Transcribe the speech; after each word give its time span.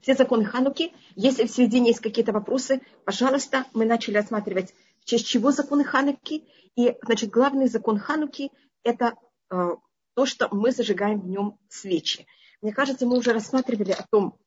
все 0.00 0.14
законы 0.14 0.44
Хануки. 0.44 0.92
Если 1.14 1.46
в 1.46 1.50
середине 1.50 1.88
есть 1.88 2.00
какие-то 2.00 2.32
вопросы, 2.32 2.80
пожалуйста, 3.04 3.66
мы 3.72 3.84
начали 3.84 4.16
осматривать, 4.16 4.74
в 5.00 5.04
честь 5.04 5.26
чего 5.26 5.52
законы 5.52 5.84
Хануки. 5.84 6.44
И, 6.76 6.96
значит, 7.02 7.30
главный 7.30 7.68
закон 7.68 7.98
Хануки– 7.98 8.50
это 8.82 9.14
э, 9.50 9.76
то, 10.14 10.26
что 10.26 10.48
мы 10.50 10.72
зажигаем 10.72 11.20
в 11.20 11.28
нем 11.28 11.58
свечи. 11.68 12.26
Мне 12.62 12.72
кажется, 12.72 13.06
мы 13.06 13.18
уже 13.18 13.32
рассматривали 13.32 13.92
о 13.92 14.06
том, 14.10 14.38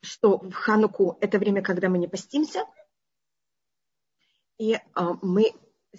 что 0.00 0.38
в 0.38 0.52
Хануку 0.52 1.16
это 1.20 1.38
время, 1.38 1.62
когда 1.62 1.88
мы 1.88 1.98
не 1.98 2.08
постимся. 2.08 2.64
И 4.58 4.74
э, 4.74 4.80
мы 5.22 5.52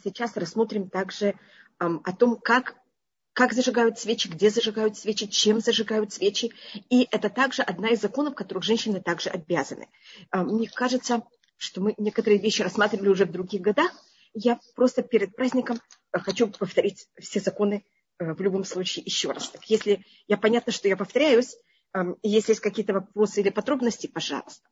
сейчас 0.04 0.38
рассмотрим 0.38 0.90
также 0.90 1.28
э, 1.28 1.36
о 1.80 2.14
том, 2.14 2.38
как 2.38 2.78
как 3.36 3.52
зажигают 3.52 4.00
свечи, 4.00 4.30
где 4.30 4.50
зажигают 4.50 4.98
свечи, 4.98 5.28
чем 5.28 5.60
зажигают 5.60 6.14
свечи. 6.14 6.54
И 6.90 7.06
это 7.12 7.30
также 7.30 7.64
одна 7.64 7.90
из 7.90 8.00
законов, 8.00 8.34
которых 8.34 8.64
женщины 8.64 9.02
также 9.02 9.30
обязаны. 9.30 9.90
А, 10.32 10.44
мне 10.44 10.70
кажется, 10.70 11.22
что 11.58 11.82
мы 11.82 11.94
некоторые 11.98 12.40
вещи 12.40 12.62
рассматривали 12.62 13.10
уже 13.10 13.26
в 13.26 13.32
других 13.34 13.60
годах. 13.60 13.92
Я 14.34 14.58
просто 14.76 15.04
перед 15.04 15.36
праздником 15.36 15.82
хочу 16.14 16.48
повторить 16.48 17.10
все 17.20 17.42
законы 17.42 17.84
э, 18.20 18.34
в 18.34 18.42
любом 18.42 18.64
случае 18.64 19.04
еще 19.04 19.32
раз. 19.32 19.50
Так 19.50 19.66
если 19.66 20.06
я 20.28 20.38
понятно, 20.38 20.72
что 20.72 20.88
я 20.88 20.96
повторяюсь, 20.96 21.58
если 22.24 22.52
есть 22.52 22.62
какие-то 22.62 22.94
вопросы 22.94 23.42
или 23.42 23.50
подробности, 23.50 24.08
пожалуйста. 24.08 24.68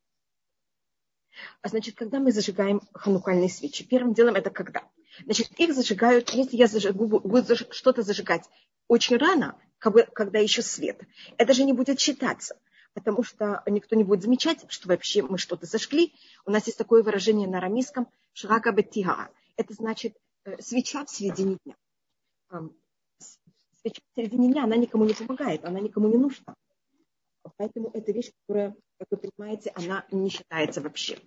А 1.62 1.68
значит, 1.68 1.96
когда 1.96 2.20
мы 2.20 2.32
зажигаем 2.32 2.82
ханукальные 2.94 3.50
свечи? 3.50 3.86
Первым 3.86 4.14
делом 4.14 4.36
это 4.36 4.50
когда? 4.50 4.84
Значит, 5.26 5.52
их 5.60 5.74
зажигают, 5.74 6.30
если 6.32 6.58
я 6.58 6.68
зажигу, 6.68 7.08
буду 7.08 7.56
что-то 7.56 8.02
зажигать 8.02 8.44
очень 8.88 9.18
рано, 9.18 9.58
когда 9.80 10.40
еще 10.40 10.62
свет, 10.62 11.02
это 11.38 11.54
же 11.54 11.64
не 11.64 11.74
будет 11.74 12.00
считаться, 12.00 12.58
потому 12.94 13.24
что 13.24 13.64
никто 13.66 13.96
не 13.96 14.04
будет 14.04 14.24
замечать, 14.24 14.66
что 14.70 14.88
вообще 14.88 15.22
мы 15.22 15.38
что-то 15.38 15.66
зажгли. 15.66 16.14
У 16.46 16.52
нас 16.52 16.66
есть 16.68 16.78
такое 16.78 17.04
выражение 17.04 17.48
на 17.48 17.58
арамейском 17.58 18.08
«шрака 18.34 18.72
бетига». 18.72 19.30
Это 19.56 19.74
значит 19.74 20.18
э, 20.46 20.62
свеча 20.62 21.06
в 21.06 21.10
середине 21.10 21.58
дня. 21.64 21.76
Свеча 23.82 24.02
в 24.12 24.16
середине 24.16 24.52
дня, 24.52 24.64
она 24.64 24.76
никому 24.78 25.06
не 25.06 25.14
помогает, 25.14 25.66
она 25.66 25.80
никому 25.80 26.08
не 26.08 26.18
нужна. 26.18 26.56
Поэтому 27.58 27.90
это 27.94 28.12
вещь, 28.12 28.32
которая, 28.42 28.76
как 28.98 29.08
вы 29.12 29.18
понимаете, 29.18 29.72
она 29.76 30.06
не 30.12 30.30
считается 30.30 30.82
вообще. 30.82 31.20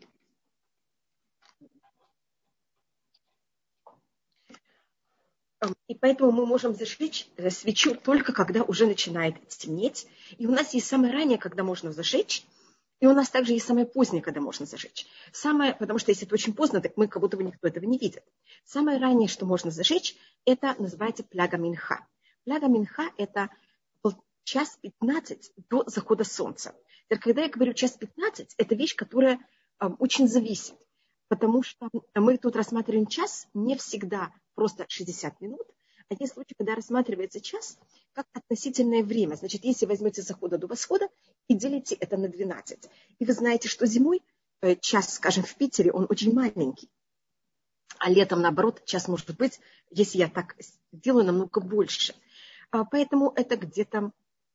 И 5.89 5.95
поэтому 5.95 6.33
мы 6.33 6.47
можем 6.47 6.75
зажечь 6.75 7.28
э, 7.36 7.50
свечу 7.50 7.95
только 7.95 8.33
когда 8.33 8.62
уже 8.62 8.86
начинает 8.86 9.34
темнеть. 9.48 10.06
И 10.39 10.47
у 10.47 10.50
нас 10.50 10.75
есть 10.75 10.86
самое 10.86 11.12
раннее, 11.12 11.39
когда 11.39 11.62
можно 11.62 11.92
зажечь, 11.92 12.45
и 13.00 13.06
у 13.06 13.12
нас 13.12 13.28
также 13.28 13.53
есть 13.53 13.67
самое 13.67 13.87
позднее, 13.87 14.22
когда 14.22 14.41
можно 14.41 14.67
зажечь. 14.67 15.06
Самое, 15.33 15.75
потому 15.75 15.98
что 15.98 16.11
если 16.11 16.27
это 16.27 16.34
очень 16.34 16.55
поздно, 16.55 16.81
так 16.81 16.97
мы 16.97 17.09
как 17.09 17.20
будто 17.20 17.37
бы 17.37 17.44
никто 17.44 17.69
этого 17.69 17.84
не 17.84 17.98
видит. 17.98 18.25
Самое 18.64 18.98
раннее, 18.98 19.28
что 19.28 19.44
можно 19.44 19.70
зажечь, 19.70 20.17
это 20.44 20.75
называется 20.78 21.22
пляга 21.22 21.59
минха. 21.59 22.06
Пляга 22.44 22.69
минха– 22.69 23.11
это 23.19 23.50
час 24.47 24.78
15 24.81 25.53
до 25.69 25.84
захода 25.89 26.25
солнца. 26.25 26.75
Теперь, 27.05 27.19
когда 27.19 27.42
я 27.42 27.48
говорю 27.48 27.75
час 27.75 27.92
15, 27.92 28.55
это 28.56 28.75
вещь, 28.75 28.94
которая 28.94 29.41
э, 29.81 29.87
очень 29.98 30.28
зависит. 30.28 30.75
Потому 31.28 31.62
что 31.62 31.91
мы 32.14 32.39
тут 32.39 32.55
рассматриваем 32.55 33.06
час 33.06 33.48
не 33.53 33.77
всегда 33.77 34.33
просто 34.57 34.87
60 34.89 35.41
минут, 35.41 35.67
а 36.09 36.15
есть 36.19 36.33
случаи, 36.33 36.55
когда 36.59 36.75
рассматривается 36.75 37.41
час 37.41 37.79
как 38.12 38.27
относительное 38.33 39.05
время. 39.05 39.37
Значит, 39.37 39.65
если 39.65 39.87
возьмете 39.87 40.23
захода 40.23 40.59
до 40.59 40.67
восхода 40.67 41.09
и 41.47 41.55
делите 41.55 41.95
это 41.97 42.17
на 42.17 42.29
12. 42.29 42.89
И 43.19 43.25
вы 43.25 43.33
знаете, 43.33 43.69
что 43.69 43.87
зимой 43.87 44.23
э, 44.62 44.77
час, 44.77 45.15
скажем, 45.15 45.45
в 45.45 45.55
Питере, 45.55 45.93
он 45.93 46.07
очень 46.09 46.33
маленький. 46.33 46.89
А 47.99 48.11
летом, 48.11 48.41
наоборот, 48.41 48.84
час 48.84 49.09
может 49.09 49.37
быть, 49.37 49.61
если 49.91 50.19
я 50.19 50.28
так 50.28 50.56
делаю, 50.93 51.25
намного 51.25 51.61
больше. 51.61 52.15
А 52.71 52.84
поэтому 52.84 53.33
это 53.34 53.56
где-то 53.56 54.12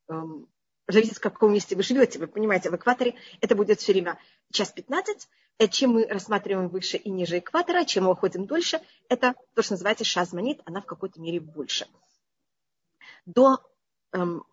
эм, 0.10 0.48
зависит, 0.88 1.18
в 1.18 1.22
каком 1.22 1.54
месте 1.54 1.76
вы 1.76 1.84
живете. 1.84 2.20
Вы 2.20 2.28
понимаете, 2.28 2.70
в 2.70 2.76
экваторе 2.76 3.16
это 3.40 3.56
будет 3.56 3.80
все 3.80 3.94
время 3.94 4.20
час 4.52 4.72
15, 4.72 5.28
Э, 5.51 5.51
чем 5.68 5.92
мы 5.92 6.08
рассматриваем 6.08 6.70
выше 6.70 6.98
и 6.98 7.10
ниже 7.10 7.40
экватора, 7.40 7.86
чем 7.86 8.06
мы 8.06 8.12
уходим 8.12 8.46
дольше, 8.46 8.82
это 9.10 9.36
то, 9.54 9.62
что 9.62 9.74
называется 9.74 10.04
шазманит, 10.04 10.62
она 10.66 10.82
в 10.82 10.86
какой-то 10.86 11.20
мере 11.20 11.40
больше. 11.40 11.88
До 13.26 13.60
эм, 14.14 14.44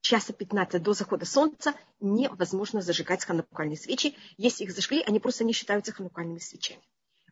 часа 0.00 0.32
15 0.32 0.82
до 0.82 0.92
захода 0.92 1.24
солнца 1.24 1.74
невозможно 2.00 2.80
зажигать 2.80 3.24
ханукальные 3.24 3.76
свечи. 3.76 4.16
Если 4.36 4.64
их 4.64 4.72
зажгли, 4.72 5.02
они 5.06 5.20
просто 5.20 5.44
не 5.44 5.52
считаются 5.52 5.92
ханукальными 5.92 6.38
свечами. 6.38 6.82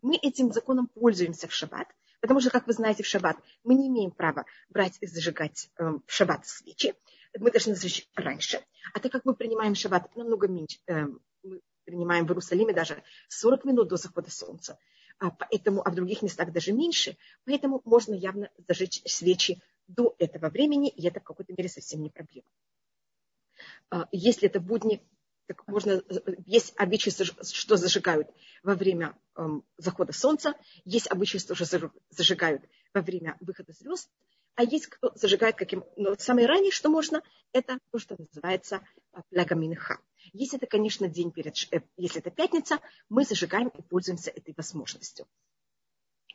Мы 0.03 0.17
этим 0.17 0.53
законом 0.53 0.87
пользуемся 0.89 1.49
в 1.49 1.53
шаббат, 1.53 1.89
потому 2.21 2.41
что, 2.41 2.51
как 2.51 2.67
вы 2.67 2.73
знаете, 2.73 3.03
в 3.03 3.07
шаббат 3.07 3.37
мы 3.65 3.75
не 3.75 3.89
имеем 3.89 4.11
права 4.11 4.45
брать 4.69 4.99
и 5.01 5.07
зажигать 5.07 5.71
эм, 5.79 6.03
в 6.07 6.13
шаббат 6.13 6.47
свечи. 6.47 6.95
Мы 7.39 7.51
должны 7.51 7.75
зажечь 7.75 8.09
раньше. 8.15 8.63
А 8.95 9.01
так 9.01 9.13
как 9.13 9.25
мы 9.25 9.35
принимаем 9.35 9.75
шаббат 9.75 10.15
намного 10.17 10.49
меньше, 10.49 10.79
эм, 10.87 11.21
принимаем 11.87 12.27
в 12.27 12.31
Иерусалиме 12.31 12.75
даже 12.75 13.03
40 13.29 13.65
минут 13.65 13.89
до 13.89 13.97
захода 13.97 14.31
солнца, 14.31 14.79
а, 15.19 15.31
поэтому, 15.31 15.81
а 15.87 15.91
в 15.91 15.95
других 15.95 16.21
местах 16.21 16.53
даже 16.53 16.73
меньше, 16.73 17.17
поэтому 17.45 17.81
можно 17.85 18.15
явно 18.15 18.51
зажечь 18.69 19.01
свечи 19.07 19.63
до 19.87 20.15
этого 20.19 20.51
времени, 20.51 20.91
и 20.91 21.07
это 21.07 21.21
в 21.21 21.25
какой-то 21.25 21.55
мере 21.57 21.69
совсем 21.69 22.03
не 22.03 22.11
проблема. 22.11 22.49
А, 23.91 24.09
если 24.13 24.49
это 24.49 24.61
будни, 24.61 25.01
так 25.47 25.67
можно, 25.69 26.03
есть 26.45 26.75
обычаи, 26.77 27.11
что 27.11 27.77
зажигают 27.77 28.29
во 28.65 28.75
время 28.75 29.17
эм, 29.37 29.65
захода 29.79 30.13
солнца, 30.13 30.55
есть 30.85 31.09
обычаи, 31.09 31.39
что 31.39 31.55
зажигают 32.11 32.63
во 32.93 33.01
время 33.01 33.37
выхода 33.41 33.73
звезд, 33.73 34.11
а 34.57 34.65
есть 34.65 34.89
кто 34.89 35.13
зажигает 35.15 35.57
каким... 35.57 35.85
Но 35.97 36.17
самое 36.19 36.47
раннее, 36.47 36.73
что 36.73 36.89
можно, 36.89 37.23
это 37.53 37.79
то, 37.93 37.99
что 37.99 38.17
называется 38.19 38.81
а, 39.13 39.23
плагаминха. 39.31 40.01
Если 40.33 40.59
это, 40.59 40.67
конечно, 40.67 41.09
день 41.09 41.31
перед, 41.31 41.57
э, 41.73 41.81
если 41.97 42.21
это 42.21 42.31
пятница, 42.31 42.79
мы 43.09 43.25
зажигаем 43.25 43.69
и 43.69 43.83
пользуемся 43.83 44.31
этой 44.31 44.55
возможностью. 44.57 45.27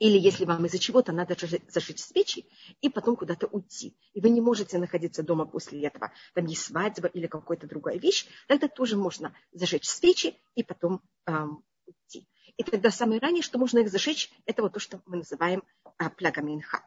Или 0.02 0.18
если 0.18 0.46
вам 0.46 0.66
из-за 0.66 0.80
чего-то 0.80 1.12
надо 1.12 1.38
зажечь 1.68 2.00
свечи 2.00 2.48
и 2.82 2.90
потом 2.90 3.16
куда-то 3.16 3.46
уйти. 3.46 3.96
И 4.14 4.20
вы 4.20 4.32
не 4.32 4.42
можете 4.42 4.80
находиться 4.80 5.22
дома 5.22 5.46
после 5.46 5.86
этого. 5.86 6.12
Там 6.34 6.48
есть 6.48 6.64
свадьба 6.64 7.08
или 7.08 7.28
какая-то 7.28 7.68
другая 7.68 8.00
вещь. 8.00 8.26
Тогда 8.48 8.68
тоже 8.68 8.98
можно 8.98 9.32
зажечь 9.52 9.86
свечи 9.86 10.36
и 10.56 10.64
потом 10.64 11.04
эм, 11.28 11.64
уйти. 11.86 12.28
И 12.58 12.64
тогда 12.64 12.90
самое 12.90 13.22
раннее, 13.22 13.44
что 13.44 13.60
можно 13.60 13.78
их 13.78 13.92
зажечь, 13.92 14.32
это 14.46 14.64
вот 14.64 14.74
то, 14.74 14.80
что 14.80 15.04
мы 15.06 15.18
называем 15.18 15.62
э, 16.00 16.10
плягаминха. 16.10 16.84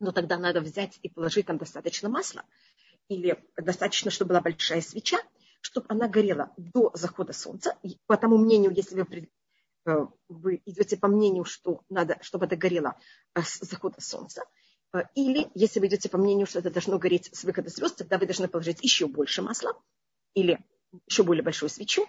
Но 0.00 0.10
тогда 0.10 0.38
надо 0.38 0.62
взять 0.62 0.98
и 1.02 1.10
положить 1.10 1.44
там 1.44 1.58
достаточно 1.58 2.08
масла. 2.08 2.44
Или 3.08 3.44
достаточно, 3.58 4.10
чтобы 4.10 4.30
была 4.30 4.40
большая 4.40 4.80
свеча 4.80 5.18
чтобы 5.62 5.86
она 5.88 6.08
горела 6.08 6.52
до 6.56 6.90
захода 6.94 7.32
солнца. 7.32 7.78
И 7.82 7.96
по 8.06 8.16
тому 8.16 8.36
мнению, 8.36 8.72
если 8.74 9.02
вы, 9.02 9.30
э, 9.86 10.06
вы 10.28 10.60
идете 10.66 10.96
по 10.96 11.08
мнению, 11.08 11.44
что 11.44 11.82
надо, 11.88 12.18
чтобы 12.20 12.46
это 12.46 12.56
горело 12.56 12.98
э, 13.34 13.42
с 13.42 13.60
захода 13.60 14.00
солнца, 14.00 14.42
э, 14.92 15.02
или 15.14 15.48
если 15.54 15.80
вы 15.80 15.86
идете 15.86 16.08
по 16.10 16.18
мнению, 16.18 16.46
что 16.46 16.58
это 16.58 16.70
должно 16.70 16.98
гореть 16.98 17.30
с 17.32 17.44
выхода 17.44 17.70
звезд, 17.70 17.96
тогда 17.96 18.18
вы 18.18 18.26
должны 18.26 18.48
положить 18.48 18.82
еще 18.82 19.06
больше 19.06 19.40
масла 19.40 19.72
или 20.34 20.58
еще 21.08 21.22
более 21.22 21.42
большую 21.42 21.70
свечу 21.70 22.06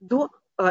до 0.00 0.30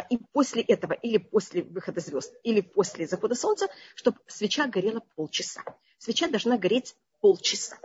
и 0.09 0.17
после 0.31 0.63
этого, 0.63 0.94
или 0.94 1.19
после 1.19 1.62
выхода 1.62 2.00
звезд, 2.00 2.34
или 2.41 2.62
после 2.62 3.06
захода 3.06 3.35
солнца, 3.35 3.67
чтобы 3.94 4.17
свеча 4.25 4.66
горела 4.66 5.03
полчаса. 5.16 5.62
Свеча 6.00 6.28
должна 6.28 6.57
гореть 6.57 6.96
полчаса. 7.22 7.78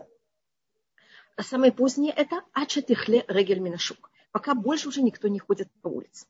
А 1.37 1.43
самое 1.43 1.73
позднее 1.73 2.15
это 2.15 2.43
ачатихле 2.55 3.27
регель 3.29 3.59
минашук 3.59 4.10
пока 4.33 4.55
больше 4.55 4.89
уже 4.89 5.03
никто 5.03 5.29
не 5.29 5.39
ходит 5.39 5.69
по 5.83 5.89
улице. 5.89 6.27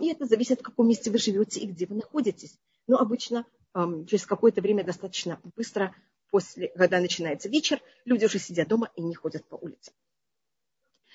И 0.00 0.08
это 0.08 0.24
зависит, 0.24 0.60
в 0.60 0.62
каком 0.62 0.88
месте 0.88 1.10
вы 1.10 1.18
живете 1.18 1.60
и 1.60 1.66
где 1.66 1.86
вы 1.86 1.96
находитесь. 1.96 2.58
Но 2.86 2.98
обычно 2.98 3.44
через 3.74 4.26
какое-то 4.26 4.60
время 4.60 4.84
достаточно 4.84 5.40
быстро, 5.56 5.94
после, 6.30 6.68
когда 6.68 7.00
начинается 7.00 7.48
вечер, 7.48 7.80
люди 8.04 8.24
уже 8.24 8.38
сидят 8.38 8.68
дома 8.68 8.90
и 8.94 9.02
не 9.02 9.14
ходят 9.14 9.44
по 9.46 9.56
улице. 9.56 9.92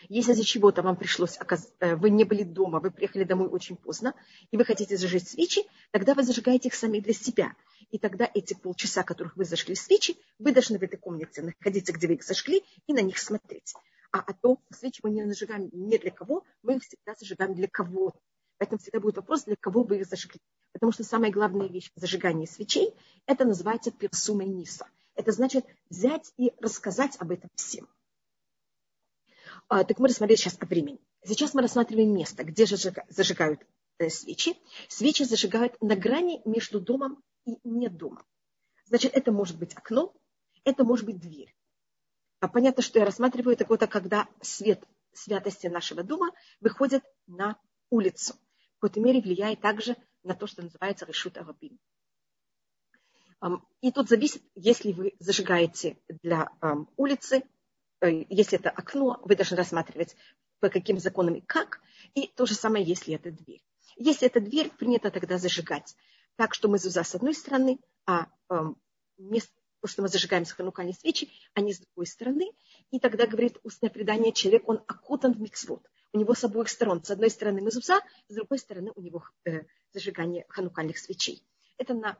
Если 0.09 0.33
из-за 0.33 0.43
чего-то 0.43 0.81
вам 0.81 0.97
пришлось, 0.97 1.39
э, 1.79 1.95
вы 1.95 2.09
не 2.09 2.25
были 2.25 2.43
дома, 2.43 2.79
вы 2.79 2.91
приехали 2.91 3.23
домой 3.23 3.47
очень 3.47 3.75
поздно, 3.75 4.13
и 4.51 4.57
вы 4.57 4.65
хотите 4.65 4.97
зажечь 4.97 5.27
свечи, 5.29 5.63
тогда 5.91 6.13
вы 6.13 6.23
зажигаете 6.23 6.67
их 6.67 6.75
сами 6.75 6.99
для 6.99 7.13
себя. 7.13 7.55
И 7.91 7.97
тогда 7.97 8.29
эти 8.31 8.53
полчаса, 8.53 9.03
которых 9.03 9.35
вы 9.37 9.45
зажгли 9.45 9.73
свечи, 9.73 10.17
вы 10.37 10.51
должны 10.51 10.77
в 10.77 10.83
этой 10.83 10.97
комнате 10.97 11.41
находиться, 11.41 11.93
где 11.93 12.07
вы 12.07 12.15
их 12.15 12.23
зажгли, 12.23 12.63
и 12.87 12.93
на 12.93 13.01
них 13.01 13.17
смотреть 13.17 13.73
а 14.15 14.19
о 14.19 14.33
том, 14.33 14.63
свечи 14.71 15.01
мы 15.03 15.09
не 15.09 15.25
зажигаем 15.25 15.69
не 15.73 15.97
для 15.97 16.09
кого, 16.09 16.45
мы 16.63 16.77
их 16.77 16.83
всегда 16.83 17.15
зажигаем 17.19 17.53
для 17.53 17.67
кого-то. 17.67 18.17
Поэтому 18.57 18.79
всегда 18.79 19.01
будет 19.01 19.17
вопрос, 19.17 19.43
для 19.43 19.57
кого 19.57 19.83
вы 19.83 19.97
их 19.99 20.07
зажгли. 20.07 20.39
Потому 20.71 20.93
что 20.93 21.03
самая 21.03 21.31
главная 21.31 21.67
вещь 21.67 21.91
в 21.93 21.99
зажигании 21.99 22.45
свечей, 22.45 22.93
это 23.25 23.43
называется 23.43 23.91
персумой 23.91 24.45
ниса. 24.45 24.87
Это 25.15 25.33
значит 25.33 25.65
взять 25.89 26.31
и 26.37 26.53
рассказать 26.61 27.17
об 27.19 27.31
этом 27.31 27.49
всем. 27.55 27.89
А, 29.67 29.83
так 29.83 29.99
мы 29.99 30.07
рассмотрели 30.07 30.37
сейчас 30.37 30.55
о 30.61 30.65
времени. 30.65 31.01
Сейчас 31.25 31.53
мы 31.53 31.61
рассматриваем 31.61 32.15
место, 32.15 32.45
где 32.45 32.65
зажигают 32.65 33.67
э, 33.97 34.09
свечи. 34.09 34.55
Свечи 34.87 35.23
зажигают 35.23 35.75
на 35.81 35.97
грани 35.97 36.41
между 36.45 36.79
домом 36.79 37.21
и 37.45 37.57
не 37.65 37.89
домом. 37.89 38.23
Значит, 38.85 39.13
это 39.13 39.33
может 39.33 39.57
быть 39.57 39.73
окно, 39.73 40.15
это 40.63 40.85
может 40.85 41.05
быть 41.05 41.19
дверь. 41.19 41.53
А 42.39 42.47
понятно, 42.47 42.83
что 42.83 42.99
я 42.99 43.05
рассматриваю 43.05 43.53
это 43.53 43.65
вот, 43.67 43.79
когда 43.87 44.27
свет 44.41 44.83
святости 45.13 45.67
нашего 45.67 46.03
дома 46.03 46.31
выходит 46.59 47.03
на 47.27 47.57
улицу. 47.89 48.33
В 48.33 48.81
какой-то 48.81 48.99
мере 48.99 49.21
влияет 49.21 49.61
также 49.61 49.95
на 50.23 50.35
то, 50.35 50.47
что 50.47 50.61
называется 50.61 51.05
решут 51.05 51.37
арабин. 51.37 51.79
И 53.81 53.91
тут 53.91 54.09
зависит, 54.09 54.43
если 54.55 54.91
вы 54.91 55.13
зажигаете 55.19 55.97
для 56.23 56.49
улицы, 56.97 57.43
э, 58.01 58.25
если 58.29 58.57
это 58.57 58.69
окно, 58.71 59.21
вы 59.23 59.35
должны 59.35 59.57
рассматривать, 59.57 60.15
по 60.59 60.69
каким 60.69 60.99
законам 60.99 61.35
и 61.35 61.41
как. 61.41 61.79
И 62.15 62.27
то 62.27 62.45
же 62.45 62.55
самое, 62.55 62.83
если 62.83 63.13
это 63.13 63.31
дверь. 63.31 63.63
Если 63.97 64.27
это 64.27 64.39
дверь, 64.39 64.71
принято 64.71 65.11
тогда 65.11 65.37
зажигать. 65.37 65.95
Так 66.37 66.53
что 66.53 66.69
мы 66.69 66.79
зуза 66.79 67.03
с 67.03 67.13
одной 67.13 67.35
стороны, 67.35 67.79
а 68.05 68.27
место, 69.17 69.53
то, 69.85 69.87
что 69.87 70.01
мы 70.01 70.07
зажигаем 70.07 70.45
с 70.45 70.51
ханукани 70.51 70.93
свечи, 70.93 71.29
они 71.53 71.71
с 71.71 71.79
другой 71.79 72.07
стороны. 72.07 72.51
И 72.89 72.99
тогда, 72.99 73.27
говорит 73.27 73.59
устное 73.61 73.91
предание, 73.91 74.33
человек, 74.33 74.67
он 74.67 74.77
окутан 74.87 75.33
в 75.33 75.39
миксвод. 75.39 75.87
У 76.11 76.17
него 76.17 76.33
с 76.33 76.43
обоих 76.43 76.69
сторон. 76.69 77.03
С 77.03 77.11
одной 77.11 77.29
стороны 77.29 77.61
мезуза, 77.61 78.01
с 78.27 78.33
другой 78.33 78.57
стороны 78.57 78.91
у 78.95 79.01
него 79.01 79.23
э, 79.45 79.61
зажигание 79.93 80.45
ханукальных 80.49 80.97
свечей. 80.97 81.45
Это 81.77 81.93
на 81.93 82.17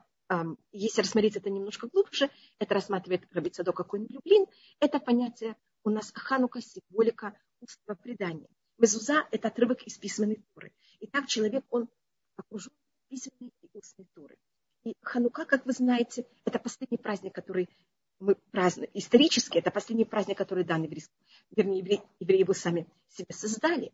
если 0.72 1.02
рассмотреть 1.02 1.36
это 1.36 1.50
немножко 1.50 1.88
глубже, 1.88 2.30
это 2.58 2.74
рассматривает 2.74 3.26
Рабицадо 3.32 3.72
какой-нибудь 3.72 4.12
Люблин, 4.12 4.46
это 4.80 4.98
понятие 4.98 5.56
у 5.84 5.90
нас 5.90 6.10
ханука, 6.12 6.60
символика 6.60 7.36
устного 7.60 7.96
предания. 7.96 8.48
Мезуза– 8.78 9.26
это 9.30 9.48
отрывок 9.48 9.82
из 9.82 9.98
письменной 9.98 10.44
туры. 10.52 10.72
И 10.98 11.06
так 11.06 11.26
человек, 11.28 11.64
он 11.70 11.88
окружен 12.36 12.72
письменной 13.08 13.52
и 13.62 13.70
устной 13.72 14.06
туры. 14.14 14.36
И 14.86 14.94
Ханука, 15.02 15.44
как 15.46 15.66
вы 15.66 15.72
знаете, 15.72 16.26
это 16.44 16.60
последний 16.60 16.96
праздник, 16.96 17.34
который 17.34 17.68
мы 18.20 18.36
празднуем. 18.52 18.88
Исторически 18.94 19.58
это 19.58 19.72
последний 19.72 20.04
праздник, 20.04 20.38
который 20.38 20.62
дан 20.62 20.84
еврейскому. 20.84 21.18
Вернее, 21.50 21.80
евреи, 21.80 22.02
евреи 22.20 22.38
его 22.38 22.54
сами 22.54 22.86
себе 23.08 23.34
создали. 23.34 23.92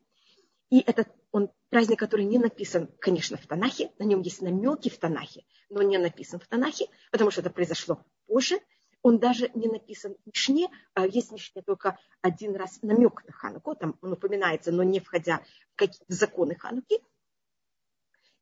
И 0.68 0.80
это 0.80 1.06
он, 1.30 1.50
праздник, 1.70 1.98
который 1.98 2.26
не 2.26 2.38
написан, 2.38 2.90
конечно, 2.98 3.38
в 3.38 3.46
Танахе. 3.46 3.90
На 3.98 4.04
нем 4.04 4.20
есть 4.20 4.42
намеки 4.42 4.90
в 4.90 4.98
Танахе, 4.98 5.46
но 5.70 5.80
не 5.80 5.96
написан 5.96 6.40
в 6.40 6.46
Танахе, 6.46 6.88
потому 7.10 7.30
что 7.30 7.40
это 7.40 7.48
произошло 7.48 8.04
позже. 8.26 8.60
Он 9.00 9.18
даже 9.18 9.50
не 9.54 9.68
написан 9.68 10.14
в 10.14 10.26
Мишне, 10.26 10.68
а 10.92 11.06
есть 11.06 11.30
в 11.30 11.32
Мишне 11.32 11.62
только 11.62 11.98
один 12.20 12.54
раз 12.54 12.80
намек 12.82 13.24
на 13.24 13.32
Хануку, 13.32 13.74
там 13.74 13.96
он 14.02 14.12
упоминается, 14.12 14.72
но 14.72 14.82
не 14.82 15.00
входя 15.00 15.42
в 15.72 15.76
какие-то 15.76 16.04
законы 16.12 16.54
Хануки 16.54 17.00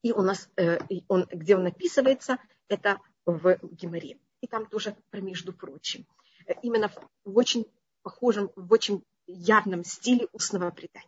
и 0.02 0.12
у 0.12 0.22
нас, 0.22 0.48
э, 0.56 0.78
он, 1.08 1.26
где 1.30 1.56
он 1.56 1.66
описывается, 1.66 2.38
это 2.68 2.98
в 3.26 3.58
Гимаре. 3.62 4.18
И 4.40 4.46
там 4.46 4.66
тоже 4.66 4.96
про 5.10 5.20
между 5.20 5.52
прочим. 5.52 6.06
Э, 6.46 6.54
именно 6.62 6.88
в, 6.88 7.36
очень 7.36 7.66
похожем, 8.02 8.50
в 8.56 8.72
очень 8.72 9.04
явном 9.26 9.84
стиле 9.84 10.28
устного 10.32 10.70
предания. 10.70 11.06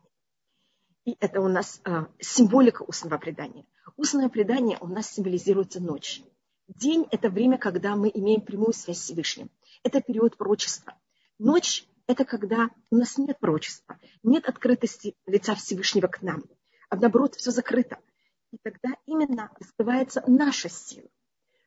И 1.05 1.17
это 1.21 1.41
у 1.41 1.49
нас 1.49 1.81
э, 1.85 2.05
символика 2.21 2.83
устного 2.83 3.19
предания. 3.19 3.65
Устное 3.97 4.29
предание 4.29 4.79
у 4.81 4.87
нас 4.87 5.11
символизируется 5.11 5.81
ночь. 5.81 6.23
День– 6.69 7.07
это 7.11 7.29
время, 7.29 7.59
когда 7.59 7.97
мы 7.97 8.11
имеем 8.13 8.41
прямую 8.43 8.73
связь 8.73 8.99
с 8.99 9.03
Всевышним. 9.03 9.51
Это 9.83 10.01
период 10.01 10.37
пророчества. 10.37 10.95
Ночь– 11.39 11.87
это 12.07 12.25
когда 12.25 12.71
у 12.91 12.97
нас 12.97 13.19
нет 13.19 13.39
пророчества, 13.41 13.99
нет 14.23 14.49
открытости 14.49 15.17
лица 15.27 15.55
Всевышнего 15.55 16.07
к 16.07 16.23
нам. 16.23 16.45
А 16.89 16.97
наоборот, 16.97 17.35
все 17.35 17.51
закрыто– 17.51 17.99
и 18.53 18.59
тогда 18.63 18.91
именно 19.07 19.51
раскрывается 19.59 20.23
наша 20.27 20.69
сила. 20.69 21.09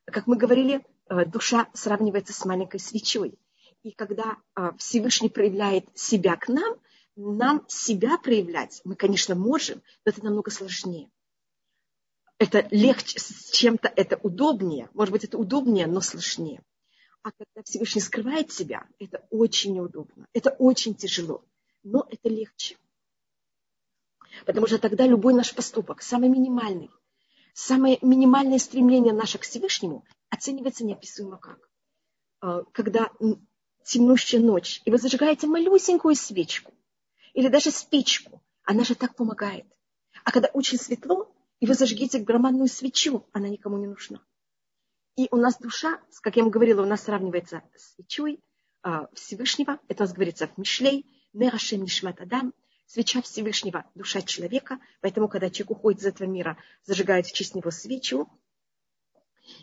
Как 0.06 0.28
мы 0.28 0.38
говорили, 0.38 0.86
э, 1.10 1.26
душа 1.26 1.68
сравнивается 1.74 2.32
с 2.32 2.46
маленькой 2.46 2.80
свечой. 2.80 3.38
И 3.84 3.92
когда 3.92 4.38
э, 4.56 4.72
Всевышний 4.78 5.30
проявляет 5.30 5.86
себя 5.98 6.36
к 6.38 6.48
нам, 6.48 6.78
нам 7.16 7.66
себя 7.68 8.18
проявлять 8.18 8.82
мы, 8.84 8.96
конечно, 8.96 9.36
можем, 9.36 9.82
но 10.06 10.12
это 10.12 10.24
намного 10.24 10.52
сложнее. 10.52 11.10
Это 12.38 12.68
легче, 12.70 13.20
с 13.20 13.52
чем-то 13.52 13.92
это 13.96 14.18
удобнее. 14.18 14.90
Может 14.94 15.12
быть, 15.12 15.24
это 15.24 15.38
удобнее, 15.38 15.88
но 15.88 16.02
сложнее. 16.02 16.62
А 17.24 17.32
когда 17.32 17.64
Всевышний 17.64 18.02
скрывает 18.02 18.52
себя, 18.52 18.86
это 19.00 19.26
очень 19.32 19.74
неудобно. 19.74 20.28
Это 20.34 20.52
очень 20.52 20.94
тяжело. 20.94 21.44
Но 21.82 22.06
это 22.10 22.30
легче. 22.30 22.78
Потому 24.46 24.68
что 24.68 24.78
тогда 24.78 25.06
любой 25.06 25.34
наш 25.34 25.54
поступок, 25.54 26.02
самый 26.02 26.30
минимальный, 26.30 26.90
самое 27.54 27.98
минимальное 28.02 28.60
стремление 28.60 29.14
наше 29.14 29.38
к 29.38 29.44
Всевышнему 29.44 30.06
оценивается 30.30 30.84
неописуемо 30.84 31.38
как. 31.38 31.70
А, 32.42 32.64
когда 32.74 33.10
темнущая 33.84 34.42
ночь, 34.42 34.82
и 34.86 34.92
вы 34.92 34.98
зажигаете 34.98 35.48
малюсенькую 35.48 36.16
свечку, 36.16 36.74
или 37.34 37.48
даже 37.48 37.72
спичку, 37.72 38.42
она 38.64 38.84
же 38.84 38.96
так 38.96 39.16
помогает. 39.16 39.66
А 40.24 40.32
когда 40.32 40.50
очень 40.54 40.78
светло, 40.78 41.32
и 41.60 41.68
вы 41.68 41.74
зажгите 41.74 42.20
громадную 42.20 42.68
свечу, 42.68 43.26
она 43.32 43.48
никому 43.48 43.78
не 43.78 43.88
нужна. 43.88 44.22
И 45.16 45.28
у 45.32 45.38
нас 45.38 45.58
душа, 45.58 46.02
как 46.22 46.36
я 46.36 46.44
вам 46.44 46.52
говорила, 46.52 46.82
у 46.82 46.86
нас 46.86 47.04
сравнивается 47.04 47.64
с 47.76 47.96
свечой 47.96 48.42
а, 48.82 49.08
Всевышнего, 49.14 49.80
это 49.88 50.04
у 50.04 50.08
нас 50.08 50.14
говорится 50.14 50.48
в 50.48 50.58
Мишлей, 50.58 51.06
Нерашем 51.34 51.84
Нишмат 51.84 52.22
Адам, 52.22 52.54
свеча 52.86 53.22
Всевышнего, 53.22 53.86
душа 53.96 54.22
человека. 54.22 54.80
Поэтому, 55.02 55.28
когда 55.28 55.50
человек 55.50 55.72
уходит 55.72 56.02
из 56.02 56.06
этого 56.06 56.28
мира, 56.28 56.58
зажигают 56.84 57.28
в 57.28 57.34
честь 57.34 57.56
него 57.56 57.72
свечу. 57.72 58.28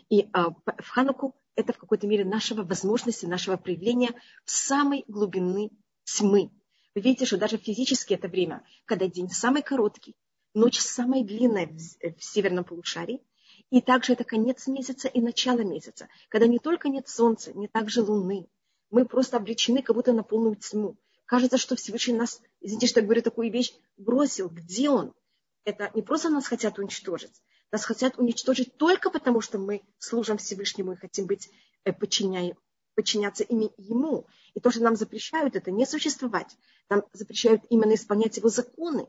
И 0.09 0.29
а, 0.33 0.51
в 0.51 0.89
Хануку 0.89 1.35
это 1.55 1.73
в 1.73 1.77
какой-то 1.77 2.07
мере 2.07 2.25
нашего 2.25 2.63
возможности, 2.63 3.25
нашего 3.25 3.57
проявления 3.57 4.11
в 4.45 4.51
самой 4.51 5.03
глубины 5.07 5.71
тьмы. 6.03 6.51
Вы 6.95 7.01
видите, 7.01 7.25
что 7.25 7.37
даже 7.37 7.57
физически 7.57 8.13
это 8.13 8.27
время, 8.27 8.63
когда 8.85 9.07
день 9.07 9.29
самый 9.29 9.61
короткий, 9.61 10.15
ночь 10.53 10.79
самая 10.79 11.23
длинная 11.23 11.67
в, 11.67 12.17
в 12.17 12.23
северном 12.23 12.63
полушарии, 12.63 13.21
и 13.69 13.81
также 13.81 14.13
это 14.13 14.23
конец 14.23 14.67
месяца 14.67 15.07
и 15.07 15.21
начало 15.21 15.61
месяца, 15.61 16.07
когда 16.29 16.47
не 16.47 16.59
только 16.59 16.89
нет 16.89 17.07
солнца, 17.07 17.53
не 17.53 17.67
также 17.67 18.01
луны. 18.01 18.47
Мы 18.91 19.05
просто 19.05 19.37
обречены 19.37 19.81
как 19.81 19.95
будто 19.95 20.13
на 20.13 20.23
полную 20.23 20.55
тьму. 20.55 20.97
Кажется, 21.33 21.57
что 21.57 21.75
Всевышний 21.75 22.13
нас, 22.13 22.43
извините, 22.61 22.85
что 22.85 22.99
я 22.99 23.05
говорю 23.07 23.23
такую 23.23 23.51
вещь, 23.51 23.73
бросил. 23.97 24.49
Где 24.49 24.91
он? 24.91 25.15
Это 25.63 25.89
не 25.95 26.03
просто 26.03 26.29
нас 26.29 26.45
хотят 26.45 26.77
уничтожить. 26.77 27.41
Нас 27.71 27.85
хотят 27.85 28.19
уничтожить 28.19 28.77
только 28.77 29.09
потому, 29.09 29.41
что 29.41 29.57
мы 29.57 29.81
служим 29.97 30.37
Всевышнему 30.37 30.93
и 30.93 30.95
хотим 30.95 31.25
быть 31.25 31.49
э, 31.85 31.91
подчиняем, 31.91 32.55
подчиняться 32.93 33.43
ему. 33.49 34.27
И 34.53 34.59
то, 34.59 34.69
что 34.69 34.83
нам 34.83 34.95
запрещают, 34.95 35.55
это 35.55 35.71
не 35.71 35.87
существовать. 35.87 36.55
Нам 36.87 37.03
запрещают 37.13 37.63
именно 37.69 37.95
исполнять 37.95 38.37
его 38.37 38.49
законы. 38.49 39.07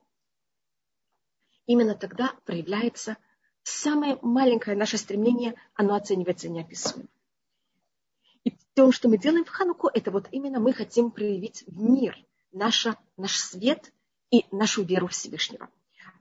Именно 1.66 1.94
тогда 1.94 2.34
проявляется 2.46 3.18
самое 3.64 4.18
маленькое 4.22 4.78
наше 4.78 4.96
стремление, 4.96 5.56
оно 5.74 5.94
оценивается 5.94 6.48
неописуемо. 6.48 7.06
То, 8.74 8.90
что 8.90 9.08
мы 9.08 9.18
делаем 9.18 9.44
в 9.44 9.50
Хануку, 9.50 9.88
это 9.92 10.10
вот 10.10 10.26
именно 10.32 10.58
мы 10.58 10.72
хотим 10.72 11.12
проявить 11.12 11.62
в 11.66 11.80
мир 11.80 12.18
наша, 12.50 12.96
наш 13.16 13.36
свет 13.36 13.92
и 14.30 14.44
нашу 14.50 14.82
веру 14.82 15.06
Всевышнего. 15.06 15.68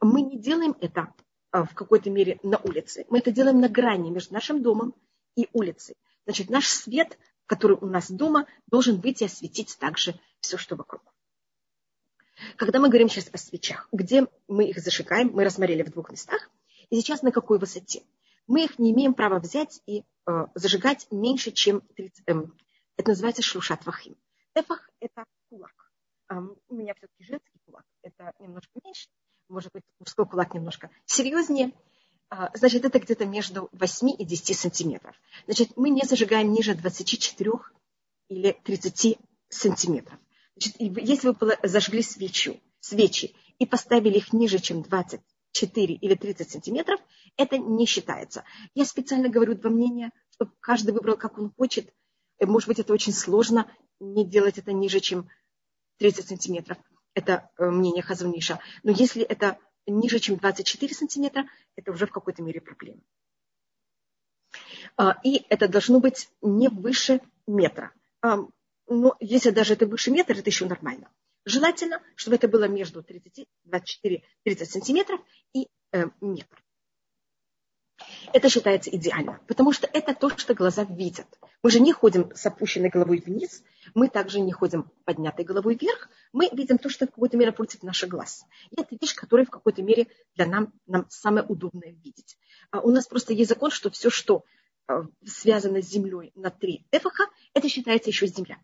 Мы 0.02 0.22
не 0.22 0.38
делаем 0.38 0.76
это 0.80 1.14
а, 1.52 1.66
в 1.66 1.74
какой-то 1.74 2.12
мере 2.12 2.40
на 2.44 2.58
улице. 2.60 3.06
Мы 3.10 3.20
это 3.20 3.32
делаем 3.32 3.60
на 3.60 3.70
грани 3.70 4.12
между 4.12 4.34
нашим 4.34 4.62
домом 4.62 4.94
и 5.36 5.50
улицей. 5.52 5.96
Значит, 6.26 6.50
наш 6.50 6.68
свет, 6.68 7.18
который 7.48 7.78
у 7.80 7.88
нас 7.88 8.12
дома, 8.12 8.46
должен 8.68 9.02
выйти 9.02 9.24
и 9.24 9.26
осветить 9.26 9.78
также 9.80 10.20
все, 10.40 10.58
что 10.58 10.76
вокруг. 10.76 11.02
Когда 12.56 12.80
мы 12.80 12.90
говорим 12.90 13.10
сейчас 13.10 13.30
о 13.32 13.38
свечах, 13.38 13.88
где 13.92 14.28
мы 14.48 14.70
их 14.70 14.78
зажигаем, 14.80 15.32
мы 15.34 15.44
рассмотрели 15.44 15.82
в 15.82 15.92
двух 15.92 16.12
местах, 16.12 16.50
и 16.90 16.98
сейчас 16.98 17.24
на 17.24 17.32
какой 17.32 17.58
высоте 17.58 18.04
мы 18.46 18.66
их 18.66 18.78
не 18.78 18.92
имеем 18.92 19.14
права 19.14 19.40
взять 19.40 19.82
и 19.86 20.04
зажигать 20.56 21.08
меньше, 21.12 21.52
чем 21.52 21.82
30, 21.82 22.24
э, 22.28 22.34
это 22.98 23.10
называется 23.10 23.42
шлушат 23.42 23.86
вахим. 23.86 24.16
Тефах– 24.54 24.90
это 25.00 25.26
кулак. 25.50 25.92
Э, 26.30 26.36
у 26.68 26.76
меня 26.76 26.94
все-таки 26.94 27.24
женский 27.24 27.60
кулак. 27.66 27.84
Это 28.02 28.34
немножко 28.40 28.72
меньше. 28.84 29.08
Может 29.50 29.72
быть, 29.74 29.84
мужской 30.00 30.26
кулак 30.26 30.54
немножко 30.54 30.90
серьезнее. 31.06 31.74
Э, 32.32 32.48
значит, 32.54 32.86
это 32.86 33.00
где-то 33.00 33.26
между 33.26 33.70
8 33.72 34.16
и 34.18 34.26
10 34.26 34.58
сантиметров. 34.58 35.16
Значит, 35.46 35.76
мы 35.76 35.90
не 35.90 36.04
зажигаем 36.04 36.52
ниже 36.52 36.76
24 36.76 37.52
или 38.30 38.52
30 38.64 39.18
сантиметров. 39.50 40.20
Значит, 40.56 40.76
если 40.80 41.30
вы 41.30 41.58
зажгли 41.64 42.02
свечу, 42.02 42.60
свечи 42.80 43.36
и 43.60 43.66
поставили 43.66 44.18
их 44.18 44.34
ниже, 44.34 44.60
чем 44.60 44.84
20 44.84 45.22
4 45.54 45.94
или 45.96 46.16
30 46.16 46.50
сантиметров, 46.50 47.00
это 47.38 47.58
не 47.58 47.86
считается. 47.86 48.44
Я 48.76 48.86
специально 48.86 49.30
говорю 49.30 49.56
два 49.56 49.70
мнения, 49.70 50.12
чтобы 50.32 50.52
каждый 50.60 50.92
выбрал, 50.92 51.16
как 51.16 51.38
он 51.38 51.52
хочет. 51.58 51.94
Может 52.42 52.68
быть, 52.68 52.80
это 52.80 52.92
очень 52.92 53.14
сложно, 53.14 53.72
не 54.00 54.26
делать 54.26 54.58
это 54.58 54.74
ниже, 54.74 55.00
чем 55.00 55.30
30 56.00 56.28
сантиметров. 56.28 56.78
это 57.14 57.52
э, 57.58 57.70
мнение 57.70 58.02
Хазуниша. 58.02 58.60
Но 58.82 58.92
если 58.92 59.22
это 59.22 59.60
ниже, 59.86 60.20
чем 60.20 60.38
24 60.38 60.96
сантиметра, 60.96 61.48
это 61.76 61.92
уже 61.92 62.08
в 62.08 62.12
какой-то 62.12 62.42
мере 62.42 62.60
проблема. 62.60 63.02
А, 64.98 65.20
и 65.24 65.46
это 65.50 65.68
должно 65.68 66.00
быть 66.00 66.30
не 66.42 66.70
выше 66.70 67.22
метра. 67.48 67.92
Но 68.88 69.16
если 69.20 69.52
даже 69.52 69.74
это 69.74 69.86
выше 69.86 70.12
метра, 70.12 70.34
это 70.34 70.50
еще 70.50 70.66
нормально. 70.66 71.10
Желательно, 71.46 72.02
чтобы 72.16 72.36
это 72.38 72.48
было 72.48 72.68
между 72.68 73.04
30, 73.04 73.48
24-30 73.68 74.66
сантиметров 74.66 75.20
и 75.54 75.68
э, 75.92 76.06
метр. 76.22 76.64
Это 78.34 78.50
считается 78.50 78.90
идеально, 78.90 79.40
потому 79.48 79.72
что 79.72 79.88
это 79.92 80.14
то, 80.16 80.30
что 80.38 80.54
глаза 80.54 80.84
видят. 80.84 81.28
Мы 81.62 81.70
же 81.70 81.80
не 81.80 81.94
ходим 81.94 82.32
с 82.36 82.46
опущенной 82.46 82.90
головой 82.90 83.22
вниз, 83.24 83.64
мы 83.94 84.10
также 84.10 84.40
не 84.40 84.52
ходим 84.52 84.92
поднятой 85.06 85.46
головой 85.46 85.78
вверх, 85.80 86.10
мы 86.32 86.50
видим 86.52 86.78
то, 86.78 86.90
что 86.90 87.06
в 87.06 87.12
какой-то 87.12 87.38
мере 87.38 87.52
против 87.52 87.84
наших 87.84 88.10
глаз. 88.10 88.46
И 88.72 88.82
это 88.82 88.98
вещь, 89.00 89.16
которая 89.16 89.46
в 89.46 89.52
какой-то 89.52 89.84
мере 89.84 90.08
для 90.36 90.46
нам, 90.48 90.74
нам 90.88 91.06
самое 91.10 91.46
удобное 91.46 91.92
видеть. 91.92 92.38
А 92.72 92.80
у 92.82 92.90
нас 92.90 93.06
просто 93.08 93.34
есть 93.34 93.50
закон, 93.50 93.70
что 93.70 93.90
все, 93.92 94.10
что 94.10 94.44
а, 94.88 95.04
связано 95.26 95.82
с 95.82 95.90
землей 95.90 96.32
на 96.36 96.50
три 96.50 96.88
тефаха, 96.90 97.26
это 97.54 97.70
считается 97.70 98.10
еще 98.10 98.28
земля. 98.28 98.58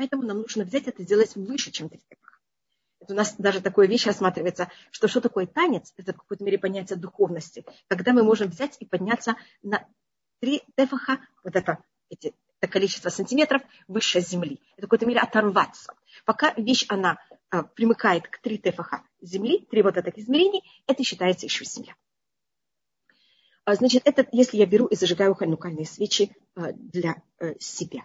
Поэтому 0.00 0.22
нам 0.22 0.38
нужно 0.38 0.64
взять 0.64 0.88
это 0.88 1.02
сделать 1.02 1.36
выше, 1.36 1.70
чем 1.70 1.90
три 1.90 2.00
тефаха 2.08 2.38
у 3.00 3.12
нас 3.12 3.34
даже 3.36 3.60
такая 3.60 3.86
вещь 3.86 4.06
рассматривается, 4.06 4.70
что 4.90 5.08
что 5.08 5.20
такое 5.20 5.46
танец, 5.46 5.92
это 5.98 6.14
в 6.14 6.16
какой-то 6.16 6.42
мере 6.42 6.58
понятие 6.58 6.98
духовности, 6.98 7.66
когда 7.86 8.14
мы 8.14 8.22
можем 8.22 8.48
взять 8.48 8.76
и 8.80 8.86
подняться 8.86 9.36
на 9.62 9.86
три 10.38 10.62
тефаха, 10.74 11.18
вот 11.44 11.54
это, 11.54 11.84
эти, 12.08 12.34
это 12.60 12.72
количество 12.72 13.10
сантиметров 13.10 13.60
выше 13.88 14.20
земли. 14.20 14.58
Это 14.78 14.86
в 14.86 14.90
какой-то 14.90 15.04
мере 15.04 15.20
оторваться. 15.20 15.92
Пока 16.24 16.54
вещь, 16.54 16.86
она 16.88 17.18
а, 17.50 17.64
примыкает 17.64 18.26
к 18.26 18.38
три 18.38 18.56
тефаха 18.56 19.02
земли, 19.20 19.66
три 19.70 19.82
вот 19.82 19.98
этих 19.98 20.16
измерений, 20.16 20.62
это 20.86 21.04
считается 21.04 21.44
еще 21.44 21.66
земля. 21.66 21.94
А, 23.66 23.74
значит, 23.74 24.02
это 24.06 24.26
если 24.32 24.56
я 24.56 24.64
беру 24.64 24.86
и 24.86 24.96
зажигаю 24.96 25.34
ханукальные 25.34 25.84
свечи 25.84 26.34
а, 26.54 26.72
для 26.72 27.22
а, 27.38 27.54
себя. 27.58 28.04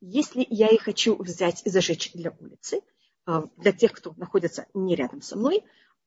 Если 0.00 0.46
я 0.48 0.68
их 0.68 0.82
хочу 0.82 1.16
взять 1.16 1.62
и 1.64 1.70
зажечь 1.70 2.12
для 2.12 2.36
улицы– 2.38 2.80
а, 3.28 3.44
для 3.58 3.72
тех, 3.72 3.92
кто 3.92 4.14
находится 4.16 4.64
не 4.72 4.94
рядом 4.94 5.20
со 5.20 5.36
мной, 5.36 5.62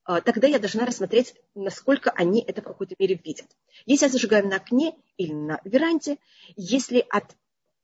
а, 0.06 0.22
тогда 0.22 0.48
я 0.48 0.58
должна 0.58 0.88
рассмотреть, 0.88 1.36
насколько 1.54 2.10
они 2.10 2.42
это 2.42 2.62
в 2.62 2.66
какой-то 2.66 2.96
мере 2.98 3.14
видят. 3.24 3.46
Если 3.86 4.08
я 4.08 4.12
зажигаю 4.12 4.48
на 4.48 4.56
окне 4.56 4.98
или 5.18 5.32
на 5.32 5.62
веранде, 5.64 6.18
если 6.56 7.06
от 7.12 7.36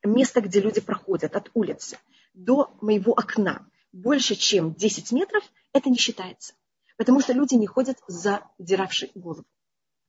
места, 0.02 0.40
где 0.40 0.58
люди 0.58 0.80
проходят, 0.80 1.36
от 1.36 1.52
улицы 1.54 1.98
до 2.34 2.76
моего 2.80 3.12
окна 3.12 3.64
больше, 3.92 4.34
чем 4.34 4.74
10 4.74 5.12
метров, 5.12 5.44
это 5.72 5.88
не 5.88 5.98
считается. 5.98 6.54
Потому 6.96 7.20
что 7.20 7.32
люди 7.32 7.54
не 7.54 7.68
ходят 7.68 7.96
задиравши 8.08 9.12
голову. 9.14 9.44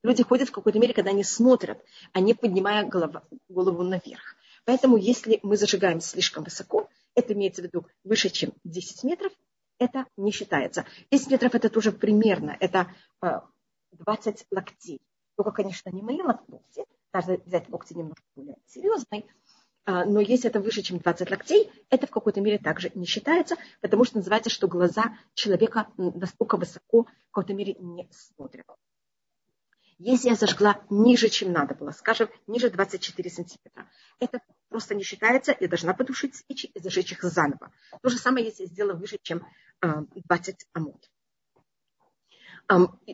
Люди 0.02 0.24
ходят 0.24 0.50
в 0.50 0.52
какой-то 0.52 0.80
мере, 0.80 0.96
когда 0.96 1.12
они 1.12 1.24
смотрят, 1.24 1.84
а 2.14 2.20
не 2.20 2.34
поднимая 2.34 2.84
голову, 2.84 3.22
голову 3.48 3.84
наверх. 3.84 4.38
Поэтому 4.70 4.98
если 4.98 5.40
мы 5.42 5.58
зажигаем 5.58 6.00
слишком 6.00 6.44
высоко, 6.44 6.90
это 7.16 7.34
имеется 7.34 7.64
в 7.64 7.66
виду 7.66 7.88
выше, 8.04 8.30
чем 8.30 8.54
10 8.66 9.04
метров, 9.04 9.32
это 9.80 10.06
не 10.16 10.30
считается. 10.30 10.86
10 11.10 11.32
метров 11.32 11.56
это 11.56 11.72
тоже 11.72 11.92
примерно, 11.92 12.56
это 12.60 12.86
20 13.94 14.42
э, 14.42 14.46
локтей. 14.52 15.02
Только, 15.36 15.50
конечно, 15.50 15.90
не 15.90 16.04
мои 16.04 16.22
локти, 16.22 16.86
надо 17.12 17.42
взять 17.48 17.68
локти 17.70 17.96
немножко 17.96 18.22
более 18.36 18.58
серьезные, 18.68 19.26
э, 19.88 20.06
но 20.06 20.20
если 20.20 20.52
это 20.52 20.60
выше, 20.60 20.84
чем 20.84 21.00
20 21.00 21.32
локтей, 21.32 21.72
это 21.90 22.06
в 22.06 22.12
какой-то 22.12 22.40
мере 22.40 22.60
также 22.60 22.92
не 22.94 23.08
считается, 23.08 23.56
потому 23.82 24.04
что 24.04 24.18
называется, 24.18 24.52
что 24.52 24.68
глаза 24.68 25.18
человека 25.34 25.88
настолько 25.98 26.58
высоко 26.58 27.06
в 27.06 27.32
какой-то 27.32 27.56
мере 27.56 27.74
не 27.80 28.08
смотрят. 28.12 28.68
Если 30.02 30.30
я 30.30 30.36
зажгла 30.36 30.82
ниже, 30.90 31.28
чем 31.28 31.52
надо 31.52 31.76
было, 31.76 31.92
скажем, 31.92 32.30
ниже 32.48 32.70
24 32.70 33.30
сантиметра, 33.30 33.86
это 34.20 34.40
просто 34.70 34.96
не 34.96 35.04
считается, 35.04 35.54
я 35.60 35.68
должна 35.68 35.94
потушить 35.94 36.38
свечи 36.38 36.68
и 36.68 36.80
зажечь 36.80 37.12
их 37.12 37.22
заново. 37.24 37.74
То 38.02 38.08
же 38.08 38.18
самое, 38.18 38.46
если 38.46 38.64
я 38.64 38.70
сделала 38.70 38.94
выше, 38.94 39.20
чем 39.22 39.46
20 39.82 40.68
а, 40.74 40.80
амод. 40.80 41.10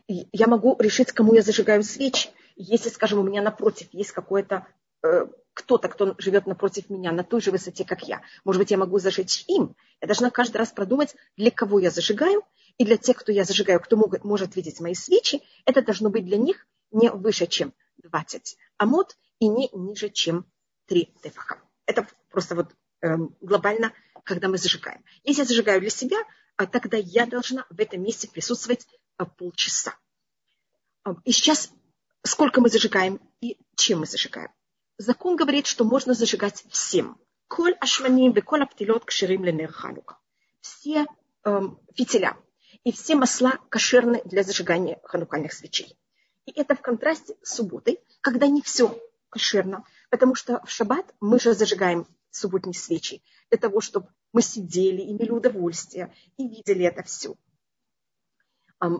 Я 0.07 0.47
могу 0.47 0.75
решить, 0.79 1.11
кому 1.11 1.33
я 1.33 1.41
зажигаю 1.41 1.81
свечи. 1.83 2.29
Если, 2.55 2.89
скажем, 2.89 3.17
у 3.19 3.23
меня 3.23 3.41
напротив 3.41 3.87
есть 3.91 4.11
какой-то 4.11 4.67
э, 5.01 5.25
кто-то, 5.55 5.89
кто 5.89 6.13
живет 6.19 6.45
напротив 6.45 6.91
меня 6.91 7.11
на 7.11 7.23
той 7.23 7.41
же 7.41 7.49
высоте, 7.49 7.83
как 7.83 8.07
я. 8.07 8.21
Может 8.43 8.61
быть, 8.61 8.69
я 8.69 8.77
могу 8.77 8.99
зажечь 8.99 9.43
им. 9.47 9.75
Я 10.01 10.07
должна 10.07 10.29
каждый 10.29 10.57
раз 10.57 10.71
продумать, 10.71 11.15
для 11.35 11.49
кого 11.49 11.79
я 11.79 11.89
зажигаю, 11.89 12.43
и 12.77 12.85
для 12.85 12.97
тех, 12.97 13.17
кто 13.17 13.31
я 13.31 13.43
зажигаю, 13.43 13.79
кто 13.79 13.97
может 14.23 14.55
видеть 14.55 14.79
мои 14.81 14.93
свечи, 14.93 15.41
это 15.65 15.81
должно 15.81 16.09
быть 16.09 16.25
для 16.25 16.37
них 16.37 16.67
не 16.91 17.09
выше, 17.11 17.47
чем 17.47 17.73
20 17.97 18.57
амод 18.77 19.17
и 19.39 19.47
не 19.47 19.69
ниже, 19.73 20.09
чем 20.09 20.45
3 20.87 21.13
тефаха. 21.21 21.61
Это 21.85 22.07
просто 22.29 22.55
вот 22.55 22.73
э, 23.01 23.17
глобально, 23.41 23.93
когда 24.23 24.47
мы 24.47 24.57
зажигаем. 24.57 25.03
Если 25.23 25.41
я 25.41 25.45
зажигаю 25.45 25.81
для 25.81 25.89
себя, 25.89 26.17
а 26.57 26.65
тогда 26.65 26.97
я 26.97 27.25
должна 27.25 27.65
в 27.69 27.79
этом 27.79 28.01
месте 28.01 28.27
присутствовать 28.27 28.87
а, 29.17 29.25
полчаса. 29.25 29.97
И 31.23 31.31
сейчас 31.31 31.71
сколько 32.23 32.61
мы 32.61 32.69
зажигаем 32.69 33.19
и 33.41 33.57
чем 33.75 33.99
мы 33.99 34.05
зажигаем. 34.05 34.51
Закон 34.97 35.35
говорит, 35.35 35.67
что 35.67 35.83
можно 35.83 36.13
зажигать 36.13 36.65
всем. 36.69 37.19
Коль 37.47 37.75
ашманим 37.79 38.33
коль 38.41 38.63
аптилот 38.63 39.05
кширим 39.05 39.67
ханука. 39.67 40.17
Все 40.61 41.05
эм, 41.43 41.79
фитиля 41.93 42.37
и 42.83 42.91
все 42.91 43.15
масла 43.15 43.59
кошерны 43.69 44.21
для 44.25 44.43
зажигания 44.43 44.99
ханукальных 45.03 45.53
свечей. 45.53 45.97
И 46.45 46.51
это 46.51 46.75
в 46.75 46.81
контрасте 46.81 47.35
с 47.41 47.55
субботой, 47.55 47.99
когда 48.21 48.47
не 48.47 48.61
все 48.61 48.99
кошерно. 49.29 49.83
Потому 50.09 50.35
что 50.35 50.61
в 50.65 50.69
шаббат 50.69 51.13
мы 51.19 51.39
же 51.39 51.53
зажигаем 51.53 52.07
субботние 52.29 52.75
свечи 52.75 53.21
для 53.49 53.57
того, 53.57 53.81
чтобы 53.81 54.07
мы 54.33 54.41
сидели, 54.41 55.01
имели 55.01 55.31
удовольствие 55.31 56.13
и 56.37 56.47
видели 56.47 56.85
это 56.85 57.03
все. 57.03 57.35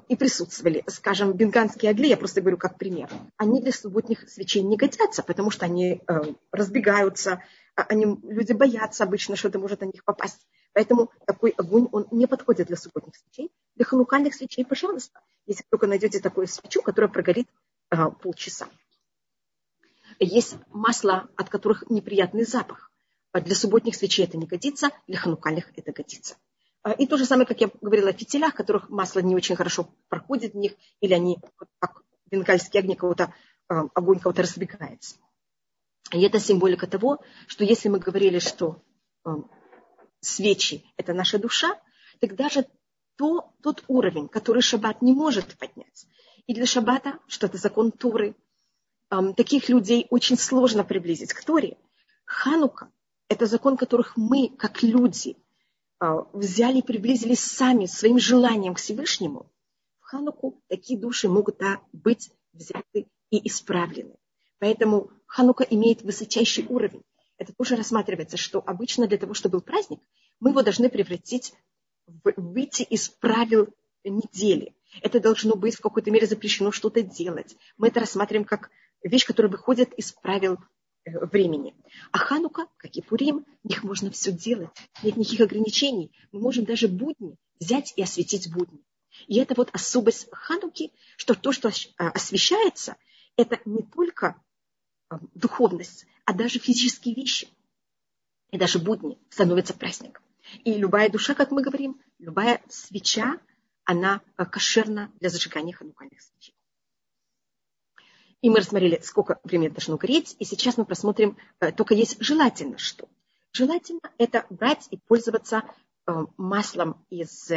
И 0.07 0.15
присутствовали. 0.15 0.83
Скажем, 0.87 1.33
бенганские 1.33 1.91
огли, 1.91 2.09
я 2.09 2.17
просто 2.17 2.41
говорю 2.41 2.57
как 2.57 2.77
пример, 2.77 3.09
они 3.37 3.61
для 3.61 3.71
субботних 3.71 4.27
свечей 4.29 4.63
не 4.63 4.77
годятся, 4.77 5.21
потому 5.21 5.51
что 5.51 5.65
они 5.65 6.01
э, 6.07 6.21
разбегаются, 6.51 7.43
а 7.75 7.83
они, 7.83 8.05
люди 8.23 8.53
боятся 8.53 9.03
обычно, 9.03 9.35
что 9.35 9.49
это 9.49 9.59
может 9.59 9.81
на 9.81 9.85
них 9.85 10.03
попасть. 10.03 10.47
Поэтому 10.75 11.09
такой 11.25 11.51
огонь, 11.51 11.87
он 11.93 12.05
не 12.11 12.27
подходит 12.27 12.67
для 12.67 12.75
субботних 12.75 13.15
свечей. 13.15 13.49
Для 13.75 13.85
ханукальных 13.85 14.35
свечей, 14.35 14.65
пожалуйста, 14.65 15.21
если 15.45 15.63
только 15.69 15.87
найдете 15.87 16.19
такую 16.19 16.47
свечу, 16.47 16.81
которая 16.81 17.09
прогорит 17.09 17.47
а, 17.89 18.09
полчаса. 18.09 18.67
Есть 20.19 20.57
масла, 20.67 21.29
от 21.37 21.49
которых 21.49 21.89
неприятный 21.89 22.43
запах. 22.43 22.91
А 23.31 23.39
для 23.39 23.55
субботних 23.55 23.95
свечей 23.95 24.25
это 24.25 24.37
не 24.37 24.47
годится, 24.47 24.89
для 25.07 25.17
ханукальных 25.17 25.71
это 25.77 25.93
годится. 25.93 26.35
А, 26.83 26.91
и 26.91 27.07
то 27.07 27.15
же 27.15 27.23
самое, 27.23 27.47
как 27.47 27.61
я 27.61 27.69
говорила 27.79 28.09
о 28.09 28.13
фитилях, 28.13 28.53
которых 28.53 28.89
масло 28.89 29.21
не 29.21 29.33
очень 29.33 29.55
хорошо 29.55 29.87
проходит 30.09 30.55
в 30.55 30.57
них, 30.57 30.73
или 30.99 31.13
они, 31.13 31.39
как 31.79 32.01
бенгальские 32.29 32.81
огни, 32.81 32.97
кого-то, 32.97 33.33
а, 33.69 33.85
огонь 33.93 34.19
кого-то 34.19 34.41
разбегается. 34.41 35.15
И 36.11 36.21
это 36.21 36.37
символика 36.41 36.85
того, 36.85 37.19
что 37.47 37.63
если 37.63 37.87
мы 37.87 37.99
говорили, 37.99 38.39
что 38.39 38.81
свечи– 40.19 40.85
это 40.97 41.13
наша 41.13 41.39
душа, 41.39 41.79
так 42.19 42.35
даже 42.35 42.67
то, 43.15 43.53
тот 43.61 43.83
уровень, 43.87 44.27
который 44.27 44.61
шаббат 44.61 45.01
не 45.01 45.13
может 45.13 45.57
поднять. 45.57 46.07
И 46.47 46.53
для 46.53 46.65
шаббата, 46.65 47.19
что 47.27 47.47
это 47.47 47.57
закон 47.57 47.91
Туры, 47.91 48.35
эм, 49.09 49.33
таких 49.33 49.69
людей 49.69 50.07
очень 50.09 50.37
сложно 50.37 50.83
приблизить 50.83 51.33
к 51.33 51.43
Торе. 51.43 51.77
Ханука– 52.25 52.91
это 53.29 53.45
закон, 53.45 53.77
которых 53.77 54.17
мы, 54.17 54.49
как 54.49 54.83
люди, 54.83 55.37
э, 55.99 56.05
взяли 56.33 56.79
и 56.79 56.83
приблизились 56.83 57.39
сами 57.39 57.85
своим 57.85 58.19
желанием 58.19 58.75
к 58.75 58.79
Всевышнему. 58.79 59.51
В 59.99 60.05
Хануку 60.05 60.61
такие 60.67 60.99
души 60.99 61.29
могут 61.29 61.57
да, 61.57 61.79
быть 61.93 62.31
взяты 62.53 63.07
и 63.29 63.47
исправлены. 63.47 64.15
Поэтому 64.59 65.09
Ханука 65.25 65.63
имеет 65.63 66.01
высочайший 66.03 66.65
уровень 66.67 67.03
это 67.37 67.53
тоже 67.53 67.75
рассматривается, 67.75 68.37
что 68.37 68.63
обычно 68.65 69.07
для 69.07 69.17
того, 69.17 69.33
чтобы 69.33 69.53
был 69.57 69.61
праздник, 69.61 69.99
мы 70.39 70.51
его 70.51 70.61
должны 70.61 70.89
превратить 70.89 71.53
в 72.07 72.33
выйти 72.37 72.83
из 72.83 73.09
правил 73.09 73.67
недели. 74.03 74.75
Это 75.01 75.19
должно 75.19 75.55
быть 75.55 75.75
в 75.75 75.81
какой-то 75.81 76.11
мере 76.11 76.27
запрещено 76.27 76.71
что-то 76.71 77.01
делать. 77.01 77.55
Мы 77.77 77.87
это 77.87 77.99
рассматриваем 77.99 78.45
как 78.45 78.69
вещь, 79.03 79.25
которая 79.25 79.51
выходит 79.51 79.93
из 79.93 80.11
правил 80.11 80.57
э, 81.05 81.25
времени. 81.25 81.75
А 82.11 82.17
Ханука, 82.17 82.67
как 82.77 82.95
и 82.95 83.01
Пурим, 83.01 83.45
в 83.63 83.67
них 83.67 83.83
можно 83.83 84.11
все 84.11 84.31
делать. 84.31 84.69
Нет 85.03 85.17
никаких 85.17 85.41
ограничений. 85.41 86.11
Мы 86.31 86.39
можем 86.39 86.65
даже 86.65 86.87
будни 86.87 87.37
взять 87.59 87.93
и 87.95 88.03
осветить 88.03 88.51
будни. 88.53 88.83
И 89.27 89.37
это 89.39 89.55
вот 89.55 89.69
особость 89.73 90.27
Хануки, 90.31 90.91
что 91.17 91.33
то, 91.33 91.51
что 91.51 91.71
освещается, 91.97 92.97
это 93.37 93.59
не 93.65 93.81
только 93.81 94.41
духовность, 95.33 96.05
а 96.25 96.33
даже 96.33 96.59
физические 96.59 97.15
вещи. 97.15 97.47
И 98.51 98.57
даже 98.57 98.79
будни 98.79 99.17
становятся 99.29 99.73
праздником. 99.73 100.23
И 100.63 100.73
любая 100.73 101.09
душа, 101.09 101.33
как 101.33 101.51
мы 101.51 101.61
говорим, 101.61 101.99
любая 102.19 102.61
свеча, 102.69 103.39
она 103.83 104.21
э, 104.37 104.45
кошерна 104.45 105.11
для 105.19 105.29
зажигания 105.29 105.73
ханукальных 105.73 106.21
свечей. 106.21 106.55
И 108.41 108.49
мы 108.49 108.57
рассмотрели, 108.57 108.99
сколько 109.01 109.39
времени 109.43 109.69
должно 109.69 109.97
гореть. 109.97 110.35
И 110.39 110.45
сейчас 110.45 110.77
мы 110.77 110.85
просмотрим, 110.85 111.37
э, 111.59 111.71
только 111.71 111.93
есть 111.93 112.17
желательно 112.19 112.77
что. 112.77 113.07
Желательно 113.51 114.01
это 114.17 114.45
брать 114.49 114.87
и 114.91 114.97
пользоваться 114.97 115.63
э, 116.07 116.11
маслом 116.37 117.05
из 117.09 117.51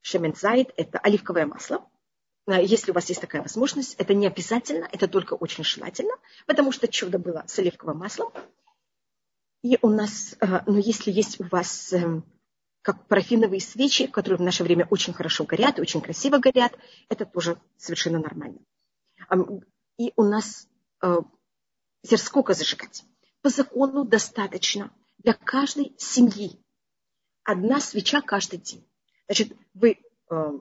шемензайд, 0.00 0.72
это 0.76 0.98
оливковое 0.98 1.46
масло. 1.46 1.88
Если 2.46 2.90
у 2.90 2.94
вас 2.94 3.08
есть 3.08 3.20
такая 3.20 3.42
возможность, 3.42 3.94
это 3.98 4.14
не 4.14 4.26
обязательно, 4.26 4.88
это 4.90 5.06
только 5.06 5.34
очень 5.34 5.64
желательно, 5.64 6.14
потому 6.46 6.72
что 6.72 6.88
чудо 6.88 7.18
было 7.18 7.44
с 7.46 7.58
оливковым 7.58 7.98
маслом. 7.98 8.32
И 9.62 9.78
у 9.80 9.88
нас, 9.88 10.36
но 10.40 10.78
если 10.78 11.12
есть 11.12 11.40
у 11.40 11.44
вас 11.44 11.94
как 12.82 13.06
парафиновые 13.06 13.60
свечи, 13.60 14.08
которые 14.08 14.38
в 14.38 14.42
наше 14.42 14.64
время 14.64 14.86
очень 14.90 15.12
хорошо 15.12 15.44
горят, 15.44 15.78
очень 15.78 16.00
красиво 16.00 16.38
горят. 16.38 16.76
Это 17.08 17.24
тоже 17.24 17.58
совершенно 17.76 18.18
нормально. 18.18 18.58
И 19.98 20.12
у 20.16 20.24
нас 20.24 20.68
э, 21.00 21.18
сколько 22.16 22.54
зажигать? 22.54 23.04
По 23.40 23.50
закону 23.50 24.04
достаточно 24.04 24.92
для 25.18 25.34
каждой 25.34 25.94
семьи. 25.96 26.58
Одна 27.44 27.80
свеча 27.80 28.20
каждый 28.20 28.58
день. 28.58 28.84
Значит, 29.26 29.56
вы 29.74 29.98
э, 30.30 30.58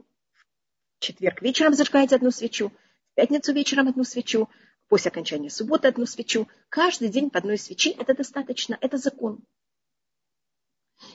четверг 1.01 1.41
вечером 1.41 1.74
зажигаете 1.74 2.15
одну 2.15 2.31
свечу, 2.31 2.70
в 2.70 3.15
пятницу 3.15 3.51
вечером 3.51 3.89
одну 3.89 4.05
свечу, 4.05 4.48
после 4.88 5.10
окончания 5.10 5.50
субботы 5.50 5.88
одну 5.88 6.05
свечу. 6.05 6.48
Каждый 6.70 7.10
день 7.10 7.29
по 7.29 7.39
одной 7.39 7.58
свечи 7.58 7.89
это 7.89 8.13
достаточно, 8.13 8.77
это 8.79 8.98
закон. 8.98 9.43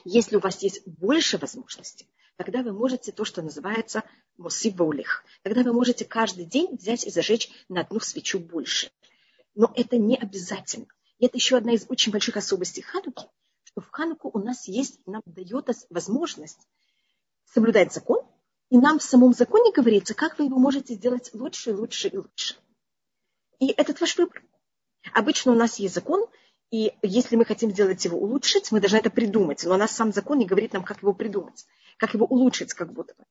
Если 0.03 0.35
у 0.35 0.39
вас 0.39 0.61
есть 0.61 0.85
больше 0.85 1.37
возможностей, 1.37 2.07
тогда 2.35 2.61
вы 2.61 2.73
можете 2.73 3.11
то, 3.11 3.23
что 3.23 3.41
называется 3.41 4.03
мусибаулих. 4.37 5.23
Тогда 5.41 5.63
вы 5.63 5.73
можете 5.73 6.05
каждый 6.05 6.45
день 6.45 6.75
взять 6.75 7.05
и 7.07 7.09
зажечь 7.09 7.49
на 7.69 7.81
одну 7.81 7.99
свечу 7.99 8.39
больше. 8.39 8.91
Но 9.55 9.71
это 9.75 9.97
не 9.97 10.17
обязательно. 10.17 10.87
И 11.17 11.25
это 11.25 11.37
еще 11.37 11.57
одна 11.57 11.73
из 11.73 11.85
очень 11.89 12.11
больших 12.11 12.37
особостей 12.37 12.81
Хануки, 12.81 13.25
что 13.63 13.81
в 13.81 13.89
Хануку 13.89 14.29
у 14.33 14.39
нас 14.39 14.67
есть, 14.67 14.99
нам 15.07 15.23
дает 15.25 15.69
возможность 15.89 16.67
соблюдать 17.45 17.93
закон, 17.93 18.27
и 18.69 18.77
нам 18.77 18.99
в 18.99 19.03
самом 19.03 19.33
законе 19.33 19.71
говорится, 19.71 20.13
как 20.13 20.37
вы 20.37 20.45
его 20.45 20.57
можете 20.57 20.95
сделать 20.95 21.29
лучше, 21.33 21.73
лучше 21.73 22.09
и 22.09 22.17
лучше. 22.17 22.55
И 23.59 23.71
этот 23.71 24.01
ваш 24.01 24.17
выбор. 24.17 24.43
Обычно 25.13 25.53
у 25.53 25.55
нас 25.55 25.79
есть 25.79 25.95
закон, 25.95 26.25
и 26.69 26.93
если 27.01 27.37
мы 27.37 27.45
хотим 27.45 27.71
сделать 27.71 28.03
его 28.03 28.17
улучшить, 28.17 28.71
мы 28.71 28.81
должны 28.81 28.97
это 28.97 29.09
придумать. 29.09 29.63
Но 29.63 29.75
у 29.75 29.77
нас 29.77 29.91
сам 29.91 30.11
закон 30.11 30.37
не 30.37 30.45
говорит 30.45 30.73
нам, 30.73 30.83
как 30.83 31.01
его 31.01 31.13
придумать, 31.13 31.65
как 31.97 32.13
его 32.13 32.25
улучшить 32.25 32.73
как 32.73 32.91
будто 32.91 33.13
бы. 33.17 33.23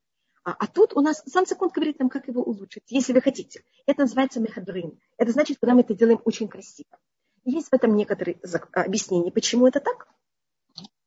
А, 0.43 0.52
а 0.52 0.66
тут 0.66 0.97
у 0.97 1.00
нас 1.00 1.23
сам 1.26 1.45
закон 1.45 1.69
говорит 1.69 1.99
нам, 1.99 2.09
как 2.09 2.28
его 2.28 2.43
улучшить, 2.43 2.85
если 2.88 3.12
вы 3.12 3.21
хотите. 3.21 3.62
Это 3.85 4.02
называется 4.02 4.40
мехадрин. 4.40 4.99
Это 5.19 5.33
значит, 5.33 5.59
когда 5.61 5.75
мы 5.75 5.83
это 5.83 5.95
делаем 5.95 6.21
очень 6.25 6.49
красиво. 6.49 6.99
есть 7.45 7.69
в 7.69 7.75
этом 7.75 7.95
некоторые 7.97 8.38
объяснения, 8.73 9.33
почему 9.33 9.66
это 9.66 9.81
так. 9.81 10.09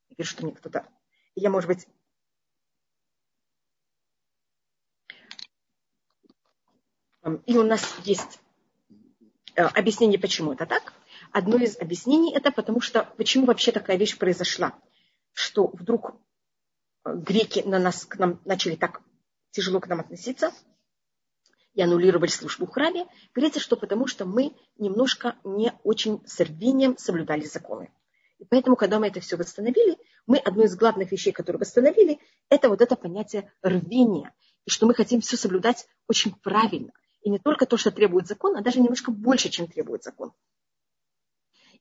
Я 0.10 0.16
вижу, 0.18 0.30
что 0.30 0.46
мне 0.46 0.54
кто-то... 0.54 0.88
Я, 1.36 1.50
может 1.50 1.70
быть, 1.70 1.88
И 7.46 7.58
у 7.58 7.64
нас 7.64 7.98
есть 8.06 8.40
э, 9.56 9.62
объяснение, 9.62 10.20
почему 10.20 10.54
это 10.54 10.66
так. 10.66 10.94
Одно 11.32 11.58
из 11.58 11.78
объяснений 11.80 12.34
это 12.34 12.52
потому 12.52 12.82
что, 12.82 13.04
почему 13.18 13.46
вообще 13.46 13.72
такая 13.72 13.98
вещь 13.98 14.18
произошла, 14.18 14.74
что 15.34 15.68
вдруг 15.68 16.16
э, 17.06 17.14
греки 17.16 17.60
на 17.66 17.78
нас, 17.78 18.06
к 18.06 18.18
нам 18.18 18.40
начали 18.46 18.76
так 18.76 19.02
тяжело 19.52 19.80
к 19.80 19.88
нам 19.88 20.00
относиться 20.00 20.54
и 21.74 21.82
аннулировали 21.82 22.30
службу 22.30 22.66
в 22.66 22.72
храме, 22.72 23.08
говорится, 23.34 23.60
что 23.60 23.76
потому 23.76 24.08
что 24.08 24.26
мы 24.26 24.56
немножко 24.78 25.36
не 25.44 25.74
очень 25.84 26.26
с 26.26 26.40
рвением 26.40 26.98
соблюдали 26.98 27.44
законы. 27.44 27.92
И 28.38 28.46
поэтому, 28.46 28.78
когда 28.78 29.00
мы 29.00 29.08
это 29.08 29.20
все 29.20 29.36
восстановили, 29.36 29.98
мы 30.26 30.38
одно 30.38 30.64
из 30.64 30.76
главных 30.76 31.12
вещей, 31.12 31.32
которые 31.32 31.60
восстановили, 31.60 32.20
это 32.50 32.70
вот 32.70 32.82
это 32.82 32.96
понятие 32.96 33.52
рвения. 33.62 34.34
И 34.66 34.72
что 34.72 34.88
мы 34.88 34.94
хотим 34.94 35.20
все 35.20 35.36
соблюдать 35.36 35.88
очень 36.08 36.34
правильно. 36.34 36.92
И 37.22 37.30
не 37.30 37.40
только 37.40 37.66
то, 37.66 37.78
что 37.78 37.92
требует 37.92 38.28
закон, 38.28 38.56
а 38.56 38.62
даже 38.62 38.80
немножко 38.80 39.12
больше, 39.12 39.50
чем 39.50 39.68
требует 39.68 40.04
закон. 40.04 40.32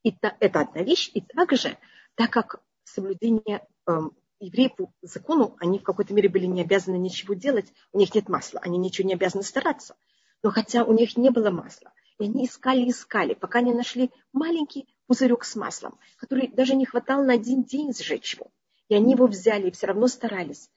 И 0.03 0.11
та, 0.11 0.35
это 0.39 0.61
одна 0.61 0.83
вещь. 0.83 1.11
И 1.13 1.21
также, 1.21 1.77
так 2.15 2.31
как 2.31 2.61
соблюдение 2.83 3.67
э, 3.87 3.91
евреев 4.39 4.75
по 4.75 4.91
закону, 5.01 5.55
они 5.59 5.79
в 5.79 5.83
какой-то 5.83 6.13
мере 6.13 6.29
были 6.29 6.45
не 6.45 6.61
обязаны 6.61 6.97
ничего 6.97 7.33
делать, 7.33 7.71
у 7.91 7.99
них 7.99 8.13
нет 8.15 8.29
масла, 8.29 8.59
они 8.61 8.77
ничего 8.77 9.07
не 9.07 9.13
обязаны 9.13 9.43
стараться. 9.43 9.95
Но 10.41 10.51
хотя 10.51 10.83
у 10.83 10.93
них 10.93 11.17
не 11.17 11.29
было 11.29 11.51
масла, 11.51 11.91
и 12.19 12.25
они 12.25 12.45
искали, 12.45 12.89
искали, 12.89 13.33
пока 13.33 13.61
не 13.61 13.73
нашли 13.73 14.11
маленький 14.31 14.87
пузырек 15.07 15.43
с 15.43 15.55
маслом, 15.55 15.99
который 16.17 16.47
даже 16.47 16.75
не 16.75 16.85
хватал 16.85 17.23
на 17.23 17.33
один 17.33 17.63
день 17.63 17.93
сжечь 17.93 18.35
его. 18.35 18.51
И 18.87 18.95
они 18.95 19.13
его 19.13 19.27
взяли 19.27 19.67
и 19.67 19.71
все 19.71 19.87
равно 19.87 20.07
старались. 20.07 20.69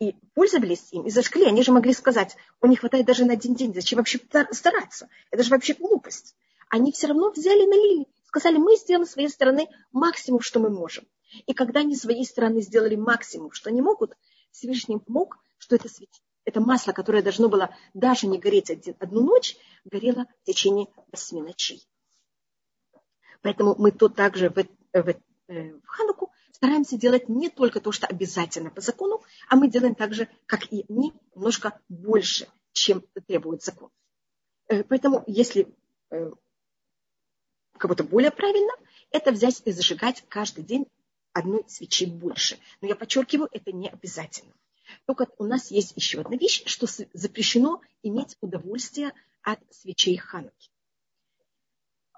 И 0.00 0.16
пользовались 0.34 0.88
им, 0.92 1.06
и 1.06 1.10
зажгли. 1.10 1.44
Они 1.44 1.62
же 1.62 1.72
могли 1.72 1.92
сказать, 1.92 2.36
он 2.60 2.70
не 2.70 2.76
хватает 2.76 3.06
даже 3.06 3.24
на 3.24 3.34
один 3.34 3.54
день, 3.54 3.74
зачем 3.74 3.98
вообще 3.98 4.18
стараться? 4.50 5.08
Это 5.30 5.42
же 5.42 5.50
вообще 5.50 5.74
глупость. 5.74 6.34
Они 6.68 6.90
все 6.90 7.08
равно 7.08 7.30
взяли 7.30 7.64
и 7.64 7.66
налили 7.66 8.06
сказали, 8.30 8.58
мы 8.58 8.76
сделаем 8.76 9.06
с 9.06 9.10
своей 9.10 9.28
стороны 9.28 9.68
максимум, 9.90 10.40
что 10.40 10.60
мы 10.60 10.70
можем. 10.70 11.04
И 11.46 11.52
когда 11.52 11.80
они 11.80 11.96
с 11.96 12.02
своей 12.02 12.24
стороны 12.24 12.60
сделали 12.60 12.94
максимум, 12.94 13.50
что 13.50 13.70
они 13.70 13.82
могут, 13.82 14.16
Всевышний 14.52 14.98
помог, 15.00 15.38
что 15.58 15.74
это, 15.74 15.88
это 16.44 16.60
масло, 16.60 16.92
которое 16.92 17.22
должно 17.22 17.48
было 17.48 17.74
даже 17.92 18.28
не 18.28 18.38
гореть 18.38 18.70
один, 18.70 18.94
одну 19.00 19.22
ночь, 19.22 19.56
горело 19.84 20.26
в 20.42 20.46
течение 20.46 20.86
восьми 21.10 21.42
ночей. 21.42 21.84
Поэтому 23.42 23.74
мы 23.76 23.90
тут 23.90 24.14
также 24.14 24.48
в, 24.48 24.54
в, 24.54 25.08
э, 25.48 25.72
в 25.72 25.86
Хануку 25.86 26.30
стараемся 26.52 26.96
делать 26.96 27.28
не 27.28 27.48
только 27.48 27.80
то, 27.80 27.92
что 27.92 28.06
обязательно 28.06 28.70
по 28.70 28.80
закону, 28.80 29.22
а 29.48 29.56
мы 29.56 29.68
делаем 29.68 29.94
так 29.94 30.14
же, 30.14 30.28
как 30.46 30.72
и 30.72 30.84
они, 30.88 31.12
немножко 31.34 31.80
больше, 31.88 32.48
чем 32.72 33.04
требует 33.26 33.62
закон. 33.62 33.90
Э, 34.68 34.84
поэтому 34.84 35.24
если 35.26 35.68
э, 36.10 36.30
будто 37.82 38.04
более 38.04 38.30
правильно, 38.30 38.72
это 39.10 39.32
взять 39.32 39.62
и 39.64 39.72
зажигать 39.72 40.24
каждый 40.28 40.64
день 40.64 40.86
одной 41.32 41.64
свечи 41.68 42.06
больше. 42.06 42.58
Но 42.80 42.88
я 42.88 42.96
подчеркиваю, 42.96 43.48
это 43.52 43.72
не 43.72 43.88
обязательно. 43.88 44.52
Только 45.06 45.28
у 45.38 45.44
нас 45.44 45.70
есть 45.70 45.92
еще 45.96 46.20
одна 46.20 46.36
вещь, 46.36 46.62
что 46.66 46.86
запрещено 47.12 47.80
иметь 48.02 48.36
удовольствие 48.40 49.12
от 49.42 49.60
свечей 49.72 50.16
Хануки. 50.16 50.70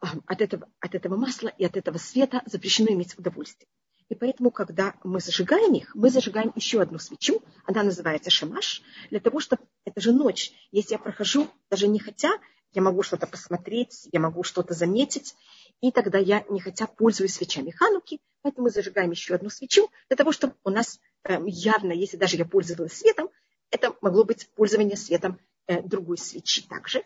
От 0.01 0.41
этого, 0.41 0.69
от 0.81 0.95
этого 0.95 1.17
масла 1.17 1.49
и 1.49 1.65
от 1.65 1.77
этого 1.77 1.99
света 1.99 2.43
запрещено 2.47 2.89
иметь 2.93 3.17
удовольствие. 3.19 3.69
И 4.09 4.15
поэтому, 4.15 4.51
когда 4.51 4.95
мы 5.05 5.21
зажигаем 5.21 5.73
их, 5.75 5.95
мы 5.95 6.11
зажигаем 6.11 6.53
еще 6.55 6.81
одну 6.81 6.99
свечу, 6.99 7.43
она 7.65 7.83
называется 7.83 8.31
шамаш, 8.31 8.83
для 9.11 9.21
того, 9.21 9.41
чтобы, 9.41 9.63
это 9.85 10.01
же 10.01 10.13
ночь, 10.13 10.53
если 10.71 10.93
я 10.93 10.99
прохожу, 10.99 11.49
даже 11.71 11.89
не 11.89 11.99
хотя, 11.99 12.31
я 12.73 12.83
могу 12.83 13.03
что-то 13.03 13.27
посмотреть, 13.27 14.09
я 14.13 14.21
могу 14.21 14.43
что-то 14.43 14.75
заметить, 14.75 15.35
и 15.81 15.91
тогда 15.91 16.19
я 16.19 16.45
не 16.49 16.61
хотя 16.61 16.87
пользуюсь 16.87 17.35
свечами 17.35 17.71
Хануки, 17.71 18.21
поэтому 18.43 18.65
мы 18.65 18.71
зажигаем 18.71 19.11
еще 19.11 19.35
одну 19.35 19.51
свечу. 19.51 19.91
Для 20.09 20.17
того, 20.17 20.33
чтобы 20.33 20.55
у 20.65 20.71
нас 20.71 21.01
э, 21.25 21.39
явно, 21.47 21.93
если 21.93 22.17
даже 22.17 22.37
я 22.37 22.45
пользовалась 22.45 22.95
светом, 22.95 23.29
это 23.71 23.95
могло 24.01 24.25
быть 24.25 24.49
пользование 24.55 24.97
светом 24.97 25.39
э, 25.67 25.83
другой 25.83 26.19
свечи 26.19 26.63
также. 26.63 27.05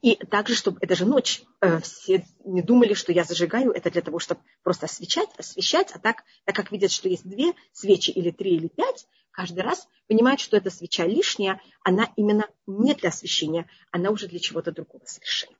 И 0.00 0.14
также, 0.16 0.54
чтобы 0.54 0.78
это 0.80 0.94
же 0.94 1.06
ночь, 1.06 1.42
э, 1.60 1.80
все 1.80 2.24
не 2.44 2.62
думали, 2.62 2.94
что 2.94 3.12
я 3.12 3.24
зажигаю 3.24 3.72
это 3.72 3.90
для 3.90 4.00
того, 4.00 4.18
чтобы 4.20 4.40
просто 4.62 4.86
освещать, 4.86 5.28
освещать, 5.36 5.90
а 5.92 5.98
так, 5.98 6.22
так 6.44 6.54
как 6.54 6.70
видят, 6.70 6.92
что 6.92 7.08
есть 7.08 7.28
две 7.28 7.52
свечи 7.72 8.10
или 8.10 8.30
три 8.30 8.54
или 8.56 8.68
пять, 8.68 9.08
каждый 9.32 9.60
раз 9.60 9.88
понимают, 10.06 10.40
что 10.40 10.56
эта 10.56 10.70
свеча 10.70 11.04
лишняя, 11.04 11.60
она 11.82 12.12
именно 12.16 12.48
не 12.66 12.94
для 12.94 13.08
освещения, 13.08 13.68
она 13.90 14.10
уже 14.10 14.28
для 14.28 14.38
чего-то 14.38 14.70
другого 14.70 15.04
совершенно. 15.04 15.56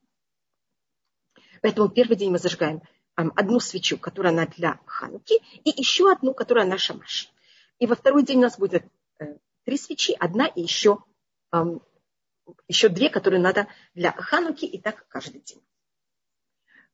Поэтому 1.60 1.88
первый 1.88 2.16
день 2.16 2.30
мы 2.30 2.38
зажигаем 2.38 2.82
одну 3.16 3.58
свечу, 3.58 3.98
которая 3.98 4.32
она 4.32 4.46
для 4.46 4.78
Хануки, 4.86 5.40
и 5.64 5.72
еще 5.76 6.12
одну, 6.12 6.32
которая 6.32 6.64
на 6.66 6.78
Шамаш. 6.78 7.32
И 7.80 7.86
во 7.86 7.96
второй 7.96 8.22
день 8.22 8.38
у 8.38 8.42
нас 8.42 8.58
будет 8.58 8.84
э, 9.18 9.36
три 9.64 9.76
свечи, 9.76 10.14
одна 10.18 10.46
и 10.46 10.62
еще, 10.62 10.98
еще 12.68 12.88
две, 12.88 13.10
которые 13.10 13.40
надо 13.40 13.68
для 13.94 14.12
Хануки, 14.12 14.64
и 14.64 14.80
так 14.80 15.06
каждый 15.08 15.40
день. 15.40 15.62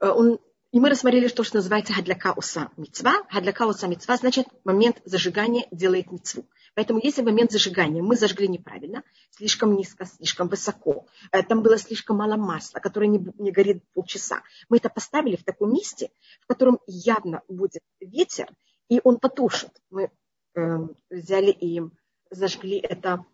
Э, 0.01 0.09
он, 0.09 0.39
и 0.73 0.81
мы 0.81 0.91
рассмотрели 0.91 1.29
то, 1.29 1.45
что 1.45 1.57
называется 1.57 1.93
хадляка 1.93 2.33
уса 2.33 2.71
мецва. 2.77 3.25
Хадляка 3.29 3.67
уса 3.67 3.87
мецва 3.89 4.17
значит 4.17 4.47
момент 4.65 5.01
зажигания 5.05 5.67
делает 5.71 6.11
мецву. 6.11 6.47
Поэтому 6.75 7.01
если 7.03 7.23
момент 7.23 7.53
зажигания 7.53 8.03
мы 8.03 8.17
зажгли 8.17 8.49
неправильно, 8.49 9.03
слишком 9.31 9.77
низко, 9.77 10.07
слишком 10.07 10.49
высоко, 10.49 11.07
э, 11.31 11.43
там 11.43 11.63
было 11.63 11.77
слишком 11.77 12.17
мало 12.17 12.37
масла, 12.37 12.81
которое 12.81 13.09
не, 13.09 13.25
не 13.39 13.53
горит 13.53 13.85
полчаса, 13.93 14.43
мы 14.69 14.79
это 14.79 14.89
поставили 14.89 15.37
в 15.37 15.45
таком 15.45 15.73
месте, 15.73 16.11
в 16.41 16.47
котором 16.47 16.79
явно 16.87 17.43
будет 17.49 17.83
ветер, 18.01 18.49
и 18.89 19.01
он 19.05 19.19
потушит. 19.19 19.71
Мы 19.91 20.11
э, 20.55 20.79
взяли 21.11 21.51
и 21.51 21.83
зажгли 22.31 22.79
это 22.79 23.25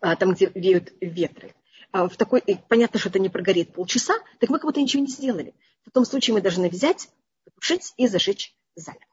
там, 0.00 0.34
где 0.34 0.50
веют 0.54 0.92
ветры. 1.00 1.54
А 1.92 2.08
в 2.08 2.16
такой, 2.16 2.42
понятно, 2.68 2.98
что 2.98 3.10
это 3.10 3.18
не 3.18 3.28
прогорит 3.28 3.72
полчаса, 3.72 4.14
так 4.40 4.50
мы 4.50 4.58
как 4.58 4.64
будто 4.64 4.80
ничего 4.80 5.02
не 5.02 5.08
сделали. 5.10 5.54
В 5.86 5.90
том 5.90 6.04
случае 6.04 6.34
мы 6.34 6.40
должны 6.40 6.68
взять, 6.68 7.08
потушить 7.44 7.92
и 7.96 8.06
зажечь 8.06 8.56
заново. 8.74 9.04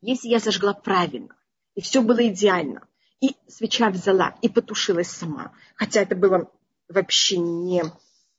Если 0.00 0.28
я 0.28 0.38
зажгла 0.38 0.72
правильно, 0.72 1.36
и 1.74 1.80
все 1.80 2.02
было 2.02 2.26
идеально, 2.28 2.86
и 3.20 3.36
свеча 3.48 3.90
взяла 3.90 4.36
и 4.42 4.48
потушилась 4.48 5.08
сама, 5.08 5.52
хотя 5.76 6.02
это 6.02 6.14
было 6.14 6.50
вообще 6.88 7.38
не... 7.38 7.84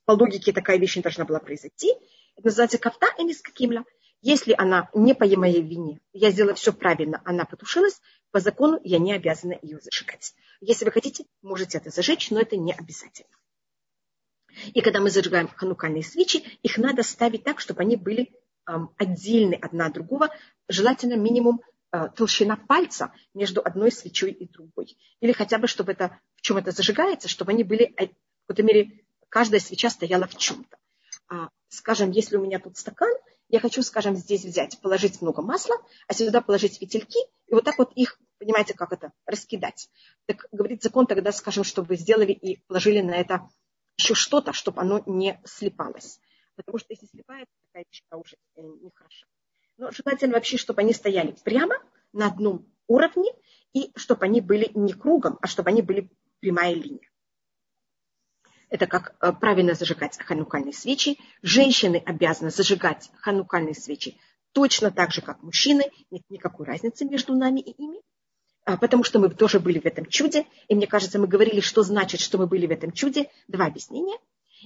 По 0.05 0.11
логике 0.11 0.51
такая 0.51 0.77
вещь 0.77 0.97
не 0.97 1.01
должна 1.01 1.23
была 1.23 1.39
произойти. 1.39 1.93
Это 2.35 2.47
называется 2.47 2.77
кафта 2.77 3.07
и 3.17 3.23
нискакимля. 3.23 3.85
Если 4.25 4.55
она 4.57 4.89
не 4.93 5.13
по 5.13 5.25
моей 5.25 5.61
вине, 5.61 5.99
я 6.13 6.31
сделала 6.31 6.55
все 6.55 6.71
правильно, 6.71 7.21
она 7.25 7.43
потушилась, 7.43 7.99
по 8.31 8.39
закону 8.39 8.79
я 8.81 8.97
не 8.97 9.11
обязана 9.11 9.59
ее 9.61 9.81
зажигать. 9.81 10.33
Если 10.61 10.85
вы 10.85 10.91
хотите, 10.91 11.25
можете 11.41 11.77
это 11.77 11.89
зажечь, 11.89 12.31
но 12.31 12.39
это 12.39 12.55
не 12.55 12.71
обязательно. 12.71 13.35
И 14.73 14.79
когда 14.79 15.01
мы 15.01 15.09
зажигаем 15.09 15.49
ханукальные 15.49 16.03
свечи, 16.03 16.57
их 16.61 16.77
надо 16.77 17.03
ставить 17.03 17.43
так, 17.43 17.59
чтобы 17.59 17.81
они 17.81 17.97
были 17.97 18.31
отдельны 18.65 19.55
одна 19.55 19.87
от 19.87 19.93
другого, 19.93 20.29
желательно 20.69 21.15
минимум 21.15 21.61
э, 21.91 22.07
толщина 22.15 22.55
пальца 22.55 23.11
между 23.33 23.61
одной 23.61 23.91
свечой 23.91 24.31
и 24.31 24.47
другой. 24.47 24.97
Или 25.19 25.33
хотя 25.33 25.57
бы, 25.57 25.67
чтобы 25.67 25.91
это, 25.91 26.17
в 26.37 26.41
чем 26.41 26.55
это 26.55 26.71
зажигается, 26.71 27.27
чтобы 27.27 27.51
они 27.51 27.65
были, 27.65 27.93
э, 27.97 28.05
в 28.05 28.47
какой-то 28.47 28.63
мере, 28.63 29.03
каждая 29.27 29.59
свеча 29.59 29.89
стояла 29.89 30.27
в 30.27 30.37
чем-то. 30.37 30.77
А, 31.27 31.49
скажем, 31.67 32.11
если 32.11 32.37
у 32.37 32.41
меня 32.41 32.59
тут 32.59 32.77
стакан, 32.77 33.11
я 33.53 33.59
хочу, 33.59 33.83
скажем, 33.83 34.15
здесь 34.15 34.43
взять, 34.45 34.81
положить 34.81 35.21
много 35.21 35.43
масла, 35.43 35.75
а 36.07 36.13
сюда 36.15 36.41
положить 36.41 36.79
фитильки, 36.79 37.19
и 37.45 37.53
вот 37.53 37.63
так 37.63 37.77
вот 37.77 37.93
их, 37.93 38.19
понимаете, 38.39 38.73
как 38.73 38.91
это, 38.91 39.11
раскидать. 39.27 39.91
Так 40.25 40.47
говорит 40.51 40.81
закон 40.81 41.05
тогда, 41.05 41.31
скажем, 41.31 41.63
чтобы 41.63 41.95
сделали 41.95 42.31
и 42.31 42.57
положили 42.65 43.01
на 43.01 43.13
это 43.13 43.47
еще 43.95 44.15
что-то, 44.15 44.53
чтобы 44.53 44.81
оно 44.81 45.03
не 45.05 45.39
слепалось. 45.45 46.19
Потому 46.55 46.79
что 46.79 46.87
если 46.93 47.05
слепает, 47.05 47.47
такая 47.67 47.85
вещь 47.91 48.03
уже 48.11 48.37
э, 48.55 48.61
нехорошо. 48.63 49.27
Но 49.77 49.91
желательно 49.91 50.33
вообще, 50.33 50.57
чтобы 50.57 50.81
они 50.81 50.91
стояли 50.91 51.35
прямо 51.43 51.75
на 52.11 52.29
одном 52.29 52.65
уровне, 52.87 53.31
и 53.73 53.91
чтобы 53.95 54.25
они 54.25 54.41
были 54.41 54.71
не 54.73 54.93
кругом, 54.93 55.37
а 55.43 55.45
чтобы 55.45 55.69
они 55.69 55.83
были 55.83 56.09
прямая 56.39 56.73
линия. 56.73 57.07
Это 58.73 58.87
как 58.87 59.13
э, 59.21 59.31
правильно 59.33 59.75
зажигать 59.75 60.17
ханукальные 60.17 60.73
свечи. 60.73 61.19
Женщины 61.43 62.01
обязаны 62.03 62.49
зажигать 62.49 63.11
ханукальные 63.21 63.75
свечи 63.75 64.17
точно 64.51 64.89
так 64.89 65.11
же, 65.11 65.21
как 65.21 65.43
мужчины. 65.43 65.83
Нет 66.09 66.23
никакой 66.29 66.65
разницы 66.65 67.05
между 67.05 67.35
нами 67.35 67.59
и 67.59 67.69
ими. 67.69 67.99
А, 68.65 68.77
потому 68.77 69.03
что 69.03 69.19
мы 69.19 69.29
тоже 69.29 69.59
были 69.59 69.77
в 69.77 69.85
этом 69.85 70.07
чуде. 70.07 70.47
И 70.69 70.73
мне 70.73 70.87
кажется, 70.87 71.19
мы 71.19 71.27
говорили, 71.27 71.59
что 71.59 71.83
значит, 71.83 72.19
что 72.19 72.39
мы 72.39 72.47
были 72.47 72.65
в 72.65 72.71
этом 72.71 72.91
чуде. 72.91 73.29
Два 73.47 73.67
объяснения. 73.67 74.17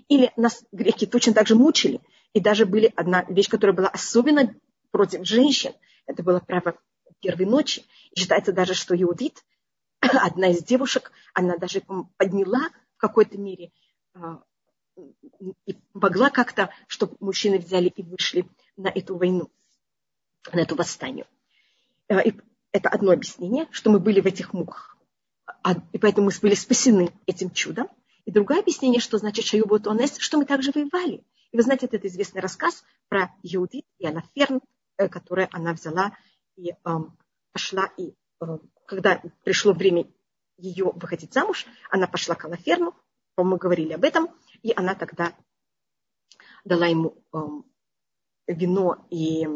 Или 0.08 0.32
нас 0.38 0.64
греки 0.72 1.06
точно 1.06 1.34
так 1.34 1.46
же 1.46 1.56
мучили. 1.56 2.00
И 2.32 2.40
даже 2.40 2.66
были 2.66 2.94
одна 2.96 3.26
вещь, 3.28 3.50
которая 3.50 3.76
была 3.76 3.90
особенно 3.90 4.56
против 4.90 5.26
женщин. 5.26 5.74
Это 6.06 6.24
было 6.24 6.40
право 6.40 6.80
первой 7.20 7.46
ночи. 7.46 7.84
И 8.12 8.22
считается 8.22 8.54
даже, 8.54 8.74
что 8.74 8.96
Иудит, 8.96 9.44
одна 10.00 10.52
из 10.52 10.64
девушек, 10.64 11.12
она 11.34 11.58
даже 11.58 11.82
подняла 12.16 12.70
в 12.96 13.00
какой-то 13.00 13.38
мере 13.38 13.72
и 15.66 15.78
могла 15.94 16.30
как-то, 16.30 16.70
чтобы 16.88 17.16
мужчины 17.20 17.60
взяли 17.60 17.90
и 17.90 18.04
вышли 18.04 18.48
на 18.76 18.88
эту 18.88 19.18
войну, 19.18 19.50
на 20.52 20.60
эту 20.60 20.76
восстание. 20.76 21.28
А, 22.10 22.22
и 22.22 22.34
это 22.72 22.90
одно 22.90 23.12
объяснение, 23.12 23.68
что 23.72 23.90
мы 23.90 24.00
были 24.00 24.22
в 24.22 24.26
этих 24.26 24.54
муках. 24.54 24.98
А, 25.64 25.76
и 25.92 25.98
поэтому 25.98 26.28
мы 26.28 26.34
были 26.42 26.56
спасены 26.56 27.12
этим 27.26 27.52
чудом. 27.52 27.88
И 28.26 28.32
другое 28.32 28.60
объяснение, 28.60 29.00
что 29.00 29.18
значит 29.18 29.46
Шаюбу 29.46 29.80
Тонес, 29.80 30.18
что 30.18 30.38
мы 30.38 30.46
также 30.46 30.72
воевали. 30.72 31.24
И 31.52 31.58
вы 31.58 31.64
знаете, 31.64 31.86
это 31.86 32.08
известный 32.08 32.42
рассказ 32.42 32.84
про 33.08 33.32
Иудит 33.44 33.86
и 34.00 34.06
Анаферн, 34.06 34.62
э, 34.98 35.08
которую 35.08 35.48
она 35.52 35.74
взяла 35.74 36.18
и 36.58 36.74
эм, 36.84 37.18
пошла. 37.54 37.90
И 37.98 38.14
э, 38.42 38.46
когда 38.86 39.22
пришло 39.44 39.74
время 39.74 40.06
ее 40.58 40.92
выходить 40.96 41.34
замуж, 41.34 41.66
она 41.90 42.08
пошла 42.08 42.36
к 42.36 42.46
Анаферну, 42.46 42.94
мы 43.44 43.58
говорили 43.58 43.94
об 43.94 44.04
этом, 44.04 44.30
и 44.64 44.74
она 44.76 44.96
тогда 44.96 45.36
дала 46.66 46.88
ему 46.88 47.16
э, 47.34 47.38
вино 48.48 49.06
и 49.10 49.48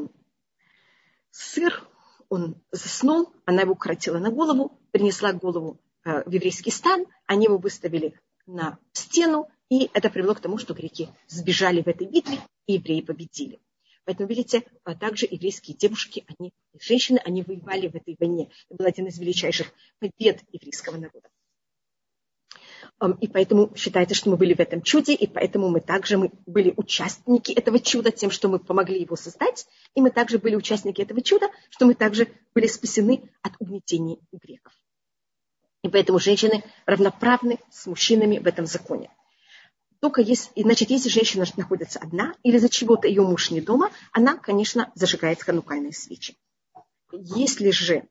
сыр, 1.31 1.87
он 2.29 2.61
заснул, 2.71 3.33
она 3.45 3.61
его 3.61 3.73
укоротила 3.73 4.19
на 4.19 4.31
голову, 4.31 4.79
принесла 4.91 5.33
голову 5.33 5.79
э, 6.05 6.23
в 6.23 6.31
еврейский 6.31 6.71
стан, 6.71 7.05
они 7.25 7.45
его 7.45 7.57
выставили 7.57 8.19
на 8.45 8.79
стену, 8.93 9.47
и 9.69 9.89
это 9.93 10.09
привело 10.09 10.35
к 10.35 10.41
тому, 10.41 10.57
что 10.57 10.73
греки 10.73 11.09
сбежали 11.27 11.81
в 11.81 11.87
этой 11.87 12.07
битве, 12.07 12.37
и 12.67 12.73
евреи 12.73 13.01
победили. 13.01 13.59
Поэтому, 14.03 14.29
видите, 14.29 14.63
а 14.83 14.95
также 14.95 15.27
еврейские 15.29 15.77
девушки, 15.77 16.25
они, 16.27 16.51
женщины, 16.79 17.19
они 17.23 17.43
воевали 17.43 17.87
в 17.87 17.95
этой 17.95 18.15
войне. 18.19 18.49
Это 18.69 18.77
был 18.77 18.85
один 18.85 19.07
из 19.07 19.19
величайших 19.19 19.71
побед 19.99 20.43
еврейского 20.51 20.97
народа. 20.97 21.29
И 23.19 23.27
поэтому 23.27 23.71
считается, 23.75 24.13
что 24.13 24.29
мы 24.29 24.37
были 24.37 24.53
в 24.53 24.59
этом 24.59 24.83
чуде, 24.83 25.15
и 25.15 25.25
поэтому 25.25 25.69
мы 25.69 25.81
также 25.81 26.17
мы 26.17 26.31
были 26.45 26.71
участники 26.77 27.51
этого 27.51 27.79
чуда 27.79 28.11
тем, 28.11 28.29
что 28.29 28.47
мы 28.47 28.59
помогли 28.59 29.01
его 29.01 29.15
создать, 29.15 29.65
и 29.95 30.01
мы 30.01 30.11
также 30.11 30.37
были 30.37 30.55
участники 30.55 31.01
этого 31.01 31.21
чуда, 31.21 31.49
что 31.71 31.87
мы 31.87 31.95
также 31.95 32.27
были 32.53 32.67
спасены 32.67 33.23
от 33.41 33.53
угнетений 33.59 34.19
греков. 34.31 34.73
И 35.83 35.89
поэтому 35.89 36.19
женщины 36.19 36.63
равноправны 36.85 37.57
с 37.71 37.87
мужчинами 37.87 38.37
в 38.37 38.45
этом 38.45 38.67
законе. 38.67 39.09
Только 39.99 40.21
если, 40.21 40.51
значит, 40.61 40.91
если 40.91 41.09
женщина 41.09 41.45
находится 41.57 41.97
одна 41.97 42.35
или 42.43 42.59
за 42.59 42.69
чего-то 42.69 43.07
ее 43.07 43.23
муж 43.23 43.49
не 43.49 43.61
дома, 43.61 43.89
она, 44.11 44.37
конечно, 44.37 44.91
зажигает 44.93 45.41
ханукальные 45.41 45.93
свечи. 45.93 46.37
Если 47.11 47.71
же 47.71 48.07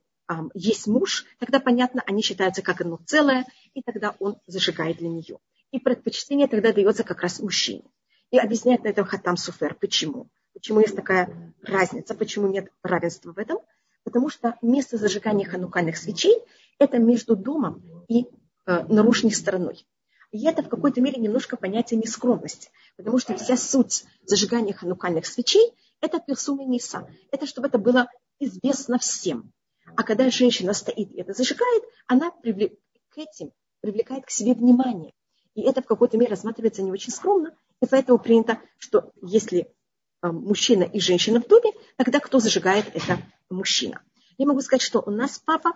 есть 0.54 0.86
муж, 0.86 1.24
тогда, 1.38 1.60
понятно, 1.60 2.02
они 2.06 2.22
считаются 2.22 2.62
как 2.62 2.80
одно 2.80 2.98
целое, 3.06 3.46
и 3.74 3.82
тогда 3.82 4.14
он 4.18 4.38
зажигает 4.46 4.98
для 4.98 5.08
нее. 5.08 5.38
И 5.72 5.78
предпочтение 5.78 6.48
тогда 6.48 6.72
дается 6.72 7.04
как 7.04 7.22
раз 7.22 7.40
мужчине. 7.40 7.84
И 8.30 8.38
объясняет 8.38 8.84
на 8.84 8.88
этом 8.88 9.04
Хатам 9.04 9.36
Суфер. 9.36 9.74
Почему? 9.74 10.28
Почему 10.52 10.80
есть 10.80 10.96
такая 10.96 11.54
разница, 11.62 12.14
почему 12.14 12.48
нет 12.48 12.70
равенства 12.82 13.32
в 13.32 13.38
этом? 13.38 13.58
Потому 14.04 14.28
что 14.28 14.56
место 14.62 14.96
зажигания 14.98 15.46
ханукальных 15.46 15.96
свечей– 15.96 16.36
это 16.78 16.98
между 16.98 17.36
домом 17.36 17.82
и 18.08 18.26
э, 18.66 18.84
наружной 18.88 19.32
стороной. 19.32 19.86
И 20.32 20.46
это 20.46 20.62
в 20.62 20.68
какой-то 20.68 21.00
мере 21.00 21.20
немножко 21.20 21.56
понятие 21.56 21.98
нескромности, 21.98 22.70
потому 22.96 23.18
что 23.18 23.36
вся 23.36 23.56
суть 23.56 24.04
зажигания 24.24 24.74
ханукальных 24.74 25.26
свечей– 25.26 25.72
это 26.00 26.18
персума 26.20 26.64
Ниса. 26.64 27.08
Это 27.30 27.46
чтобы 27.46 27.68
это 27.68 27.78
было 27.78 28.08
известно 28.38 28.98
всем. 28.98 29.52
А 29.96 30.02
когда 30.02 30.30
женщина 30.30 30.72
стоит 30.72 31.12
и 31.12 31.20
это 31.20 31.32
зажигает, 31.32 31.84
она 32.06 32.30
привлек, 32.30 32.74
к 33.08 33.18
этим 33.18 33.52
привлекает 33.80 34.26
к 34.26 34.30
себе 34.30 34.54
внимание. 34.54 35.12
И 35.54 35.62
это 35.62 35.82
в 35.82 35.86
какой-то 35.86 36.16
мере 36.16 36.30
рассматривается 36.30 36.82
не 36.82 36.92
очень 36.92 37.12
скромно. 37.12 37.56
И 37.80 37.86
поэтому 37.86 38.18
принято, 38.18 38.60
что 38.78 39.12
если 39.22 39.72
а, 40.20 40.32
мужчина 40.32 40.84
и 40.84 41.00
женщина 41.00 41.40
в 41.40 41.48
доме, 41.48 41.72
тогда 41.96 42.20
кто 42.20 42.38
зажигает, 42.38 42.86
это 42.94 43.18
мужчина. 43.48 44.02
Я 44.38 44.46
могу 44.46 44.60
сказать, 44.60 44.82
что 44.82 45.00
у 45.00 45.10
нас 45.10 45.38
папа, 45.38 45.72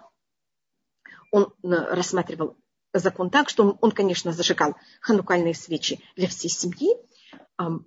он 1.31 1.53
э, 1.63 1.69
рассматривал 1.69 2.57
закон 2.93 3.31
так, 3.31 3.49
что 3.49 3.65
он, 3.65 3.79
он 3.81 3.91
конечно, 3.91 4.33
зажигал 4.33 4.77
ханукальные 5.01 5.55
свечи 5.55 6.01
для 6.17 6.29
всей 6.29 6.49
семьи. 6.49 6.97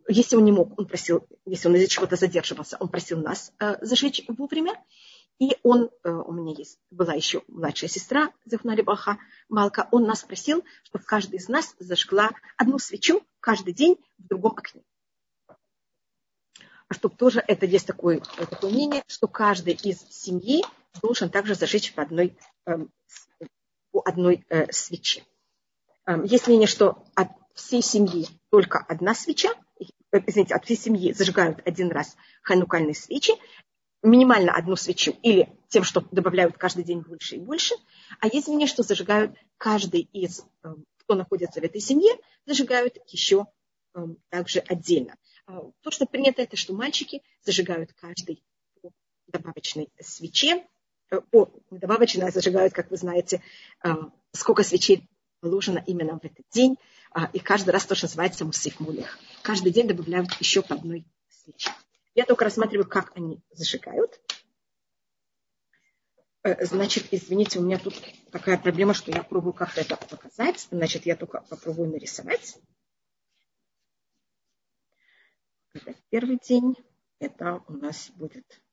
Если 0.10 0.36
он 0.36 0.44
не 0.44 0.52
мог, 0.52 0.78
он 0.78 0.86
просил, 0.86 1.26
если 1.46 1.70
он 1.70 1.76
из-за 1.76 1.88
чего-то 1.88 2.16
задерживался, 2.16 2.78
он 2.80 2.90
просил 2.90 3.22
нас 3.22 3.54
э, 3.60 3.78
зажечь 3.82 4.24
вовремя. 4.28 4.74
И 5.40 5.56
он, 5.62 5.92
э, 6.04 6.10
у 6.10 6.32
меня 6.32 6.54
есть, 6.58 6.80
была 6.90 7.14
еще 7.14 7.44
младшая 7.48 7.90
сестра, 7.90 8.32
Захнали 8.46 8.82
Баха, 8.82 9.20
Малка, 9.50 9.88
он 9.92 10.04
нас 10.04 10.24
просил, 10.24 10.64
чтобы 10.84 11.06
каждый 11.06 11.36
из 11.36 11.48
нас 11.48 11.76
зажгла 11.80 12.32
одну 12.58 12.80
свечу 12.80 13.22
каждый 13.40 13.74
день 13.74 13.98
в 14.18 14.28
другом 14.28 14.54
окне. 14.58 14.84
А 16.90 16.94
чтобы 16.94 17.16
тоже, 17.16 17.44
это 17.46 17.66
есть 17.66 17.86
такое, 17.86 18.20
такое 18.20 18.72
мнение, 18.72 19.04
что 19.08 19.28
каждый 19.28 19.74
из 19.74 20.00
семьи 20.10 20.64
должен 21.02 21.30
также 21.30 21.54
зажечь 21.54 21.94
по 21.94 22.02
одной, 22.02 22.38
эм, 22.66 22.92
по 23.92 24.02
одной 24.06 24.46
э, 24.50 24.72
свече. 24.72 25.24
Эм, 26.06 26.24
есть 26.24 26.48
мнение, 26.48 26.68
что 26.68 27.04
от 27.14 27.30
всей 27.54 27.82
семьи 27.82 28.28
только 28.50 28.80
одна 28.80 29.14
свеча, 29.14 29.50
э, 29.80 30.20
извините, 30.26 30.56
от 30.56 30.64
всей 30.66 30.78
семьи 30.78 31.12
зажигают 31.12 31.62
один 31.66 31.92
раз 31.92 32.16
ханукальные 32.42 32.96
свечи, 32.96 33.34
минимально 34.04 34.54
одну 34.54 34.76
свечу 34.76 35.16
или 35.22 35.50
тем, 35.70 35.84
что 35.84 36.02
добавляют 36.12 36.58
каждый 36.58 36.84
день 36.84 37.02
больше 37.02 37.36
и 37.36 37.40
больше, 37.40 37.76
а 38.20 38.28
есть 38.28 38.48
мнение, 38.48 38.68
что 38.68 38.84
зажигают 38.84 39.36
каждый 39.58 40.02
из, 40.14 40.46
э, 40.64 40.70
кто 40.98 41.16
находится 41.16 41.60
в 41.60 41.64
этой 41.64 41.82
семье, 41.82 42.12
зажигают 42.46 42.98
еще 43.08 43.48
э, 43.96 44.00
также 44.30 44.60
отдельно. 44.60 45.16
А, 45.46 45.62
то, 45.82 45.92
что 45.92 46.06
принято, 46.06 46.42
это 46.42 46.56
что 46.58 46.74
мальчики 46.74 47.22
зажигают 47.44 47.94
каждый 47.94 48.44
по 48.82 48.92
добавочной 49.28 49.90
свече. 50.00 50.66
Э, 51.12 51.22
о, 51.32 51.48
добавочная 51.72 52.32
зажигают, 52.32 52.74
как 52.74 52.92
вы 52.92 52.98
знаете, 52.98 53.42
сколько 54.32 54.64
свечей 54.64 55.10
положено 55.40 55.84
именно 55.86 56.20
в 56.20 56.24
этот 56.24 56.46
день. 56.52 56.78
А, 57.12 57.30
и 57.34 57.40
каждый 57.40 57.72
раз 57.72 57.86
то, 57.86 57.96
что 57.96 58.06
называется 58.06 58.46
мусиф. 58.46 58.78
Каждый 59.42 59.72
день 59.72 59.88
добавляют 59.88 60.30
еще 60.40 60.62
по 60.62 60.76
одной 60.76 61.06
свече. 61.30 61.72
Я 62.18 62.26
только 62.26 62.46
рассматриваю, 62.46 62.90
как 62.90 63.16
они 63.16 63.44
зажигают. 63.52 64.20
Э, 66.42 66.66
значит, 66.66 67.10
извините, 67.12 67.60
у 67.60 67.62
меня 67.62 67.78
тут 67.78 67.94
такая 68.32 68.58
проблема, 68.58 68.96
что 68.96 69.12
я 69.12 69.22
пробую 69.22 69.54
как-то 69.54 69.82
это 69.82 69.98
показать. 69.98 70.68
Значит, 70.72 71.06
я 71.06 71.16
только 71.16 71.42
попробую 71.42 71.92
нарисовать. 71.92 72.58
Это 75.74 75.94
первый 76.10 76.40
день. 76.40 76.76
Это 77.20 77.64
у 77.68 77.74
нас 77.74 78.10
будет 78.10 78.64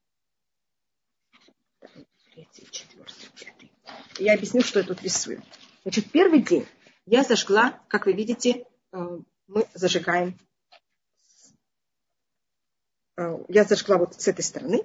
третий, 2.32 2.66
четвертый, 2.70 3.28
пятый. 3.38 3.70
Я 4.18 4.36
объясню, 4.36 4.62
что 4.62 4.80
я 4.80 4.86
тут 4.86 5.02
рисую. 5.02 5.42
Значит, 5.82 6.10
первый 6.10 6.40
день 6.40 6.66
я 7.04 7.22
зажгла, 7.22 7.78
как 7.88 8.06
вы 8.06 8.14
видите, 8.14 8.64
э, 8.92 9.18
мы 9.48 9.68
зажигаем. 9.74 10.38
Э, 13.16 13.38
я 13.48 13.64
зажгла 13.64 13.98
вот 13.98 14.20
с 14.20 14.28
этой 14.28 14.42
стороны. 14.42 14.82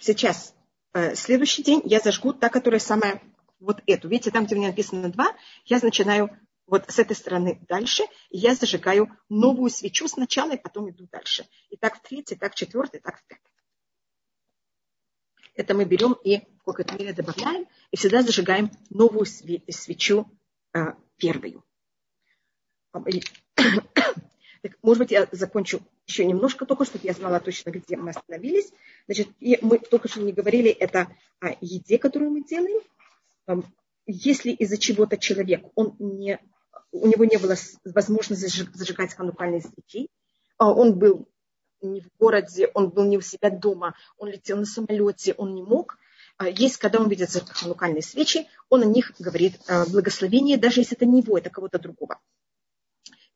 Сейчас, 0.00 0.54
э, 0.94 1.14
следующий 1.14 1.62
день 1.62 1.82
я 1.84 2.00
зажгу 2.00 2.32
та, 2.32 2.48
которая 2.48 2.80
самая, 2.80 3.22
вот 3.60 3.82
эту. 3.86 4.08
Видите, 4.08 4.30
там, 4.30 4.46
где 4.46 4.54
у 4.54 4.58
меня 4.58 4.68
написано 4.68 5.10
два, 5.10 5.34
я 5.64 5.78
начинаю 5.82 6.30
вот 6.66 6.84
с 6.88 6.98
этой 6.98 7.16
стороны 7.16 7.58
дальше, 7.68 8.04
и 8.30 8.38
я 8.38 8.54
зажигаю 8.54 9.08
новую 9.28 9.70
свечу 9.70 10.06
сначала, 10.06 10.52
и 10.52 10.62
потом 10.62 10.90
иду 10.90 11.08
дальше. 11.10 11.46
И 11.70 11.76
так 11.76 11.96
в 11.96 12.02
третий, 12.02 12.36
так 12.36 12.52
в 12.52 12.56
четвертый, 12.56 13.00
так 13.00 13.18
в 13.18 13.26
пятый. 13.26 13.42
Это 15.54 15.74
мы 15.74 15.84
берем 15.84 16.12
и 16.12 16.38
в 16.60 16.64
какой-то 16.64 16.94
мере 16.94 17.12
добавляем, 17.12 17.66
и 17.90 17.96
всегда 17.96 18.22
зажигаем 18.22 18.70
новую 18.90 19.26
свечу 19.26 20.30
а, 20.72 20.94
первую. 21.16 21.64
Так, 24.62 24.72
может 24.82 24.98
быть, 25.04 25.10
я 25.10 25.28
закончу 25.32 25.80
еще 26.06 26.24
немножко 26.24 26.66
только, 26.66 26.84
чтобы 26.84 27.06
я 27.06 27.12
знала 27.12 27.40
точно, 27.40 27.70
где 27.70 27.96
мы 27.96 28.10
остановились. 28.10 28.72
Значит, 29.06 29.28
мы 29.62 29.78
только 29.78 30.08
что 30.08 30.20
не 30.20 30.32
говорили 30.32 30.70
это 30.70 31.08
о 31.40 31.50
еде, 31.60 31.98
которую 31.98 32.30
мы 32.30 32.44
делаем. 32.44 32.82
Если 34.06 34.50
из-за 34.52 34.78
чего-то 34.78 35.16
человек, 35.18 35.64
он 35.74 35.94
не, 35.98 36.40
у 36.92 37.06
него 37.06 37.24
не 37.24 37.36
было 37.36 37.54
возможности 37.84 38.46
зажигать 38.74 39.14
ханукальные 39.14 39.62
свечи, 39.62 40.08
а 40.56 40.72
он 40.72 40.98
был 40.98 41.28
не 41.80 42.00
в 42.00 42.08
городе, 42.18 42.70
он 42.74 42.88
был 42.88 43.04
не 43.04 43.18
у 43.18 43.20
себя 43.20 43.50
дома, 43.50 43.94
он 44.16 44.30
летел 44.30 44.56
на 44.56 44.64
самолете, 44.64 45.34
он 45.36 45.54
не 45.54 45.62
мог, 45.62 45.98
а, 46.38 46.48
есть, 46.48 46.76
когда 46.76 47.00
он 47.00 47.08
видит 47.08 47.30
локальные 47.64 48.02
свечи, 48.02 48.46
он 48.68 48.82
о 48.82 48.86
них 48.86 49.12
говорит 49.18 49.60
а, 49.66 49.84
благословение, 49.86 50.56
даже 50.56 50.80
если 50.80 50.96
это 50.96 51.04
не 51.04 51.20
его, 51.20 51.36
это 51.36 51.50
кого-то 51.50 51.78
другого. 51.78 52.20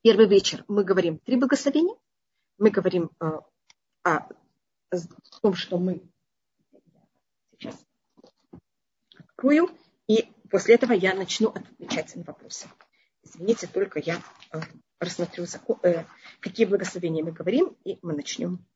Первый 0.03 0.27
вечер 0.27 0.65
мы 0.67 0.83
говорим 0.83 1.19
три 1.19 1.37
благословения, 1.37 1.97
мы 2.59 2.71
говорим 2.71 3.11
а, 3.21 3.47
о 4.03 4.29
том, 5.41 5.55
что 5.55 5.79
мы 5.79 6.03
сейчас 7.53 7.87
открою, 9.17 9.71
и 10.09 10.33
после 10.51 10.75
этого 10.75 10.93
я 10.93 11.15
начну 11.15 11.51
отвечать 11.51 12.17
на 12.17 12.25
вопросы. 12.25 12.69
Извините, 13.23 13.69
только 13.69 14.01
я 14.01 14.21
рассмотрю, 14.99 15.47
э, 15.85 16.05
какие 16.41 16.67
благословения 16.67 17.23
мы 17.23 17.31
говорим, 17.31 17.77
и 17.85 18.01
мы 18.03 18.15
начнем. 18.15 18.67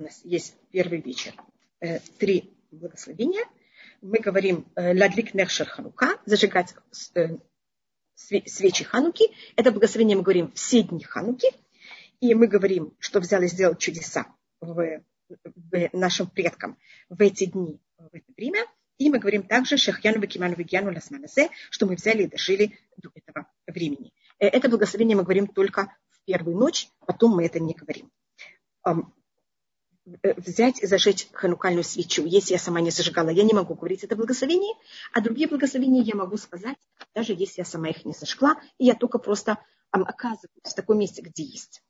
У 0.00 0.02
нас 0.02 0.20
есть 0.24 0.56
первый 0.72 1.00
вечер. 1.00 1.34
Э, 1.80 2.00
три 2.18 2.50
благословения. 2.72 3.44
Мы 4.00 4.18
говорим 4.18 4.66
э, 4.74 4.98
«Ладлик 4.98 5.34
нершер 5.34 5.68
ханука», 5.68 6.18
зажигать 6.26 6.74
свечи 8.14 8.84
хануки. 8.84 9.30
Это 9.56 9.70
благословение 9.70 10.16
мы 10.16 10.22
говорим 10.22 10.50
все 10.52 10.82
дни 10.82 11.04
хануки– 11.04 11.48
и 12.20 12.34
мы 12.34 12.46
говорим, 12.46 12.94
что 12.98 13.20
взял 13.20 13.42
и 13.42 13.46
сделал 13.46 13.74
чудеса 13.74 14.26
в, 14.60 15.02
в 15.28 15.90
нашим 15.92 16.28
предкам 16.28 16.78
в 17.08 17.20
эти 17.20 17.46
дни, 17.46 17.80
в 17.96 18.14
это 18.14 18.32
время. 18.36 18.60
И 18.98 19.08
мы 19.08 19.18
говорим 19.18 19.42
также 19.42 19.78
Шахьяну 19.78 20.20
Вакиману 20.20 20.54
Вигьяну 20.54 20.92
Ласманасе, 20.92 21.48
что 21.70 21.86
мы 21.86 21.94
взяли 21.96 22.24
и 22.24 22.26
дожили 22.26 22.78
до 22.98 23.10
этого 23.14 23.50
времени. 23.66 24.12
Э, 24.38 24.48
это 24.48 24.68
благословение 24.68 25.16
мы 25.16 25.22
говорим 25.22 25.46
только 25.46 25.96
в 26.10 26.22
первую 26.26 26.58
ночь, 26.58 26.88
потом 27.06 27.36
мы 27.36 27.46
это 27.46 27.58
не 27.58 27.72
говорим. 27.72 28.10
Э, 30.22 30.34
взять 30.34 30.82
и 30.82 30.86
зажечь 30.86 31.28
ханукальную 31.32 31.84
свечу. 31.84 32.24
Если 32.24 32.52
я 32.52 32.58
сама 32.58 32.80
не 32.80 32.90
зажигала, 32.90 33.30
я 33.30 33.42
не 33.42 33.52
могу 33.52 33.74
говорить 33.74 34.04
это 34.04 34.16
благословение, 34.16 34.74
а 35.12 35.20
другие 35.20 35.48
благословения 35.48 36.02
я 36.02 36.14
могу 36.14 36.36
сказать, 36.36 36.78
даже 37.14 37.32
если 37.32 37.60
я 37.60 37.64
сама 37.64 37.88
их 37.88 38.04
не 38.04 38.12
зажгла, 38.12 38.60
и 38.78 38.86
я 38.86 38.94
только 38.94 39.18
просто 39.18 39.58
оказываюсь 39.90 40.62
в 40.62 40.74
таком 40.74 40.98
месте, 40.98 41.20
где 41.22 41.42
есть 41.42 41.82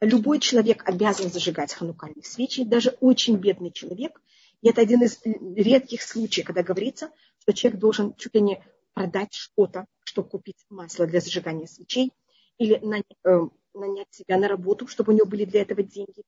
любой 0.00 0.40
человек 0.40 0.82
обязан 0.88 1.30
зажигать 1.30 1.72
ханукальные 1.72 2.24
свечи, 2.24 2.64
даже 2.64 2.96
очень 3.00 3.36
бедный 3.36 3.70
человек. 3.70 4.20
И 4.62 4.68
это 4.68 4.80
один 4.80 5.02
из 5.02 5.20
редких 5.24 6.02
случаев, 6.02 6.46
когда 6.46 6.62
говорится, 6.62 7.10
что 7.40 7.52
человек 7.52 7.80
должен 7.80 8.14
чуть 8.14 8.34
ли 8.34 8.40
не 8.40 8.64
продать 8.94 9.34
что-то, 9.34 9.86
чтобы 10.04 10.28
купить 10.28 10.64
масло 10.70 11.06
для 11.06 11.20
зажигания 11.20 11.66
свечей, 11.66 12.12
или 12.58 12.78
нанять, 12.78 13.04
э, 13.24 13.40
нанять 13.74 14.12
себя 14.12 14.38
на 14.38 14.48
работу, 14.48 14.86
чтобы 14.86 15.12
у 15.12 15.16
него 15.16 15.26
были 15.26 15.44
для 15.44 15.62
этого 15.62 15.82
деньги. 15.82 16.22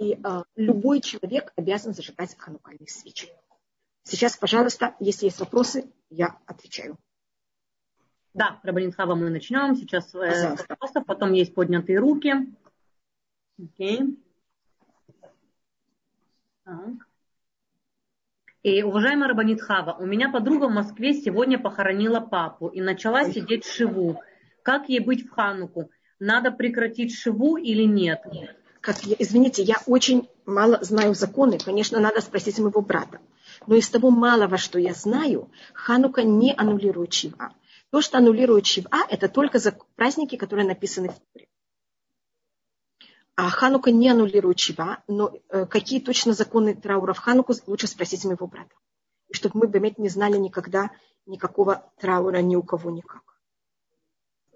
И 0.00 0.14
э, 0.14 0.42
любой 0.56 1.02
человек 1.02 1.52
обязан 1.56 1.92
зажигать 1.92 2.34
ханукальные 2.36 2.88
свечи. 2.88 3.28
Сейчас, 4.02 4.34
пожалуйста, 4.34 4.96
если 4.98 5.26
есть 5.26 5.38
вопросы, 5.40 5.92
я 6.08 6.38
отвечаю. 6.46 6.96
Да, 8.32 8.60
Рабанин 8.62 8.92
Хава, 8.92 9.14
мы 9.14 9.28
начнем. 9.28 9.76
Сейчас 9.76 10.14
э, 10.14 10.56
вопросов, 10.68 11.04
потом 11.04 11.34
есть 11.34 11.54
поднятые 11.54 11.98
руки. 11.98 12.32
Окей. 13.62 14.18
Так. 16.64 17.08
И, 18.62 18.82
уважаемая 18.82 19.28
Рабанит 19.28 19.60
Хава, 19.60 19.98
у 19.98 20.06
меня 20.06 20.30
подруга 20.30 20.68
в 20.68 20.72
Москве 20.72 21.12
сегодня 21.12 21.58
похоронила 21.58 22.20
папу 22.20 22.68
и 22.68 22.80
начала 22.80 23.24
сидеть 23.24 23.66
шиву. 23.66 24.22
Как 24.62 24.88
ей 24.88 25.00
быть 25.00 25.26
в 25.26 25.30
Хануку? 25.30 25.90
Надо 26.18 26.50
прекратить 26.52 27.14
шиву 27.14 27.58
или 27.58 27.82
нет? 27.82 28.22
Как, 28.80 28.96
извините, 29.04 29.62
я 29.62 29.76
очень 29.86 30.28
мало 30.46 30.78
знаю 30.82 31.14
законы. 31.14 31.58
Конечно, 31.58 32.00
надо 32.00 32.20
спросить 32.20 32.58
моего 32.58 32.80
брата. 32.80 33.20
Но 33.66 33.74
из 33.74 33.88
того 33.90 34.10
малого, 34.10 34.56
что 34.56 34.78
я 34.78 34.94
знаю, 34.94 35.50
Ханука 35.74 36.22
не 36.22 36.54
аннулирует 36.54 37.12
шива. 37.12 37.52
То, 37.90 38.00
что 38.00 38.18
аннулирует 38.18 38.66
шива, 38.66 38.88
это 39.08 39.28
только 39.28 39.58
за 39.58 39.76
праздники, 39.96 40.36
которые 40.36 40.66
написаны 40.66 41.10
в 41.10 41.18
Туре. 41.32 41.48
А 43.36 43.48
Ханука 43.48 43.90
не 43.90 44.10
аннулирует 44.10 44.58
Шива, 44.58 45.02
но 45.08 45.32
э, 45.48 45.64
какие 45.64 45.98
точно 45.98 46.34
законы 46.34 46.74
траура 46.74 47.14
в 47.14 47.18
Хануку, 47.18 47.54
лучше 47.66 47.86
спросить 47.86 48.24
моего 48.26 48.46
брата. 48.46 48.74
И 49.28 49.34
чтобы 49.34 49.60
мы, 49.60 49.66
Бемет, 49.66 49.96
не 49.96 50.10
знали 50.10 50.36
никогда 50.36 50.90
никакого 51.24 51.90
траура 51.98 52.42
ни 52.42 52.54
у 52.54 52.62
кого 52.62 52.90
никак. 52.90 53.29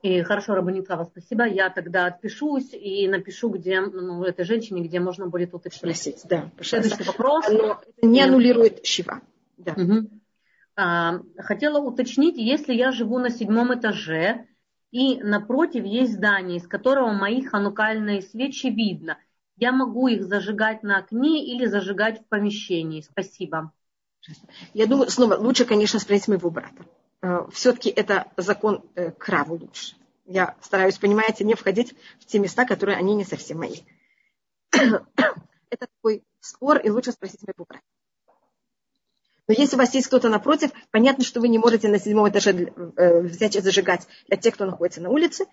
И 0.04 0.22
хорошо, 0.22 0.54
Рабанитава, 0.54 1.04
спасибо. 1.04 1.46
Я 1.46 1.70
тогда 1.70 2.04
отпишусь 2.04 2.74
и 2.74 3.08
напишу, 3.08 3.48
где 3.48 3.80
ну, 3.80 4.22
этой 4.22 4.44
женщине, 4.44 4.86
где 4.86 5.00
можно 5.00 5.28
будет 5.28 5.54
уточнить. 5.54 5.96
Спросить, 5.96 6.20
да, 6.24 6.50
Следующий 6.60 7.04
вопрос. 7.04 7.46
Но 7.48 7.80
это 7.80 8.06
не 8.06 8.20
аннулирует 8.20 8.84
Шива. 8.84 9.22
Да. 9.56 9.72
Угу. 9.72 10.10
А, 10.76 11.20
хотела 11.38 11.78
уточнить, 11.78 12.36
если 12.36 12.74
я 12.74 12.92
живу 12.92 13.18
на 13.18 13.30
седьмом 13.30 13.72
этаже, 13.74 14.46
и 14.90 15.22
напротив 15.22 15.86
есть 15.86 16.12
здание, 16.12 16.58
из 16.58 16.68
которого 16.68 17.10
мои 17.12 17.42
ханукальные 17.42 18.20
свечи 18.20 18.66
видно. 18.66 19.16
Я 19.56 19.72
могу 19.72 20.08
их 20.08 20.24
зажигать 20.24 20.82
на 20.82 20.98
окне 20.98 21.46
или 21.46 21.64
зажигать 21.64 22.20
в 22.20 22.26
помещении. 22.26 23.00
Спасибо. 23.00 23.72
Я 24.74 24.86
думаю, 24.86 25.08
снова 25.08 25.36
лучше, 25.36 25.64
конечно, 25.64 25.98
спросить 25.98 26.28
моего 26.28 26.50
брата. 26.50 26.84
Э, 27.24 27.46
Все-таки 27.52 27.88
это 27.88 28.30
закон 28.36 28.84
э, 28.94 29.10
краву 29.10 29.56
лучше. 29.56 29.96
Я 30.26 30.56
стараюсь, 30.60 30.98
понимаете, 30.98 31.44
не 31.44 31.54
входить 31.54 31.94
в 32.20 32.26
те 32.26 32.38
места, 32.38 32.66
которые 32.66 32.98
они 32.98 33.14
не 33.14 33.24
совсем 33.24 33.58
мои. 33.58 33.80
Это 34.72 35.86
такой 35.96 36.22
спор, 36.40 36.78
и 36.78 36.90
лучше 36.90 37.12
спросить 37.12 37.42
моего 37.42 37.64
брата. 37.66 37.84
Но 39.48 39.54
если 39.54 39.76
у 39.76 39.78
вас 39.78 39.94
есть 39.94 40.06
кто-то 40.06 40.28
напротив, 40.28 40.70
понятно, 40.90 41.24
что 41.24 41.40
вы 41.40 41.48
не 41.48 41.58
можете 41.58 41.88
на 41.88 41.98
седьмом 41.98 42.28
этаже 42.28 42.72
э, 42.96 43.20
взять 43.20 43.56
и 43.56 43.60
зажигать 43.60 44.06
для 44.28 44.36
тех, 44.36 44.54
кто 44.54 44.66
находится 44.66 45.00
на 45.00 45.08
улице. 45.08 45.46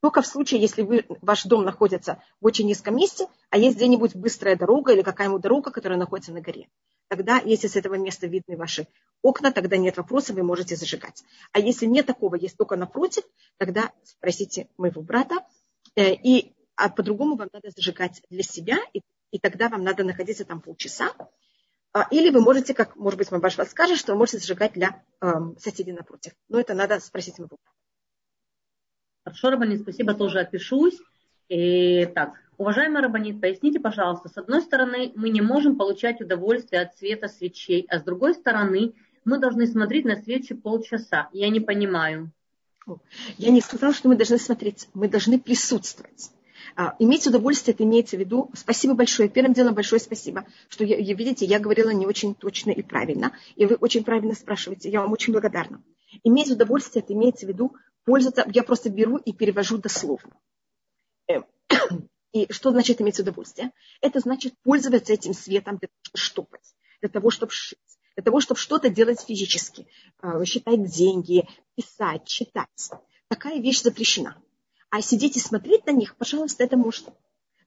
Только 0.00 0.22
в 0.22 0.26
случае, 0.26 0.60
если 0.60 0.82
вы, 0.82 1.04
ваш 1.22 1.44
дом 1.44 1.64
находится 1.64 2.22
в 2.40 2.46
очень 2.46 2.66
низком 2.66 2.96
месте, 2.96 3.26
а 3.50 3.58
есть 3.58 3.76
где-нибудь 3.76 4.14
быстрая 4.14 4.56
дорога 4.56 4.92
или 4.92 5.02
какая-нибудь 5.02 5.42
дорога, 5.42 5.70
которая 5.70 5.98
находится 5.98 6.32
на 6.32 6.40
горе. 6.40 6.68
тогда, 7.08 7.38
если 7.38 7.66
с 7.66 7.74
этого 7.74 7.94
места 7.94 8.26
видны 8.26 8.56
ваши 8.56 8.86
окна, 9.22 9.50
тогда 9.50 9.76
нет 9.76 9.96
вопроса, 9.96 10.34
вы 10.34 10.42
можете 10.42 10.76
зажигать. 10.76 11.24
А 11.52 11.58
если 11.58 11.86
нет 11.86 12.06
такого, 12.06 12.36
есть 12.36 12.56
только 12.56 12.76
напротив, 12.76 13.24
тогда 13.56 13.92
спросите 14.04 14.68
моего 14.76 15.02
брата. 15.02 15.36
Э, 15.96 16.14
и 16.14 16.54
а 16.76 16.90
по-другому 16.90 17.36
вам 17.36 17.48
надо 17.52 17.70
зажигать 17.70 18.22
для 18.30 18.44
себя, 18.44 18.78
и, 18.92 19.00
и 19.32 19.40
тогда 19.40 19.68
вам 19.68 19.82
надо 19.82 20.04
находиться 20.04 20.44
там 20.44 20.60
полчаса. 20.60 21.12
А, 21.92 22.06
или 22.12 22.30
вы 22.30 22.40
можете, 22.40 22.72
как, 22.72 22.94
может 22.94 23.18
быть, 23.18 23.32
мой 23.32 23.40
ваш 23.40 23.54
скажет, 23.54 23.98
что 23.98 24.12
вы 24.12 24.18
можете 24.18 24.38
зажигать 24.38 24.74
для 24.74 25.02
э, 25.20 25.26
соседей 25.58 25.92
напротив. 25.92 26.34
Но 26.48 26.60
это 26.60 26.74
надо 26.74 27.00
спросить 27.00 27.38
моего 27.38 27.56
брата. 27.56 27.77
Хорошо, 29.28 29.50
Рабанит, 29.50 29.82
спасибо, 29.82 30.14
тоже 30.14 30.40
отпишусь. 30.40 30.98
И, 31.50 32.06
так, 32.14 32.32
уважаемый 32.56 33.02
Рабанит, 33.02 33.42
поясните, 33.42 33.78
пожалуйста, 33.78 34.30
с 34.30 34.38
одной 34.38 34.62
стороны, 34.62 35.12
мы 35.16 35.28
не 35.28 35.42
можем 35.42 35.76
получать 35.76 36.22
удовольствие 36.22 36.80
от 36.80 36.96
света 36.96 37.28
свечей, 37.28 37.84
а 37.90 37.98
с 37.98 38.02
другой 38.02 38.32
стороны, 38.32 38.94
мы 39.26 39.38
должны 39.38 39.66
смотреть 39.66 40.06
на 40.06 40.16
свечи 40.16 40.54
полчаса. 40.54 41.28
Я 41.34 41.50
не 41.50 41.60
понимаю. 41.60 42.30
Я 43.36 43.50
не 43.50 43.60
сказала, 43.60 43.92
что 43.92 44.08
мы 44.08 44.16
должны 44.16 44.38
смотреть, 44.38 44.88
мы 44.94 45.08
должны 45.08 45.38
присутствовать. 45.38 46.30
А, 46.74 46.94
иметь 46.98 47.26
удовольствие, 47.26 47.74
это 47.74 47.84
имеется 47.84 48.16
в 48.16 48.20
виду, 48.20 48.50
спасибо 48.54 48.94
большое, 48.94 49.28
первым 49.28 49.52
делом 49.52 49.74
большое 49.74 50.00
спасибо, 50.00 50.46
что, 50.70 50.84
я, 50.84 50.96
видите, 51.14 51.44
я 51.44 51.58
говорила 51.58 51.90
не 51.90 52.06
очень 52.06 52.34
точно 52.34 52.70
и 52.70 52.80
правильно, 52.80 53.32
и 53.56 53.66
вы 53.66 53.74
очень 53.74 54.04
правильно 54.04 54.34
спрашиваете, 54.34 54.88
я 54.88 55.02
вам 55.02 55.12
очень 55.12 55.34
благодарна. 55.34 55.82
Иметь 56.24 56.50
удовольствие, 56.50 57.02
это 57.02 57.12
имеется 57.12 57.44
в 57.44 57.50
виду 57.50 57.74
пользоваться, 58.08 58.46
я 58.54 58.62
просто 58.62 58.88
беру 58.88 59.18
и 59.18 59.34
перевожу 59.34 59.76
дословно. 59.76 60.32
Эм, 61.26 61.44
и 62.32 62.50
что 62.50 62.70
значит 62.70 63.02
иметь 63.02 63.20
удовольствие? 63.20 63.70
Это 64.00 64.20
значит 64.20 64.54
пользоваться 64.62 65.12
этим 65.12 65.34
светом 65.34 65.76
для 65.76 65.88
того, 65.88 66.00
чтобы 66.14 66.22
штопать, 66.24 66.74
для 67.02 67.10
того, 67.10 67.30
чтобы 67.30 67.52
шить, 67.52 67.78
для 68.16 68.24
того, 68.24 68.40
чтобы 68.40 68.58
что-то 68.58 68.88
делать 68.88 69.20
физически, 69.20 69.86
а, 70.20 70.42
считать 70.46 70.86
деньги, 70.90 71.46
писать, 71.76 72.24
читать. 72.26 72.90
Такая 73.28 73.60
вещь 73.60 73.82
запрещена. 73.82 74.42
А 74.88 75.02
сидеть 75.02 75.36
и 75.36 75.40
смотреть 75.40 75.84
на 75.84 75.90
них, 75.90 76.16
пожалуйста, 76.16 76.64
это 76.64 76.78
можно. 76.78 77.12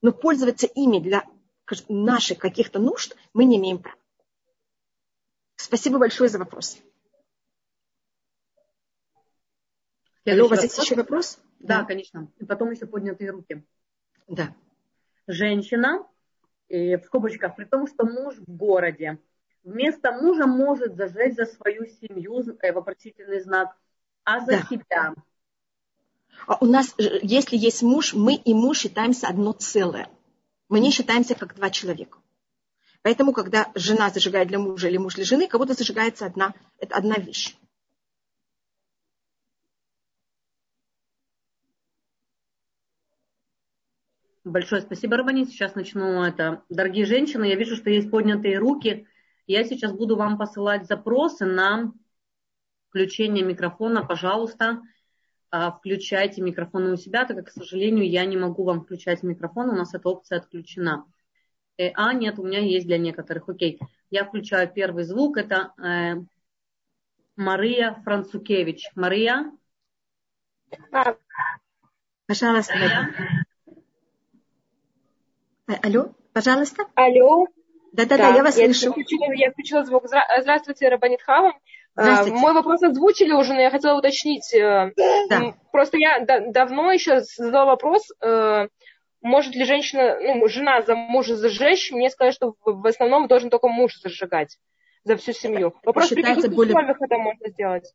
Но 0.01 0.11
пользоваться 0.11 0.65
ими 0.65 0.97
для 0.97 1.23
наших 1.87 2.39
каких-то 2.39 2.79
нужд 2.79 3.15
мы 3.35 3.45
не 3.45 3.57
имеем 3.57 3.77
права. 3.77 3.99
Спасибо 5.55 5.99
большое 5.99 6.31
за 6.31 6.39
вопрос. 6.39 6.79
Алло, 10.25 10.45
у 10.45 10.49
вас 10.49 10.63
есть 10.63 10.77
еще 10.77 10.95
вопрос? 10.95 11.39
Да, 11.59 11.79
да, 11.79 11.85
конечно. 11.85 12.27
И 12.37 12.45
потом 12.45 12.71
еще 12.71 12.85
поднятые 12.85 13.31
руки. 13.31 13.63
Да. 14.27 14.53
Женщина, 15.27 16.05
в 16.69 17.01
скобочках, 17.05 17.55
при 17.55 17.65
том, 17.65 17.87
что 17.87 18.05
муж 18.05 18.35
в 18.35 18.55
городе, 18.55 19.19
вместо 19.63 20.11
мужа 20.11 20.45
может 20.47 20.95
зажечь 20.95 21.35
за 21.35 21.45
свою 21.45 21.85
семью 21.85 22.41
э, 22.61 22.71
вопросительный 22.71 23.41
знак, 23.41 23.75
а 24.23 24.39
за 24.39 24.51
да. 24.51 24.67
себя. 24.69 25.13
А 26.47 26.57
у 26.59 26.65
нас, 26.65 26.93
э, 26.97 27.19
если 27.21 27.57
есть 27.57 27.81
муж, 27.81 28.13
мы 28.13 28.35
и 28.35 28.53
муж 28.53 28.79
считаемся 28.79 29.27
одно 29.27 29.53
целое. 29.53 30.07
Мы 30.69 30.79
не 30.79 30.91
считаемся 30.91 31.35
как 31.35 31.55
два 31.55 31.69
человека. 31.69 32.19
Поэтому, 33.01 33.33
когда 33.33 33.71
жена 33.75 34.09
зажигает 34.09 34.47
для 34.47 34.59
мужа 34.59 34.87
или 34.87 34.97
муж 34.97 35.15
для 35.15 35.25
жены, 35.25 35.47
кого-то 35.47 35.73
зажигается 35.73 36.25
одна, 36.25 36.53
это 36.77 36.95
одна 36.95 37.15
вещь. 37.15 37.55
Большое 44.43 44.81
спасибо, 44.81 45.17
Рабанит. 45.17 45.49
Сейчас 45.49 45.75
начну 45.75 46.23
это. 46.23 46.63
Дорогие 46.69 47.05
женщины, 47.05 47.45
я 47.45 47.55
вижу, 47.55 47.75
что 47.75 47.91
есть 47.91 48.09
поднятые 48.09 48.57
руки. 48.57 49.05
Я 49.45 49.63
сейчас 49.63 49.93
буду 49.93 50.15
вам 50.15 50.37
посылать 50.37 50.87
запросы 50.87 51.45
на 51.45 51.93
включение 52.89 53.45
микрофона. 53.45 54.03
Пожалуйста, 54.03 54.81
а, 55.51 55.71
включайте 55.71 56.41
микрофоны 56.41 56.93
у 56.93 56.95
себя, 56.95 57.25
так 57.25 57.37
как, 57.37 57.47
к 57.47 57.51
сожалению, 57.51 58.09
я 58.09 58.25
не 58.25 58.35
могу 58.35 58.63
вам 58.63 58.81
включать 58.81 59.21
микрофон, 59.21 59.69
у 59.69 59.75
нас 59.75 59.93
эта 59.93 60.09
опция 60.09 60.39
отключена. 60.39 61.05
Э, 61.77 61.89
а, 61.93 62.13
нет, 62.13 62.39
у 62.39 62.43
меня 62.43 62.59
есть 62.59 62.87
для 62.87 62.97
некоторых. 62.97 63.47
Окей, 63.47 63.79
я 64.09 64.25
включаю 64.25 64.71
первый 64.73 65.03
звук. 65.03 65.37
Это 65.37 65.73
э, 65.77 66.15
Мария 67.35 68.01
Францукевич. 68.03 68.89
Мария? 68.95 69.51
Пожалуйста. 72.27 72.73
Мария. 72.73 73.40
Э, 75.71 75.75
алло, 75.83 76.09
пожалуйста. 76.33 76.83
Алло. 76.95 77.45
Да-да-да, 77.93 78.35
я 78.35 78.43
вас 78.43 78.57
я 78.57 78.65
слышу. 78.65 78.91
Включила, 78.91 79.31
я 79.33 79.51
включила 79.51 79.83
звук. 79.83 80.05
Здравствуйте, 80.39 80.89
Рабанит 80.89 81.21
Хава. 81.21 81.53
А, 81.95 82.25
мой 82.25 82.53
вопрос 82.53 82.81
озвучили 82.83 83.33
уже, 83.33 83.53
но 83.53 83.61
я 83.61 83.69
хотела 83.69 83.97
уточнить. 83.97 84.53
Э, 84.53 84.91
да. 85.29 85.53
Просто 85.71 85.97
я 85.97 86.19
давно 86.25 86.91
еще 86.91 87.21
задала 87.21 87.65
вопрос, 87.65 88.07
э, 88.21 88.67
может 89.21 89.55
ли 89.55 89.65
женщина, 89.65 90.17
ну, 90.19 90.47
жена 90.47 90.81
за 90.81 90.95
мужа 90.95 91.35
зажечь? 91.35 91.91
Мне 91.91 92.09
сказали, 92.09 92.33
что 92.33 92.55
в 92.63 92.85
основном 92.87 93.27
должен 93.27 93.49
только 93.49 93.67
муж 93.67 93.95
зажигать 93.97 94.57
за 95.03 95.15
всю 95.17 95.33
семью. 95.33 95.73
Вопрос, 95.83 96.09
при 96.09 96.21
каких 96.21 96.53
более... 96.53 96.73
условиях 96.73 96.97
это 97.01 97.17
можно 97.17 97.49
сделать? 97.49 97.93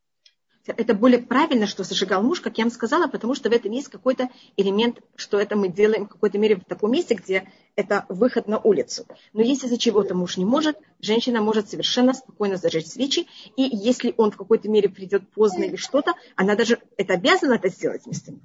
Это 0.72 0.94
более 0.94 1.20
правильно, 1.20 1.66
что 1.66 1.84
зажигал 1.84 2.22
муж, 2.22 2.40
как 2.40 2.58
я 2.58 2.64
вам 2.64 2.70
сказала, 2.70 3.06
потому 3.06 3.34
что 3.34 3.48
в 3.48 3.52
этом 3.52 3.70
есть 3.72 3.88
какой-то 3.88 4.28
элемент, 4.56 5.00
что 5.14 5.38
это 5.38 5.56
мы 5.56 5.68
делаем 5.68 6.06
в 6.06 6.08
какой-то 6.08 6.38
мере 6.38 6.56
в 6.56 6.64
таком 6.64 6.92
месте, 6.92 7.14
где 7.14 7.48
это 7.76 8.06
выход 8.08 8.48
на 8.48 8.58
улицу. 8.58 9.06
Но 9.32 9.42
если 9.42 9.68
за 9.68 9.78
чего-то 9.78 10.14
муж 10.14 10.36
не 10.36 10.44
может, 10.44 10.78
женщина 11.00 11.40
может 11.40 11.68
совершенно 11.68 12.14
спокойно 12.14 12.56
зажечь 12.56 12.86
свечи, 12.86 13.26
и 13.56 13.62
если 13.62 14.14
он 14.16 14.30
в 14.30 14.36
какой-то 14.36 14.68
мере 14.68 14.88
придет 14.88 15.28
поздно 15.30 15.64
или 15.64 15.76
что-то, 15.76 16.14
она 16.34 16.56
даже 16.56 16.78
это 16.96 17.14
обязана 17.14 17.54
это 17.54 17.68
сделать 17.68 18.04
вместо 18.04 18.32
него. 18.32 18.42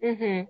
Угу. 0.00 0.48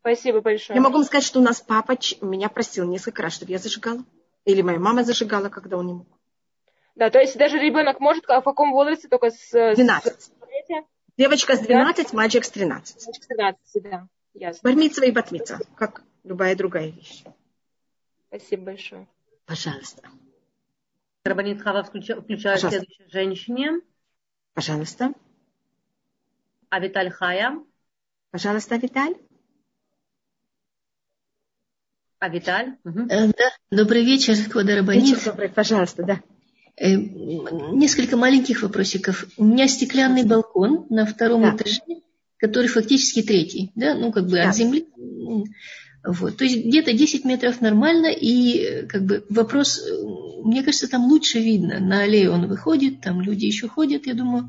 Спасибо 0.00 0.40
большое. 0.40 0.76
Я 0.76 0.82
могу 0.82 0.96
вам 0.96 1.04
сказать, 1.04 1.24
что 1.24 1.38
у 1.38 1.42
нас 1.42 1.60
папа 1.60 1.96
меня 2.20 2.48
просил 2.48 2.86
несколько 2.88 3.22
раз, 3.22 3.34
чтобы 3.34 3.52
я 3.52 3.58
зажигала. 3.58 4.04
Или 4.44 4.62
моя 4.62 4.80
мама 4.80 5.04
зажигала, 5.04 5.48
когда 5.48 5.76
он 5.76 5.86
не 5.86 5.92
мог. 5.92 6.08
Да, 6.94 7.10
то 7.10 7.18
есть 7.18 7.36
даже 7.36 7.58
ребенок 7.58 8.00
может, 8.00 8.28
а 8.28 8.40
в 8.40 8.44
каком 8.44 8.72
возрасте 8.72 9.08
только 9.08 9.30
с... 9.30 9.50
12. 9.50 10.20
С... 10.20 10.32
Девочка 11.16 11.56
с 11.56 11.60
12, 11.60 12.10
да? 12.10 12.16
мальчик 12.16 12.44
с 12.44 12.50
13. 12.50 13.06
Мальчик 13.06 13.22
с 13.22 13.26
13, 13.26 13.82
да, 13.82 14.08
ясно. 14.34 14.60
Бармитсва 14.62 15.04
и 15.04 15.10
батмитсва, 15.10 15.60
как 15.76 16.02
любая 16.24 16.54
другая 16.56 16.90
вещь. 16.90 17.22
Спасибо 18.28 18.64
большое. 18.64 19.06
Пожалуйста. 19.46 20.08
Рабанит 21.24 21.62
Хава 21.62 21.82
включает 21.84 22.60
следующей 22.60 23.08
женщине. 23.10 23.80
Пожалуйста. 24.54 25.12
А 26.68 26.80
Виталь 26.80 27.10
Хая. 27.10 27.58
Пожалуйста, 28.30 28.76
Виталь. 28.76 29.14
А 32.18 32.28
Виталь? 32.28 32.78
Угу. 32.84 33.06
Да, 33.08 33.30
добрый 33.70 34.04
вечер, 34.04 34.34
Квада 34.50 34.76
Рабанит. 34.76 35.02
Вечер 35.02 35.24
добрый, 35.24 35.48
пожалуйста, 35.50 36.02
да. 36.04 36.22
Э, 36.82 36.96
несколько 36.96 38.16
маленьких 38.16 38.62
вопросиков. 38.62 39.26
У 39.36 39.44
меня 39.44 39.68
стеклянный 39.68 40.24
балкон 40.24 40.86
на 40.90 41.06
втором 41.06 41.42
да. 41.42 41.54
этаже, 41.54 41.80
который 42.38 42.66
фактически 42.66 43.22
третий, 43.22 43.70
да, 43.76 43.94
ну 43.94 44.10
как 44.10 44.24
бы 44.24 44.32
да. 44.32 44.48
от 44.48 44.56
земли. 44.56 44.88
Вот. 46.04 46.36
То 46.36 46.42
есть 46.42 46.66
где-то 46.66 46.92
10 46.92 47.24
метров 47.24 47.60
нормально, 47.60 48.08
и 48.08 48.84
как 48.88 49.04
бы 49.04 49.24
вопрос, 49.28 49.80
мне 50.42 50.64
кажется, 50.64 50.88
там 50.88 51.04
лучше 51.04 51.38
видно. 51.38 51.78
На 51.78 52.00
аллею 52.00 52.32
он 52.32 52.48
выходит, 52.48 53.00
там 53.00 53.20
люди 53.20 53.44
еще 53.44 53.68
ходят, 53.68 54.08
я 54.08 54.14
думаю, 54.14 54.48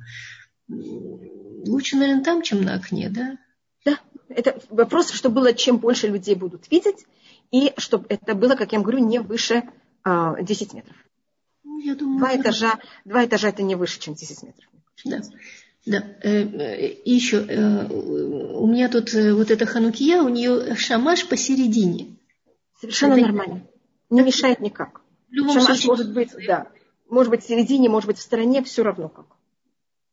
лучше, 0.68 1.98
наверное, 1.98 2.24
там, 2.24 2.42
чем 2.42 2.64
на 2.64 2.74
окне, 2.74 3.12
да? 3.12 3.38
Да, 3.86 4.00
это 4.30 4.60
вопрос, 4.72 5.12
чтобы 5.12 5.36
было, 5.36 5.54
чем 5.54 5.78
больше 5.78 6.08
людей 6.08 6.34
будут 6.34 6.64
видеть, 6.72 7.06
и 7.52 7.74
чтобы 7.78 8.08
это 8.10 8.34
было, 8.34 8.56
как 8.56 8.72
я 8.72 8.80
вам 8.80 8.84
говорю, 8.88 9.06
не 9.06 9.20
выше 9.20 9.62
а, 10.04 10.42
10 10.42 10.74
метров. 10.74 10.96
Я 11.84 11.96
думаю, 11.96 12.20
два, 12.20 12.36
этажа, 12.36 12.80
два 13.06 13.26
этажа 13.26 13.50
это 13.50 13.62
не 13.62 13.76
выше, 13.76 14.00
чем 14.00 14.14
10 14.14 14.44
метров. 14.44 14.70
Да. 15.06 15.22
Да. 15.86 15.98
Э, 16.22 16.44
э, 16.44 16.88
и 16.88 17.14
еще, 17.14 17.46
э, 17.46 17.88
у 17.88 18.66
меня 18.68 18.88
тут 18.88 19.14
вот 19.14 19.52
эта 19.52 19.66
ханукия, 19.66 20.22
у 20.22 20.30
нее 20.30 20.76
шамаш 20.76 21.28
посередине. 21.28 22.16
Совершенно 22.80 23.14
это... 23.14 23.24
нормально. 23.24 23.68
Не 24.10 24.22
мешает 24.22 24.62
никак. 24.62 25.02
В 25.30 25.34
любом 25.34 25.54
шамаш 25.54 25.66
случае... 25.66 25.88
может 25.90 26.14
быть, 26.14 26.30
да, 26.48 26.68
может 27.10 27.30
быть 27.32 27.44
в 27.44 27.48
середине, 27.48 27.90
может 27.90 28.08
быть 28.08 28.18
в 28.18 28.22
стороне, 28.22 28.64
все 28.64 28.84
равно 28.84 29.10
как. 29.10 29.26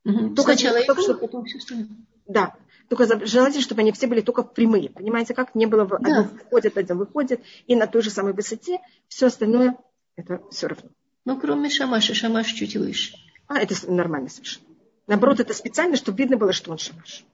Угу. 0.04 0.34
Только, 0.34 0.54
Сначала 0.54 0.82
только, 0.84 1.02
что... 1.02 1.14
потом 1.14 1.44
все 1.44 1.58
остальное. 1.58 1.88
Да, 2.26 2.56
только 2.88 3.06
желательно, 3.26 3.62
чтобы 3.62 3.82
они 3.82 3.92
все 3.92 4.08
были 4.08 4.22
только 4.22 4.42
прямые. 4.42 4.90
Понимаете, 4.90 5.34
как 5.34 5.54
не 5.54 5.66
было, 5.66 5.86
да. 5.86 5.96
один 5.98 6.38
входит, 6.38 6.76
один 6.76 6.98
выходит, 6.98 7.40
и 7.68 7.76
на 7.76 7.86
той 7.86 8.02
же 8.02 8.10
самой 8.10 8.32
высоте, 8.32 8.80
все 9.06 9.26
остальное, 9.26 9.76
это 10.16 10.42
все 10.50 10.66
равно. 10.66 10.90
Ну, 11.24 11.38
кроме 11.38 11.70
шамаша, 11.70 12.14
шамаш 12.14 12.52
чуть 12.52 12.76
выше. 12.76 13.14
А, 13.46 13.58
это 13.58 13.74
нормально 13.90 14.28
совершенно. 14.28 14.66
Наоборот, 15.06 15.40
это 15.40 15.54
специально, 15.54 15.96
чтобы 15.96 16.18
видно 16.18 16.36
было, 16.36 16.52
что 16.52 16.70
он 16.70 16.78
шамаш. 16.78 17.24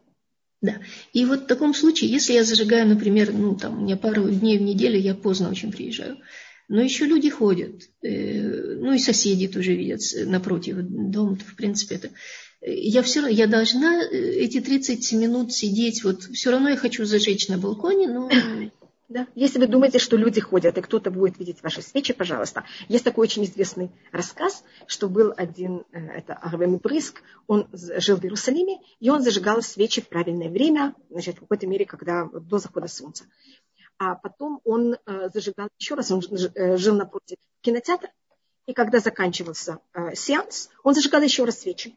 Да. 0.62 0.80
И 1.12 1.24
вот 1.24 1.42
в 1.42 1.46
таком 1.46 1.74
случае, 1.74 2.10
если 2.10 2.32
я 2.32 2.44
зажигаю, 2.44 2.88
например, 2.88 3.32
ну, 3.32 3.54
там, 3.54 3.78
у 3.78 3.82
меня 3.82 3.96
пару 3.96 4.28
дней 4.28 4.58
в 4.58 4.62
неделю, 4.62 4.98
я 4.98 5.14
поздно 5.14 5.50
очень 5.50 5.70
приезжаю, 5.70 6.16
Но 6.68 6.80
еще 6.80 7.04
люди 7.04 7.28
ходят. 7.28 7.82
Э, 8.02 8.76
ну 8.80 8.92
и 8.92 8.98
соседи 8.98 9.46
тоже 9.46 9.74
видят 9.74 10.00
напротив 10.24 10.78
дома. 10.80 11.36
В 11.36 11.54
принципе, 11.54 11.96
это... 11.96 12.10
Я 12.62 13.02
все 13.02 13.20
равно, 13.20 13.36
я 13.36 13.46
должна 13.46 14.02
э, 14.02 14.16
эти 14.16 14.60
30 14.60 15.12
минут 15.12 15.52
сидеть, 15.52 16.02
вот 16.02 16.22
все 16.22 16.50
равно 16.50 16.70
я 16.70 16.76
хочу 16.76 17.04
зажечь 17.04 17.48
на 17.48 17.58
балконе, 17.58 18.08
но 18.08 18.30
да. 19.08 19.28
Если 19.36 19.60
вы 19.60 19.68
думаете, 19.68 19.98
что 19.98 20.16
люди 20.16 20.40
ходят, 20.40 20.76
и 20.76 20.82
кто-то 20.82 21.12
будет 21.12 21.38
видеть 21.38 21.62
ваши 21.62 21.80
свечи, 21.80 22.12
пожалуйста. 22.12 22.64
Есть 22.88 23.04
такой 23.04 23.24
очень 23.24 23.44
известный 23.44 23.92
рассказ, 24.10 24.64
что 24.88 25.08
был 25.08 25.32
один, 25.36 25.84
э, 25.92 25.98
это 25.98 26.34
Арвем 26.34 26.78
Бриск, 26.78 27.22
он 27.46 27.68
жил 27.72 28.16
в 28.16 28.24
Иерусалиме, 28.24 28.80
и 28.98 29.08
он 29.08 29.22
зажигал 29.22 29.62
свечи 29.62 30.00
в 30.00 30.08
правильное 30.08 30.50
время, 30.50 30.94
значит, 31.08 31.36
в 31.36 31.40
какой-то 31.40 31.68
мере, 31.68 31.86
когда 31.86 32.24
до 32.24 32.58
захода 32.58 32.88
солнца. 32.88 33.26
А 33.98 34.16
потом 34.16 34.60
он 34.64 34.94
э, 34.94 35.30
зажигал 35.32 35.68
еще 35.78 35.94
раз, 35.94 36.10
он 36.10 36.20
э, 36.20 36.76
жил 36.76 36.96
напротив 36.96 37.36
кинотеатра, 37.60 38.10
и 38.66 38.72
когда 38.72 38.98
заканчивался 38.98 39.78
сеанс, 40.14 40.70
он 40.82 40.94
зажигал 40.94 41.22
еще 41.22 41.44
раз 41.44 41.60
свечи. 41.60 41.96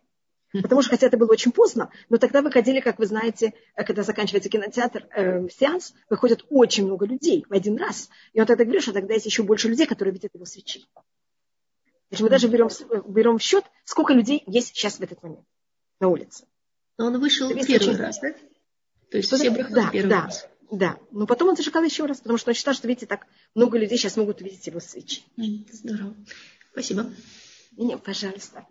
Потому 0.52 0.82
что, 0.82 0.91
хотя 0.91 1.08
это 1.08 1.18
было 1.18 1.32
очень 1.32 1.52
поздно, 1.52 1.91
но 2.10 2.18
тогда 2.18 2.41
выходили, 2.41 2.80
как 2.80 2.97
вы 2.97 3.06
знаете, 3.06 3.54
э, 3.76 3.84
когда 3.84 4.04
заканчивается 4.04 4.50
кинотеатр, 4.50 5.08
э, 5.16 5.47
сеанс, 5.50 5.93
выходит 6.10 6.45
очень 6.50 6.86
много 6.86 7.06
людей 7.06 7.45
в 7.47 7.54
один 7.54 7.78
раз. 7.78 8.10
И 8.34 8.41
он 8.41 8.47
тогда 8.47 8.64
говорит, 8.64 8.82
что 8.82 8.93
тогда 8.93 9.14
есть 9.14 9.28
еще 9.28 9.43
больше 9.43 9.68
людей, 9.68 9.86
которые 9.86 10.14
видят 10.14 10.34
его 10.34 10.45
свечи. 10.45 10.82
Значит, 12.10 12.24
мы 12.24 12.30
даже 12.30 12.47
берем, 12.47 12.68
э, 12.68 13.02
берем 13.08 13.38
в 13.38 13.43
счет, 13.43 13.64
сколько 13.86 14.14
людей 14.14 14.43
есть 14.47 14.70
сейчас 14.70 14.97
в 14.97 15.02
этот 15.02 15.22
момент 15.22 15.45
на 16.00 16.08
улице. 16.08 16.45
Но 16.97 17.08
он 17.08 17.20
вышел 17.20 17.50
первый 17.50 17.76
очень... 17.76 17.95
раз, 17.95 18.20
да? 18.20 18.34
То 19.12 19.18
есть 19.18 19.32
все 19.32 19.50
да, 19.50 19.89
первый 19.91 20.10
да, 20.10 20.22
раз. 20.24 20.47
Да, 20.72 21.00
но 21.12 21.26
потом 21.26 21.50
он 21.50 21.56
зажигал 21.56 21.84
еще 21.84 22.06
раз, 22.06 22.20
потому 22.20 22.38
что 22.38 22.52
он 22.52 22.56
считал, 22.56 22.74
что, 22.74 22.88
видите, 22.88 23.06
так 23.06 23.26
много 23.56 23.78
людей 23.78 23.97
сейчас 23.97 24.18
могут 24.18 24.41
увидеть 24.41 24.66
его 24.68 24.80
свечи. 24.80 25.24
Здорово. 25.72 26.16
Спасибо. 26.72 27.12
Не, 27.78 27.97
пожалуйста. 27.97 28.68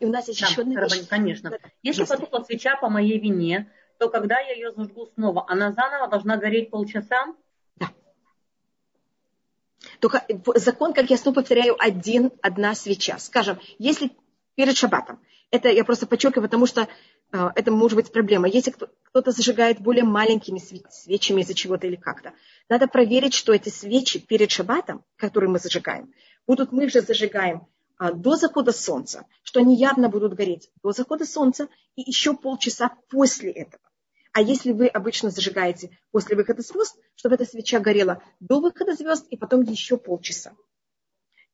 И 0.00 0.04
у 0.04 0.10
нас 0.10 0.28
есть 0.28 0.40
да, 0.40 0.46
еще 0.46 0.62
одна 0.62 0.82
вещь. 0.82 1.08
Конечно. 1.08 1.50
Если, 1.82 2.02
Если 2.02 2.04
потухла 2.04 2.44
свеча 2.44 2.76
по 2.76 2.88
моей 2.88 3.18
вине, 3.18 3.70
то 3.98 4.08
когда 4.08 4.38
я 4.40 4.52
ее 4.52 4.72
зажгу 4.72 5.06
снова, 5.14 5.44
она 5.48 5.72
заново 5.72 6.08
должна 6.08 6.36
гореть 6.36 6.70
полчаса? 6.70 7.34
Да. 7.76 7.90
Только 10.00 10.24
закон, 10.56 10.92
как 10.92 11.10
я 11.10 11.16
снова 11.16 11.36
повторяю, 11.36 11.76
один, 11.78 12.30
одна 12.42 12.74
свеча. 12.74 13.18
Скажем, 13.18 13.58
если 13.78 14.12
перед 14.54 14.76
шаббатом, 14.76 15.20
это 15.50 15.68
я 15.68 15.84
просто 15.84 16.06
подчеркиваю, 16.06 16.48
потому 16.48 16.66
что 16.66 16.88
э, 17.32 17.50
это 17.54 17.70
может 17.70 17.96
быть 17.96 18.12
проблема. 18.12 18.48
Если 18.48 18.72
кто-то 18.72 19.30
зажигает 19.30 19.80
более 19.80 20.04
маленькими 20.04 20.58
свечами 20.58 21.42
из-за 21.42 21.54
чего-то 21.54 21.86
или 21.86 21.96
как-то, 21.96 22.32
надо 22.68 22.88
проверить, 22.88 23.34
что 23.34 23.52
эти 23.54 23.68
свечи 23.68 24.18
перед 24.18 24.50
шаббатом, 24.50 25.04
которые 25.16 25.50
мы 25.50 25.58
зажигаем, 25.58 26.12
будут 26.46 26.72
мы 26.72 26.88
же 26.88 27.00
зажигаем 27.00 27.66
до 27.98 28.36
захода 28.36 28.72
солнца, 28.72 29.26
что 29.42 29.60
они 29.60 29.76
явно 29.76 30.08
будут 30.08 30.34
гореть 30.34 30.70
до 30.82 30.92
захода 30.92 31.24
солнца 31.24 31.68
и 31.94 32.02
еще 32.02 32.34
полчаса 32.34 32.90
после 33.08 33.50
этого. 33.50 33.82
А 34.32 34.42
если 34.42 34.72
вы 34.72 34.86
обычно 34.88 35.30
зажигаете 35.30 35.98
после 36.10 36.36
выхода 36.36 36.60
звезд, 36.60 36.98
чтобы 37.14 37.36
эта 37.36 37.46
свеча 37.46 37.80
горела 37.80 38.22
до 38.38 38.60
выхода 38.60 38.94
звезд 38.94 39.26
и 39.30 39.36
потом 39.36 39.62
еще 39.62 39.96
полчаса. 39.96 40.52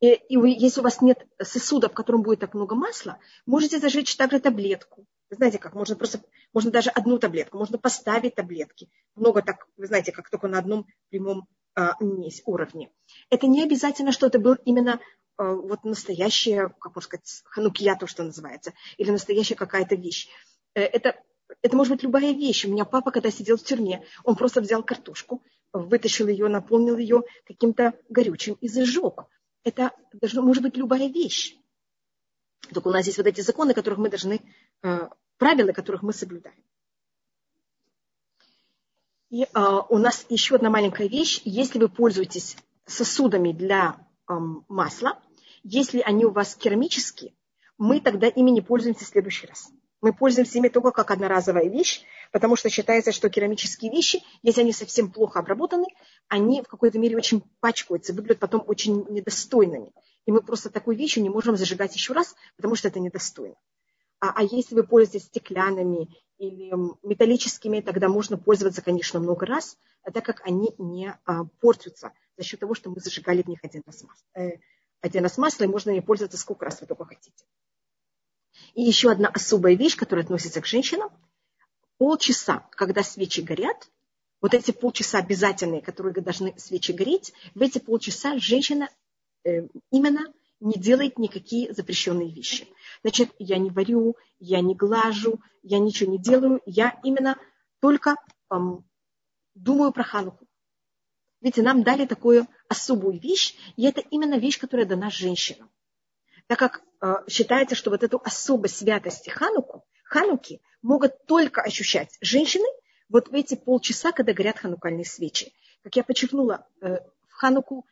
И, 0.00 0.14
и 0.14 0.36
вы, 0.36 0.48
если 0.48 0.80
у 0.80 0.82
вас 0.82 1.00
нет 1.00 1.24
сосуда, 1.40 1.88
в 1.88 1.94
котором 1.94 2.22
будет 2.22 2.40
так 2.40 2.54
много 2.54 2.74
масла, 2.74 3.18
можете 3.46 3.78
зажечь 3.78 4.16
также 4.16 4.40
таблетку. 4.40 5.06
Вы 5.30 5.36
знаете 5.36 5.58
как, 5.58 5.74
можно 5.74 5.94
просто, 5.94 6.22
можно 6.52 6.72
даже 6.72 6.90
одну 6.90 7.20
таблетку, 7.20 7.56
можно 7.56 7.78
поставить 7.78 8.34
таблетки. 8.34 8.90
Много 9.14 9.42
так, 9.42 9.68
вы 9.76 9.86
знаете, 9.86 10.10
как 10.10 10.28
только 10.28 10.48
на 10.48 10.58
одном 10.58 10.88
прямом 11.08 11.46
а, 11.76 11.92
уровне. 12.44 12.90
Это 13.30 13.46
не 13.46 13.62
обязательно, 13.62 14.10
что 14.10 14.26
это 14.26 14.40
был 14.40 14.56
именно 14.64 14.98
Э, 14.98 15.21
вот 15.38 15.84
настоящая, 15.84 16.68
как 16.68 16.94
можно 16.94 17.00
сказать, 17.00 17.42
ханукия, 17.46 17.96
то, 17.96 18.06
что 18.06 18.22
называется, 18.22 18.72
или 18.96 19.10
настоящая 19.10 19.54
какая-то 19.54 19.94
вещь. 19.94 20.28
Э, 20.74 20.82
это, 20.82 21.20
это 21.62 21.76
может 21.76 21.92
быть 21.92 22.02
любая 22.02 22.32
вещь. 22.32 22.64
У 22.64 22.70
меня 22.70 22.84
папа, 22.84 23.10
когда 23.10 23.30
сидел 23.30 23.56
в 23.56 23.62
тюрьме, 23.62 24.04
он 24.24 24.36
просто 24.36 24.60
взял 24.60 24.82
картошку, 24.82 25.42
вытащил 25.72 26.28
ее, 26.28 26.48
наполнил 26.48 26.98
ее 26.98 27.22
каким-то 27.46 27.94
горючим 28.08 28.54
и 28.60 28.68
зажег. 28.68 29.24
Это 29.64 29.92
должно, 30.12 30.42
может 30.42 30.62
быть 30.62 30.76
любая 30.76 31.08
вещь. 31.08 31.56
Только 32.72 32.88
у 32.88 32.92
нас 32.92 33.06
есть 33.06 33.18
вот 33.18 33.26
эти 33.26 33.40
законы, 33.40 33.74
которых 33.74 33.98
мы 33.98 34.08
должны, 34.08 34.40
э, 34.82 35.08
правила, 35.38 35.72
которых 35.72 36.02
мы 36.02 36.12
соблюдаем. 36.12 36.62
И 39.30 39.46
у 39.54 39.96
нас 39.96 40.26
еще 40.28 40.56
одна 40.56 40.68
маленькая 40.68 41.08
вещь. 41.08 41.40
Если 41.46 41.78
вы 41.78 41.88
пользуетесь 41.88 42.54
сосудами 42.84 43.52
для 43.52 43.96
масла, 44.28 45.18
если 45.62 46.00
они 46.00 46.24
у 46.24 46.30
вас 46.30 46.54
керамические, 46.54 47.34
мы 47.78 48.00
тогда 48.00 48.28
ими 48.28 48.50
не 48.50 48.60
пользуемся 48.60 49.04
в 49.04 49.08
следующий 49.08 49.46
раз. 49.46 49.70
Мы 50.00 50.12
пользуемся 50.12 50.58
ими 50.58 50.68
только 50.68 50.90
как 50.90 51.12
одноразовая 51.12 51.68
вещь, 51.68 52.02
потому 52.32 52.56
что 52.56 52.68
считается, 52.68 53.12
что 53.12 53.30
керамические 53.30 53.90
вещи, 53.92 54.22
если 54.42 54.62
они 54.62 54.72
совсем 54.72 55.10
плохо 55.10 55.38
обработаны, 55.38 55.86
они 56.28 56.62
в 56.62 56.66
какой-то 56.68 56.98
мере 56.98 57.16
очень 57.16 57.42
пачкаются, 57.60 58.12
выглядят 58.12 58.40
потом 58.40 58.64
очень 58.66 59.06
недостойными. 59.08 59.92
И 60.26 60.32
мы 60.32 60.42
просто 60.42 60.70
такую 60.70 60.96
вещь 60.96 61.16
не 61.18 61.30
можем 61.30 61.56
зажигать 61.56 61.94
еще 61.94 62.12
раз, 62.12 62.34
потому 62.56 62.74
что 62.74 62.88
это 62.88 62.98
недостойно. 62.98 63.54
А, 64.22 64.30
а 64.36 64.42
если 64.44 64.76
вы 64.76 64.84
пользуетесь 64.84 65.26
стеклянными 65.26 66.08
или 66.38 66.72
металлическими, 67.02 67.80
тогда 67.80 68.08
можно 68.08 68.38
пользоваться, 68.38 68.80
конечно, 68.80 69.18
много 69.18 69.46
раз, 69.46 69.76
так 70.04 70.24
как 70.24 70.46
они 70.46 70.72
не 70.78 71.12
а, 71.24 71.44
портятся 71.60 72.12
за 72.36 72.44
счет 72.44 72.60
того, 72.60 72.74
что 72.74 72.88
мы 72.88 73.00
зажигали 73.00 73.42
в 73.42 73.48
них 73.48 73.58
один 73.64 73.82
раз 73.84 74.04
масло. 74.04 74.24
Э, 74.34 74.58
один 75.00 75.24
раз 75.24 75.38
масло, 75.38 75.64
и 75.64 75.66
можно 75.66 75.90
ими 75.90 75.98
пользоваться 75.98 76.38
сколько 76.38 76.64
раз 76.64 76.80
вы 76.80 76.86
только 76.86 77.04
хотите. 77.04 77.44
И 78.74 78.82
еще 78.82 79.10
одна 79.10 79.28
особая 79.28 79.74
вещь, 79.74 79.96
которая 79.96 80.24
относится 80.24 80.60
к 80.60 80.66
женщинам. 80.66 81.10
Полчаса, 81.98 82.68
когда 82.70 83.02
свечи 83.02 83.40
горят, 83.40 83.90
вот 84.40 84.54
эти 84.54 84.70
полчаса 84.70 85.18
обязательные, 85.18 85.82
которые 85.82 86.14
должны 86.14 86.56
свечи 86.58 86.92
гореть, 86.92 87.32
в 87.56 87.62
эти 87.62 87.80
полчаса 87.80 88.38
женщина 88.38 88.88
э, 89.42 89.66
именно 89.90 90.32
не 90.62 90.74
делает 90.74 91.18
никакие 91.18 91.72
запрещенные 91.72 92.32
вещи. 92.32 92.68
Значит, 93.02 93.30
я 93.38 93.58
не 93.58 93.70
варю, 93.70 94.16
я 94.38 94.60
не 94.60 94.74
глажу, 94.74 95.40
я 95.62 95.78
ничего 95.78 96.10
не 96.10 96.18
делаю, 96.18 96.60
я 96.66 96.98
именно 97.02 97.36
только 97.80 98.16
эм, 98.50 98.88
думаю 99.54 99.92
про 99.92 100.04
Хануку. 100.04 100.46
Видите, 101.40 101.62
нам 101.62 101.82
дали 101.82 102.06
такую 102.06 102.46
особую 102.68 103.18
вещь, 103.18 103.56
и 103.76 103.84
это 103.84 104.00
именно 104.00 104.38
вещь, 104.38 104.58
которая 104.58 104.86
дана 104.86 105.10
женщинам. 105.10 105.68
Так 106.46 106.60
как 106.60 106.82
э, 107.00 107.14
считается, 107.28 107.74
что 107.74 107.90
вот 107.90 108.04
эту 108.04 108.20
особую 108.24 108.68
святость 108.68 109.28
Хануку, 109.30 109.84
Хануки 110.04 110.60
могут 110.80 111.26
только 111.26 111.62
ощущать 111.62 112.16
женщины 112.20 112.66
вот 113.08 113.28
в 113.28 113.34
эти 113.34 113.56
полчаса, 113.56 114.12
когда 114.12 114.32
горят 114.32 114.58
ханукальные 114.58 115.04
свечи. 115.04 115.52
Как 115.82 115.96
я 115.96 116.04
подчеркнула, 116.04 116.68
э, 116.80 116.98
в 117.28 117.32
Хануку 117.32 117.84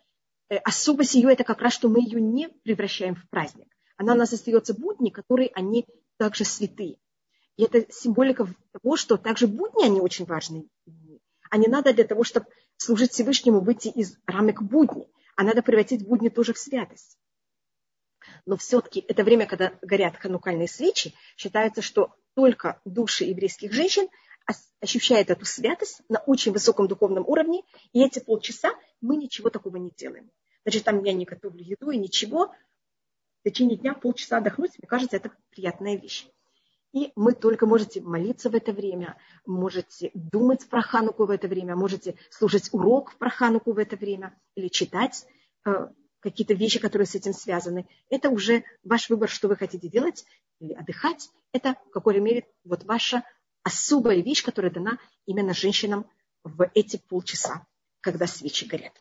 э, 0.50 0.56
особость 0.56 1.14
ее 1.14 1.32
это 1.32 1.44
как 1.44 1.62
раз, 1.62 1.72
что 1.72 1.88
мы 1.88 2.00
ее 2.00 2.20
не 2.20 2.48
превращаем 2.48 3.14
в 3.14 3.26
праздник. 3.30 3.68
Она 3.96 4.12
у 4.12 4.16
нас 4.16 4.32
остается 4.32 4.74
будни, 4.74 5.10
которые 5.10 5.50
они 5.54 5.86
также 6.18 6.44
святые. 6.44 6.98
И 7.56 7.64
это 7.64 7.90
символика 7.90 8.46
того, 8.72 8.96
что 8.96 9.16
также 9.16 9.46
будни, 9.46 9.84
они 9.84 10.00
очень 10.00 10.26
важные 10.26 10.64
а 11.50 11.58
не 11.58 11.66
надо 11.66 11.92
для 11.92 12.04
того, 12.04 12.24
чтобы 12.24 12.46
служить 12.76 13.12
Всевышнему, 13.12 13.60
выйти 13.60 13.88
из 13.88 14.16
рамок 14.26 14.62
будни, 14.62 15.10
а 15.36 15.42
надо 15.42 15.62
превратить 15.62 16.06
будни 16.06 16.28
тоже 16.28 16.54
в 16.54 16.58
святость. 16.58 17.18
Но 18.46 18.56
все-таки 18.56 19.04
это 19.08 19.24
время, 19.24 19.46
когда 19.46 19.72
горят 19.82 20.16
ханукальные 20.16 20.68
свечи, 20.68 21.14
считается, 21.36 21.82
что 21.82 22.14
только 22.34 22.80
души 22.84 23.24
еврейских 23.24 23.72
женщин 23.72 24.08
ощущают 24.80 25.30
эту 25.30 25.44
святость 25.44 26.00
на 26.08 26.20
очень 26.20 26.52
высоком 26.52 26.88
духовном 26.88 27.24
уровне, 27.26 27.62
и 27.92 28.02
эти 28.02 28.20
полчаса 28.20 28.72
мы 29.00 29.16
ничего 29.16 29.50
такого 29.50 29.76
не 29.76 29.90
делаем. 29.90 30.30
Значит, 30.64 30.84
там 30.84 31.02
я 31.04 31.12
не 31.12 31.24
готовлю 31.24 31.62
еду 31.62 31.90
и 31.90 31.98
ничего. 31.98 32.52
В 33.40 33.48
течение 33.48 33.78
дня 33.78 33.94
полчаса 33.94 34.38
отдохнуть, 34.38 34.78
мне 34.78 34.86
кажется, 34.86 35.16
это 35.16 35.32
приятная 35.50 35.96
вещь. 35.96 36.26
И 36.92 37.12
мы 37.14 37.32
только 37.34 37.66
можете 37.66 38.00
молиться 38.00 38.50
в 38.50 38.54
это 38.54 38.72
время, 38.72 39.16
можете 39.46 40.10
думать 40.14 40.68
про 40.68 40.82
Хануку 40.82 41.24
в 41.24 41.30
это 41.30 41.46
время, 41.46 41.76
можете 41.76 42.16
слушать 42.30 42.68
урок 42.72 43.16
про 43.16 43.30
Хануку 43.30 43.72
в 43.72 43.78
это 43.78 43.96
время 43.96 44.36
или 44.56 44.68
читать 44.68 45.24
э, 45.64 45.88
какие-то 46.18 46.54
вещи, 46.54 46.80
которые 46.80 47.06
с 47.06 47.14
этим 47.14 47.32
связаны. 47.32 47.86
Это 48.08 48.28
уже 48.28 48.64
ваш 48.82 49.08
выбор, 49.08 49.28
что 49.28 49.46
вы 49.46 49.56
хотите 49.56 49.88
делать 49.88 50.26
или 50.58 50.72
отдыхать. 50.72 51.30
Это 51.52 51.76
в 51.86 51.90
какой-то 51.90 52.20
мере 52.20 52.46
вот 52.64 52.84
ваша 52.84 53.24
особая 53.62 54.20
вещь, 54.20 54.44
которая 54.44 54.72
дана 54.72 54.98
именно 55.26 55.54
женщинам 55.54 56.06
в 56.42 56.70
эти 56.74 56.96
полчаса, 56.96 57.66
когда 58.00 58.26
свечи 58.26 58.64
горят. 58.64 59.00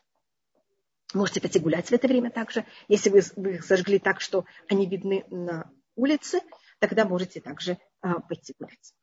Можете 1.12 1.40
пойти 1.40 1.58
гулять 1.58 1.88
в 1.88 1.92
это 1.92 2.06
время 2.06 2.30
также. 2.30 2.64
Если 2.88 3.10
вы, 3.10 3.22
вы 3.36 3.54
их 3.54 3.64
зажгли 3.64 3.98
так, 3.98 4.20
что 4.20 4.44
они 4.68 4.86
видны 4.86 5.24
на 5.28 5.70
улице, 5.96 6.40
тогда 6.78 7.04
можете 7.04 7.40
также 7.40 7.78
а, 8.00 8.20
пойти 8.20 8.54
гулять. 8.58 8.94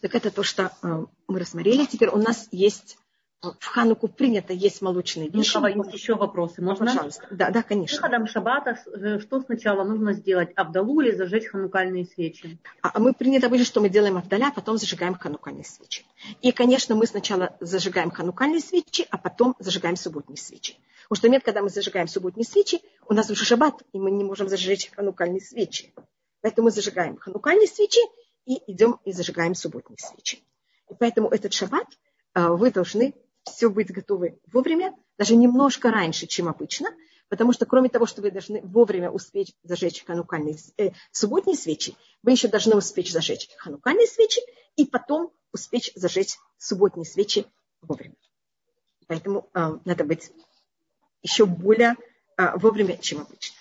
Так 0.00 0.14
это 0.14 0.30
то, 0.30 0.42
что 0.42 0.76
а, 0.82 1.06
мы 1.28 1.38
рассмотрели. 1.38 1.86
Теперь 1.86 2.08
у 2.08 2.16
нас 2.16 2.48
есть 2.50 2.98
в 3.42 3.64
Хануку 3.64 4.06
принято 4.08 4.52
есть 4.52 4.82
молочные 4.82 5.30
вещи. 5.30 5.48
Николай, 5.48 5.74
есть 5.74 5.94
еще 5.94 6.14
вопросы. 6.14 6.60
Можно? 6.60 6.86
Пожалуйста. 6.86 7.26
Да, 7.30 7.50
да, 7.50 7.62
конечно. 7.62 7.96
Выходом 7.96 8.26
шаббата 8.26 8.78
э, 8.92 9.18
что 9.18 9.40
сначала 9.40 9.82
нужно 9.82 10.12
сделать? 10.12 10.50
Абдалу 10.56 11.00
или 11.00 11.12
зажечь 11.12 11.46
ханукальные 11.46 12.04
свечи? 12.04 12.58
А, 12.82 12.90
а 12.92 12.98
мы 12.98 13.14
принято 13.14 13.46
обычно, 13.46 13.64
что 13.64 13.80
мы 13.80 13.88
делаем 13.88 14.18
абдаля, 14.18 14.48
а 14.48 14.52
потом 14.52 14.76
зажигаем 14.76 15.14
ханукальные 15.14 15.64
свечи. 15.64 16.04
И, 16.42 16.52
конечно, 16.52 16.94
мы 16.94 17.06
сначала 17.06 17.56
зажигаем 17.60 18.10
ханукальные 18.10 18.60
свечи, 18.60 19.06
а 19.10 19.16
потом 19.16 19.56
зажигаем 19.58 19.96
субботние 19.96 20.36
свечи. 20.36 20.76
Потому 21.08 21.16
что 21.16 21.28
момент, 21.28 21.44
когда 21.44 21.62
мы 21.62 21.70
зажигаем 21.70 22.08
субботние 22.08 22.44
свечи, 22.44 22.82
у 23.08 23.14
нас 23.14 23.30
уже 23.30 23.46
шаббат, 23.46 23.82
и 23.94 23.98
мы 23.98 24.10
не 24.10 24.22
можем 24.22 24.48
зажечь 24.48 24.90
ханукальные 24.94 25.40
свечи. 25.40 25.94
Поэтому 26.42 26.66
мы 26.66 26.72
зажигаем 26.72 27.16
ханукальные 27.16 27.68
свечи 27.68 28.00
и 28.44 28.60
идем 28.70 29.00
и 29.06 29.12
зажигаем 29.12 29.54
субботние 29.54 29.98
свечи. 29.98 30.42
И 30.90 30.94
поэтому 30.98 31.28
этот 31.28 31.54
шаббат 31.54 31.86
а, 32.32 32.50
вы 32.50 32.70
должны 32.70 33.14
все 33.44 33.70
быть 33.70 33.90
готовы 33.90 34.38
вовремя, 34.52 34.94
даже 35.18 35.36
немножко 35.36 35.90
раньше, 35.90 36.26
чем 36.26 36.48
обычно, 36.48 36.90
потому 37.28 37.52
что 37.52 37.66
кроме 37.66 37.88
того, 37.88 38.06
что 38.06 38.22
вы 38.22 38.30
должны 38.30 38.60
вовремя 38.62 39.10
успеть 39.10 39.54
зажечь 39.62 40.04
ханукальные, 40.04 40.56
э, 40.78 40.90
субботние 41.10 41.56
свечи, 41.56 41.96
вы 42.22 42.32
еще 42.32 42.48
должны 42.48 42.76
успеть 42.76 43.10
зажечь 43.10 43.48
ханукальные 43.56 44.06
свечи 44.06 44.40
и 44.76 44.84
потом 44.84 45.32
успеть 45.52 45.92
зажечь 45.94 46.36
субботние 46.58 47.06
свечи 47.06 47.46
вовремя. 47.82 48.16
Поэтому 49.06 49.48
э, 49.54 49.78
надо 49.84 50.04
быть 50.04 50.30
еще 51.22 51.46
более 51.46 51.96
э, 52.36 52.56
вовремя, 52.56 52.96
чем 52.96 53.20
обычно. 53.20 53.56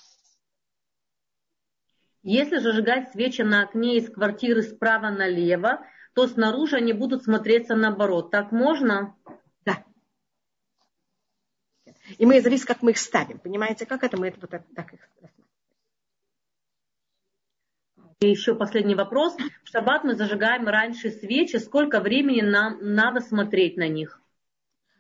Если 2.21 2.57
зажигать 2.59 3.11
свечи 3.11 3.41
на 3.41 3.63
окне 3.63 3.97
из 3.97 4.09
квартиры 4.09 4.61
справа 4.61 5.09
налево, 5.09 5.79
то 6.13 6.27
снаружи 6.27 6.75
они 6.75 6.91
будут 6.91 7.23
смотреться 7.23 7.75
наоборот. 7.75 8.29
Так 8.29 8.51
можно? 8.51 9.15
И 12.17 12.25
мы 12.25 12.41
зависит, 12.41 12.65
как 12.65 12.81
мы 12.81 12.91
их 12.91 12.97
ставим. 12.97 13.39
Понимаете, 13.39 13.85
как 13.85 14.03
это? 14.03 14.17
Мы 14.17 14.27
это 14.27 14.39
вот 14.41 14.49
так, 14.49 14.63
так 14.75 14.93
их 14.93 15.09
и 18.21 18.29
еще 18.29 18.53
последний 18.53 18.95
вопрос. 18.95 19.33
В 19.63 19.69
шаббат 19.69 20.03
мы 20.03 20.13
зажигаем 20.13 20.67
раньше 20.67 21.09
свечи. 21.09 21.55
Сколько 21.55 22.01
времени 22.01 22.41
нам 22.41 22.77
надо 22.81 23.21
смотреть 23.21 23.77
на 23.77 23.87
них? 23.87 24.21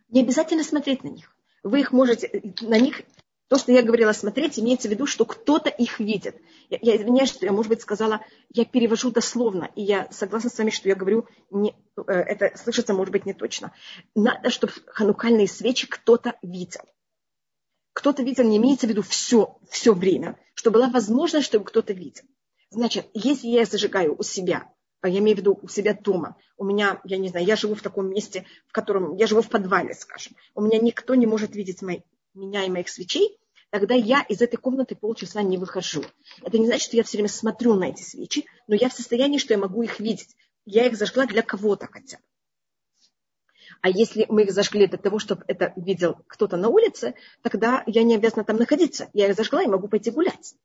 Не 0.07 0.21
обязательно 0.21 0.63
смотреть 0.63 1.03
на 1.03 1.09
них. 1.09 1.35
Вы 1.61 1.81
их 1.81 1.91
можете, 1.91 2.53
на 2.61 2.79
них, 2.79 3.01
то, 3.49 3.57
что 3.57 3.73
я 3.73 3.81
говорила 3.81 4.13
смотреть, 4.13 4.57
имеется 4.57 4.87
в 4.87 4.91
виду, 4.91 5.05
что 5.05 5.25
кто-то 5.25 5.69
их 5.69 5.99
видит. 5.99 6.37
Я, 6.69 6.79
я 6.81 6.95
извиняюсь, 6.95 7.29
что 7.29 7.45
я, 7.45 7.51
может 7.51 7.67
быть, 7.67 7.81
сказала, 7.81 8.21
я 8.53 8.63
перевожу 8.63 9.11
дословно, 9.11 9.69
и 9.75 9.81
я 9.81 10.07
согласна 10.11 10.49
с 10.49 10.57
вами, 10.57 10.69
что 10.69 10.87
я 10.87 10.95
говорю, 10.95 11.27
не, 11.51 11.75
э, 11.97 12.13
это 12.13 12.55
слышится, 12.57 12.93
может 12.93 13.11
быть, 13.11 13.25
не 13.25 13.33
точно. 13.33 13.73
Надо, 14.15 14.49
чтобы 14.49 14.71
ханукальные 14.87 15.47
свечи 15.49 15.87
кто-то 15.87 16.35
видел 16.41 16.81
кто-то 17.99 18.23
видел, 18.23 18.45
не 18.45 18.55
имеется 18.55 18.87
в 18.87 18.89
виду 18.89 19.01
все, 19.01 19.57
все 19.69 19.93
время, 19.93 20.39
что 20.53 20.71
была 20.71 20.87
возможность, 20.87 21.47
чтобы 21.47 21.65
кто-то 21.65 21.91
видел. 21.91 22.23
Значит, 22.69 23.07
если 23.13 23.47
я 23.47 23.65
зажигаю 23.65 24.15
у 24.17 24.23
себя, 24.23 24.71
а 25.01 25.09
я 25.09 25.19
имею 25.19 25.35
в 25.35 25.39
виду 25.41 25.59
у 25.61 25.67
себя 25.67 25.93
дома, 25.93 26.37
у 26.55 26.63
меня, 26.63 27.01
я 27.03 27.17
не 27.17 27.27
знаю, 27.27 27.45
я 27.45 27.57
живу 27.57 27.75
в 27.75 27.81
таком 27.81 28.09
месте, 28.09 28.45
в 28.67 28.71
котором, 28.71 29.17
я 29.17 29.27
живу 29.27 29.41
в 29.41 29.49
подвале, 29.49 29.93
скажем, 29.95 30.37
у 30.55 30.61
меня 30.61 30.79
никто 30.79 31.13
не 31.15 31.25
может 31.25 31.57
видеть 31.57 31.81
мои, 31.81 31.99
меня 32.33 32.63
и 32.63 32.69
моих 32.69 32.87
свечей, 32.87 33.37
тогда 33.69 33.95
я 33.95 34.21
из 34.21 34.41
этой 34.41 34.55
комнаты 34.55 34.95
полчаса 34.95 35.41
не 35.41 35.57
выхожу. 35.57 36.05
Это 36.41 36.57
не 36.57 36.67
значит, 36.67 36.87
что 36.87 36.95
я 36.95 37.03
все 37.03 37.17
время 37.17 37.27
смотрю 37.27 37.73
на 37.73 37.89
эти 37.89 38.01
свечи, 38.01 38.45
но 38.67 38.75
я 38.75 38.87
в 38.87 38.93
состоянии, 38.93 39.39
что 39.39 39.53
я 39.53 39.57
могу 39.59 39.83
их 39.83 39.99
видеть. 39.99 40.37
Я 40.63 40.85
их 40.85 40.95
зажгла 40.95 41.25
для 41.25 41.41
кого-то 41.41 41.87
хотя 41.91 42.15
бы. 42.15 42.23
А 43.81 43.89
если 43.89 44.25
мы 44.29 44.43
их 44.43 44.51
зажгли 44.51 44.87
для 44.87 44.97
того, 44.97 45.19
чтобы 45.19 45.43
это 45.47 45.73
видел 45.75 46.17
кто-то 46.27 46.57
на 46.57 46.67
улице, 46.67 47.15
тогда 47.41 47.83
я 47.87 48.03
не 48.03 48.15
обязана 48.15 48.43
там 48.43 48.57
находиться. 48.57 49.09
Я 49.13 49.27
их 49.27 49.35
зажгла 49.35 49.63
и 49.63 49.67
могу 49.67 49.87
пойти 49.87 50.11
гулять. 50.11 50.55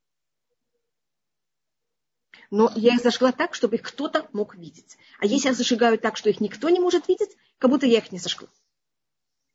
Но 2.50 2.72
я 2.74 2.94
их 2.94 3.02
зажгла 3.02 3.32
так, 3.32 3.54
чтобы 3.54 3.76
их 3.76 3.82
кто-то 3.82 4.28
мог 4.32 4.56
видеть. 4.56 4.98
А 5.20 5.26
если 5.26 5.48
я 5.48 5.54
зажигаю 5.54 5.98
так, 5.98 6.16
что 6.16 6.28
их 6.28 6.40
никто 6.40 6.68
не 6.68 6.80
может 6.80 7.08
видеть, 7.08 7.36
как 7.58 7.70
будто 7.70 7.86
я 7.86 7.98
их 7.98 8.10
не 8.12 8.18
зажгла. 8.18 8.48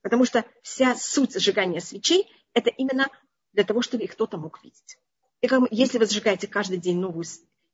Потому 0.02 0.26
что 0.26 0.46
вся 0.62 0.96
суть 0.96 1.34
зажигания 1.34 1.82
свечей– 1.82 2.32
это 2.54 2.70
именно 2.70 3.10
для 3.52 3.64
того, 3.64 3.82
чтобы 3.82 4.04
их 4.04 4.14
кто-то 4.14 4.38
мог 4.38 4.64
видеть. 4.64 4.98
И 5.42 5.48
как, 5.48 5.64
если 5.72 5.98
вы 5.98 6.06
зажигаете 6.06 6.48
каждый 6.48 6.78
день 6.78 7.00
новую 7.00 7.26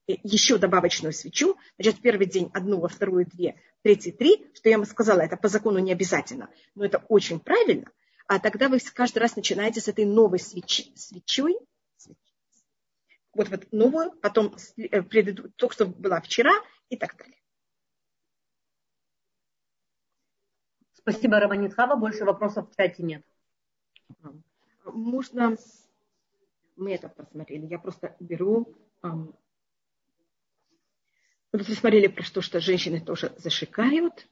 еще 0.07 0.57
добавочную 0.57 1.13
свечу, 1.13 1.57
значит, 1.77 1.99
в 1.99 2.01
первый 2.01 2.27
день 2.27 2.51
одну, 2.53 2.79
во 2.79 2.87
вторую 2.87 3.25
две, 3.25 3.55
в 3.79 3.83
третий 3.83 4.11
три, 4.11 4.45
что 4.53 4.69
я 4.69 4.77
вам 4.77 4.85
сказала, 4.85 5.21
это 5.21 5.37
по 5.37 5.47
закону 5.47 5.79
не 5.79 5.91
обязательно, 5.91 6.49
но 6.75 6.85
это 6.85 7.03
очень 7.09 7.39
правильно, 7.39 7.91
а 8.27 8.39
тогда 8.39 8.69
вы 8.69 8.79
каждый 8.93 9.19
раз 9.19 9.35
начинаете 9.35 9.81
с 9.81 9.87
этой 9.87 10.05
новой 10.05 10.39
свечи, 10.39 10.91
свечой, 10.95 11.57
вот, 13.33 13.49
вот 13.49 13.71
новую, 13.71 14.11
потом 14.21 14.55
э, 14.77 15.01
то, 15.57 15.69
что 15.69 15.85
была 15.85 16.21
вчера 16.21 16.53
и 16.89 16.95
так 16.95 17.17
далее. 17.17 17.37
Спасибо, 20.93 21.39
Раманит 21.39 21.73
Хава. 21.73 21.95
Больше 21.97 22.25
вопросов 22.25 22.71
в 22.71 22.75
чате 22.75 23.03
нет. 23.03 23.23
Можно... 24.85 25.55
Мы 26.77 26.93
это 26.93 27.09
посмотрели. 27.09 27.67
Я 27.67 27.77
просто 27.77 28.15
беру 28.19 28.73
вы 31.57 31.63
посмотрели 31.63 32.07
про 32.07 32.23
то, 32.23 32.41
что 32.41 32.59
женщины 32.59 32.99
тоже 32.99 33.33
зашикают. 33.37 34.27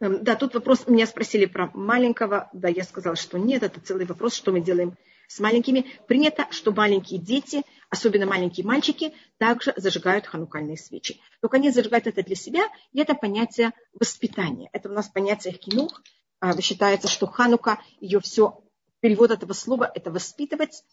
Эм, 0.00 0.22
да, 0.22 0.36
тут 0.36 0.54
вопрос, 0.54 0.86
меня 0.86 1.06
спросили 1.06 1.46
про 1.46 1.70
маленького. 1.74 2.48
Да, 2.52 2.68
я 2.68 2.84
сказала, 2.84 3.16
что 3.16 3.38
нет, 3.38 3.62
это 3.62 3.80
целый 3.80 4.06
вопрос, 4.06 4.34
что 4.34 4.52
мы 4.52 4.60
делаем 4.60 4.96
с 5.26 5.40
маленькими. 5.40 5.86
Принято, 6.06 6.46
что 6.50 6.72
маленькие 6.72 7.18
дети, 7.18 7.62
особенно 7.90 8.26
маленькие 8.26 8.66
мальчики, 8.66 9.14
также 9.38 9.72
зажигают 9.76 10.26
ханукальные 10.26 10.76
свечи. 10.76 11.20
Только 11.40 11.56
они 11.56 11.70
зажигают 11.70 12.06
это 12.06 12.22
для 12.22 12.36
себя, 12.36 12.68
и 12.92 13.00
это 13.00 13.14
понятие 13.14 13.72
воспитания. 13.98 14.68
Это 14.72 14.88
у 14.88 14.92
нас 14.92 15.08
понятие 15.08 15.54
хинух. 15.54 16.02
А, 16.38 16.60
считается, 16.60 17.08
что 17.08 17.26
ханука, 17.26 17.80
ее 18.00 18.20
все, 18.20 18.62
перевод 19.00 19.30
этого 19.30 19.52
слова, 19.52 19.90
это 19.92 20.10
воспитывать. 20.10 20.84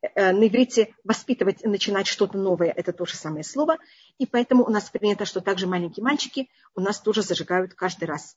Э, 0.00 0.32
на 0.32 0.46
иврите 0.46 0.94
воспитывать, 1.02 1.64
начинать 1.64 2.06
что-то 2.06 2.38
новое, 2.38 2.70
это 2.70 2.92
то 2.92 3.04
же 3.04 3.16
самое 3.16 3.42
слово. 3.42 3.78
И 4.18 4.26
поэтому 4.26 4.64
у 4.64 4.70
нас 4.70 4.90
принято, 4.90 5.24
что 5.24 5.40
также 5.40 5.66
маленькие 5.66 6.04
мальчики 6.04 6.48
у 6.74 6.80
нас 6.80 7.00
тоже 7.00 7.22
зажигают 7.22 7.74
каждый 7.74 8.04
раз, 8.04 8.36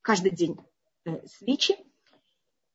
каждый 0.00 0.30
день 0.30 0.58
э, 1.04 1.26
свечи. 1.26 1.74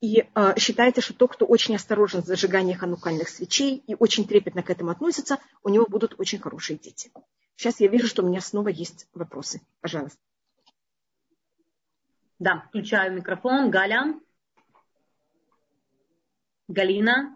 И 0.01 0.27
э, 0.35 0.53
считается, 0.57 1.01
что 1.01 1.13
тот, 1.13 1.33
кто 1.33 1.45
очень 1.45 1.75
осторожен 1.75 2.21
в 2.21 2.25
зажигании 2.25 2.73
ханукальных 2.73 3.29
свечей 3.29 3.77
и 3.87 3.95
очень 3.97 4.27
трепетно 4.27 4.61
к 4.61 4.69
этому 4.69 4.91
относится, 4.91 5.39
у 5.63 5.69
него 5.69 5.85
будут 5.85 6.19
очень 6.19 6.39
хорошие 6.39 6.77
дети. 6.77 7.11
Сейчас 7.55 7.79
я 7.79 7.87
вижу, 7.87 8.07
что 8.07 8.23
у 8.23 8.27
меня 8.27 8.41
снова 8.41 8.67
есть 8.67 9.07
вопросы. 9.13 9.61
Пожалуйста. 9.79 10.19
Да, 12.39 12.65
включаю 12.67 13.13
микрофон. 13.13 13.71
Галя. 13.71 14.19
Галина. 16.67 17.33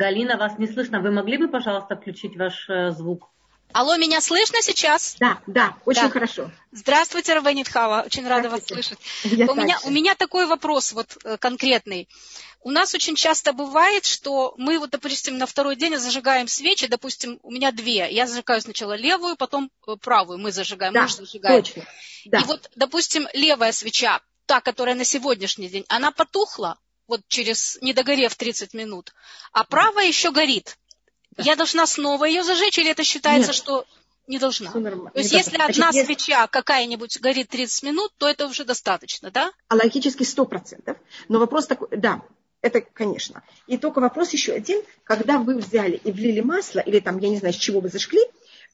Галина, 0.00 0.38
вас 0.38 0.58
не 0.58 0.66
слышно. 0.66 1.00
Вы 1.00 1.10
могли 1.10 1.36
бы, 1.36 1.48
пожалуйста, 1.48 1.94
включить 1.94 2.34
ваш 2.34 2.70
э, 2.70 2.90
звук? 2.90 3.28
Алло, 3.72 3.96
меня 3.98 4.22
слышно 4.22 4.62
сейчас? 4.62 5.16
Да, 5.20 5.40
да, 5.46 5.76
очень 5.84 6.04
да. 6.04 6.08
хорошо. 6.08 6.50
Здравствуйте, 6.72 7.34
Рабанитхава, 7.34 8.04
очень 8.06 8.26
рада 8.26 8.48
вас 8.48 8.64
слышать. 8.64 8.98
у, 9.24 9.54
меня, 9.54 9.78
у 9.84 9.90
меня 9.90 10.14
такой 10.14 10.46
вопрос 10.46 10.92
вот 10.92 11.18
э, 11.24 11.36
конкретный. 11.36 12.08
У 12.62 12.70
нас 12.70 12.94
очень 12.94 13.14
часто 13.14 13.52
бывает, 13.52 14.06
что 14.06 14.54
мы 14.56 14.78
вот, 14.78 14.88
допустим, 14.88 15.36
на 15.36 15.44
второй 15.44 15.76
день 15.76 15.98
зажигаем 15.98 16.48
свечи, 16.48 16.86
допустим, 16.86 17.38
у 17.42 17.50
меня 17.50 17.70
две. 17.70 18.10
Я 18.10 18.26
зажигаю 18.26 18.62
сначала 18.62 18.96
левую, 18.96 19.36
потом 19.36 19.70
э, 19.86 19.96
правую 20.00 20.38
мы 20.38 20.50
зажигаем, 20.50 20.94
да, 20.94 21.02
муж 21.02 21.16
зажигает. 21.16 21.66
Точно. 21.66 21.84
Да. 22.24 22.40
И 22.40 22.44
вот, 22.44 22.70
допустим, 22.74 23.28
левая 23.34 23.72
свеча, 23.72 24.20
та, 24.46 24.62
которая 24.62 24.94
на 24.94 25.04
сегодняшний 25.04 25.68
день, 25.68 25.84
она 25.88 26.10
потухла, 26.10 26.78
вот 27.10 27.20
через, 27.28 27.76
не 27.82 27.92
догорев 27.92 28.34
30 28.34 28.72
минут, 28.72 29.12
а 29.52 29.64
правая 29.64 30.06
еще 30.06 30.30
горит. 30.30 30.78
Я 31.36 31.56
должна 31.56 31.86
снова 31.86 32.24
ее 32.24 32.42
зажечь, 32.42 32.78
или 32.78 32.90
это 32.90 33.04
считается, 33.04 33.48
Нет. 33.48 33.56
что 33.56 33.84
не 34.26 34.38
должна? 34.38 34.70
То 34.70 35.10
есть, 35.16 35.32
если 35.32 35.56
Значит, 35.56 35.76
одна 35.76 35.90
есть... 35.92 36.06
свеча 36.06 36.46
какая-нибудь 36.46 37.20
горит 37.20 37.48
30 37.48 37.82
минут, 37.82 38.12
то 38.16 38.28
это 38.28 38.46
уже 38.46 38.64
достаточно, 38.64 39.30
да? 39.30 39.50
А 39.68 39.74
логически 39.74 40.22
100%. 40.22 40.96
Но 41.28 41.38
вопрос 41.40 41.66
такой, 41.66 41.88
да, 41.96 42.22
это, 42.62 42.80
конечно. 42.80 43.42
И 43.66 43.76
только 43.76 44.00
вопрос 44.00 44.32
еще 44.32 44.52
один, 44.52 44.82
когда 45.02 45.38
вы 45.38 45.56
взяли 45.56 45.96
и 45.96 46.12
влили 46.12 46.40
масло, 46.40 46.80
или 46.80 47.00
там, 47.00 47.18
я 47.18 47.28
не 47.28 47.38
знаю, 47.38 47.54
с 47.54 47.56
чего 47.58 47.80
вы 47.80 47.88
зажгли, 47.88 48.20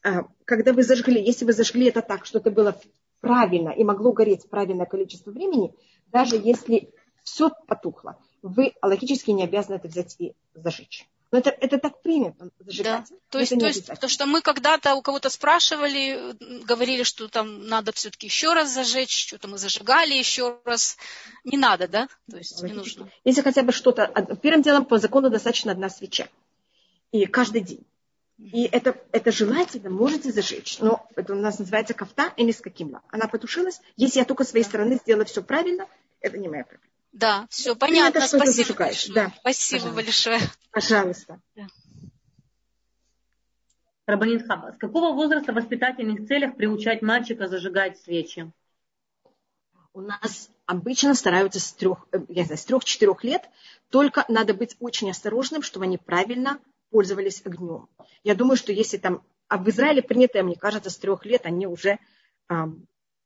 э, 0.04 0.22
когда 0.44 0.72
вы 0.74 0.82
зажгли, 0.82 1.24
если 1.24 1.46
вы 1.46 1.54
зажгли 1.54 1.86
это 1.86 2.02
так, 2.02 2.26
что 2.26 2.38
это 2.38 2.50
было 2.50 2.78
правильно 3.20 3.70
и 3.70 3.82
могло 3.82 4.12
гореть 4.12 4.48
правильное 4.50 4.86
количество 4.86 5.30
времени, 5.30 5.74
даже 6.08 6.36
если 6.36 6.90
все 7.22 7.50
потухло, 7.66 8.18
вы 8.42 8.74
логически 8.82 9.30
не 9.30 9.44
обязаны 9.44 9.76
это 9.76 9.88
взять 9.88 10.16
и 10.18 10.34
зажечь. 10.54 11.06
Но 11.32 11.38
это, 11.38 11.50
это 11.50 11.78
так 11.78 12.02
принято 12.02 12.50
зажигать. 12.60 13.08
Да. 13.10 13.16
То, 13.30 13.40
есть, 13.40 13.58
то 13.58 13.66
есть, 13.66 14.00
то, 14.00 14.08
что 14.08 14.26
мы 14.26 14.42
когда-то 14.42 14.94
у 14.94 15.02
кого-то 15.02 15.28
спрашивали, 15.28 16.34
говорили, 16.64 17.02
что 17.02 17.28
там 17.28 17.66
надо 17.66 17.92
все-таки 17.92 18.28
еще 18.28 18.52
раз 18.52 18.72
зажечь, 18.72 19.26
что-то 19.26 19.48
мы 19.48 19.58
зажигали 19.58 20.14
еще 20.14 20.58
раз. 20.64 20.96
Не 21.44 21.58
надо, 21.58 21.88
да? 21.88 22.08
То 22.30 22.36
есть 22.36 22.62
не 22.62 22.72
нужно. 22.72 23.10
Если 23.24 23.42
хотя 23.42 23.62
бы 23.62 23.72
что-то... 23.72 24.06
Первым 24.40 24.62
делом 24.62 24.84
по 24.84 24.98
закону 24.98 25.28
достаточно 25.28 25.72
одна 25.72 25.90
свеча. 25.90 26.28
И 27.10 27.26
каждый 27.26 27.62
день. 27.62 27.84
И 28.38 28.64
это, 28.64 28.96
это 29.12 29.32
желательно 29.32 29.90
можете 29.90 30.30
зажечь. 30.30 30.78
Но 30.78 31.08
это 31.16 31.32
у 31.34 31.36
нас 31.36 31.58
называется 31.58 31.94
кафта 31.94 32.32
и 32.36 32.52
с 32.52 32.60
каким 32.60 32.98
Она 33.08 33.26
потушилась. 33.26 33.80
Если 33.96 34.20
я 34.20 34.24
только 34.24 34.44
с 34.44 34.50
своей 34.50 34.64
стороны 34.64 34.96
сделала 34.96 35.24
все 35.24 35.42
правильно, 35.42 35.88
это 36.20 36.38
не 36.38 36.48
моя 36.48 36.64
проблема. 36.64 36.92
Да, 37.16 37.46
все 37.48 37.74
понятно. 37.74 38.18
Это, 38.18 38.28
Спасибо 38.28 38.74
большое. 38.74 39.14
Да. 39.14 39.32
Спасибо 39.40 39.80
Пожалуйста. 39.80 39.94
большое. 39.94 40.40
Пожалуйста. 40.70 41.40
Да. 41.54 41.66
Рабанит 44.04 44.46
Хаба, 44.46 44.72
с 44.72 44.78
какого 44.78 45.14
возраста 45.14 45.52
в 45.52 45.54
воспитательных 45.54 46.28
целях 46.28 46.56
приучать 46.56 47.00
мальчика 47.00 47.48
зажигать 47.48 47.98
свечи? 48.00 48.52
У 49.94 50.02
нас 50.02 50.50
обычно 50.66 51.14
стараются 51.14 51.58
с 51.58 51.72
трех, 51.72 52.06
э, 52.12 52.18
я 52.28 52.44
знаю, 52.44 52.58
с 52.58 52.66
трех-четырех 52.66 53.24
лет, 53.24 53.48
только 53.88 54.26
надо 54.28 54.52
быть 54.52 54.76
очень 54.78 55.10
осторожным, 55.10 55.62
чтобы 55.62 55.86
они 55.86 55.96
правильно 55.96 56.60
пользовались 56.90 57.40
огнем. 57.46 57.88
Я 58.24 58.34
думаю, 58.34 58.58
что 58.58 58.72
если 58.72 58.98
там, 58.98 59.22
а 59.48 59.56
в 59.56 59.66
Израиле 59.70 60.02
принято, 60.02 60.42
мне 60.42 60.56
кажется, 60.56 60.90
с 60.90 60.98
трех 60.98 61.24
лет 61.24 61.46
они 61.46 61.66
уже, 61.66 61.98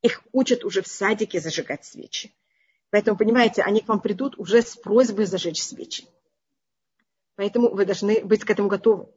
их 0.00 0.22
учат 0.30 0.64
уже 0.64 0.80
в 0.80 0.86
садике 0.86 1.40
зажигать 1.40 1.84
свечи. 1.84 2.32
Поэтому, 2.90 3.16
понимаете, 3.16 3.62
они 3.62 3.80
к 3.80 3.88
вам 3.88 4.00
придут 4.00 4.38
уже 4.38 4.62
с 4.62 4.76
просьбой 4.76 5.26
зажечь 5.26 5.62
свечи. 5.62 6.06
Поэтому 7.36 7.70
вы 7.70 7.86
должны 7.86 8.24
быть 8.24 8.44
к 8.44 8.50
этому 8.50 8.68
готовы. 8.68 9.08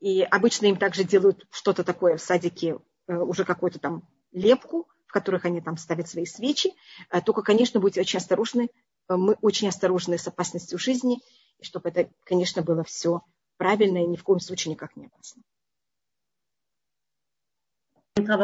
И 0.00 0.22
обычно 0.22 0.66
им 0.66 0.76
также 0.76 1.04
делают 1.04 1.46
что-то 1.50 1.84
такое 1.84 2.16
в 2.16 2.20
садике, 2.20 2.78
э, 3.06 3.16
уже 3.16 3.44
какую-то 3.44 3.78
там 3.78 4.06
лепку, 4.32 4.88
в 5.06 5.12
которых 5.12 5.44
они 5.46 5.60
там 5.60 5.76
ставят 5.76 6.08
свои 6.08 6.26
свечи. 6.26 6.74
Э, 7.10 7.22
только, 7.22 7.42
конечно, 7.42 7.80
будьте 7.80 8.00
очень 8.00 8.18
осторожны. 8.18 8.68
Э, 9.08 9.16
мы 9.16 9.36
очень 9.40 9.68
осторожны 9.68 10.18
с 10.18 10.28
опасностью 10.28 10.78
жизни, 10.78 11.22
и 11.58 11.64
чтобы 11.64 11.88
это, 11.88 12.10
конечно, 12.24 12.62
было 12.62 12.84
все 12.84 13.22
правильно 13.56 13.98
и 13.98 14.06
ни 14.06 14.16
в 14.16 14.22
коем 14.22 14.40
случае 14.40 14.72
никак 14.72 14.96
не 14.96 15.06
опасно. 15.06 15.42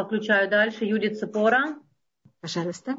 Включаю 0.04 0.48
дальше. 0.48 0.84
Юдит 0.84 1.18
Цепора. 1.18 1.78
Пожалуйста. 2.40 2.96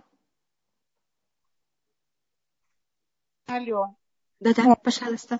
Алло. 3.53 3.95
Да-да, 4.39 4.75
пожалуйста. 4.83 5.37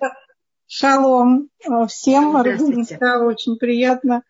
Шалом 0.67 1.49
всем. 1.87 2.37
Здравствуйте. 2.39 2.99
Очень 3.01 3.57
приятно 3.57 4.21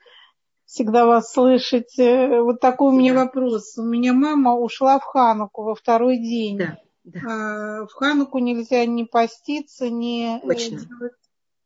всегда 0.65 1.05
вас 1.05 1.33
слышать. 1.33 1.99
Э, 1.99 2.41
вот 2.41 2.61
такой 2.61 2.93
у 2.93 2.97
меня 2.97 3.13
вопрос. 3.13 3.77
У 3.77 3.83
меня 3.83 4.13
мама 4.13 4.55
ушла 4.55 4.99
в 4.99 5.03
Хануку 5.03 5.63
во 5.63 5.75
второй 5.75 6.17
день. 6.17 6.59
Да, 6.59 6.77
да. 7.03 7.19
А, 7.27 7.85
в 7.85 7.91
Хануку 7.91 8.39
нельзя 8.39 8.85
не 8.85 9.03
поститься, 9.03 9.89
не 9.89 10.39
э, 10.41 10.55
делать, 10.55 10.87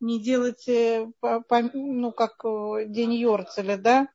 не 0.00 0.20
делать 0.20 0.68
э, 0.68 1.06
ну, 1.72 2.10
как 2.10 2.42
день 2.90 3.14
Йорцеля, 3.14 3.76
да? 3.76 4.08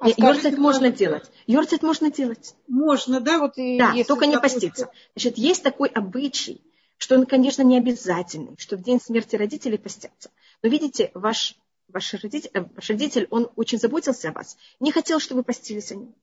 А 0.00 0.08
Йорцет 0.08 0.58
можно 0.58 0.90
делать. 0.90 1.30
Йорцет 1.46 1.84
можно 1.84 2.10
делать. 2.10 2.56
Можно, 2.66 3.20
да? 3.20 3.38
Вот 3.38 3.52
да, 3.56 3.94
только 4.08 4.26
не 4.26 4.40
поститься. 4.40 4.90
Значит, 5.14 5.38
есть 5.38 5.62
такой 5.62 5.88
обычай– 5.88 6.60
что 7.04 7.16
он, 7.16 7.26
конечно, 7.26 7.60
не 7.60 7.76
обязательный, 7.76 8.56
что 8.56 8.78
в 8.78 8.82
день 8.82 8.98
смерти 8.98 9.36
родителей 9.36 9.76
постятся. 9.76 10.30
Но 10.62 10.70
видите, 10.70 11.10
ваш, 11.12 11.54
ваш, 11.88 12.14
родитель, 12.14 12.50
э, 12.54 12.62
ваш 12.62 12.88
родитель, 12.88 13.28
он 13.30 13.50
очень 13.56 13.78
заботился 13.78 14.30
о 14.30 14.32
вас, 14.32 14.56
не 14.80 14.90
хотел, 14.90 15.20
чтобы 15.20 15.40
вы 15.40 15.44
постились 15.44 15.92
о 15.92 15.96
нем. 15.96 16.14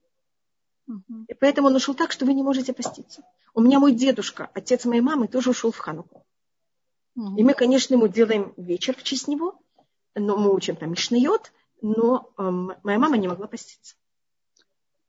И 1.27 1.35
поэтому 1.35 1.67
он 1.67 1.75
ушел 1.75 1.93
так, 1.93 2.11
что 2.11 2.25
вы 2.25 2.33
не 2.33 2.41
можете 2.41 2.73
поститься. 2.73 3.21
У 3.53 3.61
меня 3.61 3.79
мой 3.79 3.91
дедушка, 3.91 4.49
отец 4.55 4.85
моей 4.85 5.01
мамы, 5.01 5.27
тоже 5.27 5.51
ушел 5.51 5.71
в 5.71 5.77
Хануку. 5.77 6.25
И 7.15 7.43
мы, 7.43 7.53
конечно, 7.53 7.93
ему 7.93 8.07
делаем 8.07 8.51
вечер 8.57 8.95
в 8.97 9.03
честь 9.03 9.27
него, 9.27 9.61
но 10.15 10.35
мы 10.35 10.51
учим 10.51 10.77
там 10.77 10.89
Мишнайот, 10.89 11.51
но 11.83 12.33
эм, 12.39 12.73
моя 12.81 12.97
мама 12.97 13.17
не 13.17 13.27
могла 13.27 13.45
поститься. 13.45 13.93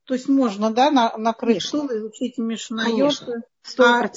То 0.05 0.13
есть 0.13 0.29
можно, 0.29 0.71
да, 0.71 0.91
на, 0.91 1.17
накрыть 1.17 1.63
стол 1.63 1.89
и 1.89 1.99
учить 2.01 2.37
Мишнайот? 2.37 2.91
Конечно, 2.91 3.43
100%. 3.65 3.79
А, 3.79 4.09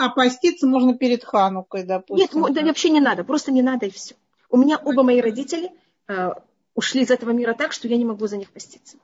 а 0.00 0.08
поститься 0.08 0.66
можно 0.66 0.96
перед 0.96 1.24
Ханукой, 1.24 1.84
допустим. 1.84 2.42
Нет, 2.42 2.54
да, 2.54 2.62
вообще 2.62 2.90
не 2.90 3.00
надо, 3.00 3.24
просто 3.24 3.52
не 3.52 3.62
надо 3.62 3.86
и 3.86 3.90
все. 3.90 4.14
У 4.48 4.56
меня 4.56 4.78
оба 4.78 5.02
мои 5.02 5.20
родители 5.20 5.70
э, 6.08 6.30
ушли 6.74 7.02
из 7.02 7.10
этого 7.10 7.30
мира 7.30 7.54
так, 7.54 7.72
что 7.72 7.86
я 7.88 7.96
не 7.96 8.04
могу 8.04 8.26
за 8.26 8.36
них 8.36 8.50
поститься. 8.50 8.96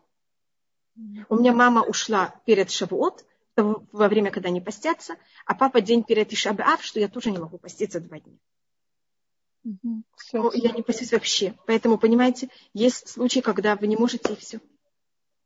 У 1.29 1.37
меня 1.37 1.53
мама 1.53 1.83
ушла 1.83 2.35
перед 2.47 2.71
Шавуот, 2.71 3.25
во 3.57 4.09
время, 4.09 4.31
когда 4.31 4.49
они 4.49 4.61
постятся, 4.61 5.17
а 5.45 5.55
папа 5.55 5.81
день 5.81 6.03
перед 6.03 6.33
Ишабаав, 6.33 6.83
что 6.83 7.01
я 7.01 7.09
тоже 7.09 7.31
не 7.31 7.39
могу 7.39 7.59
поститься 7.59 8.01
два 8.01 8.19
дня. 8.19 8.35
Угу. 9.65 10.03
Все, 10.17 10.51
я 10.55 10.73
не 10.73 10.83
постюсь 10.83 11.13
вообще. 11.13 11.55
Поэтому, 11.67 11.99
понимаете, 11.99 12.49
есть 12.73 13.09
случаи, 13.09 13.41
когда 13.41 13.77
вы 13.77 13.87
не 13.87 13.97
можете 13.97 14.33
и 14.33 14.37
все. 14.37 14.61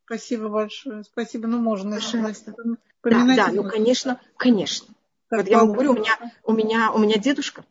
Спасибо 0.04 0.48
большое. 0.48 1.04
Спасибо. 1.04 1.46
Ну, 1.46 1.58
можно. 1.58 1.96
Пожалуйста. 1.96 2.54
Да, 3.02 3.36
да, 3.36 3.52
ну, 3.52 3.68
конечно, 3.68 4.20
конечно. 4.36 4.92
Вот 5.30 5.48
я 5.48 5.58
вам 5.58 5.72
говорю, 5.72 5.92
у 5.92 5.94
меня, 5.94 6.18
у 6.44 6.52
меня, 6.52 6.92
у 6.92 6.98
меня 6.98 7.18
дедушка. 7.18 7.64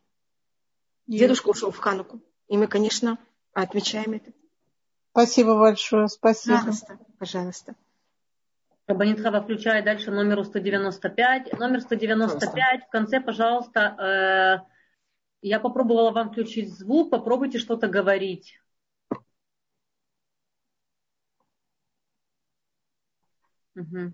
Дедушка 1.07 1.49
ушел 1.49 1.71
в 1.71 1.77
Хануку. 1.77 2.21
И 2.47 2.57
мы, 2.57 2.67
конечно, 2.67 3.17
отмечаем 3.53 4.13
это. 4.13 4.31
Спасибо 5.11 5.57
большое. 5.59 6.07
Спасибо. 6.07 6.57
Пожалуйста. 6.57 6.99
Пожалуйста. 7.17 7.75
Рабанит 8.87 9.21
Хава 9.21 9.41
включает 9.41 9.85
дальше 9.85 10.09
номеру 10.09 10.43
195. 10.43 11.59
Номер 11.59 11.81
195 11.81 12.39
пожалуйста. 12.39 12.87
в 12.87 12.89
конце, 12.89 13.21
пожалуйста, 13.21 14.63
э, 14.63 14.69
я 15.41 15.59
попробовала 15.59 16.11
вам 16.11 16.31
включить 16.31 16.73
звук, 16.73 17.11
попробуйте 17.11 17.59
что-то 17.59 17.87
говорить. 17.87 18.59
Угу. 23.75 24.13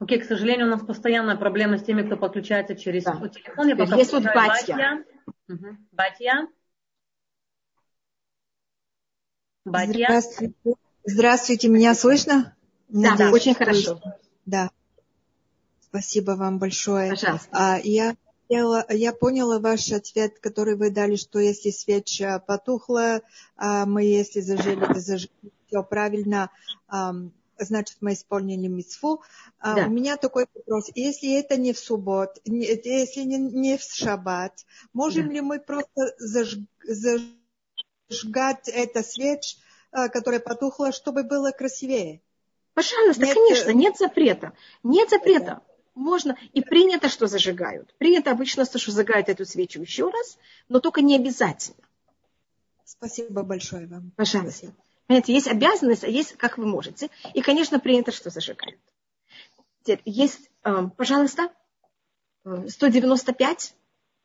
Окей, 0.00 0.18
к 0.18 0.24
сожалению, 0.24 0.66
у 0.66 0.70
нас 0.70 0.82
постоянная 0.82 1.36
проблема 1.36 1.76
с 1.76 1.82
теми, 1.82 2.02
кто 2.02 2.16
подключается 2.16 2.74
через 2.74 3.04
да. 3.04 3.20
телефон. 3.28 3.68
Я 3.68 3.76
пока 3.76 3.96
Есть 3.96 4.12
вот 4.12 4.24
Батья. 4.24 5.04
Угу. 5.46 5.76
Батья. 5.92 6.48
Батья. 9.66 10.06
Здравствуйте. 10.08 10.54
Здравствуйте, 11.04 11.68
меня 11.68 11.94
слышно? 11.94 12.56
Да, 12.88 13.10
Надеюсь, 13.10 13.32
очень 13.32 13.54
хорошо. 13.54 14.00
Да. 14.46 14.70
Спасибо 15.80 16.32
вам 16.32 16.58
большое. 16.58 17.10
Пожалуйста. 17.10 17.48
А, 17.52 17.78
я, 17.82 18.16
я 18.48 19.12
поняла 19.12 19.58
ваш 19.58 19.92
ответ, 19.92 20.38
который 20.38 20.76
вы 20.76 20.90
дали, 20.90 21.16
что 21.16 21.38
если 21.40 21.70
свеча 21.70 22.38
потухла, 22.38 23.20
а 23.56 23.84
мы 23.84 24.04
если 24.04 24.40
зажили, 24.40 24.98
зажили 24.98 25.30
все 25.66 25.82
правильно, 25.82 26.50
значит, 27.64 27.98
мы 28.00 28.14
исполнили 28.14 28.66
митцву. 28.66 29.22
А 29.58 29.74
да. 29.74 29.86
У 29.86 29.90
меня 29.90 30.16
такой 30.16 30.46
вопрос. 30.54 30.90
Если 30.94 31.38
это 31.38 31.56
не 31.56 31.72
в 31.72 31.78
суббот, 31.78 32.38
если 32.44 33.22
не, 33.22 33.38
не 33.38 33.76
в 33.78 33.82
шаббат, 33.82 34.64
можем 34.92 35.28
да. 35.28 35.34
ли 35.34 35.40
мы 35.40 35.60
просто 35.60 36.14
заж, 36.18 36.56
зажигать 36.82 38.68
это 38.68 39.02
свеч, 39.02 39.58
а, 39.92 40.08
которая 40.08 40.40
потухла, 40.40 40.92
чтобы 40.92 41.22
было 41.22 41.50
красивее? 41.50 42.20
Пожалуйста, 42.74 43.24
нет, 43.24 43.34
конечно, 43.34 43.70
нет 43.70 43.96
запрета. 43.98 44.52
Нет 44.82 45.10
запрета. 45.10 45.62
Можно. 45.94 46.38
И 46.52 46.62
принято, 46.62 47.08
что 47.08 47.26
зажигают. 47.26 47.94
Принято 47.98 48.30
обычно, 48.30 48.64
что 48.64 48.78
зажигают 48.90 49.28
эту 49.28 49.44
свечу 49.44 49.80
еще 49.80 50.08
раз, 50.08 50.38
но 50.68 50.80
только 50.80 51.02
не 51.02 51.16
обязательно. 51.16 51.84
Спасибо 52.84 53.42
большое 53.42 53.86
вам. 53.86 54.12
Пожалуйста. 54.16 54.58
Спасибо. 54.58 54.74
Понимаете, 55.10 55.32
есть 55.32 55.48
обязанность, 55.48 56.04
а 56.04 56.06
есть 56.06 56.36
как 56.36 56.56
вы 56.56 56.66
можете. 56.66 57.08
И, 57.34 57.42
конечно, 57.42 57.80
принято, 57.80 58.12
что 58.12 58.30
зажигают. 58.30 58.78
Теперь 59.82 60.02
есть, 60.04 60.48
э, 60.62 60.72
пожалуйста, 60.96 61.48
195. 62.44 63.74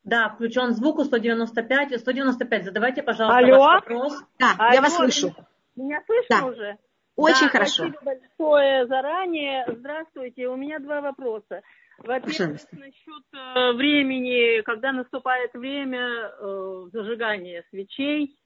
Да, 0.04 0.30
включен 0.30 0.76
звук 0.76 1.04
195. 1.04 2.00
195, 2.00 2.66
задавайте, 2.66 3.02
пожалуйста, 3.02 3.36
Алло? 3.36 3.58
ваш 3.58 3.82
вопрос. 3.82 4.14
Да, 4.38 4.54
Алло, 4.60 4.74
я 4.76 4.82
вас 4.84 4.96
слышу. 4.96 5.36
Меня 5.76 6.04
слышно 6.06 6.40
да. 6.42 6.46
уже? 6.46 6.78
Очень 7.16 7.48
да, 7.48 7.50
хорошо. 7.50 7.88
Спасибо 7.88 8.18
большое 8.38 8.86
заранее. 8.86 9.66
Здравствуйте. 9.68 10.48
У 10.50 10.56
меня 10.56 10.78
два 10.78 11.02
вопроса. 11.02 11.64
Во-первых, 11.98 12.62
насчет 12.74 13.24
э, 13.34 13.72
времени, 13.72 14.62
когда 14.62 14.92
наступает 14.92 15.52
время 15.56 16.32
э, 16.40 16.90
зажигания 16.94 17.64
свечей. 17.72 18.38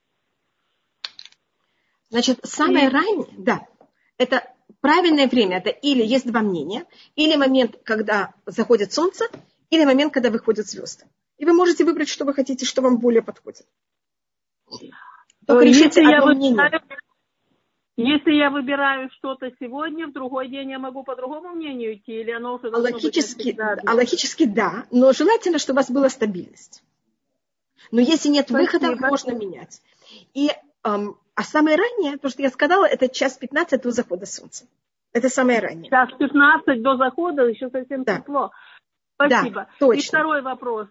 Значит, 2.09 2.39
самое 2.43 2.87
и... 2.87 2.89
раннее, 2.89 3.27
да, 3.37 3.67
это 4.17 4.43
правильное 4.81 5.27
время, 5.27 5.57
это 5.57 5.69
или 5.69 6.03
есть 6.03 6.27
два 6.27 6.41
мнения, 6.41 6.85
или 7.15 7.35
момент, 7.35 7.77
когда 7.83 8.33
заходит 8.45 8.93
солнце, 8.93 9.25
или 9.69 9.85
момент, 9.85 10.13
когда 10.13 10.29
выходят 10.29 10.67
звезды. 10.67 11.05
И 11.37 11.45
вы 11.45 11.53
можете 11.53 11.85
выбрать, 11.85 12.09
что 12.09 12.25
вы 12.25 12.33
хотите, 12.33 12.65
что 12.65 12.81
вам 12.81 12.97
более 12.97 13.21
подходит. 13.21 13.65
Только 15.45 15.65
если 15.65 16.01
я 16.01 16.21
выбираю, 16.21 16.81
если 17.95 18.31
я 18.31 18.49
выбираю 18.49 19.09
что-то 19.17 19.51
сегодня, 19.59 20.07
в 20.07 20.13
другой 20.13 20.47
день 20.47 20.71
я 20.71 20.79
могу 20.79 21.03
по 21.03 21.15
другому 21.15 21.49
мнению 21.49 21.95
идти, 21.95 22.21
или 22.21 22.31
оно 22.31 22.55
уже 22.55 22.69
логически, 22.69 23.57
а 23.59 23.93
логически 23.93 24.45
да, 24.45 24.85
но 24.91 25.11
желательно, 25.11 25.59
чтобы 25.59 25.77
у 25.77 25.81
вас 25.81 25.91
была 25.91 26.09
стабильность. 26.09 26.83
Но 27.91 27.99
если 27.99 28.29
нет 28.29 28.47
Спасибо. 28.47 28.87
выхода, 28.87 29.07
можно 29.07 29.31
менять. 29.31 29.81
И, 30.33 30.51
эм, 30.83 31.17
а 31.39 31.43
самое 31.43 31.77
раннее, 31.77 32.17
то, 32.17 32.27
что 32.27 32.41
я 32.41 32.49
сказала, 32.49 32.83
это 32.83 33.07
час 33.07 33.37
15 33.37 33.81
до 33.81 33.91
захода 33.91 34.25
солнца. 34.25 34.65
Это 35.13 35.29
самое 35.29 35.59
раннее. 35.59 35.89
Час 35.89 36.09
15 36.19 36.81
до 36.81 36.97
захода, 36.97 37.45
еще 37.45 37.69
совсем 37.69 38.03
да. 38.03 38.17
тепло. 38.17 38.51
Спасибо. 39.15 39.61
Да, 39.61 39.69
точно. 39.79 39.99
И 40.01 40.03
второй 40.05 40.41
вопрос. 40.41 40.89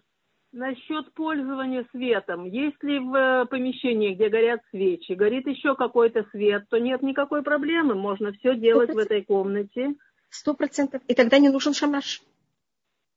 Насчет 0.51 1.13
пользования 1.13 1.85
светом. 1.91 2.45
Если 2.45 2.97
в 2.97 3.15
э, 3.15 3.45
помещении, 3.45 4.15
где 4.15 4.29
горят 4.29 4.61
свечи, 4.71 5.11
горит 5.11 5.45
еще 5.45 5.75
какой-то 5.75 6.25
свет, 6.31 6.67
то 6.67 6.79
нет 6.79 7.03
никакой 7.03 7.43
проблемы. 7.43 7.93
Можно 7.93 8.31
все 8.31 8.55
делать 8.55 8.89
100%. 8.89 8.93
в 8.95 8.97
этой 8.97 9.23
комнате. 9.23 9.93
Сто 10.31 10.55
процентов. 10.55 11.03
И 11.07 11.13
тогда 11.13 11.37
не 11.37 11.49
нужен 11.49 11.75
шамаш. 11.75 12.23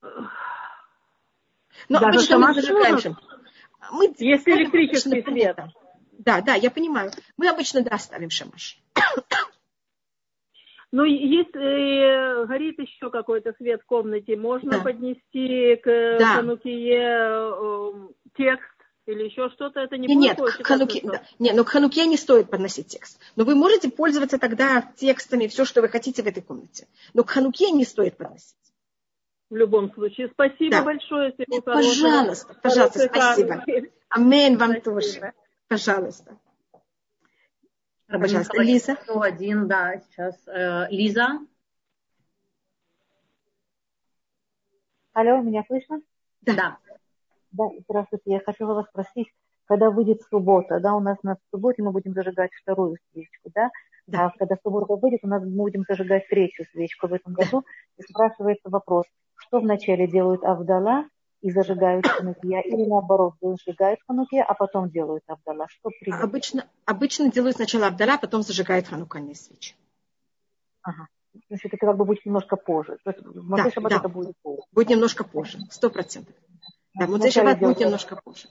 Но 0.03 1.99
Даже 1.99 2.05
обычно 2.05 2.39
мы 2.41 2.53
зажигаем. 2.53 3.17
Мы 3.91 4.15
Если 4.19 4.53
электрический 4.53 5.23
свет. 5.23 5.57
Да, 6.25 6.41
да, 6.41 6.55
я 6.55 6.71
понимаю. 6.71 7.11
Мы 7.37 7.49
обычно, 7.49 7.83
да, 7.83 7.99
ставим 7.99 8.31
шамаш. 8.31 8.79
Ну, 10.95 11.05
если 11.05 12.47
горит 12.47 12.79
еще 12.79 13.09
какой-то 13.09 13.55
свет 13.57 13.81
в 13.81 13.87
комнате, 13.87 14.37
можно 14.37 14.73
да. 14.73 14.81
поднести 14.81 15.77
к 15.77 16.19
да. 16.19 16.35
Ханукие 16.35 17.01
э, 17.01 17.93
текст 18.37 18.69
или 19.07 19.25
еще 19.25 19.49
что-то, 19.55 19.81
это 19.81 19.97
не 19.97 20.07
Нет, 20.15 20.37
будет 20.37 20.55
к 20.55 20.67
хануке, 20.67 21.01
да. 21.03 21.23
Нет, 21.39 21.57
но 21.57 21.65
к 21.65 21.71
Хануке 21.71 22.07
не 22.07 22.19
стоит 22.19 22.51
подносить 22.51 22.89
текст. 22.89 23.19
Но 23.37 23.45
вы 23.45 23.55
можете 23.55 23.91
пользоваться 23.91 24.39
тогда 24.39 24.93
текстами, 24.97 25.47
все, 25.47 25.65
что 25.65 25.81
вы 25.81 25.89
хотите 25.89 26.23
в 26.23 26.27
этой 26.27 26.43
комнате. 26.43 26.87
Но 27.15 27.25
к 27.25 27.31
Хануке 27.31 27.71
не 27.71 27.87
стоит 27.87 28.19
подносить. 28.19 28.55
В 29.49 29.57
любом 29.57 29.95
случае. 29.95 30.29
Спасибо 30.29 30.73
да. 30.73 30.83
большое. 30.85 31.35
Нет, 31.47 31.65
пожалуйста, 31.65 32.55
пожалуйста, 32.63 33.01
спасибо. 33.07 33.65
Амен 34.11 34.59
вам 34.59 34.73
спасибо. 34.73 35.01
тоже. 35.01 35.33
Пожалуйста. 35.73 36.37
Пожалуйста, 38.07 38.61
Лиза. 38.61 38.99
Один, 39.09 39.69
да, 39.69 39.99
сейчас. 40.01 40.37
Э, 40.47 40.87
Лиза. 40.91 41.39
Алло, 45.15 45.41
меня 45.41 45.65
слышно? 45.67 46.03
Да. 46.43 46.77
Да, 47.53 47.65
здравствуйте. 47.89 48.33
Я 48.33 48.41
хочу 48.41 48.67
вас 48.67 48.87
спросить, 48.89 49.33
когда 49.65 49.89
выйдет 49.89 50.21
суббота, 50.29 50.79
да, 50.79 50.95
у 50.95 51.01
нас 51.01 51.17
на 51.23 51.39
субботе 51.51 51.83
мы 51.83 51.91
будем 51.91 52.13
зажигать 52.13 52.51
вторую 52.53 52.99
свечку, 53.11 53.51
да? 53.55 53.71
Да. 54.07 54.27
А 54.27 54.31
когда 54.39 54.57
суббота 54.63 54.95
выйдет, 54.97 55.21
у 55.23 55.29
нас 55.29 55.43
мы 55.43 55.53
будем 55.53 55.85
зажигать 55.89 56.29
третью 56.29 56.67
свечку 56.71 57.07
в 57.07 57.15
этом 57.15 57.33
году. 57.33 57.65
И 57.97 58.03
спрашивается 58.03 58.69
вопрос, 58.69 59.07
что 59.37 59.61
вначале 59.61 60.07
делают 60.07 60.45
Авдала, 60.45 61.07
и 61.43 61.51
зажигают 61.51 62.07
ханукия, 62.07 62.61
или 62.61 62.85
наоборот, 62.87 63.35
зажигают 63.41 64.01
ханукия, 64.07 64.45
а 64.45 64.55
потом 64.55 64.91
делают 64.91 65.25
Абдала? 65.27 65.67
Что 65.69 65.91
принято? 65.91 66.23
Обычно, 66.23 66.67
обычно 66.87 67.31
делают 67.31 67.57
сначала 67.57 67.89
Абдала, 67.89 68.15
а 68.15 68.19
потом 68.19 68.43
зажигают 68.43 68.87
ханукальные 68.87 69.35
свечи. 69.35 69.75
Ага. 70.83 71.09
Значит, 71.49 71.75
это 71.75 71.87
как 71.87 71.97
бы 71.97 72.05
будет 72.05 72.25
немножко 72.25 72.57
позже. 72.57 72.99
То 73.05 73.11
есть 73.11 73.23
да, 73.23 73.89
да. 73.89 73.97
это 73.97 74.09
будет 74.09 74.35
позже. 74.43 74.63
Будет 74.71 74.89
немножко 74.91 75.25
позже, 75.25 75.59
сто 75.71 75.91
процентов. 75.91 76.35
Да, 76.95 77.07
Муцей 77.07 77.31
Шаббат 77.31 77.59
будет 77.59 77.81
немножко 77.81 78.17
позже. 78.17 78.49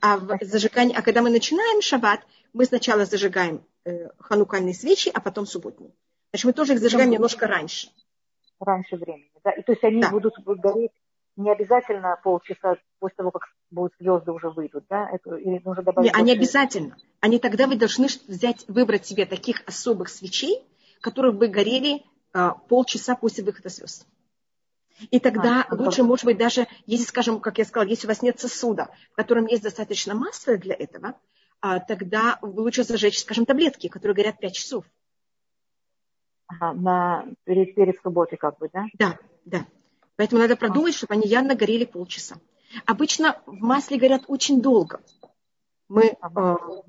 А, 0.00 0.16
в 0.16 0.38
зажигании, 0.42 0.96
а 0.96 1.02
когда 1.02 1.22
мы 1.22 1.30
начинаем 1.30 1.82
шаббат, 1.82 2.20
мы 2.52 2.64
сначала 2.64 3.04
зажигаем 3.04 3.62
э, 3.84 4.08
ханукальные 4.18 4.74
свечи, 4.74 5.10
а 5.12 5.20
потом 5.20 5.46
субботние. 5.46 5.92
Значит, 6.30 6.46
мы 6.46 6.52
тоже 6.54 6.72
их 6.72 6.80
зажигаем 6.80 7.10
немножко 7.10 7.46
раньше. 7.46 7.88
Раньше 8.58 8.96
времени, 8.96 9.30
да? 9.44 9.50
И 9.52 9.62
то 9.62 9.72
есть 9.72 9.84
они 9.84 10.00
да. 10.00 10.10
будут 10.10 10.34
гореть 10.44 10.92
не 11.36 11.50
обязательно 11.50 12.18
полчаса 12.22 12.76
после 12.98 13.16
того, 13.16 13.30
как 13.30 13.42
будут 13.70 13.92
звезды 13.98 14.32
уже 14.32 14.50
выйдут, 14.50 14.84
да? 14.88 15.08
Это, 15.10 15.34
или 15.36 15.60
нужно 15.64 15.82
добавить... 15.82 16.12
Не, 16.12 16.18
они 16.18 16.32
обязательно. 16.32 16.96
Они 17.20 17.38
тогда 17.38 17.66
вы 17.66 17.76
должны 17.76 18.06
взять, 18.28 18.64
выбрать 18.68 19.06
себе 19.06 19.26
таких 19.26 19.62
особых 19.66 20.08
свечей, 20.08 20.64
которые 21.00 21.32
бы 21.32 21.48
горели 21.48 22.02
а, 22.32 22.52
полчаса 22.52 23.16
после 23.16 23.44
выхода 23.44 23.68
звезд. 23.68 24.06
И 25.10 25.18
тогда 25.18 25.66
а, 25.68 25.74
лучше, 25.74 26.04
может 26.04 26.24
быть, 26.24 26.38
даже, 26.38 26.66
если, 26.86 27.04
скажем, 27.04 27.40
как 27.40 27.58
я 27.58 27.64
сказала, 27.64 27.88
если 27.88 28.06
у 28.06 28.08
вас 28.08 28.22
нет 28.22 28.38
сосуда, 28.38 28.90
в 29.12 29.16
котором 29.16 29.46
есть 29.46 29.62
достаточно 29.62 30.14
масла 30.14 30.56
для 30.56 30.74
этого, 30.74 31.18
а, 31.60 31.80
тогда 31.80 32.38
лучше 32.42 32.84
зажечь, 32.84 33.18
скажем, 33.18 33.44
таблетки, 33.44 33.88
которые 33.88 34.14
горят 34.14 34.38
5 34.38 34.54
часов. 34.54 34.84
Ага, 36.46 36.74
на, 36.74 37.26
перед, 37.44 37.74
перед 37.74 38.00
субботой 38.02 38.38
как 38.38 38.58
бы, 38.58 38.68
да? 38.72 38.84
Да, 38.98 39.18
да. 39.44 39.66
Поэтому 40.16 40.40
надо 40.40 40.56
продумать, 40.56 40.94
чтобы 40.94 41.14
они 41.14 41.26
явно 41.26 41.54
горели 41.54 41.84
полчаса. 41.84 42.36
Обычно 42.86 43.40
в 43.46 43.60
масле 43.60 43.98
горят 43.98 44.24
очень 44.28 44.60
долго. 44.60 45.00
Мы, 45.88 46.04
э, 46.06 46.16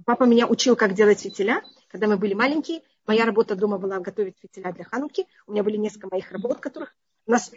папа 0.06 0.24
меня 0.24 0.48
учил, 0.48 0.76
как 0.76 0.94
делать 0.94 1.22
фитиля, 1.22 1.64
когда 1.90 2.08
мы 2.08 2.18
были 2.18 2.34
маленькие. 2.34 2.82
Моя 3.08 3.26
работа 3.26 3.56
дома 3.56 3.78
была 3.78 4.00
готовить 4.00 4.38
фитиля 4.42 4.72
для 4.72 4.84
хануки. 4.84 5.28
У 5.48 5.52
меня 5.52 5.64
были 5.64 5.78
несколько 5.78 6.08
моих 6.10 6.32
работ, 6.32 6.60
которых 6.60 6.96
у 7.26 7.32
нас 7.32 7.52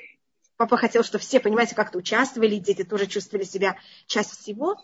папа 0.56 0.76
хотел, 0.76 1.04
чтобы 1.04 1.22
все, 1.22 1.40
понимаете, 1.40 1.74
как-то 1.74 1.98
участвовали, 1.98 2.56
дети 2.56 2.82
тоже 2.82 3.06
чувствовали 3.06 3.44
себя 3.44 3.76
часть 4.06 4.32
всего. 4.32 4.76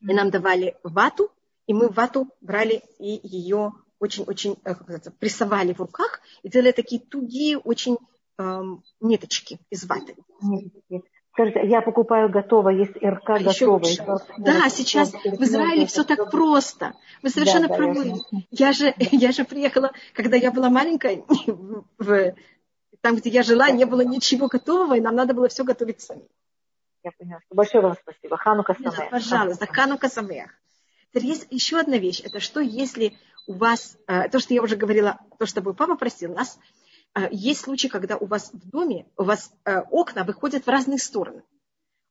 И 0.00 0.12
нам 0.12 0.30
давали 0.30 0.76
вату, 0.82 1.30
и 1.66 1.74
мы 1.74 1.88
вату 1.88 2.28
брали 2.40 2.82
и 2.98 3.20
ее 3.22 3.72
очень-очень 4.00 4.56
э, 4.64 4.74
прессовали 5.20 5.72
в 5.72 5.78
руках 5.78 6.20
и 6.42 6.48
делали 6.48 6.72
такие 6.72 7.00
тугие, 7.00 7.56
очень 7.56 7.98
эм, 8.38 8.82
ниточки 9.00 9.58
из 9.70 9.84
ваты. 9.84 10.16
Скажите, 11.32 11.66
я 11.66 11.80
покупаю 11.80 12.28
готовое, 12.28 12.74
есть 12.74 12.96
РК 12.96 13.30
а. 13.30 14.18
Да, 14.36 14.68
сейчас 14.68 15.12
в 15.12 15.42
Израиле 15.42 15.86
все 15.86 16.04
так 16.04 16.30
просто. 16.30 16.92
Вы 17.22 17.30
совершенно 17.30 17.68
да, 17.68 17.74
правы. 17.74 18.04
Да, 18.04 18.38
я, 18.50 18.72
же, 18.72 18.94
я 18.98 19.32
же 19.32 19.44
приехала, 19.44 19.92
когда 20.12 20.36
я 20.36 20.50
была 20.50 20.68
маленькая, 20.68 21.24
в, 21.98 22.34
там, 23.00 23.16
где 23.16 23.30
я 23.30 23.42
жила, 23.42 23.70
не 23.70 23.86
было 23.86 24.02
ничего 24.02 24.48
готового, 24.48 24.94
и 24.94 25.00
нам 25.00 25.14
надо 25.14 25.32
было 25.32 25.48
все 25.48 25.64
готовить 25.64 26.02
сами. 26.02 26.28
Я 27.02 27.12
поняла. 27.12 27.40
Большое 27.50 27.82
вам 27.82 27.96
спасибо. 28.00 28.36
Ханука 28.36 28.74
Самех. 28.74 29.10
Пожалуйста, 29.10 29.66
Ханука 29.66 30.08
Самех. 30.10 30.50
Есть 31.14 31.46
еще 31.50 31.78
одна 31.78 31.96
вещь. 31.96 32.20
Это 32.22 32.40
что, 32.40 32.60
если 32.60 33.16
у 33.46 33.54
вас, 33.54 33.96
э, 34.06 34.28
то, 34.28 34.38
что 34.38 34.52
я 34.52 34.62
уже 34.62 34.76
говорила, 34.76 35.18
то, 35.38 35.46
что 35.46 35.62
папа 35.62 35.96
просил 35.96 36.34
нас, 36.34 36.58
а, 36.58 36.81
есть 37.30 37.60
случаи, 37.60 37.88
когда 37.88 38.16
у 38.16 38.26
вас 38.26 38.50
в 38.52 38.70
доме, 38.70 39.06
у 39.16 39.24
вас 39.24 39.52
э, 39.64 39.80
окна 39.90 40.24
выходят 40.24 40.64
в 40.64 40.68
разные 40.68 40.98
стороны. 40.98 41.42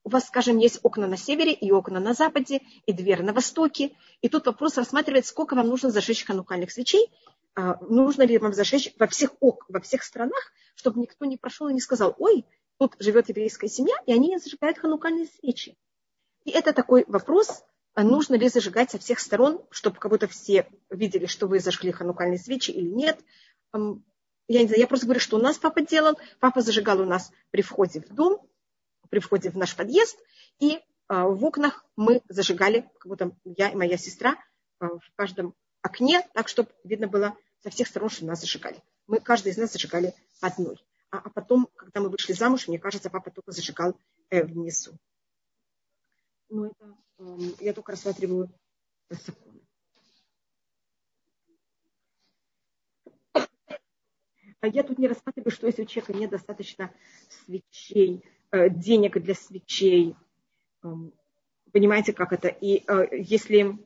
У 0.04 0.10
вас, 0.10 0.28
скажем, 0.28 0.58
есть 0.58 0.80
окна 0.84 1.08
на 1.08 1.18
севере 1.18 1.54
и 1.54 1.72
окна 1.72 2.00
на 2.00 2.14
западе, 2.14 2.62
и 2.86 2.94
дверь 2.94 3.22
на 3.24 3.34
востоке. 3.34 3.96
И 4.22 4.30
тут 4.30 4.48
вопрос 4.48 4.78
рассматривает, 4.78 5.26
сколько 5.26 5.56
вам 5.56 5.68
нужно 5.68 5.92
зажечь 5.92 6.26
ханукальных 6.26 6.72
свечей, 6.72 7.12
а, 7.54 7.78
нужно 7.82 8.24
ли 8.24 8.38
вам 8.38 8.54
зажечь 8.54 8.94
во 8.98 9.08
всех, 9.08 9.32
ок, 9.40 9.66
во 9.70 9.80
всех 9.80 10.04
странах, 10.04 10.52
чтобы 10.76 11.02
никто 11.02 11.26
не 11.26 11.38
прошел 11.38 11.68
и 11.68 11.74
не 11.74 11.82
сказал, 11.82 12.16
ой, 12.18 12.46
тут 12.80 12.96
живет 13.00 13.30
еврейская 13.30 13.68
семья, 13.68 13.96
и 14.06 14.14
они 14.14 14.38
зажигают 14.38 14.80
ханукальные 14.80 15.28
свечи. 15.28 15.78
И 16.46 16.52
это 16.52 16.74
такой 16.74 17.06
вопрос, 17.08 17.64
а 17.94 18.04
нужно 18.04 18.36
ли 18.36 18.48
зажигать 18.48 18.90
со 18.90 18.98
всех 18.98 19.20
сторон, 19.20 19.62
чтобы 19.70 19.98
как 19.98 20.12
будто 20.12 20.28
все 20.28 20.68
видели, 20.90 21.28
что 21.28 21.48
вы 21.48 21.60
зажгли 21.60 21.92
ханукальные 21.92 22.40
свечи 22.40 22.72
или 22.72 22.90
нет 22.90 23.20
я 24.48 24.62
не 24.62 24.68
знаю, 24.68 24.82
я 24.82 24.88
просто 24.88 25.06
говорю, 25.06 25.20
что 25.20 25.38
у 25.38 25.42
нас 25.42 25.58
папа 25.58 25.82
делал. 25.82 26.18
Папа 26.40 26.62
зажигал 26.62 27.02
у 27.02 27.06
нас 27.06 27.32
при 27.52 27.62
входе 27.62 28.02
в 28.02 28.14
дом, 28.14 28.46
при 29.10 29.20
входе 29.20 29.50
в 29.50 29.58
наш 29.58 29.76
подъезд, 29.76 30.18
и 30.60 30.80
а, 31.08 31.26
в 31.26 31.44
окнах 31.44 31.86
мы 31.96 32.22
зажигали, 32.30 32.90
как 33.00 33.08
будто 33.08 33.36
я 33.44 33.70
и 33.70 33.76
моя 33.76 33.98
сестра 33.98 34.38
а, 34.80 34.88
в 34.88 35.12
каждом 35.16 35.54
окне, 35.82 36.28
так, 36.34 36.48
чтобы 36.48 36.70
видно 36.84 37.08
было 37.08 37.36
со 37.60 37.70
всех 37.70 37.88
сторон, 37.88 38.10
что 38.10 38.26
нас 38.26 38.40
зажигали. 38.40 38.82
Мы, 39.08 39.20
каждый 39.20 39.52
из 39.52 39.58
нас 39.58 39.74
зажигали 39.74 40.14
одной. 40.40 40.78
А, 41.10 41.18
а 41.18 41.30
потом, 41.30 41.68
когда 41.76 42.00
мы 42.00 42.10
вышли 42.10 42.32
замуж, 42.32 42.68
мне 42.68 42.80
кажется, 42.80 43.10
папа 43.10 43.30
только 43.30 43.52
зажигал 43.52 44.00
э, 44.30 44.44
внизу. 44.44 44.98
Ну, 46.48 46.66
это 46.66 46.96
э, 47.20 47.38
я 47.60 47.74
только 47.74 47.92
рассматриваю 47.92 48.50
закон. 49.10 49.51
Я 54.68 54.84
тут 54.84 55.00
не 55.00 55.08
рассматриваю, 55.08 55.52
что 55.52 55.68
если 55.68 55.84
у 55.84 55.86
человека 55.86 56.14
недостаточно 56.14 56.94
свечей, 57.30 58.24
э, 58.52 58.70
денег 58.70 59.22
для 59.22 59.34
свечей, 59.34 60.16
эм, 60.84 61.14
понимаете, 61.72 62.14
как 62.14 62.34
это? 62.34 62.48
И 62.48 62.84
э, 62.88 63.08
если, 63.12 63.78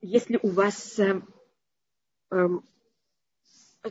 если 0.00 0.38
у 0.42 0.48
вас 0.48 0.98
э, 0.98 1.22
эм, 2.30 2.68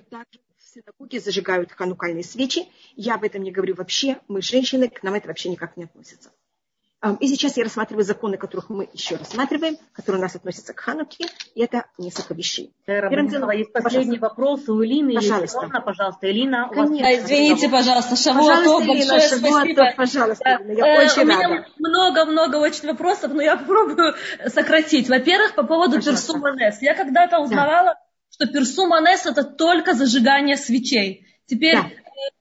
также 0.10 0.40
в 0.58 0.62
синагоге 0.62 1.20
зажигают 1.20 1.72
ханукальные 1.72 2.24
свечи, 2.24 2.68
я 2.96 3.16
об 3.16 3.24
этом 3.24 3.44
не 3.44 3.52
говорю 3.52 3.76
вообще, 3.76 4.22
мы 4.28 4.42
женщины, 4.42 4.90
к 4.90 5.04
нам 5.04 5.14
это 5.14 5.28
вообще 5.28 5.50
никак 5.50 5.78
не 5.78 5.86
относится. 5.86 6.34
И 7.20 7.28
сейчас 7.28 7.56
я 7.58 7.64
рассматриваю 7.64 8.04
законы, 8.04 8.38
которых 8.38 8.70
мы 8.70 8.90
еще 8.92 9.18
рассматриваем, 9.18 9.78
которые 9.94 10.20
у 10.20 10.24
нас 10.24 10.36
относятся 10.36 10.74
к 10.74 10.80
Хануке, 10.80 11.26
и 11.54 11.62
это 11.62 11.86
несколько 12.00 12.34
вещей. 12.34 12.74
Первым 12.86 13.28
делом, 13.28 13.52
есть 13.52 13.72
последний 13.72 14.18
пожалуйста. 14.18 14.42
вопрос 14.42 14.70
у 14.70 14.84
Элины. 14.84 15.14
Пожалуйста. 15.14 15.60
Елена, 15.60 15.82
пожалуйста, 15.82 16.32
Элина. 16.32 16.68
Вас 16.74 16.90
Извините, 16.90 17.70
пожалуйста, 17.70 18.16
Шавуатов, 18.16 18.88
большое 18.88 19.20
Элина, 19.20 19.38
спасибо. 19.38 19.94
пожалуйста, 19.96 20.60
Элина, 20.60 20.72
я 20.72 20.88
э, 20.88 21.06
очень 21.06 21.24
У 21.24 21.28
рада. 21.28 21.48
меня 21.48 21.66
много-много 21.78 22.56
очень 22.56 22.88
вопросов, 22.88 23.32
но 23.32 23.44
я 23.44 23.58
попробую 23.58 24.16
сократить. 24.48 25.08
Во-первых, 25.08 25.54
по 25.54 25.64
поводу 25.64 26.02
Персуманес. 26.02 26.82
Я 26.82 26.96
когда-то 26.96 27.38
узнавала, 27.40 27.94
да. 27.94 28.00
что 28.32 28.48
Персуманес 28.48 29.24
это 29.24 29.44
только 29.44 29.94
зажигание 29.94 30.58
свечей. 30.58 31.28
Теперь 31.46 31.76
да 31.76 31.90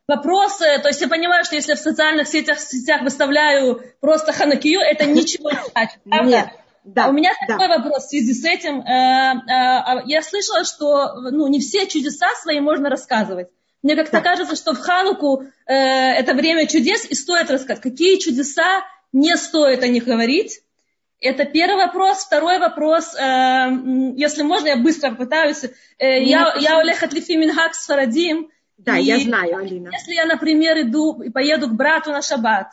вопросы, 0.08 0.64
то 0.82 0.88
есть 0.88 1.00
я 1.00 1.08
понимаю, 1.08 1.44
что 1.44 1.56
если 1.56 1.74
в 1.74 1.78
социальных 1.78 2.28
сетях, 2.28 2.60
сетях 2.60 3.02
выставляю 3.02 3.82
просто 4.00 4.32
ханакию, 4.32 4.80
это 4.80 5.06
ничего 5.06 5.50
не 5.50 5.58
значит, 5.72 6.00
правда? 6.04 6.30
Нет. 6.30 6.48
Да, 6.84 7.06
а 7.06 7.08
у 7.08 7.12
меня 7.12 7.32
да. 7.48 7.54
такой 7.54 7.68
вопрос 7.68 8.04
в 8.04 8.10
связи 8.10 8.32
с 8.32 8.44
этим. 8.44 8.80
Э, 8.80 8.84
э, 8.84 9.42
а 9.48 10.02
я 10.06 10.22
слышала, 10.22 10.64
что 10.64 11.14
ну, 11.32 11.48
не 11.48 11.58
все 11.58 11.88
чудеса 11.88 12.28
свои 12.40 12.60
можно 12.60 12.88
рассказывать. 12.88 13.48
Мне 13.82 13.96
как-то 13.96 14.18
да. 14.18 14.20
кажется, 14.20 14.54
что 14.54 14.72
в 14.72 14.78
Хануку 14.78 15.42
э, 15.66 15.74
это 15.74 16.34
время 16.34 16.68
чудес, 16.68 17.04
и 17.04 17.14
стоит 17.14 17.50
рассказать, 17.50 17.82
какие 17.82 18.18
чудеса 18.18 18.84
не 19.12 19.36
стоит 19.36 19.82
о 19.82 19.88
них 19.88 20.04
говорить. 20.04 20.60
Это 21.20 21.44
первый 21.44 21.86
вопрос. 21.86 22.18
Второй 22.18 22.58
вопрос, 22.58 23.14
если 23.14 24.42
можно, 24.42 24.68
я 24.68 24.76
быстро 24.76 25.10
попытаюсь. 25.12 25.64
Я, 25.98 26.52
Олег 26.52 27.02
Атлифи 27.02 27.32
Минхак 27.32 27.74
Сфарадим. 27.74 28.50
Да, 28.78 28.98
и 28.98 29.04
я 29.04 29.18
знаю, 29.18 29.56
Алина. 29.56 29.90
Если 29.92 30.14
я, 30.14 30.26
например, 30.26 30.80
иду 30.82 31.22
и 31.22 31.30
поеду 31.30 31.68
к 31.68 31.72
брату 31.72 32.10
на 32.10 32.22
шаббат, 32.22 32.72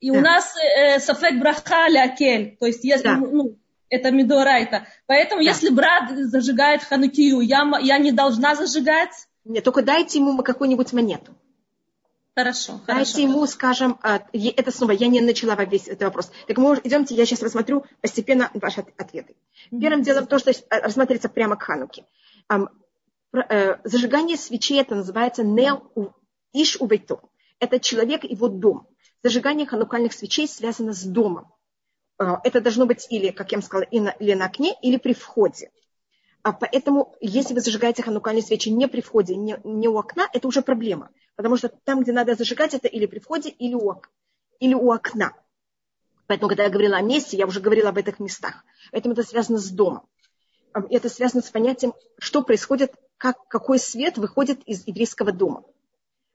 и 0.00 0.10
да. 0.10 0.18
у 0.18 0.20
нас 0.20 0.54
э, 0.56 0.98
сафек 1.00 1.38
браха 1.38 1.88
лякель, 1.88 2.56
то 2.58 2.66
есть 2.66 2.84
если, 2.84 3.04
да. 3.04 3.16
ну, 3.16 3.56
это 3.88 4.10
медорайта. 4.10 4.86
Поэтому, 5.06 5.42
да. 5.42 5.50
если 5.50 5.68
брат 5.68 6.10
зажигает 6.10 6.82
ханукию, 6.82 7.40
я, 7.40 7.68
я 7.82 7.98
не 7.98 8.12
должна 8.12 8.54
зажигать? 8.54 9.28
Нет, 9.44 9.64
только 9.64 9.82
дайте 9.82 10.18
ему 10.18 10.42
какую-нибудь 10.42 10.92
монету. 10.92 11.34
Хорошо. 12.34 12.80
Дайте 12.86 13.12
хорошо, 13.12 13.20
ему, 13.20 13.34
хорошо. 13.40 13.52
скажем, 13.52 13.98
а, 14.02 14.22
это 14.32 14.70
снова, 14.70 14.92
я 14.92 15.08
не 15.08 15.20
начала 15.20 15.56
весь 15.64 15.88
этот 15.88 16.02
вопрос. 16.02 16.30
Так 16.46 16.56
мы 16.56 16.80
идемте, 16.84 17.14
я 17.14 17.26
сейчас 17.26 17.42
рассмотрю 17.42 17.84
постепенно 18.00 18.50
ваши 18.54 18.84
ответы. 18.96 19.34
Первым 19.70 20.02
делом 20.02 20.26
то, 20.26 20.38
что 20.38 20.52
рассматривается 20.70 21.28
прямо 21.28 21.56
к 21.56 21.62
Хануке. 21.62 22.04
Э, 23.32 23.76
зажигание 23.84 24.36
свечей, 24.36 24.80
это 24.80 24.96
называется 24.96 25.44
нел 25.44 25.92
иш 26.52 26.76
убейто. 26.80 27.20
Это 27.60 27.78
человек, 27.78 28.24
его 28.24 28.48
дом. 28.48 28.88
Зажигание 29.22 29.66
ханукальных 29.66 30.12
свечей 30.12 30.48
связано 30.48 30.92
с 30.92 31.04
домом. 31.04 31.52
Э, 32.18 32.36
это 32.42 32.60
должно 32.60 32.86
быть 32.86 33.06
или, 33.10 33.30
как 33.30 33.52
я 33.52 33.58
вам 33.58 33.62
сказала, 33.62 33.84
или 33.84 34.34
на 34.34 34.46
окне, 34.46 34.76
или 34.82 34.96
при 34.96 35.14
входе. 35.14 35.70
А 36.42 36.52
поэтому, 36.52 37.14
если 37.20 37.54
вы 37.54 37.60
зажигаете 37.60 38.02
ханукальные 38.02 38.42
свечи 38.42 38.70
не 38.70 38.88
при 38.88 39.00
входе, 39.00 39.36
не, 39.36 39.60
не 39.62 39.88
у 39.88 39.96
окна, 39.96 40.28
это 40.32 40.48
уже 40.48 40.62
проблема. 40.62 41.10
Потому 41.36 41.56
что 41.56 41.68
там, 41.68 42.02
где 42.02 42.12
надо 42.12 42.34
зажигать, 42.34 42.74
это 42.74 42.88
или 42.88 43.06
при 43.06 43.20
входе, 43.20 43.50
или 43.50 43.74
у, 43.74 44.00
или 44.58 44.74
у 44.74 44.90
окна. 44.90 45.34
Поэтому, 46.26 46.48
когда 46.48 46.64
я 46.64 46.70
говорила 46.70 46.96
о 46.96 47.02
месте, 47.02 47.36
я 47.36 47.46
уже 47.46 47.60
говорила 47.60 47.90
об 47.90 47.98
этих 47.98 48.18
местах. 48.18 48.64
Поэтому 48.90 49.12
это 49.12 49.22
связано 49.22 49.58
с 49.58 49.68
домом. 49.68 50.08
Это 50.72 51.08
связано 51.08 51.42
с 51.42 51.50
понятием, 51.50 51.92
что 52.18 52.42
происходит 52.42 52.94
как, 53.20 53.46
какой 53.48 53.78
свет 53.78 54.16
выходит 54.16 54.62
из 54.64 54.86
еврейского 54.86 55.30
дома. 55.30 55.62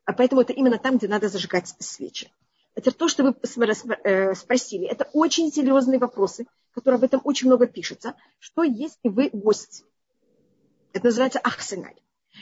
А 0.06 0.14
поэтому 0.14 0.42
это 0.42 0.54
именно 0.54 0.78
там, 0.78 0.98
где 0.98 1.08
надо 1.08 1.30
зажигать 1.30 1.74
свечи. 1.80 2.32
Это 2.76 2.92
то, 2.92 3.08
что 3.08 3.24
вы 3.24 3.36
э, 4.04 4.36
спросили. 4.36 4.86
Это 4.86 5.10
очень 5.12 5.52
серьезные 5.52 5.98
вопросы, 5.98 6.46
которые 6.76 6.98
об 7.00 7.04
этом 7.04 7.22
очень 7.24 7.48
много 7.48 7.66
пишется. 7.66 8.14
Что 8.38 8.62
если 8.62 9.10
вы 9.10 9.32
гость? 9.34 9.84
Это 10.94 11.08
называется 11.08 11.40
ахсеналь. 11.40 12.00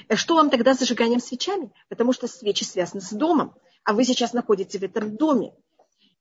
Э, 0.09 0.17
что 0.17 0.35
вам 0.35 0.49
тогда 0.49 0.75
с 0.75 0.79
зажиганием 0.79 1.21
свечами? 1.21 1.71
Потому 1.87 2.11
что 2.11 2.27
свечи 2.27 2.65
связаны 2.65 2.99
с 2.99 3.11
домом, 3.11 3.55
а 3.85 3.93
вы 3.93 4.03
сейчас 4.03 4.33
находитесь 4.33 4.81
в 4.81 4.83
этом 4.83 5.15
доме. 5.15 5.53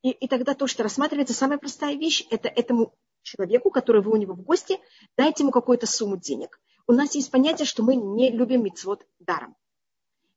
И, 0.01 0.11
и 0.11 0.27
тогда 0.29 0.53
то, 0.53 0.67
что 0.67 0.83
рассматривается, 0.83 1.33
самая 1.33 1.57
простая 1.57 1.95
вещь, 1.95 2.25
это 2.29 2.47
этому 2.47 2.93
человеку, 3.21 3.69
который 3.69 4.01
вы 4.01 4.13
у 4.13 4.15
него 4.15 4.33
в 4.33 4.43
гости, 4.43 4.79
дайте 5.17 5.43
ему 5.43 5.51
какую-то 5.51 5.87
сумму 5.87 6.15
денег 6.15 6.61
у 6.87 6.93
нас 6.93 7.15
есть 7.15 7.31
понятие, 7.31 7.65
что 7.65 7.83
мы 7.83 7.95
не 7.95 8.31
любим 8.31 8.63
мицвод 8.63 9.05
даром. 9.19 9.55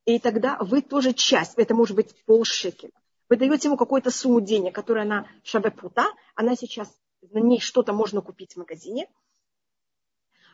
И 0.05 0.19
тогда 0.21 0.57
вы 0.61 0.83
тоже 0.83 1.13
часть, 1.13 1.55
это 1.57 1.75
может 1.75 1.97
быть 1.97 2.15
полшекеля. 2.25 2.93
Вы 3.29 3.37
даете 3.37 3.69
ему 3.69 3.77
какую-то 3.77 4.11
сумму 4.11 4.41
денег, 4.41 4.75
которая 4.75 5.05
на 5.05 5.29
шабепута, 5.43 6.07
она 6.37 6.55
сейчас, 6.55 6.89
на 7.23 7.39
ней 7.39 7.59
что-то 7.59 7.93
можно 7.93 8.21
купить 8.21 8.53
в 8.53 8.59
магазине, 8.59 9.09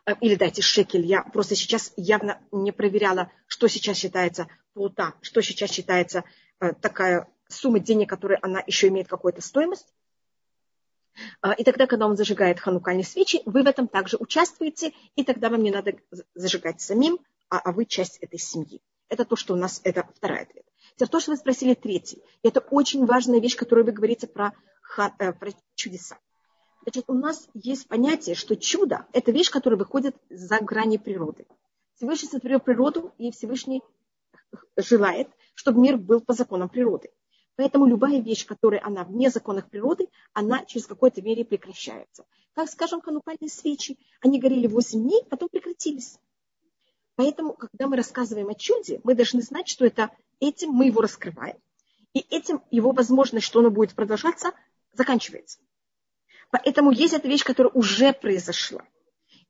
э, 0.07 0.15
или 0.23 0.37
дайте 0.37 0.63
шекель. 0.63 1.05
Я 1.05 1.23
просто 1.23 1.55
сейчас 1.55 1.93
явно 1.97 2.41
не 2.51 2.73
проверяла, 2.73 3.31
что 3.47 3.69
сейчас 3.69 3.99
считается 3.99 4.49
плута, 4.73 5.15
что 5.21 5.43
сейчас 5.43 5.71
считается 5.71 6.25
э, 6.61 6.73
такая 6.73 7.29
сумма 7.49 7.79
денег, 7.79 8.09
которая 8.09 8.39
она 8.41 8.63
еще 8.67 8.89
имеет 8.89 9.09
какую-то 9.09 9.43
стоимость. 9.43 9.93
А, 11.41 11.53
и 11.53 11.65
тогда, 11.65 11.87
когда 11.87 12.07
он 12.07 12.17
зажигает 12.17 12.61
ханукальные 12.61 13.05
свечи, 13.05 13.41
вы 13.45 13.63
в 13.63 13.67
этом 13.67 13.89
также 13.89 14.17
участвуете, 14.17 14.93
и 15.15 15.25
тогда 15.25 15.49
вам 15.51 15.63
не 15.63 15.71
надо 15.71 15.95
зажигать 16.35 16.81
самим, 16.81 17.19
а, 17.49 17.59
а 17.59 17.73
вы 17.73 17.85
часть 17.85 18.19
этой 18.19 18.39
семьи. 18.39 18.81
Это 19.09 19.25
то, 19.25 19.37
что 19.37 19.55
у 19.55 19.57
нас, 19.57 19.81
это 19.85 20.09
второй 20.15 20.41
ответ. 20.41 20.65
Теперь 20.97 21.09
то, 21.09 21.21
что 21.21 21.33
вы 21.33 21.37
спросили 21.37 21.75
третий. 21.75 22.23
Это 22.43 22.61
очень 22.61 23.05
важная 23.05 23.41
вещь, 23.41 23.57
которую 23.57 23.85
вы 23.85 23.93
говорите 23.93 24.27
про, 24.27 24.53
э, 24.97 25.33
про 25.33 25.53
чудеса. 25.75 26.19
Значит, 26.83 27.05
у 27.09 27.15
нас 27.15 27.49
есть 27.55 27.87
понятие, 27.89 28.35
что 28.35 28.57
чудо– 28.57 29.07
это 29.13 29.31
вещь, 29.31 29.51
которая 29.51 29.79
выходит 29.79 30.17
за 30.31 30.59
грани 30.59 30.97
природы. 30.97 31.47
Всевышний 31.95 32.29
сотворил 32.29 32.59
природу, 32.59 33.13
и 33.19 33.31
Всевышний 33.31 33.83
желает, 34.77 35.29
чтобы 35.55 35.81
мир 35.81 35.97
был 35.97 36.21
по 36.21 36.33
законам 36.33 36.69
природы. 36.69 37.11
Поэтому 37.57 37.87
любая 37.87 38.21
вещь, 38.21 38.47
которая 38.47 38.81
она 38.83 39.05
вне 39.05 39.31
законов 39.31 39.69
природы, 39.69 40.09
она 40.33 40.65
через 40.65 40.87
какое-то 40.87 41.21
время 41.21 41.45
прекращается. 41.45 42.25
Как, 42.55 42.69
скажем, 42.71 43.01
ханукальные 43.01 43.51
свечи, 43.51 43.99
они 44.21 44.39
горели 44.41 44.67
8 44.67 45.03
дней, 45.03 45.25
потом 45.29 45.49
прекратились. 45.49 46.19
Поэтому, 47.15 47.53
когда 47.53 47.89
мы 47.89 47.97
рассказываем 47.97 48.49
о 48.49 48.55
чуде, 48.55 49.01
мы 49.05 49.15
должны 49.15 49.43
знать, 49.43 49.69
что 49.69 49.85
это 49.85 50.11
этим 50.41 50.71
мы 50.71 50.87
его 50.87 51.03
раскрываем. 51.03 51.57
И 52.15 52.21
этим 52.31 52.63
его 52.71 52.93
возможность, 52.93 53.47
что 53.47 53.61
оно 53.61 53.71
будет 53.71 53.95
продолжаться, 53.95 54.53
заканчивается. 54.93 55.59
Поэтому 56.51 56.91
есть 56.91 57.15
эта 57.15 57.29
вещь, 57.29 57.45
которая 57.45 57.73
уже 57.73 58.13
произошла. 58.13 58.83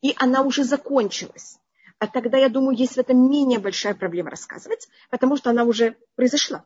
И 0.00 0.14
она 0.18 0.42
уже 0.42 0.64
закончилась. 0.64 1.58
А 1.98 2.08
тогда, 2.08 2.36
я 2.36 2.48
думаю, 2.48 2.76
есть 2.76 2.94
в 2.94 2.98
этом 2.98 3.30
менее 3.30 3.60
большая 3.60 3.94
проблема 3.94 4.30
рассказывать, 4.30 4.88
потому 5.10 5.36
что 5.36 5.50
она 5.50 5.64
уже 5.64 5.96
произошла. 6.16 6.64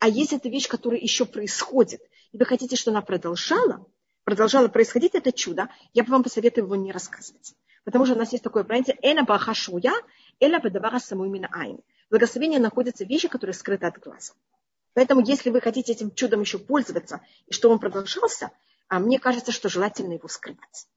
А 0.00 0.08
есть 0.08 0.32
эта 0.32 0.48
вещь, 0.48 0.66
которая 0.66 0.98
еще 0.98 1.26
происходит, 1.26 2.00
и 2.32 2.38
вы 2.38 2.46
хотите, 2.46 2.74
чтобы 2.74 2.96
она 2.96 3.04
продолжала, 3.04 3.86
продолжала 4.24 4.68
происходить 4.68 5.14
это 5.14 5.30
чудо, 5.30 5.68
я 5.92 6.04
бы 6.04 6.10
вам 6.10 6.22
посоветую 6.22 6.64
его 6.64 6.74
не 6.74 6.90
рассказывать. 6.90 7.54
Потому 7.84 8.06
что 8.06 8.14
у 8.14 8.18
нас 8.18 8.32
есть 8.32 8.42
такое 8.42 8.64
понятие 8.64 8.98
«эна 9.02 9.24
бахашуя, 9.24 9.92
эла 10.40 10.58
бадавара 10.58 10.98
самуимина 10.98 11.48
айн». 11.52 11.80
Благословение 12.08 12.60
находится 12.60 13.04
в 13.04 13.08
вещи, 13.08 13.28
которые 13.28 13.52
скрыты 13.52 13.86
от 13.86 13.98
глаза. 13.98 14.32
Поэтому, 14.94 15.20
если 15.20 15.50
вы 15.50 15.60
хотите 15.60 15.92
этим 15.92 16.12
чудом 16.14 16.40
еще 16.40 16.58
пользоваться, 16.58 17.20
и 17.46 17.52
что 17.52 17.70
он 17.70 17.78
продолжался, 17.78 18.50
а 18.88 19.00
мне 19.00 19.18
кажется, 19.18 19.52
что 19.52 19.68
желательно 19.68 20.14
его 20.14 20.28
скрывать. 20.28 20.88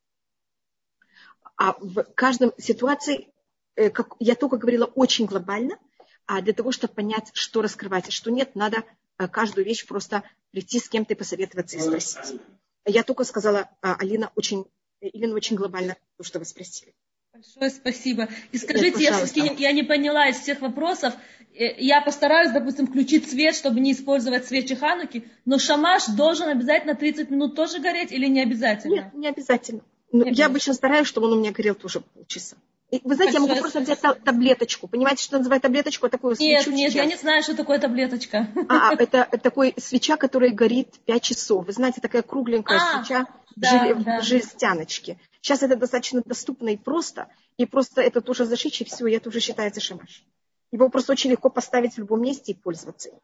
А 1.58 1.76
в 1.78 2.04
каждой 2.16 2.54
ситуации, 2.58 3.28
э, 3.76 3.90
как 3.90 4.16
я 4.20 4.36
только 4.36 4.56
говорила, 4.56 4.86
очень 4.86 5.26
глобально– 5.26 5.78
а 6.26 6.42
для 6.42 6.54
того, 6.54 6.72
чтобы 6.72 6.94
понять, 6.94 7.32
что 7.34 7.62
раскрывать, 7.62 8.08
а 8.08 8.12
что 8.12 8.32
нет, 8.32 8.56
надо 8.56 8.84
э, 9.18 9.28
каждую 9.28 9.66
вещь 9.66 9.86
просто 9.86 10.24
прийти 10.52 10.80
с 10.80 10.90
кем-то 10.90 11.14
и 11.14 11.18
посоветоваться 11.18 11.78
и 11.78 11.80
спросить. 11.80 12.40
Я 12.86 13.04
только 13.04 13.24
сказала, 13.24 13.70
а, 13.82 13.96
Алина, 13.96 14.32
очень, 14.36 14.66
Елена, 15.02 15.36
очень 15.36 15.56
глобально 15.56 15.96
то, 16.18 16.24
что 16.24 16.40
вы 16.40 16.46
спросили. 16.46 16.94
Большое 17.34 17.72
спасибо. 17.72 18.30
И 18.52 18.58
скажите, 18.58 19.00
Нет, 19.00 19.60
я, 19.60 19.70
я 19.70 19.72
не 19.72 19.84
поняла 19.84 20.30
из 20.30 20.38
всех 20.38 20.62
вопросов, 20.62 21.16
э, 21.56 21.82
я 21.82 22.02
постараюсь, 22.02 22.52
допустим, 22.52 22.88
включить 22.88 23.30
свет, 23.30 23.56
чтобы 23.56 23.80
не 23.80 23.94
использовать 23.94 24.46
свечи 24.46 24.76
Хануки, 24.76 25.28
но 25.46 25.58
шамаш 25.58 26.08
должен 26.10 26.50
обязательно 26.50 26.96
30 26.96 27.32
минут 27.32 27.56
тоже 27.56 27.80
гореть 27.80 28.12
или 28.12 28.28
не 28.28 28.42
обязательно? 28.42 28.94
Нет, 28.94 29.14
не 29.14 29.28
обязательно. 29.28 29.82
Но 30.12 30.26
не 30.26 30.34
я 30.34 30.46
обычно 30.46 30.74
стараюсь, 30.74 31.08
чтобы 31.08 31.28
он 31.28 31.34
у 31.34 31.40
меня 31.40 31.52
горел 31.52 31.74
тоже 31.74 32.02
полчаса. 32.02 32.56
Вы 33.04 33.16
знаете, 33.16 33.36
я 33.36 33.40
могу 33.40 33.56
просто 33.56 33.80
взять 33.80 34.00
таблеточку. 34.24 34.88
Понимаете, 34.88 35.24
что 35.24 35.38
называют 35.38 35.64
таблеточку? 35.64 36.10
Такую 36.10 36.36
нет, 36.40 36.64
свечу 36.64 36.76
нет, 36.76 36.94
я 36.94 37.06
не 37.06 37.16
знаю, 37.16 37.42
что 37.42 37.56
такое 37.56 37.80
таблеточка. 37.80 38.48
А, 38.70 38.90
а 38.90 38.94
это, 39.00 39.28
такой 39.42 39.74
свеча, 39.78 40.18
которая 40.18 40.52
горит 40.52 41.00
5 41.06 41.22
часов. 41.24 41.66
Вы 41.66 41.72
знаете, 41.74 42.02
такая 42.02 42.22
кругленькая 42.22 42.78
а, 42.78 43.04
свеча 43.04 43.28
да, 43.56 43.94
в, 43.96 44.04
да. 44.04 44.22
жестяночке. 44.22 45.20
Сейчас 45.42 45.64
это 45.64 45.76
достаточно 45.76 46.22
доступно 46.24 46.70
и 46.70 46.78
просто. 46.78 47.28
И 47.58 47.66
просто 47.66 48.02
это 48.02 48.22
тоже 48.22 48.46
зашить, 48.46 48.80
и 48.82 48.86
все, 48.86 49.08
и 49.08 49.14
это 49.14 49.30
уже 49.30 49.40
считается 49.40 49.82
шамаш. 49.82 50.24
Его 50.72 50.90
просто 50.90 51.12
очень 51.12 51.32
легко 51.32 51.50
поставить 51.50 51.94
в 51.94 51.98
любом 52.00 52.22
месте 52.22 52.52
и 52.52 52.56
пользоваться 52.56 53.10
им. 53.10 53.16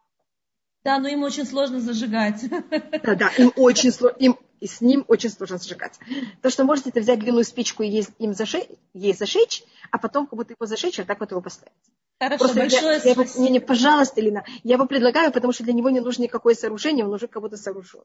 Да, 0.83 0.97
но 0.99 1.09
им 1.09 1.23
очень 1.23 1.45
сложно 1.45 1.79
зажигать. 1.79 2.43
Да, 3.03 3.15
да, 3.15 3.29
им 3.37 3.51
очень 3.55 3.91
сложно, 3.91 4.17
им, 4.17 4.37
и 4.59 4.67
с 4.67 4.81
ним 4.81 5.05
очень 5.07 5.29
сложно 5.29 5.57
зажигать. 5.57 5.99
То, 6.41 6.49
что 6.49 6.63
можете 6.63 6.89
это 6.89 6.99
взять 6.99 7.19
длинную 7.19 7.43
спичку 7.43 7.83
и 7.83 8.03
им 8.19 8.33
зажечь, 8.33 8.69
ей 8.93 9.13
зажечь, 9.13 9.63
а 9.91 9.97
потом 9.97 10.27
как 10.27 10.37
будто 10.37 10.53
его 10.53 10.65
зажечь, 10.65 10.99
а 10.99 11.05
так 11.05 11.19
вот 11.19 11.31
его 11.31 11.41
поставить. 11.41 11.73
Хорошо, 12.19 12.39
Просто 12.39 12.59
большое 12.59 13.01
я, 13.03 13.13
спасибо. 13.13 13.43
Не, 13.43 13.49
не, 13.49 13.59
пожалуйста, 13.59 14.19
Лина, 14.19 14.43
я 14.63 14.75
его 14.75 14.85
предлагаю, 14.85 15.31
потому 15.31 15.53
что 15.53 15.63
для 15.63 15.73
него 15.73 15.89
не 15.89 16.01
нужно 16.01 16.23
никакое 16.23 16.53
сооружение, 16.53 17.05
он 17.05 17.13
уже 17.13 17.27
кого-то 17.27 17.55
сооружен. 17.55 18.03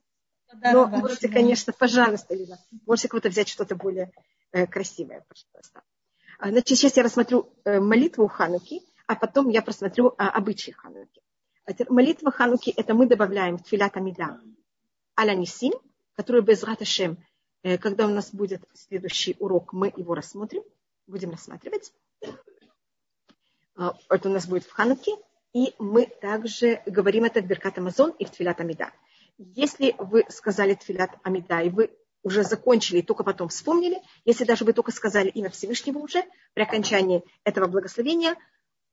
Да, 0.54 0.72
Но 0.72 0.86
можете, 0.86 1.28
конечно, 1.28 1.72
пожалуйста, 1.72 2.34
Лина, 2.34 2.58
можете 2.86 3.08
кого-то 3.08 3.28
взять 3.28 3.48
что-то 3.48 3.74
более 3.74 4.12
э, 4.52 4.68
красивое, 4.68 5.24
пожалуйста. 5.28 5.82
А, 6.38 6.50
значит, 6.50 6.68
сейчас 6.68 6.96
я 6.96 7.02
рассмотрю 7.02 7.52
э, 7.64 7.80
молитву 7.80 8.28
Хануки, 8.28 8.82
а 9.06 9.16
потом 9.16 9.48
я 9.48 9.62
просмотрю 9.62 10.14
а, 10.16 10.30
обычаи 10.30 10.70
Хануки. 10.70 11.20
Молитва 11.88 12.30
Хануки– 12.30 12.70
это 12.76 12.94
мы 12.94 13.06
добавляем 13.06 13.58
в 13.58 13.64
Тфилат 13.64 13.96
Амида 13.96 14.40
Аля 15.18 15.34
Нисим, 15.34 15.72
который 16.14 16.42
без 16.42 16.62
Раташем, 16.62 17.18
э, 17.62 17.78
когда 17.78 18.06
у 18.06 18.10
нас 18.10 18.32
будет 18.32 18.62
следующий 18.72 19.36
урок, 19.38 19.72
мы 19.72 19.92
его 19.96 20.14
рассмотрим, 20.14 20.62
будем 21.06 21.30
рассматривать. 21.30 21.92
А, 23.76 23.94
это 24.08 24.28
у 24.28 24.32
нас 24.32 24.46
будет 24.46 24.64
в 24.64 24.72
Хануке. 24.72 25.12
И 25.52 25.72
мы 25.78 26.06
также 26.06 26.82
говорим 26.84 27.24
это 27.24 27.40
в 27.40 27.46
Беркат 27.46 27.78
Амазон 27.78 28.10
и 28.18 28.24
в 28.24 28.30
Тфилат 28.30 28.60
Амида. 28.60 28.90
Если 29.38 29.94
вы 29.98 30.24
сказали 30.28 30.74
Тфилат 30.74 31.10
Амида, 31.22 31.60
и 31.60 31.70
вы 31.70 31.96
уже 32.24 32.42
закончили, 32.42 32.98
и 32.98 33.02
только 33.02 33.22
потом 33.22 33.48
вспомнили, 33.48 34.00
если 34.24 34.44
даже 34.44 34.64
вы 34.64 34.72
только 34.72 34.90
сказали 34.90 35.28
имя 35.28 35.50
Всевышнего 35.50 35.98
уже, 35.98 36.24
при 36.54 36.62
окончании 36.62 37.22
этого 37.44 37.68
благословения, 37.68 38.34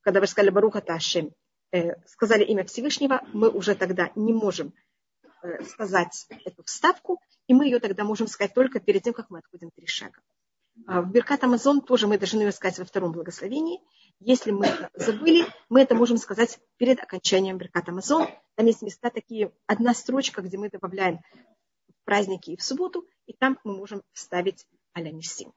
когда 0.01 0.19
вы 0.19 0.28
сказали 0.28 0.51
Баруха 0.51 0.82
Ташем, 0.82 1.32
э, 1.72 1.95
сказали 2.05 2.43
имя 2.43 2.63
Всевышнего, 2.65 3.22
мы 3.34 3.49
уже 3.49 3.74
тогда 3.74 4.11
не 4.15 4.34
можем 4.34 4.67
э, 4.67 4.72
сказать 5.67 6.27
эту 6.45 6.63
вставку, 6.63 7.21
и 7.47 7.53
мы 7.53 7.65
ее 7.65 7.79
тогда 7.79 8.03
можем 8.03 8.27
сказать 8.27 8.53
только 8.53 8.79
перед 8.79 9.03
тем, 9.03 9.13
как 9.13 9.29
мы 9.29 9.39
отходим 9.39 9.71
три 9.71 9.87
шага. 9.87 10.19
А 10.87 11.01
в 11.01 11.11
Беркат 11.11 11.43
Амазон 11.43 11.81
тоже 11.81 12.07
мы 12.07 12.17
должны 12.17 12.41
ее 12.41 12.51
сказать 12.51 12.79
во 12.79 12.85
втором 12.85 13.11
благословении. 13.11 13.81
Если 14.19 14.51
мы 14.51 14.67
забыли, 14.95 15.45
мы 15.69 15.81
это 15.81 15.95
можем 15.95 16.17
сказать 16.17 16.59
перед 16.77 16.99
окончанием 16.99 17.57
Беркат 17.57 17.89
Амазон. 17.89 18.27
Там 18.55 18.65
есть 18.65 18.81
места 18.81 19.09
такие, 19.09 19.51
одна 19.67 19.93
строчка, 19.93 20.41
где 20.41 20.57
мы 20.57 20.69
добавляем 20.69 21.19
в 21.89 22.05
праздники 22.05 22.51
и 22.51 22.57
в 22.57 22.63
субботу, 22.63 23.05
и 23.25 23.33
там 23.33 23.59
мы 23.63 23.75
можем 23.75 24.01
вставить 24.13 24.65
аля 24.95 25.11
Нисим. 25.11 25.53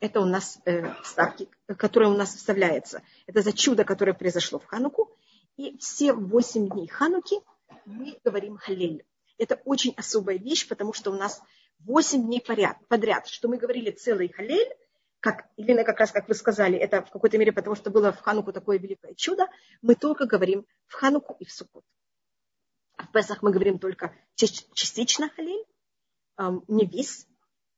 Это 0.00 0.20
у 0.20 0.24
нас 0.24 0.58
э, 0.64 0.92
вставки, 1.02 1.48
которые 1.76 2.10
у 2.10 2.16
нас 2.16 2.34
вставляется. 2.34 3.02
Это 3.26 3.40
за 3.40 3.52
чудо, 3.52 3.84
которое 3.84 4.14
произошло 4.14 4.58
в 4.58 4.66
Хануку. 4.66 5.16
И 5.56 5.76
все 5.78 6.12
восемь 6.12 6.68
дней 6.68 6.88
Хануки 6.88 7.36
мы 7.84 8.18
говорим 8.24 8.56
Халель. 8.56 9.04
Это 9.42 9.60
очень 9.64 9.92
особая 9.96 10.38
вещь, 10.38 10.68
потому 10.68 10.92
что 10.92 11.10
у 11.10 11.16
нас 11.16 11.42
8 11.80 12.24
дней 12.24 12.40
подряд, 12.40 13.26
что 13.26 13.48
мы 13.48 13.56
говорили 13.56 13.90
целый 13.90 14.28
халель, 14.28 14.72
как, 15.18 15.48
или 15.56 15.82
как 15.82 15.98
раз, 15.98 16.12
как 16.12 16.28
вы 16.28 16.34
сказали, 16.34 16.78
это 16.78 17.02
в 17.02 17.10
какой-то 17.10 17.38
мере 17.38 17.50
потому, 17.50 17.74
что 17.74 17.90
было 17.90 18.12
в 18.12 18.20
Хануку 18.20 18.52
такое 18.52 18.78
великое 18.78 19.14
чудо, 19.14 19.48
мы 19.80 19.96
только 19.96 20.26
говорим 20.26 20.64
в 20.86 20.94
Хануку 20.94 21.36
и 21.40 21.44
в 21.44 21.50
Суккот. 21.50 21.82
В 22.96 23.10
Песах 23.10 23.42
мы 23.42 23.50
говорим 23.50 23.80
только 23.80 24.14
частично 24.36 25.28
халель, 25.30 25.64
не 26.68 26.86
весь, 26.86 27.26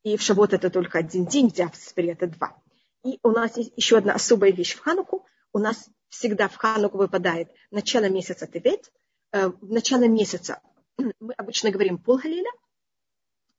и 0.02 0.18
в 0.18 0.22
Шавот 0.22 0.52
это 0.52 0.68
только 0.68 0.98
один 0.98 1.24
день, 1.24 1.48
в 1.48 1.54
Диафспире 1.54 2.12
это 2.12 2.26
два. 2.26 2.62
И 3.04 3.18
у 3.22 3.30
нас 3.30 3.56
есть 3.56 3.72
еще 3.74 3.96
одна 3.96 4.12
особая 4.12 4.52
вещь 4.52 4.74
в 4.74 4.80
Хануку. 4.80 5.24
У 5.54 5.58
нас 5.58 5.88
всегда 6.10 6.48
в 6.48 6.56
Хануку 6.56 6.98
выпадает 6.98 7.48
начало 7.70 8.10
месяца 8.10 8.46
Тевет. 8.46 8.92
Э, 9.32 9.48
в 9.48 9.70
начало 9.70 10.06
месяца 10.06 10.60
мы 11.20 11.32
обычно 11.34 11.70
говорим 11.70 11.98
пол 11.98 12.18
халеля, 12.18 12.50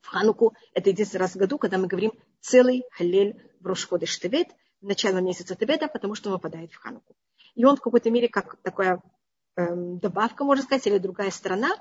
в 0.01 0.07
Хануку 0.07 0.53
это 0.73 0.91
единственный 0.91 1.21
раз 1.21 1.33
в 1.33 1.37
году, 1.37 1.57
когда 1.57 1.77
мы 1.77 1.87
говорим 1.87 2.13
целый 2.39 2.83
халель 2.91 3.41
в 3.59 3.65
Рошходы 3.65 4.05
Штевет, 4.05 4.49
начало 4.81 5.17
месяца 5.17 5.55
Тевета, 5.55 5.87
потому 5.87 6.13
что 6.13 6.29
он 6.29 6.35
выпадает 6.35 6.71
в 6.71 6.77
Хануку. 6.77 7.15
И 7.55 7.65
он 7.65 7.75
в 7.75 7.81
какой-то 7.81 8.11
мере 8.11 8.29
как 8.29 8.57
такая 8.61 9.01
эм, 9.55 9.97
добавка, 9.97 10.43
можно 10.43 10.63
сказать, 10.63 10.85
или 10.85 10.99
другая 10.99 11.31
сторона 11.31 11.75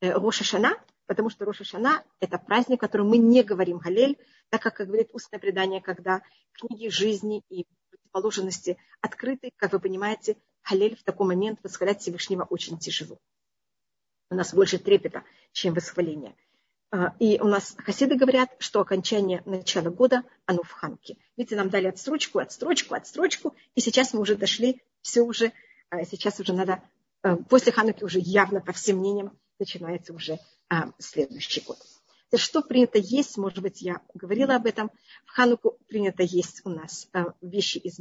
э, 0.00 0.12
Роша 0.12 0.44
Шана, 0.44 0.78
потому 1.06 1.28
что 1.28 1.44
Роша 1.44 1.64
Шана– 1.64 2.04
это 2.20 2.38
праздник, 2.38 2.80
который 2.80 3.06
мы 3.06 3.18
не 3.18 3.42
говорим 3.42 3.80
халель, 3.80 4.16
так 4.50 4.62
как, 4.62 4.76
как 4.76 4.86
говорит 4.86 5.08
устное 5.12 5.40
предание, 5.40 5.80
когда 5.80 6.22
книги 6.52 6.88
жизни 6.88 7.42
и 7.48 7.66
противоположности 7.90 8.78
открыты, 9.00 9.50
как 9.56 9.72
вы 9.72 9.80
понимаете, 9.80 10.36
халель 10.62 10.96
в 10.96 11.02
такой 11.02 11.26
момент 11.26 11.58
восхвалять 11.64 12.00
Всевышнего 12.00 12.44
очень 12.44 12.78
тяжело. 12.78 13.18
У 14.30 14.34
нас 14.34 14.52
больше 14.52 14.78
трепета, 14.78 15.22
чем 15.52 15.74
восхваление. 15.74 16.34
А, 16.90 17.14
и 17.18 17.38
у 17.40 17.46
нас 17.46 17.76
хасиды 17.78 18.16
говорят, 18.16 18.50
что 18.58 18.80
окончание 18.80 19.42
начала 19.44 19.90
года, 19.90 20.22
оно 20.46 20.62
в 20.62 20.70
Хануке. 20.72 21.16
Видите, 21.36 21.56
нам 21.56 21.70
дали 21.70 21.86
отстрочку, 21.86 22.40
отстрочку, 22.40 22.94
отстрочку, 22.94 23.54
и 23.74 23.80
сейчас 23.80 24.14
мы 24.14 24.20
уже 24.20 24.36
дошли, 24.36 24.82
все 25.00 25.22
уже, 25.22 25.52
а, 25.90 26.04
сейчас 26.04 26.40
уже 26.40 26.52
надо, 26.52 26.82
а, 27.22 27.36
после 27.36 27.72
Хануки 27.72 28.02
уже 28.02 28.18
явно, 28.18 28.60
по 28.60 28.72
всем 28.72 28.98
мнениям, 28.98 29.36
начинается 29.58 30.12
уже 30.12 30.38
следующий 30.98 31.60
год. 31.60 31.78
Что 32.34 32.60
принято 32.60 32.98
есть, 32.98 33.38
может 33.38 33.60
быть, 33.60 33.80
я 33.80 34.00
говорила 34.12 34.56
об 34.56 34.66
этом. 34.66 34.90
В 35.24 35.30
Хануку 35.30 35.78
принято 35.86 36.24
есть 36.24 36.60
у 36.64 36.70
нас 36.70 37.08
вещи 37.40 37.78
из, 37.78 38.00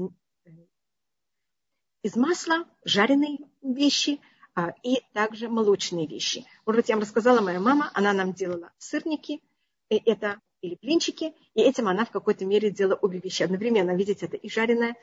из 2.02 2.16
масла, 2.16 2.66
жареные 2.84 3.38
вещи– 3.62 4.20
а, 4.35 4.35
и 4.84 5.02
также 5.14 5.50
молочные 5.50 6.08
вещи. 6.08 6.46
Может 6.66 6.82
быть, 6.82 6.90
я 6.90 6.96
вам 6.96 7.02
рассказала, 7.02 7.42
моя 7.42 7.60
мама, 7.60 7.92
она 7.94 8.14
нам 8.14 8.34
делала 8.34 8.72
сырники, 8.78 9.42
и 9.90 9.96
это 9.98 10.40
или 10.62 10.78
блинчики, 10.82 11.34
и 11.54 11.62
этим 11.62 11.88
она 11.88 12.06
в 12.06 12.12
какой-то 12.12 12.46
мере 12.46 12.72
делала 12.72 12.96
обе 12.96 13.20
вещи 13.20 13.44
одновременно. 13.44 13.96
Видите, 13.96 14.26
это 14.26 14.38
и 14.38 14.50
жареное 14.50 14.96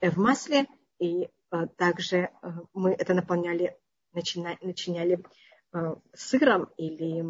э, 0.00 0.10
в 0.10 0.18
масле, 0.18 0.66
и 0.98 1.28
а, 1.50 1.66
также 1.66 2.16
э, 2.16 2.28
мы 2.74 2.92
это 2.92 3.14
наполняли, 3.14 3.76
начиняли, 4.12 4.58
начиняли 4.60 5.24
э, 5.72 5.94
сыром 6.12 6.70
или 6.76 7.24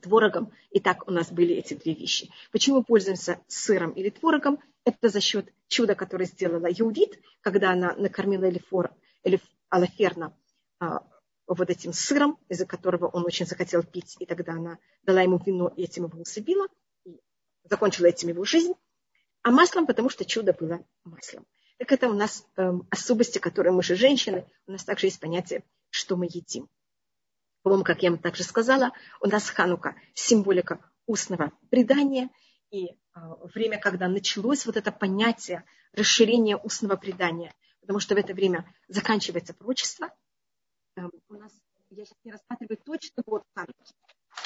творогом. 0.00 0.52
И 0.70 0.80
так 0.80 1.06
у 1.06 1.10
нас 1.10 1.30
были 1.30 1.54
эти 1.54 1.74
две 1.74 1.94
вещи. 1.94 2.30
Почему 2.50 2.82
пользуемся 2.82 3.40
сыром 3.46 3.92
или 3.92 4.10
творогом? 4.10 4.58
Это 4.84 5.08
за 5.08 5.20
счет 5.20 5.52
чуда, 5.68 5.94
которое 5.94 6.26
сделала 6.26 6.66
Юдит, 6.68 7.20
когда 7.40 7.70
она 7.70 7.94
накормила 7.94 8.48
Элифор, 8.48 8.92
Элиф, 9.22 9.40
Алаферна 9.70 10.26
а, 10.26 10.32
вот 11.46 11.70
этим 11.70 11.92
сыром, 11.92 12.38
из-за 12.48 12.66
которого 12.66 13.06
он 13.06 13.24
очень 13.24 13.46
захотел 13.46 13.82
пить, 13.82 14.16
и 14.18 14.26
тогда 14.26 14.52
она 14.52 14.78
дала 15.02 15.22
ему 15.22 15.40
вино 15.44 15.68
и 15.76 15.84
этим 15.84 16.06
его 16.06 16.20
усыпила, 16.20 16.66
и 17.04 17.20
закончила 17.64 18.06
этим 18.06 18.28
его 18.28 18.44
жизнь, 18.44 18.72
а 19.42 19.50
маслом, 19.50 19.86
потому 19.86 20.08
что 20.08 20.24
чудо 20.24 20.52
было 20.52 20.84
маслом. 21.04 21.46
Так 21.78 21.92
это 21.92 22.08
у 22.08 22.14
нас 22.14 22.46
эм, 22.56 22.86
особости, 22.90 23.38
которые 23.38 23.72
мы 23.72 23.82
же 23.82 23.94
женщины, 23.96 24.46
у 24.66 24.72
нас 24.72 24.84
также 24.84 25.08
есть 25.08 25.20
понятие, 25.20 25.64
что 25.90 26.16
мы 26.16 26.26
едим. 26.26 26.68
По-моему, 27.62 27.84
как 27.84 28.02
я 28.02 28.10
вам 28.10 28.18
также 28.18 28.42
сказала, 28.44 28.92
у 29.20 29.26
нас 29.26 29.48
ханука 29.50 29.96
символика 30.14 30.78
устного 31.06 31.52
предания, 31.70 32.30
и 32.70 32.86
э, 32.86 32.94
время, 33.54 33.78
когда 33.78 34.08
началось 34.08 34.66
вот 34.66 34.76
это 34.76 34.92
понятие 34.92 35.64
расширения 35.92 36.56
устного 36.56 36.96
предания, 36.96 37.54
потому 37.80 38.00
что 38.00 38.14
в 38.14 38.18
это 38.18 38.34
время 38.34 38.64
заканчивается 38.88 39.52
Эм, 39.52 40.12
у 40.96 41.34
нас, 41.34 41.52
я 41.90 42.04
сейчас 42.04 42.18
не 42.24 42.32
рассматриваю 42.32 42.78
точно 42.84 43.22
год 43.26 43.44
Хануки, 43.54 43.94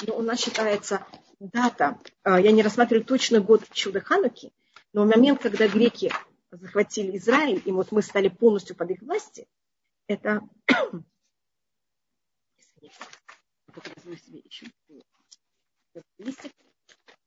но 0.07 0.17
у 0.17 0.21
нас 0.21 0.39
считается 0.39 1.05
дата, 1.39 1.99
э, 2.23 2.41
я 2.41 2.51
не 2.51 2.63
рассматриваю 2.63 3.05
точно 3.05 3.39
год 3.39 3.67
чуда 3.71 4.01
Хануки, 4.01 4.51
но 4.93 5.05
момент, 5.05 5.41
когда 5.41 5.67
греки 5.67 6.11
захватили 6.51 7.17
Израиль, 7.17 7.61
и 7.63 7.71
вот 7.71 7.91
мы 7.91 8.01
стали 8.01 8.29
полностью 8.29 8.75
под 8.75 8.89
их 8.91 9.01
власти, 9.01 9.47
это 10.07 10.41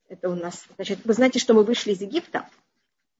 Это 0.09 0.29
у 0.29 0.35
нас, 0.35 0.67
значит, 0.77 1.05
вы 1.05 1.15
знаете, 1.15 1.39
что 1.39 1.55
мы 1.55 1.63
вышли 1.65 1.93
из 1.93 2.01
Египта? 2.01 2.51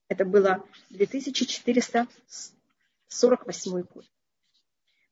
Это 0.09 0.25
было 0.25 0.67
2448 0.89 3.81
год. 3.81 4.05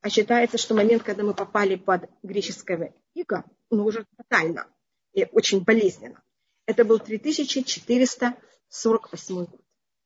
А 0.01 0.09
считается, 0.09 0.57
что 0.57 0.73
момент, 0.73 1.03
когда 1.03 1.21
мы 1.23 1.35
попали 1.35 1.75
под 1.75 2.09
греческое 2.23 2.95
иго, 3.13 3.45
ну 3.69 3.85
уже 3.85 4.07
тотально 4.17 4.67
и 5.13 5.27
очень 5.31 5.63
болезненно, 5.63 6.23
это 6.65 6.83
был 6.83 6.97
3448 6.99 9.35
год. 9.35 9.61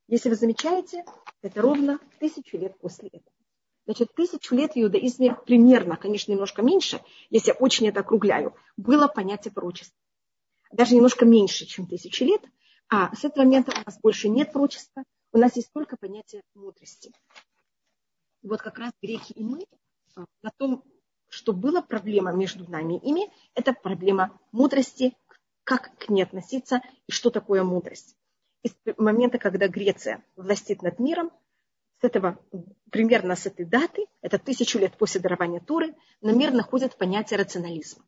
Если 0.07 0.29
вы 0.29 0.35
замечаете, 0.35 1.03
это 1.41 1.61
ровно 1.61 1.99
тысячу 2.19 2.57
лет 2.57 2.77
после 2.79 3.07
этого. 3.07 3.31
Значит, 3.85 4.13
тысячу 4.15 4.55
лет 4.55 4.73
в 4.73 4.77
иудаизме 4.77 5.37
примерно, 5.45 5.95
конечно, 5.95 6.31
немножко 6.31 6.61
меньше, 6.61 7.01
если 7.29 7.51
я 7.51 7.55
очень 7.55 7.87
это 7.87 8.01
округляю, 8.01 8.53
было 8.77 9.07
понятие 9.07 9.53
пророчества. 9.53 9.97
Даже 10.71 10.95
немножко 10.95 11.25
меньше, 11.25 11.65
чем 11.65 11.87
тысячу 11.87 12.25
лет. 12.25 12.41
А 12.89 13.15
с 13.15 13.23
этого 13.23 13.45
момента 13.45 13.71
у 13.71 13.85
нас 13.85 13.97
больше 14.01 14.27
нет 14.27 14.51
пророчества, 14.51 15.03
у 15.31 15.37
нас 15.37 15.55
есть 15.55 15.71
только 15.71 15.95
понятие 15.97 16.41
мудрости. 16.53 17.11
Вот 18.41 18.61
как 18.61 18.77
раз 18.77 18.91
греки 19.01 19.31
и 19.33 19.43
мы 19.43 19.65
на 20.15 20.51
том 20.57 20.83
что 21.29 21.53
была 21.53 21.81
проблема 21.81 22.31
между 22.31 22.69
нами 22.69 22.97
и 22.97 23.09
ими, 23.09 23.29
это 23.55 23.73
проблема 23.73 24.39
мудрости, 24.51 25.15
как 25.63 25.97
к 25.97 26.09
ней 26.09 26.23
относиться 26.23 26.81
и 27.07 27.11
что 27.11 27.29
такое 27.29 27.63
мудрость. 27.63 28.15
И 28.63 28.69
с 28.69 28.75
момента, 28.97 29.37
когда 29.37 29.67
Греция 29.67 30.23
властит 30.35 30.81
над 30.81 30.99
миром, 30.99 31.31
с 31.99 32.03
этого, 32.03 32.39
примерно 32.91 33.35
с 33.35 33.45
этой 33.45 33.65
даты, 33.65 34.05
это 34.21 34.37
тысячу 34.37 34.79
лет 34.79 34.97
после 34.97 35.21
дарования 35.21 35.59
Туры, 35.59 35.95
на 36.21 36.31
мир 36.31 36.51
находит 36.51 36.97
понятие 36.97 37.39
рационализма. 37.39 38.05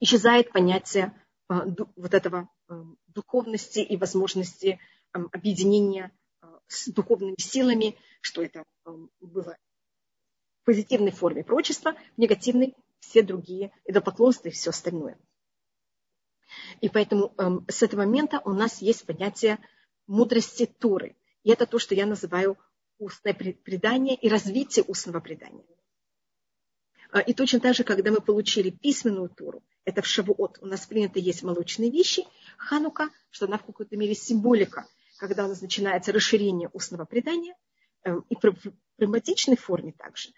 Исчезает 0.00 0.52
понятие 0.52 1.12
э, 1.48 1.54
вот 1.96 2.14
этого 2.14 2.48
э, 2.68 2.82
духовности 3.08 3.80
и 3.80 3.96
возможности 3.96 4.78
э, 5.12 5.18
объединения 5.32 6.12
с 6.68 6.88
духовными 6.88 7.36
силами, 7.38 7.96
что 8.20 8.42
это 8.42 8.64
было 9.20 9.56
позитивной 10.66 11.12
форме 11.12 11.44
прочества, 11.44 11.94
в 12.16 12.18
негативной 12.18 12.74
все 13.00 13.22
другие 13.22 13.72
идолопоклонства 13.86 14.48
и 14.48 14.52
все 14.52 14.70
остальное. 14.70 15.16
И 16.80 16.88
поэтому 16.88 17.32
эм, 17.38 17.64
с 17.68 17.82
этого 17.82 18.00
момента 18.00 18.42
у 18.44 18.50
нас 18.50 18.82
есть 18.82 19.06
понятие 19.06 19.58
мудрости 20.06 20.66
Туры. 20.66 21.16
И 21.44 21.50
это 21.50 21.66
то, 21.66 21.78
что 21.78 21.94
я 21.94 22.04
называю 22.04 22.58
устное 22.98 23.34
предание 23.34 24.16
и 24.16 24.28
развитие 24.28 24.84
устного 24.84 25.20
предания. 25.20 25.64
А, 27.12 27.20
и 27.20 27.32
точно 27.32 27.60
так 27.60 27.74
же, 27.74 27.84
когда 27.84 28.10
мы 28.10 28.20
получили 28.20 28.70
письменную 28.70 29.28
Туру, 29.28 29.62
это 29.84 30.02
в 30.02 30.06
Шавуот, 30.06 30.58
у 30.60 30.66
нас 30.66 30.86
принято 30.86 31.20
есть 31.20 31.42
молочные 31.44 31.90
вещи, 31.90 32.24
Ханука, 32.58 33.10
что 33.30 33.46
она 33.46 33.58
в 33.58 33.64
какой-то 33.64 33.96
мере 33.96 34.14
символика, 34.14 34.86
когда 35.18 35.44
у 35.44 35.48
нас 35.48 35.60
начинается 35.60 36.12
расширение 36.12 36.68
устного 36.72 37.04
предания, 37.04 37.54
эм, 38.02 38.24
и 38.28 38.34
в 38.34 38.72
прагматичной 38.96 39.56
форме 39.56 39.92
также, 39.92 40.30
а, 40.30 40.32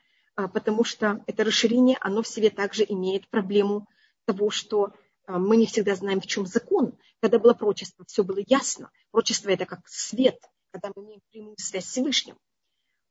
потому 0.46 0.84
что 0.84 1.24
это 1.26 1.42
расширение, 1.42 1.96
оно 2.00 2.22
в 2.22 2.28
себе 2.28 2.50
также 2.50 2.84
имеет 2.88 3.28
проблему 3.28 3.88
того, 4.24 4.50
что 4.50 4.92
а, 5.26 5.38
мы 5.38 5.56
не 5.56 5.66
всегда 5.66 5.96
знаем, 5.96 6.20
в 6.20 6.26
чем 6.26 6.46
закон. 6.46 6.96
Когда 7.20 7.40
было 7.40 7.54
прочество, 7.54 8.04
все 8.06 8.22
было 8.22 8.38
ясно. 8.46 8.90
Прочество– 9.10 9.48
это 9.50 9.66
как 9.66 9.80
свет, 9.88 10.40
когда 10.70 10.92
мы 10.94 11.04
имеем 11.04 11.20
прямую 11.32 11.56
связь 11.58 11.86
с 11.86 11.88
Всевышним. 11.88 12.36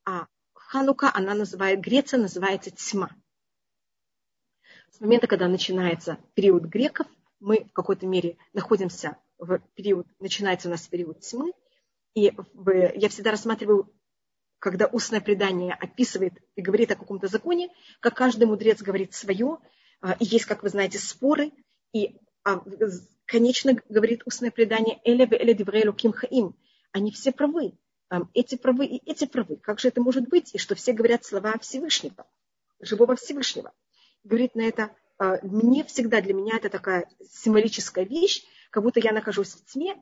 А 0.05 0.27
Ханука, 0.53 1.11
она 1.13 1.33
называет, 1.33 1.81
Греция 1.81 2.19
называется 2.19 2.71
тьма. 2.71 3.09
С 4.91 5.01
момента, 5.01 5.27
когда 5.27 5.49
начинается 5.49 6.17
период 6.33 6.63
греков, 6.63 7.07
мы 7.39 7.65
в 7.65 7.73
какой-то 7.73 8.07
мере 8.07 8.37
находимся 8.53 9.17
в 9.37 9.59
период, 9.75 10.07
начинается 10.19 10.69
у 10.69 10.71
нас 10.71 10.87
период 10.87 11.19
тьмы. 11.19 11.51
И 12.15 12.33
я 12.95 13.09
всегда 13.09 13.31
рассматриваю, 13.31 13.93
когда 14.59 14.87
устное 14.87 15.21
предание 15.21 15.73
описывает 15.73 16.33
и 16.55 16.61
говорит 16.61 16.91
о 16.91 16.95
каком-то 16.95 17.27
законе, 17.27 17.69
как 17.99 18.15
каждый 18.15 18.45
мудрец 18.45 18.81
говорит 18.81 19.13
свое, 19.13 19.57
а, 20.01 20.13
и 20.19 20.25
есть, 20.25 20.45
как 20.45 20.63
вы 20.63 20.69
знаете, 20.69 20.99
споры– 20.99 21.51
и 21.93 22.15
а, 22.43 22.61
конечно 23.25 23.75
говорит 23.89 24.21
устное 24.25 24.51
предание 24.51 24.99
Эля 25.03 25.25
ве 25.25 25.37
Эля 25.37 25.53
Диврейлу 25.53 25.93
Ким 25.93 26.11
Хаим. 26.11 26.55
Они 26.91 27.11
все 27.11 27.31
правы. 27.31 27.73
Эти 28.33 28.55
правы 28.55 28.85
и 28.85 29.01
эти 29.09 29.25
правы. 29.25 29.57
Как 29.57 29.79
же 29.79 29.89
это 29.89 30.01
может 30.01 30.29
быть? 30.29 30.55
И 30.55 30.57
что 30.57 30.75
все 30.75 30.93
говорят 30.93 31.25
слова 31.25 31.57
Всевышнего, 31.59 32.25
живого 32.79 33.15
Всевышнего. 33.15 33.73
Говорит 34.23 34.55
на 34.55 34.61
это, 34.61 34.91
а, 35.17 35.39
мне 35.43 35.83
всегда, 35.83 36.21
для 36.21 36.33
меня 36.33 36.57
это 36.57 36.69
такая 36.69 37.09
символическая 37.29 38.05
вещь, 38.05 38.43
как 38.69 38.83
будто 38.83 38.99
я 38.99 39.11
нахожусь 39.11 39.53
в 39.53 39.65
тьме, 39.65 40.01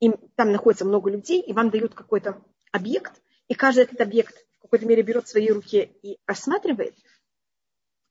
и 0.00 0.10
там 0.36 0.52
находится 0.52 0.84
много 0.84 1.10
людей, 1.10 1.40
и 1.40 1.52
вам 1.52 1.70
дают 1.70 1.94
какой-то 1.94 2.42
объект, 2.72 3.12
и 3.48 3.54
каждый 3.54 3.84
этот 3.84 4.00
объект 4.00 4.34
в 4.58 4.62
какой-то 4.62 4.86
мере 4.86 5.02
берет 5.02 5.26
в 5.26 5.30
свои 5.30 5.48
руки 5.48 5.96
и 6.02 6.18
рассматривает, 6.26 6.96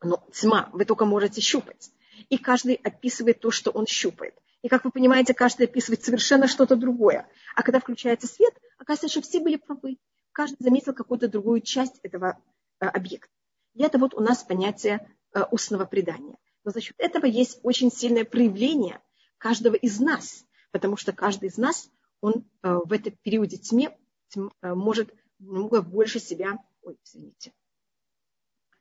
но 0.02 0.28
тьма, 0.34 0.70
вы 0.74 0.86
только 0.86 1.06
можете 1.06 1.42
щупать 1.42 1.92
и 2.30 2.38
каждый 2.38 2.76
описывает 2.76 3.40
то, 3.40 3.52
что 3.52 3.72
он 3.72 3.86
щупает. 3.86 4.36
И, 4.62 4.70
как 4.70 4.86
вы 4.86 4.92
понимаете, 4.92 5.34
каждый 5.34 5.66
описывает 5.66 6.04
совершенно 6.04 6.48
что-то 6.48 6.76
другое. 6.76 7.28
А 7.56 7.64
когда 7.64 7.80
включается 7.80 8.28
свет, 8.28 8.54
оказывается, 8.78 9.20
что 9.20 9.28
все 9.28 9.40
были 9.40 9.58
правы. 9.58 9.98
Каждый 10.32 10.58
заметил 10.64 10.94
какую-то 10.94 11.28
другую 11.28 11.62
часть 11.62 12.00
этого 12.02 12.38
э, 12.80 12.86
объекта. 12.86 13.30
И 13.74 13.84
это 13.84 14.00
вот 14.00 14.14
у 14.14 14.22
нас 14.22 14.44
понятие 14.44 15.08
э, 15.34 15.44
устного 15.52 15.86
предания. 15.86 16.38
Но 16.64 16.72
за 16.72 16.80
счет 16.80 16.96
этого 16.98 17.26
есть 17.26 17.60
очень 17.64 17.92
сильное 17.92 18.24
проявление 18.24 19.02
каждого 19.38 19.76
из 19.76 20.00
нас, 20.00 20.46
потому 20.72 20.96
что 20.96 21.12
каждый 21.12 21.50
из 21.50 21.58
нас, 21.58 21.90
он 22.22 22.46
э, 22.64 22.80
в 22.86 22.92
этом 22.94 23.18
периоде 23.22 23.58
тьме 23.58 23.96
тьм, 24.30 24.50
э, 24.62 24.74
может 24.74 25.14
намного 25.40 25.82
больше 25.82 26.20
себя, 26.20 26.58
ой, 26.82 26.98
извините, 27.04 27.54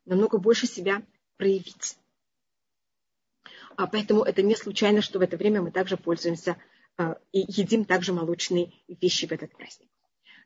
намного 0.05 0.39
больше 0.39 0.67
себя 0.67 1.03
проявить. 1.37 1.99
А 3.77 3.87
поэтому 3.87 4.23
это 4.23 4.43
не 4.43 4.55
случайно, 4.55 5.01
что 5.01 5.19
в 5.19 5.23
это 5.23 5.37
время 5.37 5.63
мы 5.63 5.71
также 5.71 5.97
пользуемся 5.97 6.57
а, 6.97 7.19
и 7.33 7.41
едим 7.41 7.85
также 7.85 8.13
молочные 8.13 8.73
вещи 8.89 9.27
в 9.27 9.33
этот 9.33 9.53
праздник. 9.57 9.89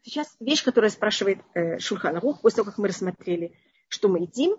Сейчас 0.03 0.37
вещь, 0.39 0.63
которая 0.63 0.91
спрашивает 0.91 1.41
э, 1.55 1.79
Шульхан 1.81 2.17
Арух, 2.17 2.41
после 2.41 2.59
того, 2.59 2.71
как 2.71 2.79
мы 2.79 2.89
рассмотрели, 2.89 3.59
что 3.89 4.09
мы 4.09 4.21
едим, 4.21 4.57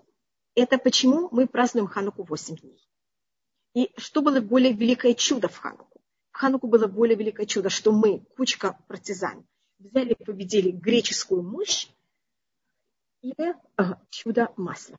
это 0.56 0.78
почему 0.78 1.30
мы 1.32 1.48
празднуем 1.48 1.88
Хануку 1.88 2.24
8 2.24 2.58
дней. 2.58 2.86
И 3.74 3.92
что 3.98 4.22
было 4.22 4.42
более 4.42 4.74
великое 4.74 5.14
чудо 5.14 5.48
в 5.48 5.58
Хануку? 5.58 6.02
В 6.32 6.38
Хануку 6.38 6.68
было 6.68 6.88
более 6.88 7.16
великое 7.16 7.46
чудо, 7.46 7.70
что 7.70 7.92
мы, 7.92 8.26
кучка 8.36 8.78
партизан, 8.88 9.46
взяли 9.80 10.14
и 10.14 10.24
победили 10.24 10.72
греческую 10.72 11.44
мощь 11.44 11.88
и 13.22 13.34
э, 13.38 13.54
чудо 14.10 14.54
масла 14.58 14.98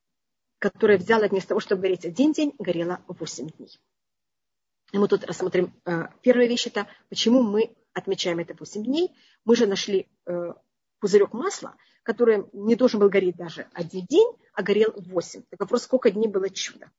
которая 0.59 0.99
взяла 0.99 1.29
вместо 1.29 1.51
того, 1.51 1.61
чтобы 1.61 1.83
гореть 1.83 2.05
один 2.05 2.33
день, 2.33 2.53
горела 2.59 3.01
восемь 3.07 3.49
дней. 3.49 3.79
И 4.93 4.99
мы 4.99 5.07
тут 5.09 5.25
рассмотрим 5.25 5.75
э, 5.85 6.09
первая 6.23 6.49
вещь, 6.49 6.67
это 6.67 6.89
почему 7.09 7.43
мы 7.43 7.77
отмечаем 7.93 8.39
это 8.39 8.55
восемь 8.59 8.85
дней. 8.85 9.15
Мы 9.45 9.55
же 9.55 9.67
нашли 9.67 10.09
э, 10.27 10.55
пузырек 10.99 11.33
масла, 11.33 11.77
который 12.03 12.47
не 12.53 12.75
должен 12.75 13.01
был 13.01 13.09
гореть 13.09 13.37
даже 13.37 13.69
один 13.73 14.07
день, 14.07 14.29
а 14.53 14.63
горел 14.63 14.93
восемь. 14.97 15.43
Так 15.51 15.61
вопрос, 15.61 15.85
сколько 15.85 16.11
дней 16.11 16.29
было 16.29 16.49
чудо. 16.51 16.91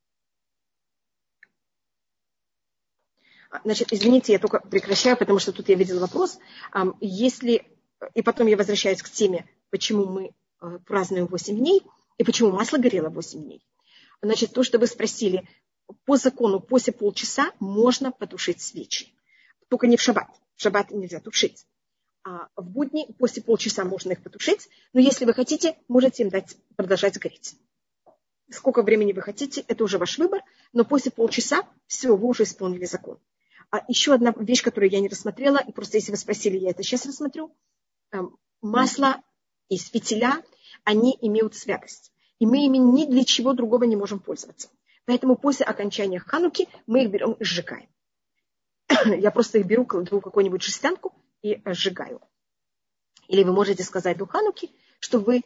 А, 3.11 3.38
значит, 3.63 3.91
извините, 3.91 4.33
я 4.33 4.39
только 4.39 4.59
прекращаю, 4.59 5.17
потому 5.17 5.39
что 5.39 5.51
тут 5.51 5.69
я 5.69 5.75
видела 5.75 5.99
вопрос. 5.99 6.39
Если, 7.01 7.65
и 8.13 8.21
потом 8.21 8.47
я 8.47 8.57
возвращаюсь 8.57 9.01
к 9.01 9.09
теме, 9.09 9.49
почему 9.69 10.05
мы 10.05 10.31
э, 10.61 10.79
празднуем 10.85 11.27
8 11.27 11.57
дней– 11.57 11.83
и 12.19 12.23
почему 12.23 12.51
масло 12.51 12.77
горело 12.77 13.09
8 13.09 13.41
дней? 13.41 13.65
Значит, 14.21 14.51
то, 14.51 14.61
что 14.61 14.77
вы 14.77 14.85
спросили, 14.85 15.47
по 16.05 16.17
закону 16.17 16.59
после 16.59 16.93
полчаса 16.93 17.53
можно 17.59 18.11
потушить 18.11 18.61
свечи. 18.61 19.13
Только 19.69 19.87
не 19.87 19.95
в 19.95 20.01
шаббат. 20.01 20.27
В 20.55 20.61
шаббат 20.61 20.91
нельзя 20.91 21.21
тушить. 21.21 21.65
А 22.23 22.49
в 22.57 22.69
будни 22.69 23.07
после 23.17 23.41
полчаса 23.41 23.85
можно 23.85 24.11
их 24.11 24.21
потушить. 24.21 24.67
Но 24.91 24.99
если 24.99 25.23
вы 25.23 25.33
хотите, 25.33 25.77
можете 25.87 26.23
им 26.23 26.29
дать 26.29 26.57
продолжать 26.75 27.17
гореть. 27.17 27.55
Сколько 28.51 28.81
времени 28.81 29.13
вы 29.13 29.21
хотите, 29.21 29.63
это 29.67 29.85
уже 29.85 29.97
ваш 29.97 30.17
выбор. 30.17 30.41
Но 30.73 30.83
после 30.83 31.11
полчаса 31.11 31.63
все, 31.87 32.15
вы 32.17 32.27
уже 32.27 32.43
исполнили 32.43 32.83
закон. 32.83 33.17
А 33.71 33.83
еще 33.87 34.13
одна 34.13 34.33
вещь, 34.37 34.63
которую 34.63 34.89
я 34.89 34.99
не 34.99 35.09
рассмотрела, 35.09 35.57
и 35.57 35.71
просто 35.71 35.97
если 35.97 36.11
вы 36.11 36.17
спросили, 36.17 36.57
я 36.57 36.71
это 36.71 36.83
сейчас 36.83 37.05
рассмотрю. 37.05 37.55
Эм, 38.11 38.37
масло 38.61 39.21
из 39.67 39.89
фитиля– 39.89 40.43
они 40.83 41.17
имеют 41.21 41.55
святость. 41.55 42.11
И 42.39 42.45
мы 42.45 42.65
ими 42.65 42.77
ни 42.77 43.05
для 43.05 43.23
чего 43.23 43.53
другого 43.53 43.83
не 43.83 43.95
можем 43.95 44.19
пользоваться. 44.19 44.69
Поэтому 45.05 45.35
после 45.35 45.65
окончания 45.65 46.19
хануки 46.19 46.67
мы 46.87 47.03
их 47.03 47.11
берем 47.11 47.33
и 47.33 47.43
сжигаем. 47.43 47.89
Я 49.05 49.31
просто 49.31 49.59
их 49.59 49.65
беру, 49.65 49.85
кладу 49.85 50.21
какую-нибудь 50.21 50.61
жестянку 50.61 51.13
и 51.41 51.61
сжигаю. 51.65 52.21
Или 53.27 53.43
вы 53.43 53.53
можете 53.53 53.83
сказать 53.83 54.17
до 54.17 54.25
хануки, 54.25 54.71
что 54.99 55.19
вы 55.19 55.41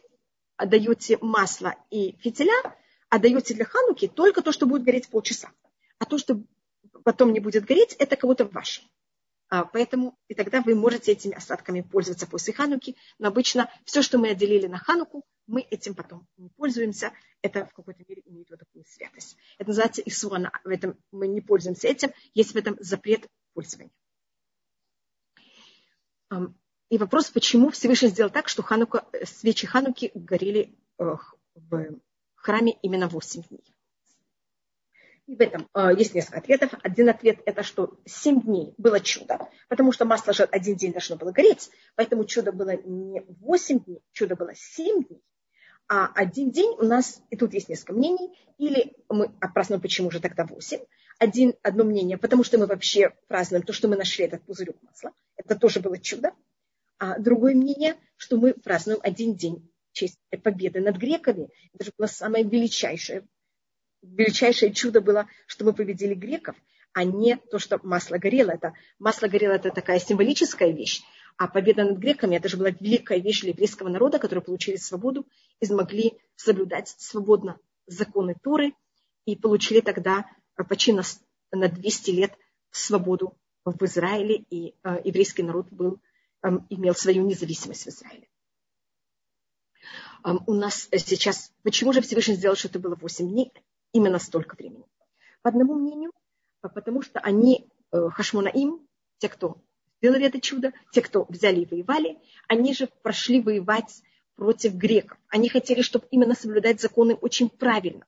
отдаете 0.56 1.18
масло 1.20 1.74
и 1.90 2.16
фитиля, 2.20 2.76
отдаете 3.08 3.54
для 3.54 3.64
хануки 3.64 4.08
только 4.08 4.42
то, 4.42 4.52
что 4.52 4.66
будет 4.66 4.84
гореть 4.84 5.08
полчаса. 5.08 5.50
А 5.98 6.04
то, 6.04 6.18
что 6.18 6.40
потом 7.04 7.32
не 7.32 7.40
будет 7.40 7.64
гореть, 7.64 7.94
это 7.98 8.16
кого-то 8.16 8.44
ваше. 8.46 8.82
А, 9.48 9.64
поэтому 9.64 10.18
и 10.26 10.34
тогда 10.34 10.62
вы 10.62 10.74
можете 10.74 11.12
этими 11.12 11.34
остатками 11.34 11.82
пользоваться 11.82 12.26
после 12.26 12.52
хануки. 12.52 12.96
Но 13.18 13.28
обычно 13.28 13.70
все, 13.84 14.02
что 14.02 14.18
мы 14.18 14.30
отделили 14.30 14.66
на 14.66 14.78
хануку, 14.78 15.24
мы 15.46 15.60
этим 15.60 15.94
потом 15.94 16.26
не 16.36 16.48
пользуемся. 16.48 17.12
Это 17.42 17.66
в 17.66 17.72
какой-то 17.72 18.02
мере 18.08 18.22
имеет 18.24 18.50
вот 18.50 18.58
такую 18.58 18.84
святость. 18.86 19.36
Это 19.58 19.68
называется 19.68 20.02
исуана. 20.04 20.50
В 20.64 20.68
этом 20.68 20.98
мы 21.12 21.28
не 21.28 21.40
пользуемся 21.40 21.86
этим. 21.86 22.10
Есть 22.32 22.52
в 22.52 22.56
этом 22.56 22.76
запрет 22.80 23.28
пользования. 23.52 23.92
И 26.88 26.98
вопрос, 26.98 27.30
почему 27.30 27.70
Всевышний 27.70 28.08
сделал 28.08 28.30
так, 28.30 28.48
что 28.48 28.62
ханука, 28.62 29.06
свечи 29.24 29.66
хануки 29.66 30.10
горели 30.14 30.76
э, 30.98 31.16
в 31.54 32.00
храме 32.34 32.78
именно 32.82 33.08
8 33.08 33.42
дней. 33.42 33.73
И 35.26 35.36
в 35.36 35.40
этом 35.40 35.68
э, 35.74 35.90
есть 35.96 36.14
несколько 36.14 36.38
ответов. 36.38 36.74
Один 36.82 37.08
ответ– 37.08 37.40
это 37.46 37.62
что 37.62 37.98
7 38.04 38.42
дней 38.42 38.74
было 38.76 39.00
чудо, 39.00 39.48
потому 39.68 39.90
что 39.90 40.04
масло 40.04 40.34
же 40.34 40.44
один 40.44 40.76
день 40.76 40.92
должно 40.92 41.16
было 41.16 41.32
гореть, 41.32 41.70
поэтому 41.94 42.24
чудо 42.24 42.52
было 42.52 42.76
не 42.76 43.22
8 43.40 43.84
дней, 43.84 44.02
чудо 44.12 44.36
было 44.36 44.54
7 44.54 45.04
дней. 45.04 45.22
А 45.88 46.06
один 46.14 46.50
день 46.50 46.74
у 46.78 46.84
нас, 46.84 47.22
и 47.30 47.36
тут 47.36 47.54
есть 47.54 47.68
несколько 47.68 47.92
мнений, 47.94 48.36
или 48.58 48.94
мы 49.08 49.30
празднуем, 49.52 49.80
почему 49.80 50.10
же 50.10 50.20
тогда 50.20 50.44
8. 50.44 50.78
Один, 51.18 51.54
одно 51.62 51.84
мнение, 51.84 52.18
потому 52.18 52.42
что 52.44 52.58
мы 52.58 52.66
вообще 52.66 53.14
празднуем 53.28 53.64
то, 53.64 53.72
что 53.72 53.88
мы 53.88 53.96
нашли 53.96 54.24
этот 54.24 54.42
пузырек 54.44 54.76
масла. 54.82 55.12
Это 55.36 55.58
тоже 55.58 55.80
было 55.80 55.98
чудо. 55.98 56.32
А 56.98 57.18
другое 57.18 57.54
мнение, 57.54 57.96
что 58.16 58.36
мы 58.36 58.54
празднуем 58.54 59.00
один 59.02 59.36
день 59.36 59.70
в 59.90 59.92
честь 59.92 60.18
победы 60.42 60.80
над 60.80 60.96
греками. 60.96 61.48
Это 61.74 61.84
же 61.84 61.92
было 61.96 62.06
самое 62.06 62.44
величайшее. 62.44 63.26
Величайшее 64.12 64.72
чудо 64.72 65.00
было, 65.00 65.26
что 65.46 65.64
мы 65.64 65.72
победили 65.72 66.14
греков, 66.14 66.56
а 66.92 67.04
не 67.04 67.36
то, 67.36 67.58
что 67.58 67.80
масло 67.82 68.18
горело. 68.18 68.50
Это, 68.50 68.74
масло 68.98 69.26
горело– 69.26 69.52
это 69.54 69.70
такая 69.70 69.98
символическая 69.98 70.70
вещь. 70.70 71.02
А 71.36 71.48
победа 71.48 71.84
над 71.84 71.98
греками– 71.98 72.36
это 72.36 72.48
же 72.48 72.56
была 72.56 72.70
великая 72.70 73.18
вещь 73.18 73.40
для 73.40 73.50
еврейского 73.50 73.88
народа, 73.88 74.18
которые 74.18 74.44
получили 74.44 74.76
свободу 74.76 75.26
и 75.60 75.66
смогли 75.66 76.14
соблюдать 76.36 76.94
свободно 76.98 77.58
законы 77.86 78.36
Туры 78.42 78.74
и 79.24 79.36
получили 79.36 79.80
тогда 79.80 80.26
почти 80.68 80.92
на, 80.92 81.02
на 81.50 81.68
200 81.68 82.10
лет 82.10 82.32
свободу 82.70 83.36
в 83.64 83.82
Израиле, 83.84 84.44
и 84.50 84.74
э, 84.82 85.00
еврейский 85.04 85.42
народ 85.42 85.68
был, 85.70 86.00
э, 86.42 86.48
имел 86.68 86.94
свою 86.94 87.24
независимость 87.26 87.84
в 87.84 87.88
Израиле. 87.88 88.28
Э, 90.24 90.34
у 90.46 90.54
нас 90.54 90.88
сейчас, 90.92 91.52
почему 91.62 91.92
же 91.92 92.02
Всевышний 92.02 92.34
сделал, 92.34 92.56
что 92.56 92.68
это 92.68 92.78
было 92.78 92.94
8 92.94 93.28
дней, 93.28 93.52
именно 93.94 94.18
столько 94.18 94.56
времени? 94.56 94.84
По 95.40 95.48
одному 95.48 95.74
мнению, 95.74 96.12
потому 96.60 97.00
что 97.00 97.20
они, 97.20 97.66
э, 97.92 98.08
Хашмонаим, 98.10 98.86
те, 99.18 99.30
кто 99.30 99.56
сделали 99.98 100.26
это 100.26 100.40
чудо, 100.40 100.74
те, 100.92 101.00
кто 101.00 101.24
взяли 101.28 101.60
и 101.60 101.66
воевали, 101.66 102.18
они 102.46 102.74
же 102.74 102.88
прошли 103.02 103.40
воевать 103.40 104.02
против 104.36 104.74
греков. 104.74 105.18
Они 105.28 105.48
хотели, 105.48 105.80
чтобы 105.80 106.06
именно 106.10 106.34
соблюдать 106.34 106.80
законы 106.80 107.14
очень 107.14 107.48
правильно. 107.48 108.04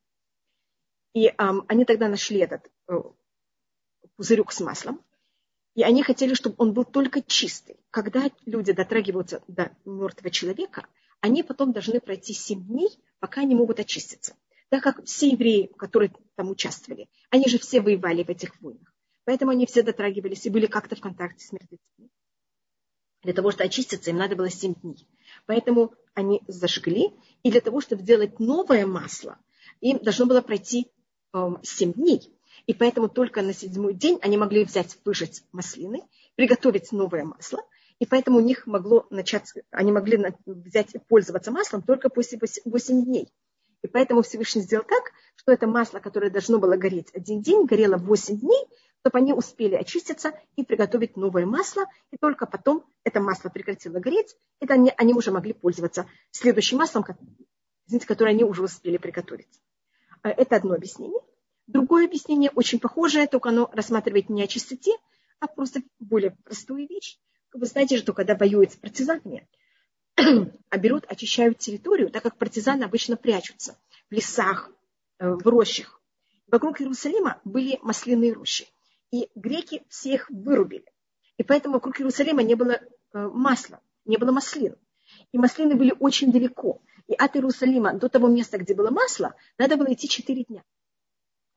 И 1.15 1.29
эм, 1.29 1.65
они 1.69 1.85
тогда 1.87 2.09
нашли 2.09 2.41
этот 2.41 2.71
э, 2.89 3.01
пузырек 4.17 4.53
с 4.53 4.61
маслом, 4.61 5.01
и 5.75 5.83
они 5.83 6.03
хотели, 6.03 6.35
чтобы 6.35 6.57
он 6.59 6.73
был 6.73 6.85
только 6.85 7.23
чистый. 7.23 7.77
Когда 7.91 8.31
люди 8.45 8.73
дотрагиваются 8.73 9.43
до 9.47 9.71
мертвого 9.85 10.31
человека, 10.31 10.87
они 11.21 11.43
потом 11.43 11.73
должны 11.73 12.01
пройти 12.01 12.33
7 12.35 12.67
дней, 12.67 12.91
пока 13.19 13.43
они 13.43 13.55
могут 13.55 13.81
очиститься. 13.81 14.37
Так 14.69 14.83
как 14.83 15.05
все 15.05 15.29
евреи, 15.31 15.71
которые 15.77 16.13
там 16.35 16.51
участвовали, 16.51 17.09
они 17.31 17.49
же 17.49 17.59
все 17.59 17.81
воевали 17.81 18.25
в 18.25 18.29
этих 18.29 18.61
войнах. 18.61 18.93
Поэтому 19.25 19.53
они 19.53 19.67
все 19.67 19.83
дотрагивались 19.83 20.47
и 20.47 20.51
были 20.51 20.67
как-то 20.67 20.97
в 20.97 21.01
контакте 21.01 21.45
с 21.45 21.53
мертвецами. 21.53 22.11
Для 23.23 23.33
того, 23.33 23.51
чтобы 23.51 23.65
очиститься, 23.65 24.11
им 24.11 24.19
надо 24.19 24.37
было 24.37 24.51
7 24.51 24.75
дней. 24.75 25.07
Поэтому 25.47 25.95
они 26.15 26.43
зажгли, 26.47 27.11
и 27.43 27.51
для 27.51 27.61
того, 27.61 27.81
чтобы 27.81 28.03
сделать 28.03 28.39
новое 28.39 28.87
масло, 28.87 29.39
им 29.81 29.99
должно 29.99 30.27
было 30.27 30.41
пройти 30.41 30.87
э, 31.33 31.39
эм, 31.39 31.59
7 31.63 31.93
дней. 31.95 32.33
И 32.67 32.75
поэтому 32.75 33.09
только 33.09 33.43
на 33.43 33.53
седьмой 33.53 33.95
день 33.95 34.19
они 34.23 34.37
могли 34.37 34.65
взять, 34.65 34.99
выжать 35.05 35.43
маслины, 35.53 36.03
приготовить 36.37 36.93
новое 36.93 37.25
масло, 37.25 37.61
и 37.99 38.07
поэтому 38.07 38.39
у 38.39 38.43
них 38.43 38.67
могло 38.67 39.07
начать, 39.11 39.53
они 39.71 39.93
могли 39.93 40.35
взять 40.45 40.95
и 40.95 40.99
пользоваться 40.99 41.51
маслом 41.51 41.83
только 41.83 42.09
после 42.09 42.39
8 42.65 43.05
дней. 43.05 43.29
И 43.87 43.89
поэтому 43.89 44.23
Всевышний 44.23 44.63
сделал 44.63 44.85
так, 44.85 45.13
что 45.37 45.53
это 45.53 45.69
масло, 45.69 46.01
которое 46.01 46.29
должно 46.29 46.59
было 46.59 46.77
гореть 46.77 47.09
один 47.15 47.41
день, 47.41 47.67
горело 47.67 47.97
8 47.97 48.37
дней, 48.37 48.67
чтобы 49.01 49.19
они 49.19 49.33
успели 49.33 49.77
очиститься 49.77 50.33
и 50.57 50.65
приготовить 50.65 51.17
новое 51.17 51.47
масло, 51.47 51.85
и 52.11 52.17
только 52.17 52.47
потом 52.47 52.85
это 53.05 53.21
масло 53.21 53.49
прекратило 53.49 54.01
гореть, 54.01 54.37
и 54.61 54.67
они, 54.69 54.93
они 54.97 55.15
уже 55.15 55.31
могли 55.31 55.53
пользоваться 55.53 56.07
следующим 56.33 56.79
маслом, 56.79 57.05
извините, 57.87 58.09
которое 58.09 58.31
они 58.31 58.43
уже 58.43 58.65
успели 58.65 58.97
приготовить. 58.97 59.61
Э, 60.25 60.31
это 60.31 60.57
одно 60.57 60.75
объяснение. 60.75 61.21
Другое 61.69 62.07
объяснение 62.07 62.51
очень 62.57 62.81
похожее, 62.81 63.29
только 63.29 63.51
оно 63.51 63.71
рассматривает 63.73 64.29
не 64.29 64.43
о 64.43 64.49
чистоте, 64.49 64.91
а 65.39 65.47
просто 65.47 65.81
более 66.01 66.33
простую 66.43 66.89
вещь. 66.89 67.21
Вы 67.53 67.67
знаете, 67.67 67.99
что 67.99 68.13
когда 68.13 68.35
воюют 68.35 68.73
с 68.73 68.77
партизанами, 68.77 69.47
а 70.71 70.79
берут, 70.79 71.05
очищают 71.09 71.59
территорию, 71.59 72.11
так 72.11 72.23
как 72.23 72.37
партизаны 72.37 72.85
обычно 72.85 73.17
прячутся 73.17 73.79
в 74.11 74.15
лесах, 74.15 74.71
э, 75.19 75.29
в 75.29 75.47
рощах. 75.47 76.01
Вокруг 76.47 76.81
Иерусалима 76.81 77.41
были 77.45 77.79
масляные 77.83 78.33
рощи 78.33 78.67
и 79.11 79.29
греки 79.35 79.85
всех 79.89 80.31
вырубили. 80.31 80.85
И 81.37 81.43
поэтому 81.43 81.75
вокруг 81.75 82.01
Иерусалима 82.01 82.43
не 82.43 82.55
было 82.55 82.73
э, 82.73 82.81
масла, 83.13 83.81
не 84.05 84.17
было 84.17 84.33
маслин. 84.33 84.77
И 85.33 85.39
маслины 85.39 85.75
были 85.75 85.95
очень 85.99 86.33
далеко. 86.33 86.81
И 87.09 87.15
от 87.15 87.37
Иерусалима 87.37 87.95
до 87.95 88.09
того 88.09 88.29
места, 88.29 88.59
где 88.59 88.75
было 88.75 88.91
масло, 88.91 89.35
надо 89.59 89.77
было 89.77 89.93
идти 89.93 90.09
4 90.09 90.45
дня. 90.45 90.63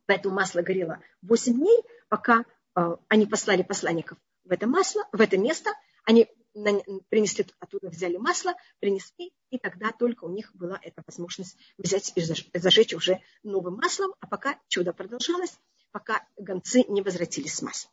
Поэтому 0.05 0.35
масло 0.35 0.61
горело 0.61 0.99
8 1.21 1.53
дней, 1.53 1.83
пока 2.09 2.45
э, 2.75 2.95
они 3.07 3.25
послали 3.25 3.63
посланников 3.63 4.17
в 4.43 4.51
это 4.51 4.67
масло, 4.67 5.07
в 5.11 5.21
это 5.21 5.37
место, 5.37 5.71
они 6.03 6.27
принесли 6.53 7.45
оттуда, 7.59 7.89
взяли 7.89 8.17
масло, 8.17 8.53
принесли, 8.79 9.31
и 9.49 9.57
тогда 9.57 9.91
только 9.91 10.25
у 10.25 10.29
них 10.29 10.55
была 10.55 10.79
эта 10.81 11.03
возможность 11.05 11.57
взять 11.77 12.11
и 12.15 12.21
зажечь 12.59 12.93
уже 12.93 13.21
новым 13.43 13.75
маслом, 13.75 14.13
а 14.19 14.27
пока 14.27 14.59
чудо 14.67 14.93
продолжалось, 14.93 15.57
пока 15.91 16.27
гонцы 16.37 16.83
не 16.87 17.01
возвратились 17.01 17.55
с 17.55 17.61
маслом. 17.61 17.91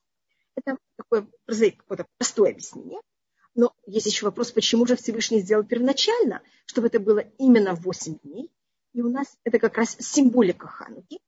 Это 0.54 0.78
такое 0.96 1.28
какое-то 1.48 2.06
простое 2.18 2.52
объяснение. 2.52 3.00
Но 3.54 3.74
есть 3.86 4.06
еще 4.06 4.26
вопрос, 4.26 4.52
почему 4.52 4.86
же 4.86 4.96
Всевышний 4.96 5.40
сделал 5.40 5.64
первоначально, 5.64 6.42
чтобы 6.66 6.88
это 6.88 7.00
было 7.00 7.20
именно 7.38 7.74
8 7.74 8.18
дней. 8.18 8.52
И 8.92 9.00
у 9.02 9.08
нас 9.08 9.38
это 9.44 9.58
как 9.58 9.76
раз 9.76 9.96
символика 9.98 10.66
Хануки. 10.66 11.20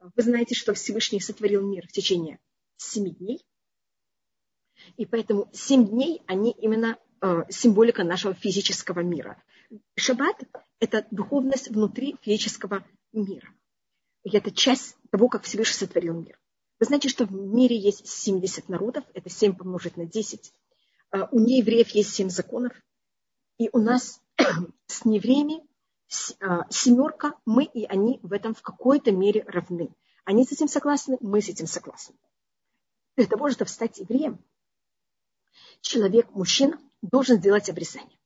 Вы 0.00 0.22
знаете, 0.22 0.54
что 0.54 0.74
Всевышний 0.74 1.20
сотворил 1.20 1.62
мир 1.66 1.86
в 1.86 1.92
течение 1.92 2.38
7 2.76 3.14
дней. 3.14 3.44
И 4.96 5.06
поэтому 5.06 5.48
7 5.52 5.88
дней, 5.88 6.22
они 6.26 6.52
именно 6.52 6.98
э, 7.20 7.44
символика 7.48 8.04
нашего 8.04 8.34
физического 8.34 9.00
мира. 9.00 9.42
Шаббат– 9.96 10.42
это 10.80 11.06
духовность 11.10 11.68
внутри 11.68 12.16
физического 12.22 12.84
мира. 13.12 13.48
И 14.24 14.36
это 14.36 14.50
часть 14.50 14.96
того, 15.10 15.28
как 15.28 15.44
Всевышний 15.44 15.86
сотворил 15.86 16.14
мир. 16.14 16.38
Вы 16.80 16.86
знаете, 16.86 17.08
что 17.08 17.24
в 17.26 17.32
мире 17.32 17.76
есть 17.76 18.06
70 18.06 18.68
народов, 18.68 19.04
это 19.14 19.30
7 19.30 19.54
помножить 19.54 19.96
на 19.96 20.06
10. 20.06 20.52
А, 21.10 21.28
у 21.30 21.38
неевреев 21.38 21.88
есть 21.90 22.14
7 22.14 22.28
законов. 22.30 22.72
И 23.58 23.68
у 23.72 23.78
нас 23.78 24.20
с 24.86 25.04
неевреями 25.04 25.62
а, 26.40 26.66
семерка, 26.70 27.34
мы 27.44 27.64
и 27.64 27.84
они 27.84 28.18
в 28.22 28.32
этом 28.32 28.54
в 28.54 28.62
какой-то 28.62 29.12
мере 29.12 29.44
равны. 29.46 29.94
Они 30.24 30.44
с 30.44 30.52
этим 30.52 30.68
согласны, 30.68 31.18
мы 31.20 31.40
с 31.40 31.48
этим 31.48 31.66
согласны. 31.66 32.16
Для 33.16 33.26
того, 33.26 33.50
чтобы 33.50 33.70
стать 33.70 33.98
евреем, 33.98 34.44
человек, 35.80 36.30
мужчина, 36.30 36.78
должен 37.02 37.38
сделать 37.38 37.68
обрезание. 37.68 38.18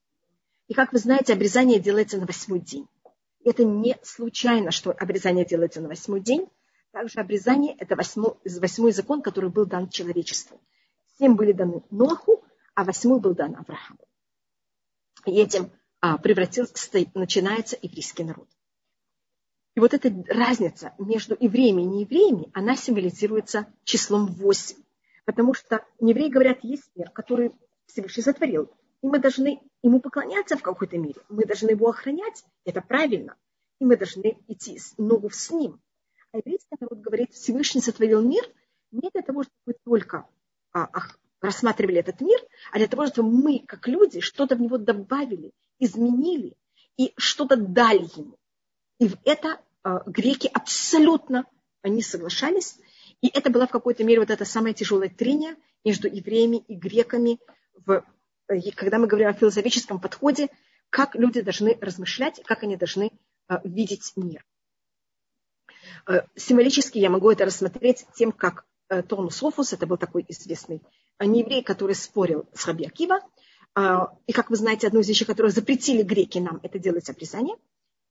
И 0.67 0.73
как 0.73 0.93
вы 0.93 0.99
знаете, 0.99 1.33
обрезание 1.33 1.79
делается 1.79 2.17
на 2.17 2.25
восьмой 2.25 2.59
день. 2.59 2.87
Это 3.43 3.63
не 3.63 3.97
случайно, 4.03 4.71
что 4.71 4.91
обрезание 4.91 5.45
делается 5.45 5.81
на 5.81 5.87
восьмой 5.87 6.21
день. 6.21 6.47
Также 6.91 7.19
обрезание– 7.19 7.75
это 7.79 7.95
восьмой, 7.95 8.35
восьмой 8.43 8.91
закон, 8.91 9.21
который 9.21 9.49
был 9.49 9.65
дан 9.65 9.89
человечеству. 9.89 10.59
Семь 11.17 11.35
были 11.35 11.51
даны 11.51 11.83
Ноху, 11.89 12.43
а 12.75 12.83
восьмой 12.83 13.19
был 13.19 13.33
дан 13.33 13.55
Аврааму. 13.55 13.99
И 15.25 15.31
этим 15.31 15.71
а, 16.01 16.17
превратился, 16.17 16.73
начинается 17.13 17.77
еврейский 17.81 18.23
народ. 18.23 18.47
И 19.75 19.79
вот 19.79 19.93
эта 19.93 20.11
разница 20.27 20.93
между 20.97 21.37
евреями 21.39 21.83
и 21.83 21.85
неевреями, 21.85 22.49
она 22.53 22.75
символизируется 22.75 23.71
числом 23.83 24.27
восемь. 24.27 24.77
Потому 25.29 25.53
что 25.53 25.85
евреи 25.99 26.27
говорят, 26.27 26.63
есть 26.63 26.89
мир, 26.95 27.11
который 27.11 27.51
Всевышний 27.85 28.23
сотворил. 28.23 28.63
И 29.03 29.07
мы 29.07 29.19
должны 29.19 29.61
ему 29.83 29.99
поклоняться 29.99 30.57
в 30.57 30.63
какой-то 30.63 30.97
мере. 30.97 31.21
Мы 31.29 31.45
должны 31.45 31.69
его 31.69 31.87
охранять. 31.87 32.43
Это 32.65 32.81
правильно. 32.81 33.35
И 33.79 33.85
мы 33.85 33.95
должны 33.95 34.39
идти 34.47 34.79
ногу 34.97 35.29
с 35.29 35.51
ним. 35.51 35.79
А 36.31 36.37
еврейский 36.37 36.75
народ 36.79 36.99
говорит, 37.01 37.31
Всевышний 37.33 37.79
сотворил 37.79 38.23
мир 38.23 38.43
не 38.89 39.11
для 39.13 39.21
того, 39.21 39.43
чтобы 39.43 39.55
мы 39.67 39.75
только 39.85 40.25
а, 40.73 40.85
а, 40.85 41.01
рассматривали 41.41 41.99
этот 41.99 42.21
мир, 42.21 42.39
а 42.71 42.79
для 42.79 42.87
того, 42.87 43.05
чтобы 43.05 43.29
мы, 43.29 43.59
как 43.67 43.87
люди, 43.87 44.21
что-то 44.21 44.55
в 44.55 44.61
него 44.61 44.79
добавили, 44.79 45.51
изменили 45.77 46.55
и 46.97 47.13
что-то 47.17 47.55
дали 47.55 48.09
ему. 48.15 48.35
И 48.97 49.09
в 49.09 49.17
это 49.25 49.61
а, 49.83 50.01
греки 50.07 50.49
абсолютно 50.51 51.45
они 51.83 52.01
соглашались. 52.01 52.79
И 53.21 53.27
это 53.27 53.49
было 53.49 53.67
в 53.67 53.71
какой-то 53.71 54.03
мере 54.03 54.19
вот 54.19 54.29
это 54.29 54.45
самое 54.45 54.73
тяжелое 54.73 55.09
трение 55.09 55.55
между 55.83 56.07
евреями 56.07 56.57
и 56.57 56.75
греками, 56.75 57.39
в, 57.85 58.03
когда 58.75 58.97
мы 58.97 59.07
говорим 59.07 59.29
о 59.29 59.33
философическом 59.33 59.99
подходе, 59.99 60.49
как 60.89 61.15
люди 61.15 61.41
должны 61.41 61.77
размышлять, 61.81 62.41
как 62.45 62.63
они 62.63 62.75
должны 62.77 63.11
а, 63.47 63.61
видеть 63.63 64.13
мир. 64.15 64.45
Э, 66.07 66.21
символически 66.35 66.97
я 66.97 67.09
могу 67.09 67.29
это 67.29 67.45
рассмотреть 67.45 68.05
тем, 68.15 68.31
как 68.31 68.65
э, 68.89 69.03
Тонус 69.03 69.41
Офус, 69.43 69.73
это 69.73 69.85
был 69.85 69.97
такой 69.97 70.25
известный 70.27 70.81
э, 71.19 71.25
нееврей, 71.25 71.63
который 71.63 71.95
спорил 71.95 72.47
с 72.53 72.65
Раби 72.65 72.85
Акива. 72.85 73.19
И, 74.25 74.33
как 74.33 74.49
вы 74.49 74.55
знаете, 74.55 74.87
одну 74.87 74.99
из 74.99 75.07
вещей, 75.07 75.25
которые 75.25 75.51
запретили 75.51 76.01
греки 76.01 76.39
нам, 76.39 76.59
это 76.63 76.79
делать 76.79 77.07
обрезание. 77.07 77.55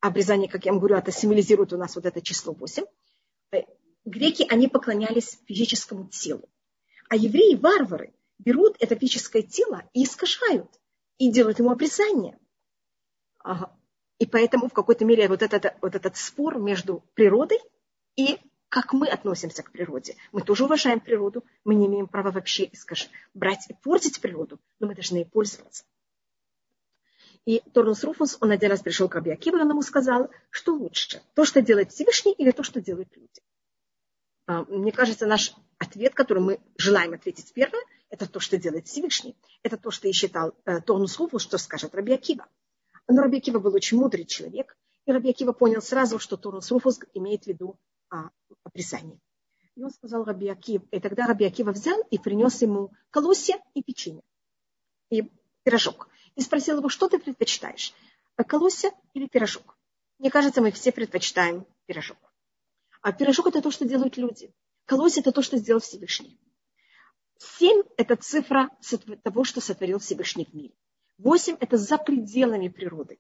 обрезание, 0.01 0.49
как 0.49 0.65
я 0.65 0.71
вам 0.71 0.79
говорю, 0.79 0.97
это 0.97 1.11
символизирует 1.11 1.73
у 1.73 1.77
нас 1.77 1.97
вот 1.97 2.07
это 2.07 2.23
число 2.23 2.55
8. 2.55 2.85
Греки, 4.09 4.47
они 4.49 4.69
поклонялись 4.69 5.39
физическому 5.47 6.09
телу. 6.09 6.49
А 7.09 7.17
евреи, 7.17 7.55
варвары, 7.55 8.15
берут 8.39 8.77
это 8.81 8.97
физическое 8.97 9.43
тело 9.43 9.83
и 9.93 10.05
искажают, 10.05 10.71
и 11.19 11.31
делают 11.31 11.59
ему 11.59 11.71
обрезание. 11.71 12.39
И 14.19 14.27
поэтому 14.27 14.69
в 14.69 14.73
какой-то 14.73 15.05
мере 15.05 15.29
вот 15.29 15.43
этот, 15.43 15.77
вот 15.81 15.95
этот 15.95 16.17
спор 16.17 16.59
между 16.59 17.05
природой 17.15 17.61
и 18.17 18.39
как 18.69 18.93
мы 18.93 19.09
относимся 19.09 19.63
к 19.63 19.73
природе. 19.73 20.17
Мы 20.33 20.43
тоже 20.43 20.65
уважаем 20.65 21.01
природу, 21.01 21.45
мы 21.65 21.75
не 21.75 21.87
имеем 21.87 22.07
права 22.07 22.31
вообще 22.31 22.71
скажем, 22.75 23.11
брать 23.33 23.67
и 23.69 23.75
портить 23.75 24.21
природу, 24.21 24.61
но 24.79 24.87
мы 24.87 24.95
должны 24.95 25.19
ей 25.19 25.25
пользоваться. 25.25 25.85
И 27.47 27.63
Торнус 27.73 28.05
Руфус, 28.05 28.37
он 28.41 28.51
один 28.51 28.71
раз 28.71 28.83
пришел 28.83 29.09
к 29.09 29.15
Раби 29.15 29.31
Акиву, 29.31 29.57
он 29.57 29.71
ему 29.71 29.81
сказал, 29.81 30.31
что 30.51 30.75
лучше, 30.75 31.23
то, 31.35 31.47
что 31.47 31.63
делает 31.63 31.93
Всевышний, 31.93 32.33
или 32.33 32.51
то, 32.51 32.63
что 32.63 32.81
делают 32.83 33.17
люди. 33.17 33.41
А, 34.49 34.65
мне 34.65 34.93
кажется, 34.93 35.27
наш 35.27 35.55
ответ, 35.79 36.15
который 36.15 36.43
мы 36.43 36.61
желаем 36.79 37.13
ответить 37.13 37.53
первое, 37.53 37.83
это 38.09 38.27
то, 38.27 38.41
что 38.41 38.57
делает 38.57 38.87
Всевышний. 38.87 39.37
Это 39.63 39.77
то, 39.77 39.91
что 39.91 40.09
и 40.09 40.13
считал 40.13 40.55
э, 40.65 40.81
Торнус 40.81 41.21
что 41.39 41.59
скажет 41.59 41.95
Раби 41.95 42.15
Акива. 42.15 42.47
Но 43.07 43.21
Раби 43.23 43.37
Акива 43.37 43.59
был 43.59 43.75
очень 43.75 43.99
мудрый 43.99 44.25
человек, 44.25 44.75
и 45.05 45.13
Раби 45.13 45.31
Акива 45.31 45.53
понял 45.53 45.83
сразу, 45.83 46.19
что 46.19 46.39
Торнус 46.39 46.71
Руфус 46.71 46.99
имеет 47.13 47.45
в 47.45 47.47
виду 47.47 47.79
а, 48.09 48.31
описание. 48.65 49.21
И 49.77 49.83
он 49.83 49.91
сказал 49.91 50.25
Раби 50.25 50.49
Акив, 50.49 50.83
и 50.91 50.99
тогда 50.99 51.27
Раби 51.27 51.45
Акива 51.45 51.73
взял 51.73 52.01
и 52.11 52.19
принес 52.19 52.63
ему 52.63 52.91
колосья 53.11 53.63
и 53.75 53.83
печенье, 53.83 54.23
и 55.11 55.31
пирожок. 55.63 56.09
И 56.37 56.41
спросил 56.41 56.79
его, 56.79 56.89
что 56.89 57.09
ты 57.09 57.19
предпочитаешь, 57.19 57.93
колосья 58.47 58.93
или 59.13 59.27
пирожок? 59.27 59.77
Мне 60.19 60.31
кажется, 60.31 60.63
мы 60.63 60.73
все 60.73 60.91
предпочитаем 60.91 61.67
пирожок. 61.85 62.28
А 63.01 63.13
пирожок 63.13 63.47
это 63.47 63.63
то, 63.63 63.71
что 63.71 63.87
делают 63.87 64.17
люди. 64.17 64.53
Колосья 64.85 65.21
это 65.21 65.33
то, 65.33 65.43
что 65.43 65.57
сделал 65.57 65.81
Всевышний. 65.81 66.39
Семь– 67.39 67.83
это 67.97 68.17
цифра 68.17 68.71
того, 69.23 69.45
что 69.45 69.61
сотворил 69.61 69.99
Всевышний 69.99 70.45
в 70.45 70.55
мире. 70.55 70.75
Восемь– 71.19 71.57
это 71.61 71.77
за 71.77 71.99
пределами 71.99 72.69
природы. 72.69 73.19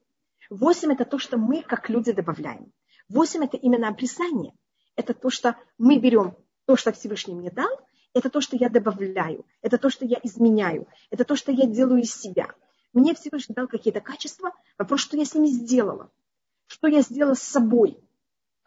Восемь– 0.51 0.93
это 0.95 1.05
то, 1.05 1.19
что 1.19 1.37
мы, 1.37 1.63
как 1.63 1.89
люди, 1.89 2.13
добавляем. 2.13 2.73
Восемь– 3.09 3.45
это 3.45 3.57
именно 3.57 3.89
описание– 3.89 4.55
это 4.97 5.15
то, 5.15 5.31
что 5.31 5.57
мы 5.79 5.99
берем 5.99 6.37
то, 6.67 6.77
что 6.77 6.93
Всевышний 6.93 7.35
мне 7.35 7.51
дал, 7.51 7.71
это 8.15 8.31
то, 8.31 8.41
что 8.41 8.57
я 8.57 8.69
добавляю, 8.69 9.47
это 9.63 9.79
то, 9.79 9.91
что 9.91 10.05
я 10.05 10.19
изменяю, 10.25 10.89
это 11.11 11.25
то, 11.25 11.37
что 11.37 11.53
я 11.53 11.67
делаю 11.67 12.03
из 12.03 12.13
себя. 12.13 12.53
Мне 12.93 13.15
Всевышний 13.15 13.55
дал 13.55 13.69
какие-то 13.69 14.01
качества, 14.01 14.53
вопрос, 14.77 15.01
что 15.01 15.17
я 15.17 15.25
с 15.25 15.35
ними 15.35 15.47
сделала, 15.47 16.11
что 16.67 16.89
я 16.89 17.03
сделала 17.03 17.35
с 17.35 17.43
собой. 17.43 17.99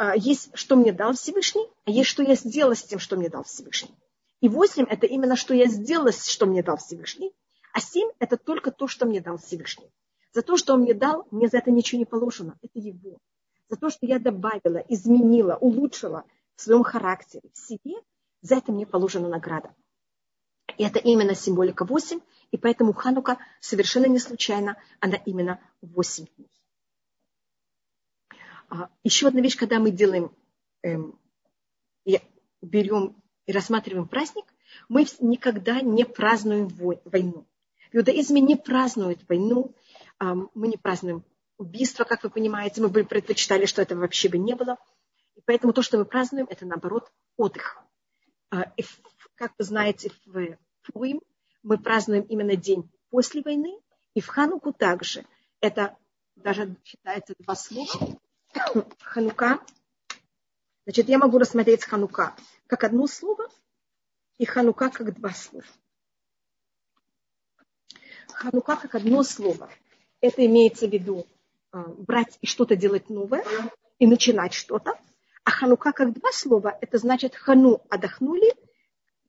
А, 0.03 0.15
есть, 0.15 0.49
что 0.56 0.76
мне 0.76 0.91
дал 0.91 1.14
Всевышний, 1.14 1.68
а 1.86 1.91
есть, 1.91 2.10
что 2.10 2.23
я 2.23 2.34
сделала 2.34 2.73
с 2.73 2.82
тем, 2.82 2.98
что 2.98 3.18
мне 3.18 3.30
дал 3.30 3.44
Всевышний. 3.44 3.94
И 4.40 4.49
восемь– 4.49 4.86
это 4.90 5.06
именно, 5.06 5.36
что 5.36 5.53
я 5.53 5.68
сделала, 5.68 6.11
что 6.11 6.48
мне 6.48 6.64
дал 6.64 6.78
Всевышний, 6.78 7.32
а 7.72 7.80
семь– 7.80 8.10
это 8.19 8.36
только 8.38 8.72
то, 8.72 8.88
что 8.88 9.06
мне 9.06 9.22
дал 9.22 9.38
Всевышний. 9.38 9.91
За 10.34 10.41
то, 10.41 10.57
что 10.57 10.73
он 10.73 10.82
мне 10.82 10.95
дал, 10.95 11.28
мне 11.30 11.49
за 11.49 11.60
это 11.60 11.69
ничего 11.69 11.99
не 11.99 12.06
положено, 12.06 12.57
это 12.64 12.80
его 12.80 13.19
за 13.69 13.78
то, 13.78 13.91
что 13.91 14.07
я 14.07 14.18
добавила, 14.18 14.84
изменила, 14.90 15.56
улучшила 15.61 16.26
в 16.56 16.64
своем 16.64 16.84
характере, 16.84 17.52
в 17.53 17.57
себе, 17.60 17.94
за 18.41 18.56
это 18.56 18.72
мне 18.72 18.88
положена 18.88 19.30
награда. 19.30 19.69
И 20.80 20.84
это 20.84 20.98
именно 20.98 21.36
символика 21.36 21.86
8, 21.86 22.22
и 22.49 22.57
поэтому 22.57 22.94
Ханука 22.94 23.38
совершенно 23.60 24.07
не 24.07 24.18
случайно, 24.18 24.78
она 24.99 25.18
именно 25.28 25.60
8 25.84 26.26
дней. 26.26 26.49
А, 28.72 28.89
еще 29.03 29.27
одна 29.27 29.41
вещь, 29.41 29.57
когда 29.57 29.80
мы 29.80 29.91
делаем, 29.91 30.34
эм, 30.84 31.19
берем 32.61 33.22
и 33.45 33.52
рассматриваем 33.52 34.07
праздник, 34.07 34.45
мы 34.88 35.06
никогда 35.19 35.81
не 35.81 36.06
празднуем 36.06 36.69
войну. 37.03 37.45
В 37.91 37.98
иудаизме 37.98 38.39
не 38.39 38.56
празднуют 38.56 39.27
войну, 39.27 39.76
мы 40.19 40.68
не 40.69 40.77
празднуем 40.77 41.26
убийства, 41.57 42.06
как 42.06 42.23
вы 42.23 42.30
понимаете, 42.30 42.81
мы 42.81 42.88
бы 42.88 43.03
предпочитали, 43.03 43.65
что 43.65 43.81
этого 43.81 44.02
вообще 44.02 44.30
бы 44.30 44.38
не 44.38 44.56
было. 44.56 44.77
И 45.35 45.41
поэтому 45.45 45.73
то, 45.73 45.81
что 45.81 45.98
мы 45.98 46.06
празднуем, 46.06 46.48
это 46.49 46.65
наоборот 46.65 47.11
отдых. 47.35 47.77
А, 48.52 48.72
и, 48.77 48.84
как 49.35 49.53
вы 49.57 49.65
знаете, 49.65 50.11
в 50.26 50.57
Пуим 50.93 51.22
мы 51.64 51.77
празднуем 51.77 52.23
именно 52.23 52.56
день 52.56 52.89
после 53.10 53.41
войны, 53.41 53.77
и 54.14 54.22
в 54.22 54.27
Хануку 54.27 54.72
также. 54.72 55.26
Это 55.60 55.98
даже 56.35 56.76
считается 56.85 57.34
два 57.39 57.56
слова. 57.56 58.18
Ханука. 59.02 59.60
Значит, 60.86 61.10
я 61.10 61.18
могу 61.18 61.38
рассмотреть 61.38 61.84
Ханука 61.84 62.36
как 62.68 62.84
одно 62.84 63.07
слово, 63.07 63.48
и 64.38 64.45
Ханука 64.45 64.90
как 64.90 65.14
два 65.14 65.32
слова. 65.32 65.65
Ханука 68.30 68.76
как 68.78 68.95
одно 68.95 69.23
слово. 69.23 69.69
Это 70.19 70.45
имеется 70.45 70.88
в 70.88 70.91
виду 70.91 71.28
а, 71.72 71.84
брать 71.84 72.38
и 72.41 72.48
что-то 72.48 72.76
делать 72.76 73.10
новое, 73.10 73.44
и 73.99 74.07
начинать 74.07 74.53
что-то. 74.53 74.99
А 75.44 75.52
ханука 75.52 75.91
как 75.91 76.14
два 76.14 76.32
слова, 76.32 76.78
это 76.82 76.98
значит 76.98 77.36
хану 77.36 77.82
отдохнули, 77.90 78.53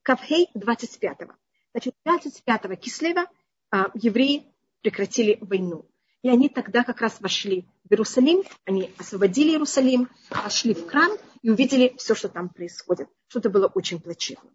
кавхей 0.02 0.50
25-го. 0.54 1.34
Значит, 1.72 1.94
25-го 2.06 2.74
кислева 2.74 3.26
а, 3.70 3.90
евреи 3.94 4.46
прекратили 4.82 5.38
войну. 5.40 5.86
И 6.22 6.28
они 6.28 6.48
тогда 6.48 6.84
как 6.84 7.00
раз 7.00 7.20
вошли 7.20 7.66
в 7.84 7.92
Иерусалим, 7.92 8.44
они 8.64 8.92
освободили 8.98 9.50
Иерусалим, 9.50 10.08
вошли 10.30 10.74
в 10.74 10.86
кран 10.86 11.18
и 11.42 11.50
увидели 11.50 11.94
все, 11.98 12.14
что 12.14 12.28
там 12.28 12.48
происходит. 12.48 13.08
Что-то 13.28 13.50
было 13.50 13.66
очень 13.66 14.00
плачевно. 14.00 14.50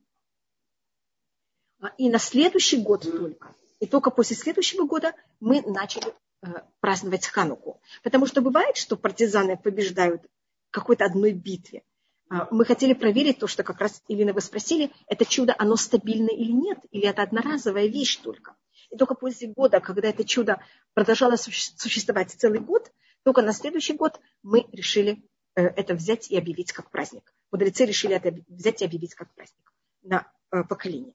А, 1.82 1.88
и 1.98 2.10
на 2.10 2.20
следующий 2.20 2.82
год 2.82 3.04
только, 3.04 3.54
и 3.80 3.86
только 3.86 4.10
после 4.12 4.36
следующего 4.36 4.86
года 4.86 5.14
мы 5.40 5.62
начали 5.62 6.14
Э, 6.44 6.62
праздновать 6.82 7.26
Хануку. 7.26 7.82
Потому 8.04 8.28
что 8.28 8.42
бывает, 8.42 8.78
что 8.78 8.96
партизаны 8.96 9.58
побеждают 9.58 10.22
в 10.70 10.72
какой-то 10.72 11.06
одной 11.06 11.32
битве. 11.32 11.82
А, 12.30 12.48
мы 12.52 12.64
хотели 12.64 12.94
проверить 12.94 13.40
то, 13.40 13.48
что 13.48 13.64
как 13.64 13.82
раз 13.82 14.04
Илина 14.08 14.34
вы 14.34 14.42
спросили, 14.42 14.92
это 15.08 15.26
чудо, 15.26 15.56
оно 15.58 15.76
стабильно 15.78 16.30
или 16.30 16.52
нет, 16.52 16.78
или 16.92 17.08
это 17.08 17.24
одноразовая 17.24 17.88
вещь 17.88 18.18
только. 18.18 18.56
И 18.92 18.98
только 18.98 19.16
после 19.16 19.48
года, 19.50 19.80
когда 19.80 20.10
это 20.10 20.24
чудо 20.24 20.62
продолжало 20.94 21.36
существовать 21.36 22.32
целый 22.32 22.60
год, 22.60 22.92
только 23.24 23.42
на 23.42 23.54
следующий 23.54 23.94
год 23.94 24.20
мы 24.44 24.66
решили 24.72 25.24
э, 25.56 25.64
это 25.64 25.94
взять 25.94 26.32
и 26.32 26.38
объявить 26.38 26.72
как 26.72 26.90
праздник. 26.90 27.34
Мудрецы 27.52 27.86
решили 27.86 28.16
это 28.16 28.34
взять 28.48 28.82
и 28.82 28.86
объявить 28.86 29.16
как 29.16 29.34
праздник 29.34 29.74
на 30.04 30.32
э, 30.52 30.64
поколение. 30.64 31.14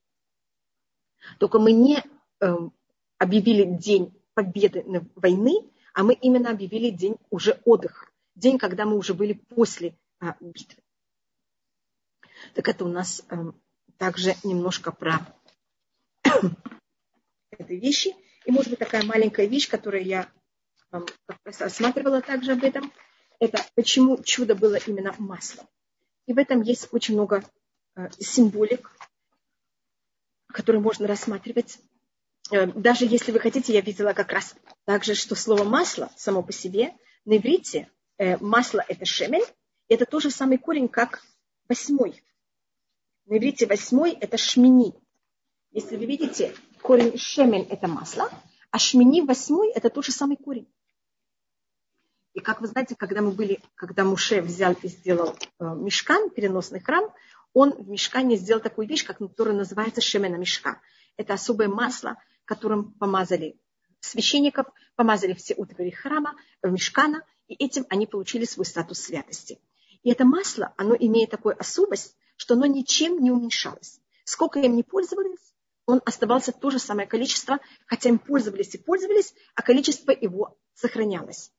Только 1.39 1.59
мы 1.59 1.73
не 1.73 2.03
объявили 3.19 3.77
день 3.79 4.13
победы 4.35 4.85
войны, 5.15 5.71
а 5.95 6.03
мы 6.03 6.15
именно 6.15 6.51
объявили 6.51 6.91
день 6.91 7.17
уже 7.31 7.61
отдыха, 7.65 8.09
день, 8.35 8.59
когда 8.59 8.85
мы 8.85 8.97
уже 8.97 9.15
были 9.15 9.35
после 9.35 9.97
а, 10.21 10.37
битвы. 10.41 10.83
Так 12.55 12.69
это 12.69 12.85
у 12.85 12.89
нас 12.89 13.25
а, 13.29 13.53
также 13.99 14.35
немножко 14.43 14.91
про 14.91 15.21
этой 17.63 17.79
вещи. 17.79 18.15
И 18.45 18.51
может 18.51 18.71
быть 18.71 18.79
такая 18.79 19.03
маленькая 19.05 19.47
вещь, 19.47 19.69
которую 19.69 20.05
я 20.05 20.31
а, 20.91 21.03
рассматривала 21.45 22.21
также 22.21 22.53
об 22.53 22.65
этом, 22.65 22.93
это 23.41 23.65
почему 23.75 24.23
чудо 24.23 24.55
было 24.55 24.77
именно 24.77 25.15
маслом. 25.19 25.67
И 26.27 26.33
в 26.33 26.39
этом 26.39 26.63
есть 26.63 26.89
очень 26.93 27.15
много 27.15 27.43
а, 27.95 28.11
символик, 28.19 28.91
которые 30.53 30.81
можно 30.83 31.07
рассматривать. 31.07 31.79
Э, 32.51 32.67
даже 32.67 33.07
если 33.07 33.33
вы 33.33 33.41
хотите, 33.41 33.73
я 33.73 33.81
видела 33.81 34.13
как 34.13 34.33
раз 34.33 34.55
также, 34.85 35.15
что 35.15 35.35
слово 35.35 35.65
масло 35.65 36.11
само 36.17 36.43
по 36.43 36.53
себе 36.53 36.95
на 37.25 37.37
иврите 37.39 37.91
э, 38.19 38.37
масло 38.39 38.85
это 38.87 39.05
шемель, 39.05 39.45
это 39.89 40.07
тот 40.07 40.23
же 40.23 40.31
самый 40.31 40.59
корень, 40.59 40.89
как 40.89 41.23
восьмой. 41.69 42.23
На 43.27 43.39
иврите 43.39 43.67
восьмой 43.67 44.13
это 44.13 44.37
шмини. 44.37 44.95
Если 45.71 45.97
вы 45.97 46.05
видите, 46.05 46.55
корень 46.83 47.17
шемель 47.17 47.67
это 47.71 47.89
масло, 47.89 48.31
а 48.71 48.79
шмини 48.79 49.23
восьмой 49.23 49.71
это 49.71 49.89
тот 49.89 50.05
же 50.05 50.13
самый 50.13 50.37
корень. 50.37 50.69
И 52.35 52.41
как 52.41 52.61
вы 52.61 52.67
знаете, 52.67 52.97
когда 52.97 53.21
мы 53.21 53.31
были, 53.33 53.61
когда 53.75 54.05
Муше 54.05 54.41
взял 54.41 54.73
и 54.83 54.89
сделал 54.89 55.37
э, 55.59 55.65
мешкан, 55.65 56.31
переносный 56.31 56.81
храм, 56.81 57.13
он 57.53 57.73
в 57.73 57.89
мешкане 57.89 58.37
сделал 58.37 58.63
такую 58.63 58.89
вещь, 58.89 59.05
которая 59.05 59.55
называется 59.55 60.01
шемена 60.01 60.37
мешка. 60.37 60.81
Это 61.19 61.35
особое 61.35 61.69
масло, 61.69 62.17
которым 62.47 62.93
помазали 62.95 63.61
священников, 64.01 64.67
помазали 64.97 65.35
все 65.35 65.55
утвари 65.55 65.91
храма, 65.91 66.35
в 66.63 66.71
мешкана, 66.71 67.23
и 67.49 67.55
этим 67.55 67.85
они 67.91 68.07
получили 68.07 68.47
свой 68.47 68.65
статус 68.65 69.01
святости. 69.01 69.61
И 70.03 70.11
это 70.11 70.25
масло, 70.25 70.73
оно 70.79 70.97
имеет 70.99 71.31
такую 71.31 71.59
особость, 71.61 72.17
что 72.37 72.55
оно 72.55 72.65
ничем 72.65 73.23
не 73.23 73.31
уменьшалось. 73.31 74.01
Сколько 74.25 74.61
им 74.61 74.75
не 74.75 74.83
пользовались, 74.83 75.52
он 75.87 76.01
оставался 76.05 76.53
то 76.53 76.71
же 76.71 76.79
самое 76.79 77.09
количество, 77.09 77.59
хотя 77.87 78.09
им 78.09 78.19
пользовались 78.19 78.75
и 78.75 78.79
пользовались, 78.79 79.35
а 79.55 79.63
количество 79.63 80.13
его 80.13 80.57
сохранялось. 80.75 81.53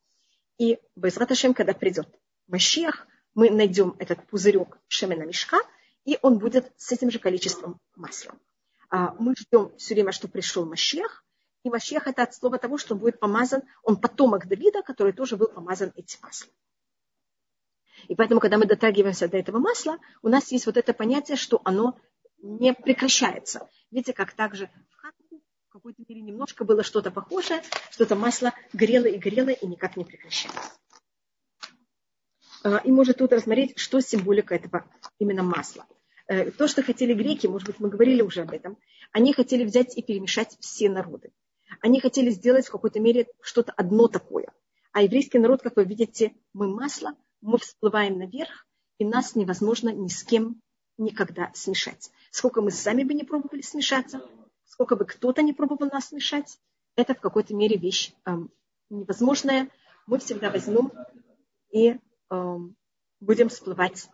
И 0.58 0.78
без 0.96 1.16
Раташем, 1.16 1.54
когда 1.54 1.72
придет 1.72 2.08
Машиах, 2.46 3.06
мы 3.34 3.50
найдем 3.50 3.96
этот 3.98 4.26
пузырек 4.28 4.78
Шемена 4.88 5.24
мешка, 5.24 5.58
и 6.04 6.18
он 6.22 6.38
будет 6.38 6.72
с 6.76 6.92
этим 6.92 7.10
же 7.10 7.18
количеством 7.18 7.80
масла. 7.96 8.34
А, 8.90 9.14
мы 9.18 9.34
ждем 9.36 9.76
все 9.76 9.94
время, 9.94 10.12
что 10.12 10.28
пришел 10.28 10.64
Машиах, 10.64 11.24
и 11.64 11.70
Машиах 11.70 12.06
это 12.06 12.22
от 12.22 12.34
слова 12.34 12.58
того, 12.58 12.78
что 12.78 12.94
он 12.94 13.00
будет 13.00 13.18
помазан, 13.18 13.62
он 13.82 13.96
потомок 13.96 14.46
Давида, 14.46 14.82
который 14.82 15.12
тоже 15.12 15.36
был 15.36 15.48
помазан 15.48 15.92
этим 15.96 16.18
маслом. 16.22 16.50
И 18.08 18.14
поэтому, 18.14 18.40
когда 18.40 18.58
мы 18.58 18.66
дотрагиваемся 18.66 19.28
до 19.28 19.38
этого 19.38 19.58
масла, 19.58 19.98
у 20.22 20.28
нас 20.28 20.52
есть 20.52 20.66
вот 20.66 20.76
это 20.76 20.92
понятие, 20.92 21.36
что 21.36 21.62
оно 21.64 21.98
не 22.44 22.74
прекращается. 22.74 23.68
Видите, 23.90 24.12
как 24.12 24.34
также 24.34 24.70
в 24.90 24.96
хатку 24.96 25.42
в 25.68 25.72
какой-то 25.72 26.02
мере 26.06 26.20
немножко 26.20 26.64
было 26.64 26.82
что-то 26.82 27.10
похожее, 27.10 27.62
что-то 27.90 28.16
масло 28.16 28.52
горело 28.72 29.06
и 29.06 29.18
горело 29.18 29.48
и 29.48 29.66
никак 29.66 29.96
не 29.96 30.04
прекращается. 30.04 30.72
А, 32.62 32.78
и 32.78 32.90
может 32.90 33.18
тут 33.18 33.32
рассмотреть, 33.32 33.78
что 33.78 34.00
символика 34.00 34.54
этого 34.54 34.84
именно 35.18 35.42
масла. 35.42 35.86
Э, 36.26 36.50
то, 36.50 36.68
что 36.68 36.82
хотели 36.82 37.14
греки, 37.14 37.46
может 37.46 37.66
быть, 37.66 37.80
мы 37.80 37.88
говорили 37.88 38.22
уже 38.22 38.42
об 38.42 38.52
этом, 38.52 38.78
они 39.12 39.32
хотели 39.32 39.64
взять 39.64 39.96
и 39.96 40.02
перемешать 40.02 40.56
все 40.60 40.88
народы. 40.90 41.32
Они 41.80 42.00
хотели 42.00 42.30
сделать 42.30 42.66
в 42.66 42.70
какой-то 42.70 43.00
мере 43.00 43.26
что-то 43.40 43.72
одно 43.72 44.06
такое. 44.06 44.52
А 44.92 45.02
еврейский 45.02 45.38
народ, 45.38 45.62
как 45.62 45.76
вы 45.76 45.84
видите, 45.84 46.34
мы 46.52 46.68
масло, 46.68 47.16
мы 47.40 47.58
всплываем 47.58 48.18
наверх, 48.18 48.66
и 48.98 49.04
нас 49.04 49.34
невозможно 49.34 49.88
ни 49.88 50.08
с 50.08 50.22
кем 50.22 50.60
никогда 50.96 51.50
смешать. 51.54 52.10
Сколько 52.30 52.62
мы 52.62 52.70
сами 52.70 53.04
бы 53.04 53.14
не 53.14 53.24
пробовали 53.24 53.62
смешаться, 53.62 54.22
сколько 54.64 54.96
бы 54.96 55.04
кто-то 55.04 55.42
не 55.42 55.52
пробовал 55.52 55.90
нас 55.90 56.08
смешать, 56.08 56.58
это 56.96 57.14
в 57.14 57.20
какой-то 57.20 57.54
мере 57.54 57.76
вещь 57.76 58.12
эм, 58.24 58.50
невозможная. 58.90 59.70
Мы 60.06 60.18
всегда 60.18 60.50
возьмем 60.50 60.92
и 61.70 61.98
Эм, 62.30 62.76
будем 63.20 63.48
всплывать 63.48 64.08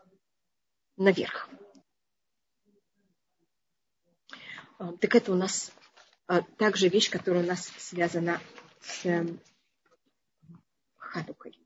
наверх. 0.96 1.48
Эм, 4.78 4.98
так 4.98 5.14
это 5.14 5.32
у 5.32 5.36
нас 5.36 5.72
э, 6.28 6.42
также 6.58 6.88
вещь, 6.88 7.10
которая 7.10 7.44
у 7.44 7.46
нас 7.46 7.66
связана 7.78 8.40
с 8.80 9.26
Хадукой. 10.96 11.59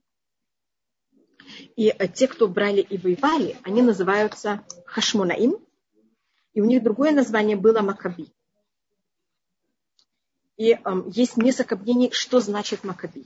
И 1.75 1.89
э, 1.89 2.07
те, 2.07 2.27
кто 2.27 2.47
брали 2.47 2.81
и 2.81 2.97
воевали, 2.97 3.57
они 3.63 3.81
называются 3.81 4.65
Хашмонаим, 4.85 5.57
и 6.53 6.61
у 6.61 6.65
них 6.65 6.83
другое 6.83 7.11
название 7.11 7.57
было 7.57 7.81
Макаби. 7.81 8.33
И 10.57 10.71
э, 10.71 10.79
есть 11.07 11.37
несколько 11.37 11.75
мнений, 11.75 12.11
что 12.11 12.39
значит 12.39 12.83
Макаби. 12.83 13.25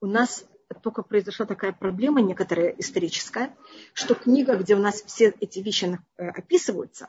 У 0.00 0.06
нас 0.06 0.44
только 0.82 1.02
произошла 1.02 1.46
такая 1.46 1.72
проблема 1.72 2.22
некоторая 2.22 2.70
историческая, 2.70 3.54
что 3.92 4.14
книга, 4.14 4.56
где 4.56 4.74
у 4.74 4.78
нас 4.78 5.02
все 5.02 5.34
эти 5.40 5.58
вещи 5.60 5.98
э, 6.16 6.28
описываются, 6.28 7.08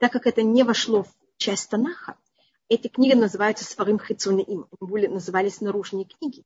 так 0.00 0.12
как 0.12 0.26
это 0.26 0.42
не 0.42 0.62
вошло 0.62 1.04
в 1.04 1.14
часть 1.36 1.68
Танаха, 1.68 2.16
эти 2.68 2.88
книги 2.88 3.14
называются 3.14 3.64
Сварим 3.64 4.00
они 4.26 4.46
были, 4.80 5.06
назывались 5.06 5.60
наружные 5.60 6.04
книги. 6.04 6.44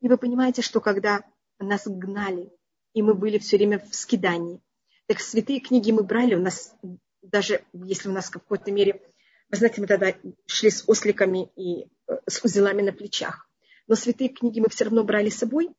И 0.00 0.08
вы 0.08 0.16
понимаете, 0.16 0.62
что 0.62 0.80
когда 0.80 1.22
нас 1.58 1.82
гнали, 1.86 2.50
и 2.98 3.02
мы 3.02 3.14
были 3.14 3.38
все 3.38 3.56
время 3.56 3.78
в 3.78 3.94
скидании, 3.94 4.60
так 5.06 5.20
святые 5.20 5.60
книги 5.60 5.92
мы 5.92 6.02
брали, 6.02 6.34
у 6.34 6.40
нас 6.40 6.74
даже 7.22 7.64
если 7.72 8.08
у 8.08 8.12
нас 8.12 8.26
в 8.26 8.32
какой-то 8.32 8.72
мере, 8.72 9.00
вы 9.50 9.56
знаете, 9.56 9.80
мы 9.80 9.86
тогда 9.86 10.14
шли 10.46 10.70
с 10.70 10.82
осликами 10.88 11.48
и 11.54 11.84
э, 12.08 12.18
с 12.26 12.42
узелами 12.44 12.82
на 12.82 12.92
плечах, 12.92 13.48
но 13.86 13.94
святые 13.94 14.30
книги 14.30 14.58
мы 14.58 14.68
все 14.68 14.84
равно 14.84 15.04
брали 15.04 15.30
с 15.30 15.38
собой, 15.38 15.70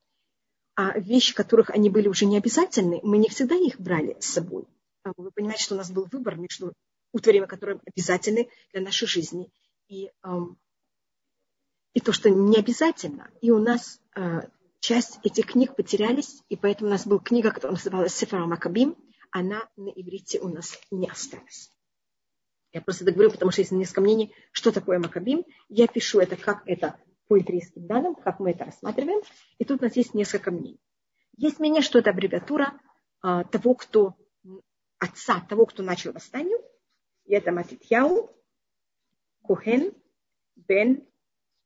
а 0.75 0.97
вещи, 0.97 1.35
которых 1.35 1.71
они 1.71 1.89
были 1.89 2.07
уже 2.07 2.25
не 2.25 2.37
обязательны, 2.37 3.01
мы 3.03 3.17
не 3.17 3.27
всегда 3.27 3.55
их 3.55 3.81
брали 3.81 4.15
с 4.21 4.27
собой. 4.27 4.65
А 5.03 5.11
вы 5.17 5.29
понимаете, 5.31 5.63
что 5.63 5.75
у 5.75 5.77
нас 5.77 5.91
был 5.91 6.07
выбор 6.09 6.37
между 6.37 6.73
утварями, 7.11 7.47
которые 7.47 7.81
обязательны 7.85 8.49
для 8.71 8.81
нашей 8.81 9.07
жизни, 9.09 9.51
и, 9.89 10.09
эм, 10.23 10.57
и 11.93 11.99
то, 11.99 12.13
что 12.13 12.29
не 12.29 12.57
обязательно. 12.57 13.29
И 13.41 13.51
у 13.51 13.59
нас 13.59 13.99
э, 14.15 14.43
часть 14.79 15.19
этих 15.23 15.47
книг 15.47 15.75
потерялись, 15.75 16.43
и 16.49 16.55
поэтому 16.55 16.89
у 16.89 16.91
нас 16.91 17.05
была 17.05 17.19
книга, 17.19 17.51
которая 17.51 17.77
называлась 17.77 18.15
Сефара 18.15 18.45
Макабим, 18.45 18.97
она 19.31 19.67
на 19.75 19.89
иврите 19.89 20.39
у 20.39 20.49
нас 20.49 20.79
не 20.91 21.09
осталась. 21.09 21.71
Я 22.71 22.81
просто 22.81 23.05
так 23.05 23.15
говорю, 23.15 23.31
потому 23.31 23.51
что 23.51 23.61
есть 23.61 23.71
несколько 23.71 24.01
мнений, 24.01 24.33
что 24.51 24.71
такое 24.71 24.99
Макабим. 24.99 25.45
Я 25.69 25.87
пишу 25.87 26.19
это, 26.19 26.35
как 26.35 26.63
это 26.67 26.99
по 27.27 27.35
еврейским 27.35 27.87
данным, 27.87 28.15
как 28.15 28.39
мы 28.39 28.51
это 28.51 28.65
рассматриваем. 28.65 29.21
И 29.57 29.65
тут 29.65 29.81
у 29.81 29.85
нас 29.85 29.95
есть 29.95 30.13
несколько 30.13 30.51
мнений. 30.51 30.79
Есть 31.37 31.59
мнение, 31.59 31.81
что 31.81 31.99
это 31.99 32.11
аббревиатура 32.11 32.79
а, 33.21 33.43
того, 33.43 33.73
кто 33.75 34.15
отца, 34.99 35.39
того, 35.47 35.65
кто 35.65 35.81
начал 35.83 36.11
восстание. 36.11 36.57
И 37.25 37.33
это 37.33 37.51
Матитьяу, 37.51 38.35
Кухен, 39.41 39.93
Бен, 40.55 41.07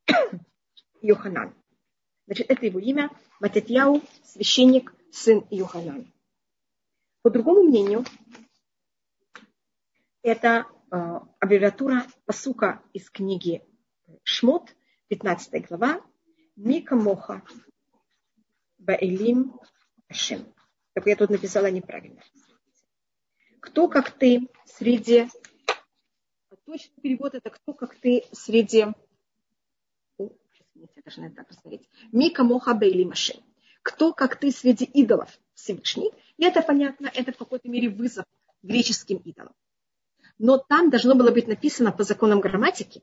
Йоханан. 1.02 1.56
Значит, 2.26 2.50
это 2.50 2.66
его 2.66 2.80
имя. 2.80 3.10
Матитьяу, 3.40 4.02
священник, 4.24 4.94
сын 5.12 5.45
Йоханан. 5.50 6.12
По 7.22 7.30
другому 7.30 7.64
мнению, 7.64 8.06
это 10.22 10.66
э, 10.91 10.95
аббревиатура 11.40 12.06
посука 12.26 12.82
из 12.94 13.10
книги 13.10 13.64
Шмот, 14.24 14.76
15 15.10 15.68
глава, 15.68 16.02
Мика 16.56 16.95
Моха 16.95 17.44
Баэлим 18.78 19.60
Ашем. 20.08 20.54
Так 20.94 21.08
я 21.08 21.16
тут 21.16 21.30
написала 21.30 21.70
неправильно. 21.72 22.22
Кто 23.60 23.88
как 23.88 24.12
ты 24.12 24.48
среди... 24.66 25.28
Точный 26.66 27.02
перевод 27.02 27.34
это 27.34 27.50
кто 27.50 27.74
как 27.74 27.95
ты 27.95 28.26
среди... 28.32 28.88
О, 30.84 30.88
я 30.95 31.01
должна 31.01 31.30
так 31.30 31.47
посмотреть. 31.47 31.89
Мика 32.11 32.43
Моха 32.43 32.73
Баэлим 32.73 33.11
Ашем. 33.11 33.41
Кто 33.81 34.14
как 34.14 34.38
ты 34.38 34.51
среди 34.51 34.85
идолов 34.85 35.39
Всевышний. 35.53 36.11
И 36.38 36.43
это 36.43 36.61
понятно, 36.61 37.10
это 37.14 37.31
в 37.31 37.38
какой-то 37.38 37.69
мере 37.69 37.89
вызов 37.89 38.26
греческим 38.64 39.18
идолам. 39.18 39.53
Но 40.39 40.57
там 40.57 40.89
должно 40.89 41.15
было 41.15 41.31
быть 41.31 41.47
написано 41.47 41.91
по 41.91 42.03
законам 42.03 42.41
грамматики, 42.41 43.01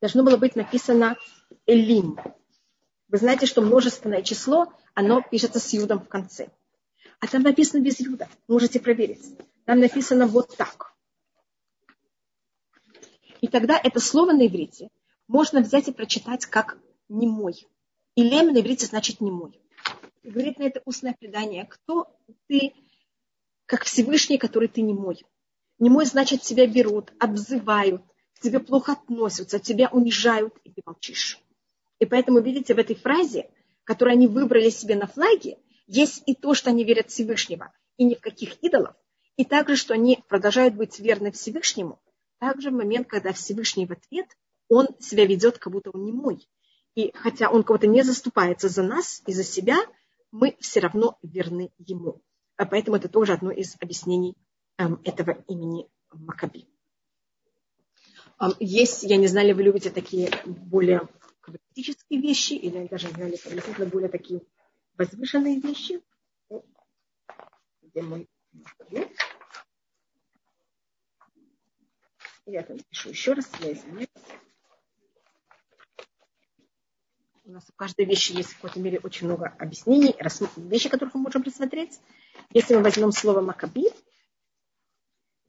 должно 0.00 0.22
было 0.22 0.36
быть 0.36 0.54
написано 0.54 1.16
Элим. 1.66 2.20
Вы 3.08 3.18
знаете, 3.18 3.46
что 3.46 3.62
множественное 3.62 4.22
число, 4.22 4.72
оно 4.94 5.22
пишется 5.22 5.58
с 5.58 5.72
юдом 5.72 6.00
в 6.00 6.08
конце. 6.08 6.50
А 7.20 7.26
там 7.26 7.42
написано 7.42 7.80
без 7.80 7.98
юда. 8.00 8.28
Можете 8.46 8.80
проверить. 8.80 9.24
Там 9.66 9.80
написано 9.80 10.26
вот 10.28 10.56
так. 10.56 10.94
И 13.40 13.48
тогда 13.48 13.78
это 13.82 14.00
слово 14.00 14.32
на 14.32 14.46
иврите 14.46 14.88
можно 15.26 15.60
взять 15.60 15.88
и 15.88 15.92
прочитать 15.92 16.46
как 16.46 16.78
немой. 17.08 17.66
Илем 18.14 18.52
на 18.52 18.60
иврите 18.60 18.86
значит 18.86 19.20
немой. 19.20 19.60
И 20.22 20.30
говорит 20.30 20.58
на 20.58 20.62
это 20.62 20.82
устное 20.84 21.14
предание, 21.18 21.66
кто 21.66 22.16
ты, 22.46 22.74
как 23.66 23.84
Всевышний, 23.84 24.38
который 24.38 24.68
ты 24.68 24.82
немой. 24.82 25.24
Немой 25.80 26.06
значит 26.06 26.42
тебя 26.42 26.68
берут, 26.68 27.12
обзывают, 27.18 28.02
к 28.34 28.40
тебе 28.40 28.60
плохо 28.60 28.92
относятся, 28.92 29.58
тебя 29.58 29.88
унижают, 29.88 30.56
и 30.62 30.70
ты 30.70 30.80
молчишь. 30.86 31.40
И 31.98 32.06
поэтому, 32.06 32.40
видите, 32.40 32.72
в 32.72 32.78
этой 32.78 32.94
фразе, 32.94 33.50
которую 33.82 34.12
они 34.12 34.28
выбрали 34.28 34.70
себе 34.70 34.94
на 34.94 35.08
флаге, 35.08 35.58
есть 35.88 36.22
и 36.26 36.36
то, 36.36 36.54
что 36.54 36.70
они 36.70 36.84
верят 36.84 37.10
Всевышнего, 37.10 37.72
и 37.96 38.04
ни 38.04 38.14
в 38.14 38.20
каких 38.20 38.62
идолов, 38.62 38.94
и 39.36 39.44
также, 39.44 39.76
что 39.76 39.94
они 39.94 40.22
продолжают 40.28 40.74
быть 40.74 40.98
верны 40.98 41.30
Всевышнему, 41.30 42.00
также 42.38 42.70
в 42.70 42.74
момент, 42.74 43.08
когда 43.08 43.32
Всевышний 43.32 43.86
в 43.86 43.92
ответ, 43.92 44.26
он 44.68 44.88
себя 44.98 45.26
ведет, 45.26 45.58
как 45.58 45.72
будто 45.72 45.90
он 45.90 46.04
не 46.04 46.12
мой. 46.12 46.48
И 46.94 47.12
хотя 47.14 47.50
он 47.50 47.62
кого-то 47.62 47.86
не 47.86 48.02
заступается 48.02 48.68
за 48.68 48.82
нас 48.82 49.22
и 49.26 49.32
за 49.32 49.44
себя, 49.44 49.76
мы 50.32 50.56
все 50.60 50.80
равно 50.80 51.18
верны 51.22 51.70
ему. 51.78 52.22
А 52.56 52.64
поэтому 52.64 52.96
это 52.96 53.08
тоже 53.08 53.34
одно 53.34 53.50
из 53.50 53.76
объяснений 53.80 54.34
эм, 54.78 55.00
этого 55.04 55.44
имени 55.46 55.88
Макаби. 56.12 56.66
Есть, 58.58 59.02
я 59.02 59.16
не 59.16 59.28
знаю, 59.28 59.48
ли 59.48 59.52
вы 59.52 59.62
любите 59.62 59.90
такие 59.90 60.30
более 60.44 61.08
квантические 61.40 62.20
вещи, 62.20 62.54
или 62.54 62.86
даже 62.86 63.08
знали 63.08 63.38
более 63.90 64.08
такие 64.08 64.42
возвышенные 64.96 65.60
вещи. 65.60 66.02
Где 67.82 68.02
мой 68.02 68.28
Я 72.46 72.60
это 72.60 72.74
напишу 72.74 73.08
еще 73.08 73.32
раз, 73.32 73.50
я 73.58 73.72
извиняюсь. 73.72 74.08
У 77.44 77.50
нас 77.50 77.64
в 77.64 77.74
каждой 77.74 78.04
вещи 78.04 78.32
есть 78.32 78.50
в 78.50 78.56
какой-то 78.56 78.78
мере 78.78 79.00
очень 79.00 79.26
много 79.26 79.48
объяснений, 79.58 80.14
вещи, 80.56 80.88
которых 80.88 81.14
мы 81.14 81.22
можем 81.22 81.42
рассмотреть. 81.42 82.00
Если 82.50 82.76
мы 82.76 82.82
возьмем 82.82 83.10
слово 83.10 83.40
Макаби, 83.40 83.88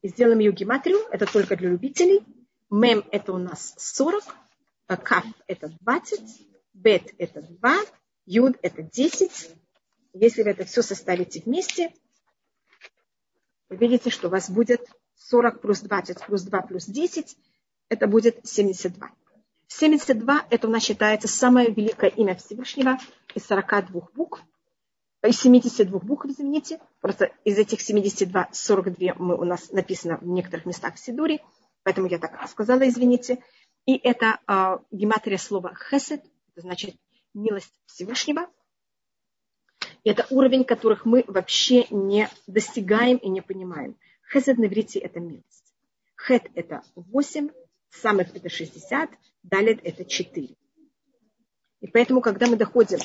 И 0.02 0.08
сделаем 0.10 0.40
ее 0.40 0.52
гематрию, 0.52 1.00
это 1.12 1.32
только 1.32 1.56
для 1.56 1.70
любителей. 1.70 2.24
Мем 2.72 3.08
это 3.12 3.32
у 3.32 3.38
нас 3.38 3.76
40, 3.78 4.24
а 4.88 4.98
каф 4.98 5.26
это 5.46 5.70
20, 5.82 6.20
бет 6.74 7.14
это 7.20 7.44
2, 7.44 7.78
юд 8.26 8.58
это 8.64 8.82
10. 8.82 9.56
Если 10.14 10.42
вы 10.42 10.50
это 10.50 10.66
все 10.66 10.82
составите 10.82 11.42
вместе, 11.42 11.94
вы 13.70 13.78
видите, 13.78 14.10
что 14.10 14.28
у 14.28 14.32
вас 14.32 14.50
будет 14.50 14.82
40 15.18 15.62
плюс 15.62 15.82
20 15.82 16.26
плюс 16.26 16.44
2 16.44 16.62
плюс 16.62 16.86
10, 16.86 17.38
это 17.90 18.08
будет 18.08 18.46
72. 18.46 19.10
72 19.68 20.46
это 20.50 20.68
у 20.68 20.72
нас 20.72 20.84
считается 20.84 21.28
самое 21.28 21.72
великое 21.72 22.10
имя 22.10 22.36
Всевышнего 22.36 22.98
из 23.36 23.46
42 23.46 24.10
букв, 24.14 24.42
из 25.24 25.40
72 25.40 26.00
букв, 26.00 26.26
извините. 26.26 26.80
Просто 27.02 27.32
из 27.44 27.58
этих 27.58 27.82
72, 27.82 28.50
42 28.52 29.16
мы, 29.18 29.36
у 29.36 29.44
нас 29.44 29.72
написано 29.72 30.18
в 30.18 30.28
некоторых 30.28 30.66
местах 30.66 30.96
в 30.96 31.00
Сидуре, 31.00 31.44
поэтому 31.84 32.08
я 32.08 32.20
так 32.20 32.48
сказала, 32.50 32.88
извините. 32.88 33.44
И 33.86 33.96
это 33.98 34.40
э, 34.48 34.78
гематрия 34.92 35.38
слова 35.38 35.74
хесед, 35.76 36.24
это 36.52 36.62
значит 36.62 36.96
милость 37.34 37.74
Всевышнего. 37.86 38.48
И 40.04 40.10
это 40.10 40.26
уровень, 40.30 40.64
которых 40.64 41.06
мы 41.06 41.24
вообще 41.28 41.88
не 41.90 42.30
достигаем 42.48 43.18
и 43.18 43.30
не 43.30 43.42
понимаем. 43.42 43.98
Хесед 44.32 44.58
на 44.58 44.66
иврите– 44.66 45.00
это 45.08 45.20
милость. 45.20 45.74
Хет– 46.16 46.44
это 46.56 46.82
8, 46.96 47.50
самых 47.90 48.36
это 48.36 48.50
60, 48.50 49.10
далее 49.44 49.80
это 49.84 50.04
4. 50.04 50.56
И 51.80 51.88
поэтому, 51.88 52.22
когда 52.22 52.48
мы 52.48 52.58
доходим 52.58 53.00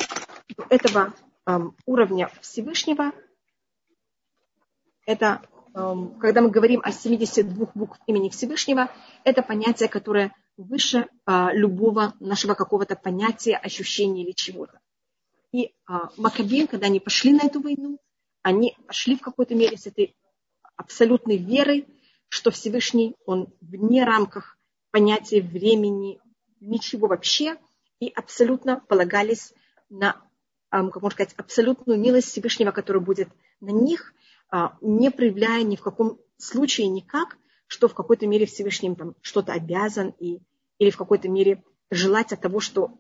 до 0.57 0.67
этого 0.71 1.15
эм, 1.47 1.77
уровня 1.87 2.31
Всевышнего, 2.41 3.13
это, 5.07 5.43
эм, 5.75 6.19
когда 6.19 6.41
мы 6.41 6.51
говорим 6.51 6.81
о 6.83 6.91
72 6.91 7.71
букв 7.75 7.99
имени 8.07 8.31
Всевышнего, 8.31 8.91
это 9.25 9.43
понятие, 9.43 9.89
которое 9.89 10.35
выше 10.57 11.07
э, 11.27 11.49
любого 11.53 12.15
нашего 12.21 12.55
какого-то 12.55 12.97
понятия, 12.97 13.57
ощущения 13.57 14.25
или 14.25 14.33
чего-то. 14.33 14.81
И 15.53 15.67
э, 15.67 15.71
Макабим, 16.17 16.67
когда 16.67 16.87
они 16.87 16.99
пошли 16.99 17.33
на 17.33 17.47
эту 17.47 17.61
войну, 17.61 17.99
они 18.43 18.77
пошли 18.87 19.17
в 19.17 19.21
какой-то 19.21 19.55
мере 19.55 19.77
с 19.77 19.87
этой 19.87 20.17
абсолютной 20.83 21.37
верой, 21.37 21.87
что 22.29 22.51
Всевышний, 22.51 23.15
он 23.25 23.53
вне 23.61 24.05
рамках 24.05 24.59
понятия 24.91 25.41
времени, 25.41 26.21
ничего 26.61 27.07
вообще, 27.09 27.57
и 28.01 28.09
абсолютно 28.09 28.81
полагались 28.89 29.53
на, 29.91 30.21
как 30.71 31.03
можно 31.03 31.11
сказать, 31.11 31.35
абсолютную 31.37 31.99
милость 31.99 32.29
Всевышнего, 32.29 32.73
которая 32.73 33.03
будет 33.03 33.29
на 33.61 33.71
них, 33.71 34.13
а, 34.51 34.77
не 34.81 35.11
проявляя 35.11 35.63
ни 35.63 35.77
в 35.77 35.83
каком 35.83 36.19
случае 36.37 36.89
никак, 36.89 37.39
что 37.67 37.89
в 37.89 37.95
какой-то 37.95 38.27
мере 38.27 38.47
Всевышним 38.47 38.97
там 38.97 39.15
что-то 39.23 39.53
обязан 39.53 40.15
и, 40.19 40.41
или 40.79 40.91
в 40.91 40.97
какой-то 40.97 41.29
мере 41.29 41.63
желать 41.91 42.33
от 42.33 42.41
того, 42.41 42.61
что, 42.61 42.93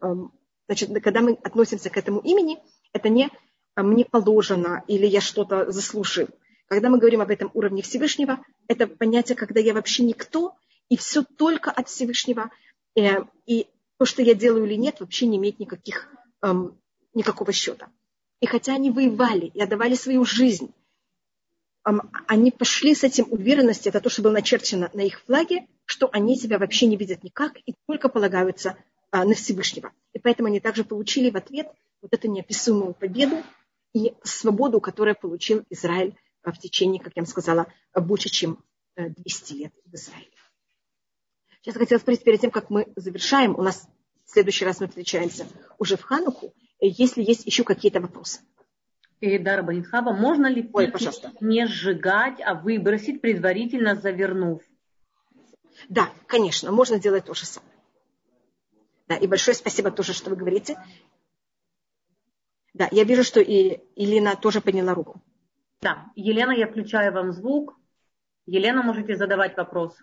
значит, 0.66 0.90
когда 1.02 1.20
мы 1.20 1.32
относимся 1.42 1.90
к 1.90 1.96
этому 1.96 2.20
имени, 2.20 2.58
это 2.92 3.08
не 3.08 3.30
мне 3.76 4.04
положено 4.04 4.82
или 4.86 5.06
я 5.06 5.20
что-то 5.20 5.70
заслужил. 5.70 6.28
Когда 6.72 6.88
мы 6.88 6.96
говорим 6.96 7.20
об 7.20 7.30
этом 7.30 7.50
уровне 7.52 7.82
Всевышнего, 7.82 8.42
это 8.66 8.86
понятие, 8.86 9.36
когда 9.36 9.60
я 9.60 9.74
вообще 9.74 10.04
никто, 10.04 10.56
и 10.88 10.96
все 10.96 11.22
только 11.22 11.70
от 11.70 11.90
Всевышнего. 11.90 12.50
Э, 12.96 13.24
и 13.44 13.66
то, 13.98 14.06
что 14.06 14.22
я 14.22 14.32
делаю 14.32 14.64
или 14.64 14.76
нет, 14.76 15.00
вообще 15.00 15.26
не 15.26 15.36
имеет 15.36 15.58
никаких, 15.58 16.08
эм, 16.40 16.80
никакого 17.12 17.52
счета. 17.52 17.90
И 18.40 18.46
хотя 18.46 18.74
они 18.74 18.90
воевали 18.90 19.50
и 19.52 19.60
отдавали 19.60 19.94
свою 19.94 20.24
жизнь, 20.24 20.72
эм, 21.86 22.10
они 22.26 22.50
пошли 22.50 22.94
с 22.94 23.04
этим 23.04 23.26
уверенностью, 23.28 23.90
это 23.90 24.00
то, 24.00 24.08
что 24.08 24.22
было 24.22 24.32
начерчено 24.32 24.88
на 24.94 25.02
их 25.02 25.20
флаге, 25.26 25.66
что 25.84 26.08
они 26.10 26.36
себя 26.36 26.58
вообще 26.58 26.86
не 26.86 26.96
видят 26.96 27.22
никак 27.22 27.58
и 27.66 27.74
только 27.86 28.08
полагаются 28.08 28.78
э, 29.12 29.22
на 29.22 29.34
Всевышнего. 29.34 29.92
И 30.14 30.18
поэтому 30.18 30.46
они 30.48 30.58
также 30.58 30.84
получили 30.84 31.28
в 31.28 31.36
ответ 31.36 31.68
вот 32.00 32.14
эту 32.14 32.28
неописуемую 32.28 32.94
победу 32.94 33.42
и 33.92 34.14
свободу, 34.22 34.80
которую 34.80 35.16
получил 35.20 35.66
Израиль 35.68 36.16
в 36.44 36.58
течение, 36.58 37.00
как 37.00 37.12
я 37.14 37.22
вам 37.22 37.28
сказала, 37.28 37.66
больше, 37.94 38.28
чем 38.28 38.58
200 38.96 39.52
лет 39.54 39.72
в 39.84 39.94
Израиле. 39.94 40.28
Сейчас 41.60 41.76
я 41.76 41.80
хотела 41.80 41.98
спросить, 42.00 42.24
перед 42.24 42.40
тем, 42.40 42.50
как 42.50 42.70
мы 42.70 42.92
завершаем, 42.96 43.54
у 43.56 43.62
нас 43.62 43.88
в 44.24 44.30
следующий 44.30 44.64
раз 44.64 44.80
мы 44.80 44.88
встречаемся 44.88 45.46
уже 45.78 45.96
в 45.96 46.02
Хануку, 46.02 46.52
если 46.80 47.22
есть 47.22 47.46
еще 47.46 47.62
какие-то 47.62 48.00
вопросы. 48.00 48.40
Дара 49.20 49.62
Банитхаба, 49.62 50.12
можно 50.12 50.48
ли 50.48 50.68
Ой, 50.72 50.88
пожалуйста. 50.88 51.32
не 51.40 51.68
сжигать, 51.68 52.40
а 52.44 52.54
выбросить, 52.54 53.20
предварительно 53.20 53.94
завернув? 53.94 54.62
Да, 55.88 56.10
конечно, 56.26 56.72
можно 56.72 56.98
делать 56.98 57.26
то 57.26 57.34
же 57.34 57.46
самое. 57.46 57.72
Да, 59.06 59.16
и 59.16 59.28
большое 59.28 59.54
спасибо 59.54 59.92
тоже, 59.92 60.12
что 60.12 60.30
вы 60.30 60.36
говорите. 60.36 60.76
Да, 62.74 62.88
я 62.90 63.04
вижу, 63.04 63.22
что 63.22 63.40
и 63.40 63.80
Елена 63.94 64.34
тоже 64.34 64.60
подняла 64.60 64.92
руку. 64.94 65.22
Да, 65.82 66.06
Елена, 66.14 66.52
я 66.52 66.68
включаю 66.68 67.12
вам 67.12 67.32
звук. 67.32 67.76
Елена, 68.46 68.82
можете 68.82 69.16
задавать 69.16 69.56
вопрос. 69.56 69.94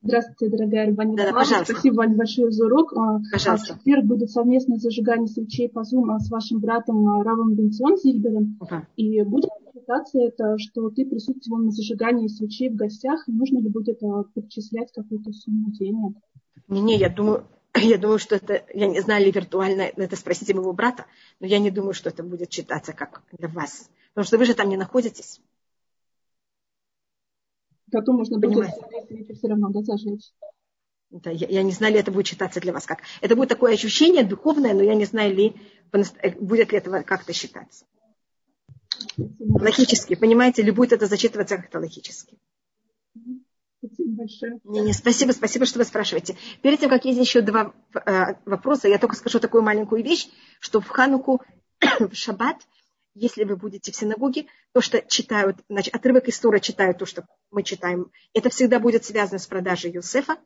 Здравствуйте, 0.00 0.48
дорогая 0.48 0.86
Альбани. 0.88 1.16
Да, 1.16 1.30
да, 1.30 1.64
Спасибо 1.64 2.08
большое 2.08 2.50
за 2.50 2.66
урок. 2.66 2.92
А, 2.94 3.20
пожалуйста. 3.30 3.74
В 3.74 3.78
четверг 3.78 4.04
будет 4.04 4.30
совместное 4.30 4.78
зажигание 4.78 5.28
свечей 5.28 5.68
по 5.68 5.80
Zoom 5.80 6.18
с 6.18 6.30
вашим 6.30 6.58
братом 6.58 7.06
а, 7.06 7.22
Равом 7.22 7.54
Бенцион 7.54 7.96
Зильбером. 7.98 8.58
Ага. 8.60 8.88
И 8.96 9.22
будет 9.22 9.50
ситуация 9.74 10.28
это, 10.28 10.56
что 10.58 10.90
ты 10.90 11.04
присутствовал 11.04 11.62
на 11.62 11.70
зажигании 11.70 12.28
свечей 12.28 12.70
в 12.70 12.74
гостях, 12.74 13.28
и 13.28 13.32
нужно 13.32 13.58
ли 13.58 13.68
будет 13.68 14.00
перечислять 14.34 14.90
какую-то 14.92 15.32
сумму 15.32 15.70
денег? 15.70 16.16
Не-не, 16.68 16.96
я 16.96 17.10
думаю, 17.10 17.44
я 17.76 17.98
думаю, 17.98 18.18
что 18.18 18.36
это, 18.36 18.64
я 18.74 18.88
не 18.88 19.00
знаю 19.00 19.24
ли 19.24 19.30
виртуально, 19.30 19.82
это 19.82 20.16
спросите 20.16 20.54
моего 20.54 20.72
брата, 20.72 21.06
но 21.40 21.46
я 21.46 21.58
не 21.58 21.70
думаю, 21.70 21.92
что 21.92 22.08
это 22.08 22.22
будет 22.22 22.48
читаться 22.48 22.92
как 22.92 23.22
для 23.32 23.48
вас. 23.48 23.90
Потому 24.14 24.26
что 24.26 24.38
вы 24.38 24.44
же 24.44 24.54
там 24.54 24.68
не 24.68 24.76
находитесь 24.76 25.40
потом 27.92 28.16
можно 28.16 28.38
будет 28.38 28.70
все 29.36 29.48
равно 29.48 29.68
да, 29.68 29.82
зажечь. 29.82 30.32
Да, 31.10 31.30
я, 31.30 31.46
я 31.46 31.62
не 31.62 31.72
знаю, 31.72 31.92
ли 31.92 32.00
это 32.00 32.10
будет 32.10 32.26
читаться 32.26 32.60
для 32.60 32.72
вас 32.72 32.86
как. 32.86 33.00
Это 33.20 33.36
будет 33.36 33.50
такое 33.50 33.74
ощущение 33.74 34.24
духовное, 34.24 34.72
но 34.72 34.82
я 34.82 34.94
не 34.94 35.04
знаю, 35.04 35.34
ли 35.34 35.54
э, 35.92 36.30
будет 36.40 36.72
ли 36.72 36.78
этого 36.78 37.02
как-то 37.02 37.32
считаться. 37.32 37.84
Логически, 39.38 40.14
понимаете, 40.14 40.62
ли 40.62 40.70
будет 40.70 40.94
это 40.94 41.06
зачитываться 41.06 41.58
как-то 41.58 41.80
логически. 41.80 42.38
Спасибо 43.78 44.16
большое. 44.16 44.60
Не, 44.64 44.80
не, 44.80 44.92
спасибо, 44.92 45.32
спасибо, 45.32 45.66
что 45.66 45.80
вы 45.80 45.84
спрашиваете. 45.84 46.36
Перед 46.62 46.80
тем, 46.80 46.88
как 46.88 47.04
есть 47.04 47.20
еще 47.20 47.42
два 47.42 47.74
э, 47.94 48.34
вопроса, 48.46 48.88
я 48.88 48.98
только 48.98 49.16
скажу 49.16 49.38
такую 49.38 49.62
маленькую 49.62 50.02
вещь, 50.02 50.28
что 50.60 50.80
в 50.80 50.88
Хануку, 50.88 51.42
в 52.00 52.14
Шаббат, 52.14 52.56
если 53.14 53.44
вы 53.44 53.56
будете 53.56 53.92
в 53.92 53.96
синагоге, 53.96 54.46
то, 54.72 54.80
что 54.80 55.02
читают, 55.02 55.58
значит, 55.68 55.94
отрывок 55.94 56.28
из 56.28 56.38
Тура 56.38 56.58
читают 56.58 56.98
то, 56.98 57.06
что 57.06 57.26
мы 57.50 57.62
читаем, 57.62 58.10
это 58.32 58.48
всегда 58.50 58.78
будет 58.78 59.04
связано 59.04 59.38
с 59.38 59.46
продажей 59.46 59.92
Юсефа. 59.92 60.36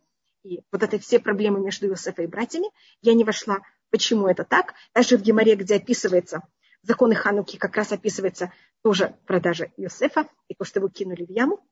И 0.43 0.61
вот 0.71 0.83
это 0.83 0.99
все 0.99 1.19
проблемы 1.19 1.61
между 1.61 1.87
Юсефа 1.87 2.23
и 2.23 2.27
братьями. 2.27 2.71
Я 3.03 3.15
не 3.15 3.25
вошла, 3.25 3.59
почему 3.91 4.29
это 4.29 4.45
так. 4.45 4.75
Даже 4.95 5.17
в 5.17 5.23
Геморе, 5.23 5.57
где 5.57 5.77
описывается 5.77 6.43
законы 6.83 7.15
Хануки, 7.15 7.57
как 7.57 7.77
раз 7.77 7.93
описывается 7.93 8.53
тоже 8.83 9.17
продажа 9.27 9.73
Юсефа 9.77 10.29
и 10.49 10.55
то, 10.55 10.65
что 10.65 10.81
его 10.81 10.89
кинули 10.89 11.25
в 11.25 11.31
яму. 11.31 11.65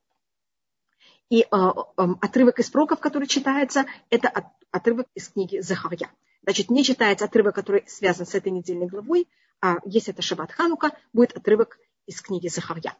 И 1.30 1.40
э, 1.40 1.44
э, 1.50 2.02
отрывок 2.20 2.58
из 2.58 2.68
пророков, 2.70 3.00
который 3.00 3.26
читается, 3.26 3.86
это 4.10 4.28
от, 4.28 4.44
отрывок 4.70 5.06
из 5.14 5.28
книги 5.28 5.60
Захавья. 5.60 6.10
Значит, 6.42 6.70
не 6.70 6.84
читается 6.84 7.24
отрывок, 7.24 7.54
который 7.54 7.84
связан 7.86 8.26
с 8.26 8.34
этой 8.34 8.52
недельной 8.52 8.86
главой, 8.86 9.26
а 9.64 9.78
если 9.86 10.12
это 10.12 10.20
Шаббат 10.20 10.52
Ханука, 10.52 10.94
будет 11.14 11.34
отрывок 11.34 11.78
из 12.04 12.20
книги 12.20 12.48
Захарья. 12.48 12.94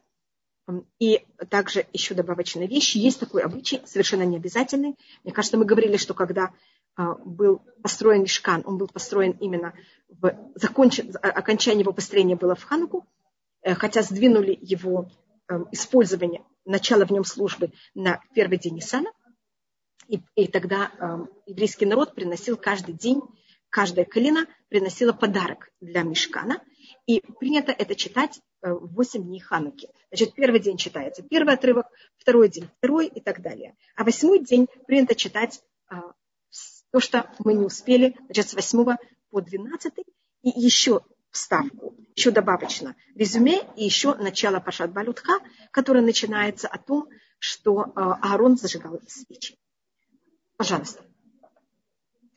И 0.97 1.23
также 1.51 1.85
еще 1.93 2.15
добавочная 2.15 2.65
вещь. 2.65 2.95
Есть 2.95 3.19
такой 3.19 3.43
обычай, 3.43 3.83
совершенно 3.85 4.23
необязательный. 4.23 4.95
Мне 5.23 5.31
кажется, 5.31 5.57
мы 5.57 5.65
говорили, 5.65 5.97
что 5.97 6.15
когда 6.15 6.51
а, 6.95 7.13
был 7.23 7.61
построен 7.83 8.23
Мешкан, 8.23 8.63
он 8.65 8.79
был 8.79 8.87
построен 8.87 9.33
именно 9.33 9.75
в 10.09 10.35
закончен, 10.55 11.13
окончание 11.21 11.81
его 11.81 11.93
построения 11.93 12.35
было 12.35 12.55
в 12.55 12.63
Хануку, 12.63 13.05
э, 13.61 13.75
хотя 13.75 14.01
сдвинули 14.01 14.57
его 14.59 15.11
эм, 15.47 15.67
использование, 15.71 16.43
начало 16.65 17.05
в 17.05 17.11
нем 17.11 17.25
службы 17.25 17.73
на 17.93 18.23
первый 18.33 18.57
день 18.57 18.79
Исана. 18.79 19.11
И, 20.07 20.19
и 20.33 20.47
тогда 20.47 20.91
э, 20.97 21.25
еврейский 21.45 21.85
народ 21.85 22.15
приносил 22.15 22.57
каждый 22.57 22.95
день 22.95 23.21
каждая 23.75 24.05
колено 24.05 24.47
приносила 24.69 25.11
подарок 25.11 25.69
для 25.81 26.03
мешкана. 26.03 26.61
И 27.07 27.21
принято 27.41 27.73
это 27.73 27.93
читать 27.93 28.39
э, 28.61 28.71
в 28.71 28.93
8 28.93 29.21
дней 29.21 29.41
Хануки. 29.41 29.89
Значит, 30.09 30.33
первый 30.33 30.61
день 30.61 30.77
читается 30.77 31.23
первый 31.23 31.55
отрывок, 31.55 31.87
второй 32.15 32.47
день 32.47 32.69
второй 32.77 33.07
и 33.07 33.19
так 33.19 33.41
далее. 33.41 33.75
А 33.97 34.05
восьмой 34.05 34.39
день 34.39 34.67
принято 34.87 35.13
читать 35.13 35.61
а, 35.89 36.13
то, 36.91 37.01
что 37.01 37.29
мы 37.39 37.53
не 37.53 37.65
успели, 37.65 38.15
значит, 38.27 38.47
с 38.47 38.53
8 38.53 38.95
по 39.29 39.41
12 39.41 39.93
и 40.43 40.49
еще 40.55 41.01
вставку, 41.31 41.97
еще 42.15 42.31
добавочно 42.31 42.95
резюме 43.13 43.59
и 43.75 43.83
еще 43.83 44.15
начало 44.15 44.61
Пашат 44.61 44.93
Балютха, 44.93 45.39
которое 45.71 46.01
начинается 46.01 46.69
о 46.69 46.77
том, 46.77 47.09
что 47.39 47.83
э, 47.83 47.89
Аарон 47.95 48.55
зажигал 48.55 49.01
свечи. 49.05 49.59
Пожалуйста. 50.55 51.04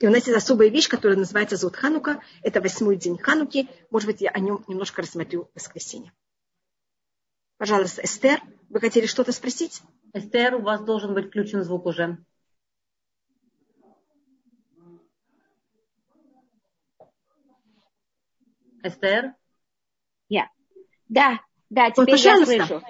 И 0.00 0.06
у 0.06 0.10
нас 0.10 0.26
есть 0.26 0.38
особая 0.38 0.68
вещь, 0.68 0.88
которая 0.88 1.18
называется 1.18 1.56
Зод 1.56 1.74
Ханука. 1.74 2.22
Это 2.42 2.60
восьмой 2.60 2.96
день 2.96 3.18
Хануки. 3.18 3.68
Может 3.90 4.06
быть, 4.06 4.20
я 4.20 4.30
о 4.30 4.38
нем 4.38 4.64
немножко 4.68 5.02
рассмотрю 5.02 5.44
в 5.44 5.54
воскресенье. 5.56 6.12
Пожалуйста, 7.56 8.04
Эстер, 8.04 8.40
вы 8.68 8.78
хотели 8.78 9.06
что-то 9.06 9.32
спросить? 9.32 9.82
Эстер, 10.14 10.54
у 10.54 10.62
вас 10.62 10.80
должен 10.82 11.14
быть 11.14 11.28
включен 11.28 11.64
звук 11.64 11.86
уже. 11.86 12.18
Эстер? 18.84 19.34
Я. 20.28 20.44
Yeah. 20.44 20.46
Да, 21.08 21.40
да, 21.70 21.90
теперь 21.90 22.14
Ой, 22.14 22.20
я 22.20 22.44
слышу. 22.44 22.82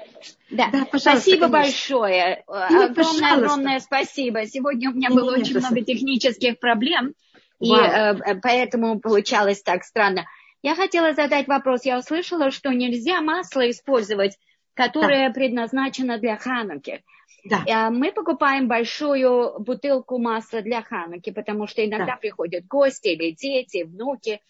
Да, 0.50 0.68
да 0.72 0.86
спасибо 0.98 1.48
конечно. 1.48 1.48
большое. 1.48 2.44
Ну, 2.46 2.82
огромное, 2.84 3.34
огромное 3.34 3.80
спасибо. 3.80 4.46
Сегодня 4.46 4.90
у 4.90 4.94
меня 4.94 5.10
было 5.10 5.32
очень 5.32 5.44
спасибо. 5.44 5.60
много 5.60 5.80
технических 5.82 6.58
проблем, 6.58 7.14
Вау. 7.60 7.70
и 7.70 7.84
э, 7.84 8.34
поэтому 8.42 9.00
получалось 9.00 9.62
так 9.62 9.84
странно. 9.84 10.26
Я 10.62 10.74
хотела 10.74 11.14
задать 11.14 11.46
вопрос. 11.46 11.84
Я 11.84 11.98
услышала, 11.98 12.50
что 12.50 12.70
нельзя 12.70 13.20
масло 13.20 13.68
использовать, 13.70 14.36
которое 14.74 15.28
да. 15.28 15.34
предназначено 15.34 16.18
для 16.18 16.36
хануки. 16.36 17.02
Да. 17.44 17.62
Э, 17.66 17.90
мы 17.90 18.12
покупаем 18.12 18.68
большую 18.68 19.58
бутылку 19.60 20.18
масла 20.18 20.62
для 20.62 20.82
хануки, 20.82 21.30
потому 21.30 21.66
что 21.66 21.84
иногда 21.84 22.06
да. 22.12 22.16
приходят 22.16 22.66
гости 22.66 23.08
или 23.08 23.30
дети, 23.32 23.84
внуки, 23.84 24.40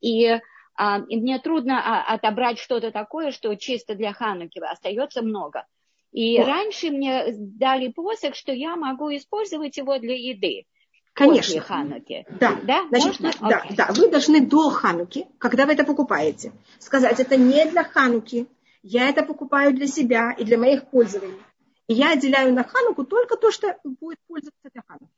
и 0.00 0.40
и 1.08 1.16
мне 1.16 1.38
трудно 1.38 1.80
а, 1.80 2.14
отобрать 2.14 2.58
что-то 2.58 2.90
такое, 2.90 3.30
что 3.30 3.54
чисто 3.54 3.94
для 3.94 4.12
Хануки 4.12 4.58
остается 4.58 5.22
много. 5.22 5.66
И 6.12 6.38
вот. 6.38 6.46
раньше 6.46 6.90
мне 6.90 7.26
дали 7.36 7.88
посох, 7.88 8.34
что 8.34 8.52
я 8.52 8.76
могу 8.76 9.14
использовать 9.14 9.76
его 9.76 9.98
для 9.98 10.14
еды. 10.14 10.64
Конечно. 11.12 11.42
После 11.42 11.60
Хануки. 11.60 12.26
Да. 12.40 12.56
Да? 12.62 12.86
Значит, 12.88 13.20
Можно? 13.20 13.48
да, 13.48 13.64
okay. 13.64 13.74
да. 13.74 13.88
Вы 13.94 14.10
должны 14.10 14.46
до 14.46 14.68
Хануки, 14.68 15.26
когда 15.38 15.64
вы 15.64 15.72
это 15.72 15.84
покупаете, 15.84 16.52
сказать, 16.78 17.18
это 17.18 17.36
не 17.36 17.64
для 17.66 17.84
Хануки, 17.84 18.46
я 18.82 19.08
это 19.08 19.24
покупаю 19.24 19.74
для 19.74 19.86
себя 19.86 20.32
и 20.32 20.44
для 20.44 20.58
моих 20.58 20.90
пользователей. 20.90 21.40
И 21.86 21.94
я 21.94 22.12
отделяю 22.12 22.52
на 22.52 22.64
Хануку 22.64 23.04
только 23.04 23.36
то, 23.36 23.50
что 23.50 23.78
будет 23.84 24.18
пользоваться 24.26 24.68
для 24.72 24.82
Хануки. 24.86 25.12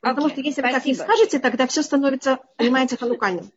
Потому 0.00 0.26
okay. 0.26 0.32
что 0.32 0.40
если 0.42 0.62
вы 0.62 0.72
так 0.72 0.84
не 0.84 0.94
скажете, 0.94 1.38
тогда 1.38 1.66
все 1.66 1.82
становится, 1.82 2.38
понимаете, 2.56 2.96
ханукальным. 2.96 3.50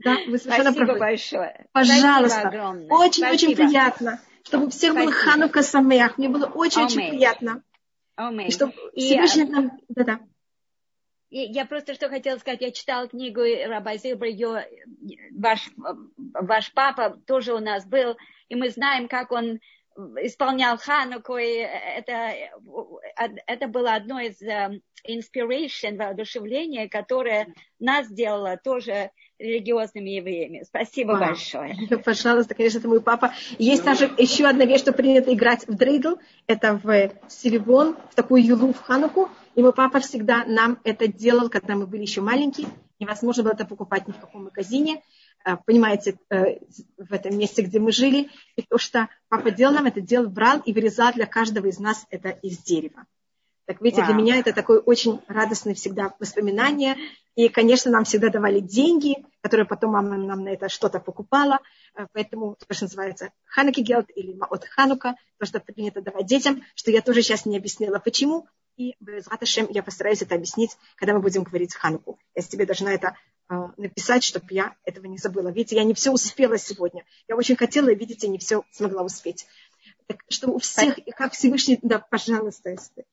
Да, 0.00 0.16
вы 0.26 0.38
совершенно 0.38 0.72
Спасибо 0.72 0.86
правы. 0.86 1.00
большое. 1.00 1.66
Пожалуйста. 1.72 2.48
Очень-очень 2.90 3.56
приятно, 3.56 4.20
чтобы 4.42 4.66
у 4.66 4.70
всех 4.70 4.92
Спасибо. 4.92 5.12
был 5.12 5.18
Ханука 5.18 5.62
Самех. 5.62 6.18
Мне 6.18 6.28
было 6.28 6.46
очень-очень 6.46 7.10
приятно. 7.10 7.62
Amen. 8.18 8.46
И 8.46 8.50
чтобы 8.50 8.72
Всевышний 8.94 9.44
нам... 9.44 9.72
Да-да. 9.88 10.20
Я 11.30 11.64
просто 11.64 11.94
что 11.94 12.08
хотела 12.08 12.38
сказать, 12.38 12.60
я 12.60 12.70
читала 12.70 13.08
книгу 13.08 13.40
Раба 13.66 13.96
Зилбра, 13.96 14.28
ее, 14.28 14.68
ваш, 15.32 15.68
ваш 15.76 16.72
папа 16.72 17.20
тоже 17.26 17.54
у 17.54 17.58
нас 17.58 17.84
был, 17.84 18.16
и 18.48 18.54
мы 18.54 18.70
знаем, 18.70 19.08
как 19.08 19.32
он 19.32 19.58
исполнял 20.22 20.78
Хануку, 20.78 21.36
и 21.36 21.56
это, 21.56 22.34
это 23.46 23.66
было 23.66 23.94
одно 23.94 24.20
из 24.20 24.40
inspiration, 25.08 25.96
воодушевления, 25.96 26.88
которое 26.88 27.52
нас 27.80 28.06
сделало 28.06 28.56
тоже 28.56 29.10
религиозными 29.38 30.10
евреями. 30.10 30.64
Спасибо 30.66 31.12
Вау. 31.12 31.20
большое. 31.28 31.76
Пожалуйста, 32.04 32.54
конечно, 32.54 32.78
это 32.78 32.88
мой 32.88 33.00
папа. 33.00 33.32
Есть 33.58 33.84
даже 33.84 34.10
еще 34.18 34.46
одна 34.46 34.64
вещь, 34.64 34.80
что 34.80 34.92
принято 34.92 35.32
играть 35.32 35.66
в 35.66 35.74
дрейдл. 35.74 36.16
Это 36.46 36.80
в 36.82 37.10
Силивон, 37.28 37.96
в 38.10 38.14
такую 38.14 38.44
юлу 38.44 38.72
в 38.72 38.80
Хануку. 38.80 39.28
И 39.54 39.62
мой 39.62 39.72
папа 39.72 40.00
всегда 40.00 40.44
нам 40.44 40.78
это 40.84 41.08
делал, 41.08 41.48
когда 41.48 41.74
мы 41.74 41.86
были 41.86 42.02
еще 42.02 42.20
маленькие. 42.20 42.68
Невозможно 42.98 43.42
было 43.42 43.52
это 43.52 43.66
покупать 43.66 44.06
ни 44.06 44.12
в 44.12 44.18
каком 44.18 44.44
магазине. 44.44 45.02
А, 45.44 45.56
понимаете, 45.56 46.16
э, 46.30 46.58
в 46.96 47.12
этом 47.12 47.36
месте, 47.36 47.62
где 47.62 47.78
мы 47.78 47.92
жили. 47.92 48.30
И 48.56 48.62
то, 48.62 48.78
что 48.78 49.08
папа 49.28 49.50
делал 49.50 49.74
нам, 49.74 49.86
это 49.86 50.00
делал, 50.00 50.28
брал 50.28 50.60
и 50.64 50.72
вырезал 50.72 51.12
для 51.12 51.26
каждого 51.26 51.66
из 51.66 51.78
нас 51.78 52.06
это 52.10 52.30
из 52.30 52.58
дерева. 52.58 53.04
Так 53.66 53.80
видите, 53.80 54.02
Вау. 54.02 54.12
для 54.12 54.22
меня 54.22 54.36
это 54.36 54.52
такое 54.52 54.80
очень 54.80 55.20
радостное 55.26 55.74
всегда 55.74 56.14
воспоминание. 56.18 56.96
И, 57.34 57.48
конечно, 57.48 57.90
нам 57.90 58.04
всегда 58.04 58.28
давали 58.28 58.60
деньги, 58.60 59.24
которые 59.40 59.66
потом 59.66 59.92
мама 59.92 60.16
нам 60.16 60.44
на 60.44 60.50
это 60.50 60.68
что-то 60.68 61.00
покупала. 61.00 61.58
Э, 61.96 62.06
поэтому 62.12 62.56
то, 62.56 62.72
что 62.74 62.84
называется 62.84 63.30
Хануки 63.46 63.80
Гелд 63.80 64.06
или 64.14 64.34
Маот 64.34 64.64
Ханука, 64.66 65.16
то, 65.38 65.46
что 65.46 65.58
принято 65.58 66.00
давать 66.00 66.26
детям, 66.26 66.62
что 66.74 66.90
я 66.90 67.02
тоже 67.02 67.22
сейчас 67.22 67.44
не 67.44 67.56
объяснила, 67.56 67.98
почему. 67.98 68.46
И 68.76 68.94
без 69.00 69.26
Раташем 69.26 69.66
я 69.70 69.82
постараюсь 69.82 70.22
это 70.22 70.34
объяснить, 70.34 70.76
когда 70.96 71.14
мы 71.14 71.20
будем 71.20 71.42
говорить 71.42 71.74
Хануку. 71.74 72.18
Я 72.34 72.42
тебе 72.42 72.66
должна 72.66 72.92
это 72.92 73.16
э, 73.48 73.54
написать, 73.76 74.22
чтобы 74.22 74.46
я 74.50 74.76
этого 74.84 75.06
не 75.06 75.18
забыла. 75.18 75.48
Видите, 75.48 75.76
я 75.76 75.84
не 75.84 75.94
все 75.94 76.12
успела 76.12 76.56
сегодня. 76.56 77.04
Я 77.26 77.36
очень 77.36 77.56
хотела, 77.56 77.88
и 77.88 77.96
видите, 77.96 78.28
не 78.28 78.38
все 78.38 78.64
смогла 78.70 79.02
успеть. 79.02 79.46
Так 80.06 80.18
что 80.28 80.50
у 80.50 80.58
всех, 80.58 80.98
как 81.16 81.32
Всевышний, 81.32 81.78
да, 81.82 81.98
пожалуйста, 81.98 82.74
Эстер. 82.74 83.04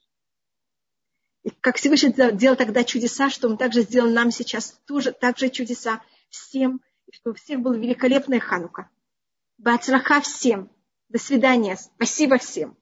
Как 1.59 1.77
Всевышний 1.77 2.13
делал 2.33 2.55
тогда 2.55 2.83
чудеса, 2.83 3.29
что 3.29 3.47
Он 3.47 3.57
также 3.57 3.81
сделал 3.81 4.11
нам 4.11 4.31
сейчас 4.31 4.79
тоже, 4.85 5.11
также 5.11 5.49
чудеса 5.49 6.01
всем, 6.29 6.81
чтобы 7.11 7.33
у 7.33 7.37
всех 7.37 7.59
была 7.59 7.75
великолепная 7.75 8.39
ханука. 8.39 8.89
Бацраха 9.57 10.21
всем. 10.21 10.69
До 11.09 11.19
свидания. 11.19 11.77
Спасибо 11.77 12.37
всем. 12.37 12.77